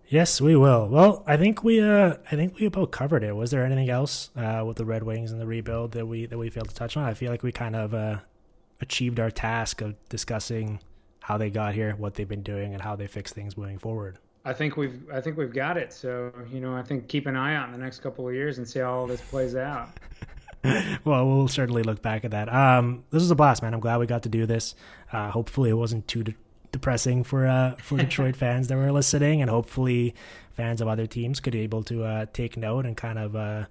Yes, 0.08 0.40
we 0.40 0.56
will. 0.56 0.88
Well, 0.88 1.22
I 1.24 1.36
think 1.36 1.62
we 1.62 1.80
uh 1.80 2.16
I 2.32 2.34
think 2.34 2.58
we 2.58 2.66
about 2.66 2.90
covered 2.90 3.22
it. 3.22 3.36
Was 3.36 3.52
there 3.52 3.64
anything 3.64 3.90
else 3.90 4.30
uh 4.34 4.64
with 4.66 4.76
the 4.76 4.84
Red 4.84 5.04
Wings 5.04 5.30
and 5.30 5.40
the 5.40 5.46
rebuild 5.46 5.92
that 5.92 6.04
we 6.04 6.26
that 6.26 6.36
we 6.36 6.50
failed 6.50 6.68
to 6.68 6.74
touch 6.74 6.96
on? 6.96 7.04
I 7.04 7.14
feel 7.14 7.30
like 7.30 7.44
we 7.44 7.52
kind 7.52 7.76
of 7.76 7.94
uh 7.94 8.16
achieved 8.80 9.20
our 9.20 9.30
task 9.30 9.80
of 9.82 9.94
discussing 10.08 10.80
how 11.20 11.38
they 11.38 11.48
got 11.48 11.74
here, 11.74 11.94
what 11.96 12.14
they've 12.14 12.28
been 12.28 12.42
doing 12.42 12.72
and 12.74 12.82
how 12.82 12.96
they 12.96 13.06
fix 13.06 13.32
things 13.32 13.56
moving 13.56 13.78
forward. 13.78 14.18
I 14.44 14.52
think 14.52 14.76
we've 14.76 15.02
I 15.12 15.20
think 15.20 15.36
we've 15.36 15.52
got 15.52 15.76
it. 15.76 15.92
So, 15.92 16.32
you 16.50 16.60
know, 16.60 16.74
I 16.74 16.82
think 16.82 17.08
keep 17.08 17.26
an 17.26 17.36
eye 17.36 17.54
out 17.54 17.66
in 17.66 17.72
the 17.72 17.78
next 17.78 18.00
couple 18.00 18.26
of 18.28 18.34
years 18.34 18.58
and 18.58 18.68
see 18.68 18.78
how 18.78 18.92
all 18.92 19.06
this 19.06 19.20
plays 19.20 19.54
out. 19.54 19.90
well, 21.04 21.26
we'll 21.26 21.48
certainly 21.48 21.82
look 21.82 22.02
back 22.02 22.24
at 22.24 22.30
that. 22.32 22.52
Um, 22.52 23.04
this 23.10 23.20
was 23.22 23.30
a 23.30 23.34
blast, 23.34 23.62
man. 23.62 23.74
I'm 23.74 23.80
glad 23.80 23.98
we 23.98 24.06
got 24.06 24.22
to 24.24 24.28
do 24.28 24.46
this. 24.46 24.74
Uh, 25.12 25.30
hopefully, 25.30 25.70
it 25.70 25.74
wasn't 25.74 26.06
too 26.06 26.22
de- 26.22 26.34
depressing 26.72 27.24
for 27.24 27.46
uh, 27.46 27.74
for 27.76 27.98
Detroit 27.98 28.36
fans 28.36 28.68
that 28.68 28.76
were 28.76 28.92
listening, 28.92 29.40
and 29.42 29.50
hopefully, 29.50 30.14
fans 30.52 30.80
of 30.80 30.88
other 30.88 31.06
teams 31.06 31.40
could 31.40 31.52
be 31.52 31.60
able 31.60 31.82
to 31.84 32.04
uh, 32.04 32.26
take 32.32 32.56
note 32.56 32.86
and 32.86 32.96
kind 32.96 33.18
of 33.18 33.36
uh, 33.36 33.66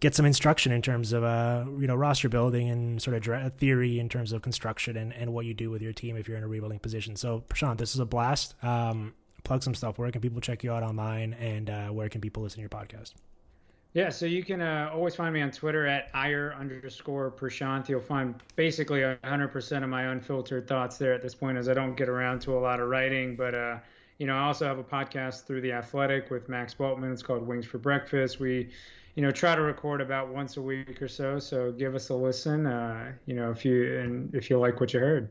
get 0.00 0.14
some 0.14 0.26
instruction 0.26 0.72
in 0.72 0.82
terms 0.82 1.12
of 1.12 1.24
uh, 1.24 1.64
you 1.78 1.86
know 1.86 1.96
roster 1.96 2.28
building 2.28 2.68
and 2.68 3.00
sort 3.00 3.16
of 3.16 3.22
dra- 3.22 3.50
theory 3.50 3.98
in 3.98 4.08
terms 4.08 4.32
of 4.32 4.42
construction 4.42 4.96
and, 4.96 5.12
and 5.12 5.32
what 5.32 5.46
you 5.46 5.54
do 5.54 5.70
with 5.70 5.82
your 5.82 5.92
team 5.92 6.16
if 6.16 6.28
you're 6.28 6.36
in 6.36 6.44
a 6.44 6.48
rebuilding 6.48 6.78
position. 6.78 7.16
So, 7.16 7.44
Prashanth, 7.48 7.78
this 7.78 7.94
is 7.94 8.00
a 8.00 8.06
blast. 8.06 8.54
Um, 8.62 9.14
plug 9.48 9.62
some 9.62 9.74
stuff. 9.74 9.98
Where 9.98 10.10
can 10.12 10.20
people 10.20 10.40
check 10.40 10.62
you 10.62 10.72
out 10.72 10.82
online, 10.82 11.32
and 11.34 11.70
uh, 11.70 11.88
where 11.88 12.08
can 12.10 12.20
people 12.20 12.42
listen 12.42 12.58
to 12.58 12.60
your 12.60 12.68
podcast? 12.68 13.14
Yeah, 13.94 14.10
so 14.10 14.26
you 14.26 14.44
can 14.44 14.60
uh, 14.60 14.90
always 14.92 15.16
find 15.16 15.32
me 15.32 15.40
on 15.40 15.50
Twitter 15.50 15.86
at 15.86 16.10
iyer 16.12 16.54
underscore 16.60 17.30
Prashanth. 17.30 17.88
You'll 17.88 18.00
find 18.00 18.34
basically 18.54 19.00
100% 19.00 19.82
of 19.82 19.88
my 19.88 20.02
unfiltered 20.12 20.68
thoughts 20.68 20.98
there 20.98 21.14
at 21.14 21.22
this 21.22 21.34
point, 21.34 21.56
as 21.56 21.70
I 21.70 21.74
don't 21.74 21.96
get 21.96 22.10
around 22.10 22.40
to 22.40 22.58
a 22.58 22.60
lot 22.60 22.78
of 22.78 22.90
writing. 22.90 23.34
But, 23.34 23.54
uh, 23.54 23.78
you 24.18 24.26
know, 24.26 24.36
I 24.36 24.40
also 24.40 24.66
have 24.66 24.78
a 24.78 24.84
podcast 24.84 25.46
through 25.46 25.62
The 25.62 25.72
Athletic 25.72 26.30
with 26.30 26.50
Max 26.50 26.74
Bultman. 26.74 27.10
It's 27.10 27.22
called 27.22 27.46
Wings 27.46 27.64
for 27.64 27.78
Breakfast. 27.78 28.40
We, 28.40 28.68
you 29.14 29.22
know, 29.22 29.30
try 29.30 29.54
to 29.54 29.62
record 29.62 30.02
about 30.02 30.28
once 30.28 30.58
a 30.58 30.62
week 30.62 31.00
or 31.00 31.08
so. 31.08 31.38
So 31.38 31.72
give 31.72 31.94
us 31.94 32.10
a 32.10 32.14
listen, 32.14 32.66
uh, 32.66 33.12
you 33.24 33.34
know, 33.34 33.50
if 33.50 33.64
you 33.64 33.98
and 33.98 34.32
if 34.34 34.50
you 34.50 34.58
like 34.58 34.78
what 34.78 34.92
you 34.92 35.00
heard. 35.00 35.30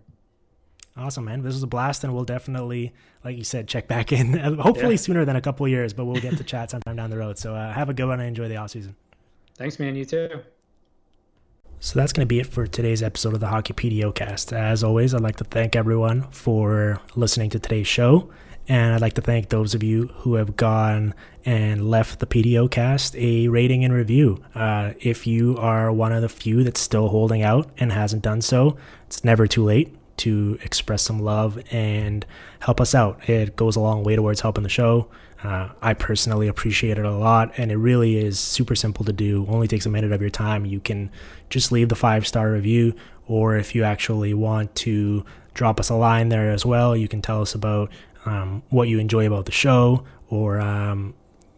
Awesome, 0.97 1.25
man. 1.25 1.43
This 1.43 1.53
was 1.53 1.61
a 1.63 1.67
blast, 1.67 2.03
and 2.03 2.13
we'll 2.13 2.23
definitely, 2.25 2.91
like 3.23 3.37
you 3.37 3.43
said, 3.43 3.67
check 3.67 3.87
back 3.87 4.11
in. 4.11 4.33
Hopefully 4.59 4.95
Yeah. 4.95 4.97
sooner 4.97 5.25
than 5.25 5.35
a 5.35 5.41
couple 5.41 5.65
of 5.65 5.71
years, 5.71 5.93
but 5.93 6.05
we'll 6.05 6.19
get 6.21 6.37
to 6.37 6.43
chat 6.43 6.71
sometime 6.71 6.95
down 6.95 7.09
the 7.11 7.17
road. 7.17 7.37
So 7.37 7.53
uh, 7.53 7.71
have 7.71 7.89
a 7.89 7.93
good 7.93 8.07
one 8.07 8.19
and 8.19 8.27
enjoy 8.27 8.47
the 8.47 8.57
off 8.57 8.71
season. 8.71 8.95
Thanks, 9.57 9.79
man. 9.79 9.95
You 9.95 10.05
too. 10.05 10.29
So 11.79 11.99
that's 11.99 12.11
going 12.11 12.25
to 12.25 12.27
be 12.27 12.39
it 12.39 12.47
for 12.47 12.65
today's 12.65 13.03
episode 13.03 13.35
of 13.35 13.39
the 13.39 13.47
Hockey 13.47 13.73
PDO 13.73 14.51
As 14.53 14.83
always, 14.83 15.13
I'd 15.13 15.21
like 15.21 15.35
to 15.35 15.43
thank 15.43 15.75
everyone 15.75 16.23
for 16.31 16.99
listening 17.15 17.51
to 17.51 17.59
today's 17.59 17.87
show. 17.87 18.31
And 18.67 18.93
I'd 18.95 19.01
like 19.01 19.13
to 19.13 19.21
thank 19.21 19.49
those 19.49 19.75
of 19.75 19.83
you 19.83 20.07
who 20.07 20.33
have 20.35 20.57
gone 20.57 21.13
and 21.45 21.89
left 21.89 22.19
the 22.19 22.25
PDO 22.25 22.69
cast 22.71 23.15
a 23.15 23.47
rating 23.47 23.85
and 23.85 23.93
review. 23.93 24.43
Uh, 24.55 24.93
if 24.99 25.25
you 25.27 25.55
are 25.57 25.91
one 25.91 26.11
of 26.11 26.21
the 26.23 26.29
few 26.29 26.63
that's 26.63 26.81
still 26.81 27.07
holding 27.09 27.43
out 27.43 27.69
and 27.77 27.91
hasn't 27.93 28.23
done 28.23 28.41
so, 28.41 28.75
it's 29.05 29.23
never 29.23 29.47
too 29.47 29.63
late 29.63 29.95
to 30.17 30.57
express 30.63 31.03
some 31.03 31.19
love 31.19 31.61
and 31.71 32.25
help 32.59 32.81
us 32.81 32.93
out. 32.93 33.29
It 33.29 33.55
goes 33.55 33.75
a 33.75 33.79
long 33.79 34.03
way 34.03 34.15
towards 34.15 34.41
helping 34.41 34.63
the 34.63 34.69
show. 34.69 35.09
Uh, 35.43 35.69
I 35.81 35.93
personally 35.93 36.47
appreciate 36.47 36.97
it 36.97 37.05
a 37.05 37.11
lot, 37.11 37.53
and 37.57 37.71
it 37.71 37.77
really 37.77 38.17
is 38.17 38.39
super 38.39 38.75
simple 38.75 39.05
to 39.05 39.13
do. 39.13 39.45
Only 39.47 39.67
takes 39.67 39.85
a 39.85 39.89
minute 39.89 40.11
of 40.11 40.19
your 40.21 40.31
time. 40.31 40.65
You 40.65 40.79
can 40.79 41.11
just 41.49 41.71
leave 41.71 41.89
the 41.89 41.95
five 41.95 42.25
star 42.25 42.51
review, 42.51 42.95
or 43.27 43.55
if 43.55 43.75
you 43.75 43.83
actually 43.83 44.33
want 44.33 44.73
to 44.75 45.23
drop 45.53 45.79
us 45.79 45.89
a 45.89 45.95
line 45.95 46.29
there 46.29 46.51
as 46.51 46.65
well, 46.65 46.97
you 46.97 47.07
can 47.07 47.21
tell 47.21 47.41
us 47.41 47.53
about 47.53 47.91
um, 48.25 48.63
what 48.69 48.87
you 48.87 48.99
enjoy 48.99 49.27
about 49.27 49.45
the 49.45 49.51
show, 49.51 50.03
or 50.29 50.59
um, 50.59 51.13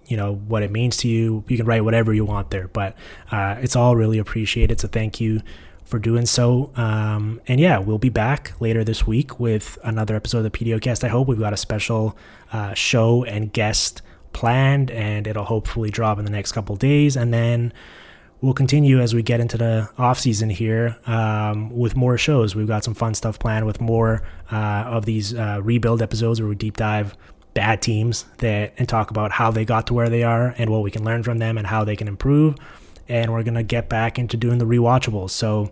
you 0.07 0.17
know 0.17 0.35
what 0.35 0.61
it 0.61 0.71
means 0.71 0.97
to 0.97 1.07
you. 1.07 1.45
You 1.47 1.55
can 1.55 1.65
write 1.65 1.85
whatever 1.85 2.13
you 2.13 2.25
want 2.25 2.51
there, 2.51 2.67
but 2.67 2.97
uh, 3.31 3.55
it's 3.61 3.77
all 3.77 3.95
really 3.95 4.17
appreciated. 4.17 4.81
So 4.81 4.89
thank 4.89 5.21
you 5.21 5.41
for 5.89 5.97
doing 5.97 6.27
so. 6.27 6.71
Um, 6.75 7.41
and 7.47 7.59
yeah, 7.59 7.79
we'll 7.79 7.97
be 7.97 8.09
back 8.09 8.53
later 8.59 8.83
this 8.83 9.07
week 9.07 9.39
with 9.39 9.79
another 9.83 10.15
episode 10.15 10.45
of 10.45 10.51
the 10.51 10.51
PDOcast. 10.51 11.03
I 11.03 11.07
hope 11.07 11.27
we've 11.27 11.39
got 11.39 11.51
a 11.51 11.57
special 11.57 12.15
uh, 12.53 12.75
show 12.75 13.23
and 13.23 13.51
guest 13.51 14.03
planned, 14.31 14.91
and 14.91 15.25
it'll 15.25 15.45
hopefully 15.45 15.89
drop 15.89 16.19
in 16.19 16.25
the 16.25 16.31
next 16.31 16.51
couple 16.51 16.75
days. 16.75 17.17
And 17.17 17.33
then 17.33 17.73
we'll 18.39 18.53
continue 18.53 18.99
as 18.99 19.15
we 19.15 19.23
get 19.23 19.39
into 19.39 19.57
the 19.57 19.89
off 19.97 20.19
season 20.19 20.51
here 20.51 20.95
um, 21.07 21.71
with 21.75 21.95
more 21.95 22.19
shows. 22.19 22.55
We've 22.55 22.67
got 22.67 22.83
some 22.83 22.93
fun 22.93 23.15
stuff 23.15 23.39
planned 23.39 23.65
with 23.65 23.81
more 23.81 24.21
uh, 24.51 24.83
of 24.85 25.05
these 25.05 25.33
uh, 25.33 25.59
rebuild 25.63 26.03
episodes 26.03 26.39
where 26.39 26.47
we 26.47 26.55
deep 26.55 26.77
dive 26.77 27.17
bad 27.55 27.81
teams 27.81 28.25
that 28.37 28.73
and 28.77 28.87
talk 28.87 29.09
about 29.09 29.31
how 29.31 29.49
they 29.49 29.65
got 29.65 29.87
to 29.87 29.95
where 29.95 30.07
they 30.07 30.21
are 30.21 30.53
and 30.59 30.69
what 30.69 30.83
we 30.83 30.91
can 30.91 31.03
learn 31.03 31.23
from 31.23 31.39
them 31.39 31.57
and 31.57 31.65
how 31.65 31.83
they 31.83 31.95
can 31.95 32.07
improve. 32.07 32.55
And 33.07 33.33
we're 33.33 33.41
gonna 33.41 33.63
get 33.63 33.89
back 33.89 34.19
into 34.19 34.37
doing 34.37 34.59
the 34.59 34.65
rewatchables. 34.65 35.31
So 35.31 35.71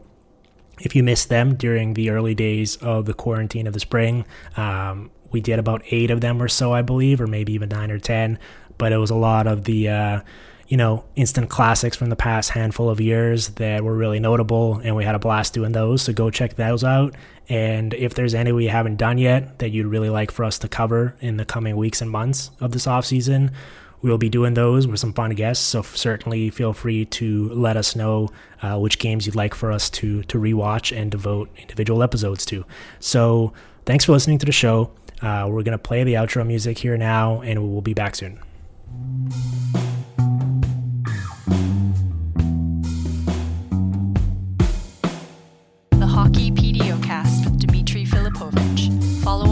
if 0.80 0.96
you 0.96 1.04
missed 1.04 1.30
them 1.30 1.56
during 1.56 1.94
the 1.94 2.10
early 2.10 2.36
days 2.36 2.76
of 2.78 3.06
the 3.06 3.14
quarantine 3.14 3.68
of 3.68 3.74
the 3.74 3.80
spring, 3.80 4.26
um, 4.56 5.12
we 5.32 5.42
did 5.42 5.60
about 5.60 5.82
eight 5.92 6.12
of 6.12 6.22
them 6.22 6.42
or 6.42 6.48
so, 6.48 6.74
I 6.74 6.82
believe, 6.82 7.20
or 7.20 7.28
maybe 7.28 7.54
even 7.54 7.70
nine 7.70 7.92
or 7.92 8.00
ten. 8.00 8.40
But 8.78 8.92
it 8.92 8.98
was 8.98 9.10
a 9.10 9.16
lot 9.16 9.48
of 9.48 9.64
the, 9.64 9.90
uh, 9.90 10.22
you 10.68 10.78
know, 10.78 11.06
instant 11.16 11.50
classics 11.50 11.98
from 11.98 12.10
the 12.10 12.16
past 12.16 12.52
handful 12.52 12.90
of 12.90 13.02
years 13.02 13.50
that 13.50 13.84
were 13.84 13.96
really 13.96 14.20
notable, 14.20 14.80
and 14.84 14.96
we 14.96 15.04
had 15.04 15.16
a 15.16 15.20
blast 15.20 15.54
doing 15.54 15.72
those. 15.72 16.02
So 16.02 16.14
go 16.14 16.30
check 16.30 16.56
those 16.56 16.84
out. 16.84 17.16
And 17.50 17.94
if 17.94 18.14
there's 18.14 18.34
any 18.34 18.52
we 18.52 18.68
haven't 18.68 18.98
done 18.98 19.18
yet 19.18 19.60
that 19.60 19.70
you'd 19.70 19.88
really 19.88 20.10
like 20.10 20.32
for 20.32 20.44
us 20.44 20.60
to 20.60 20.68
cover 20.68 21.16
in 21.22 21.38
the 21.38 21.46
coming 21.46 21.78
weeks 21.78 22.02
and 22.02 22.12
months 22.12 22.52
of 22.60 22.72
this 22.72 22.88
off 22.88 23.06
season, 23.06 23.52
we 24.02 24.10
will 24.10 24.18
be 24.18 24.30
doing 24.30 24.54
those 24.54 24.88
with 24.88 25.00
some 25.00 25.14
fun 25.14 25.32
guests. 25.32 25.66
So 25.66 25.82
certainly 25.82 26.50
feel 26.50 26.74
free 26.74 27.06
to 27.06 27.50
let 27.50 27.78
us 27.78 27.96
know 27.96 28.30
uh, 28.62 28.78
which 28.78 29.00
games 29.00 29.26
you'd 29.26 29.36
like 29.36 29.56
for 29.56 29.72
us 29.72 29.90
to 29.92 30.24
to 30.24 30.38
rewatch 30.38 30.96
and 30.96 31.12
devote 31.12 31.50
individual 31.58 32.04
episodes 32.04 32.46
to. 32.48 32.66
So 33.00 33.54
thanks 33.86 34.06
for 34.06 34.12
listening 34.12 34.38
to 34.40 34.46
the 34.46 34.52
show. 34.52 34.92
Uh, 35.22 35.48
we're 35.50 35.64
gonna 35.64 35.78
play 35.78 36.04
the 36.04 36.14
outro 36.14 36.46
music 36.46 36.78
here 36.78 36.98
now, 36.98 37.42
and 37.42 37.62
we 37.64 37.70
will 37.70 37.82
be 37.82 37.94
back 37.94 38.16
soon. 38.16 38.40
The 45.92 46.06
Hockey 46.06 46.52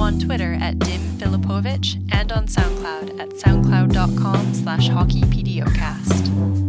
on 0.06 0.20
Twitter 0.20 0.54
at 0.62 0.78
Dim 0.78 1.02
Filipovic 1.18 2.00
and 2.14 2.32
on 2.32 2.46
SoundCloud 2.46 3.20
at 3.20 3.30
soundcloud.com 3.30 4.54
slash 4.54 4.88
hockeypdocast. 4.88 6.65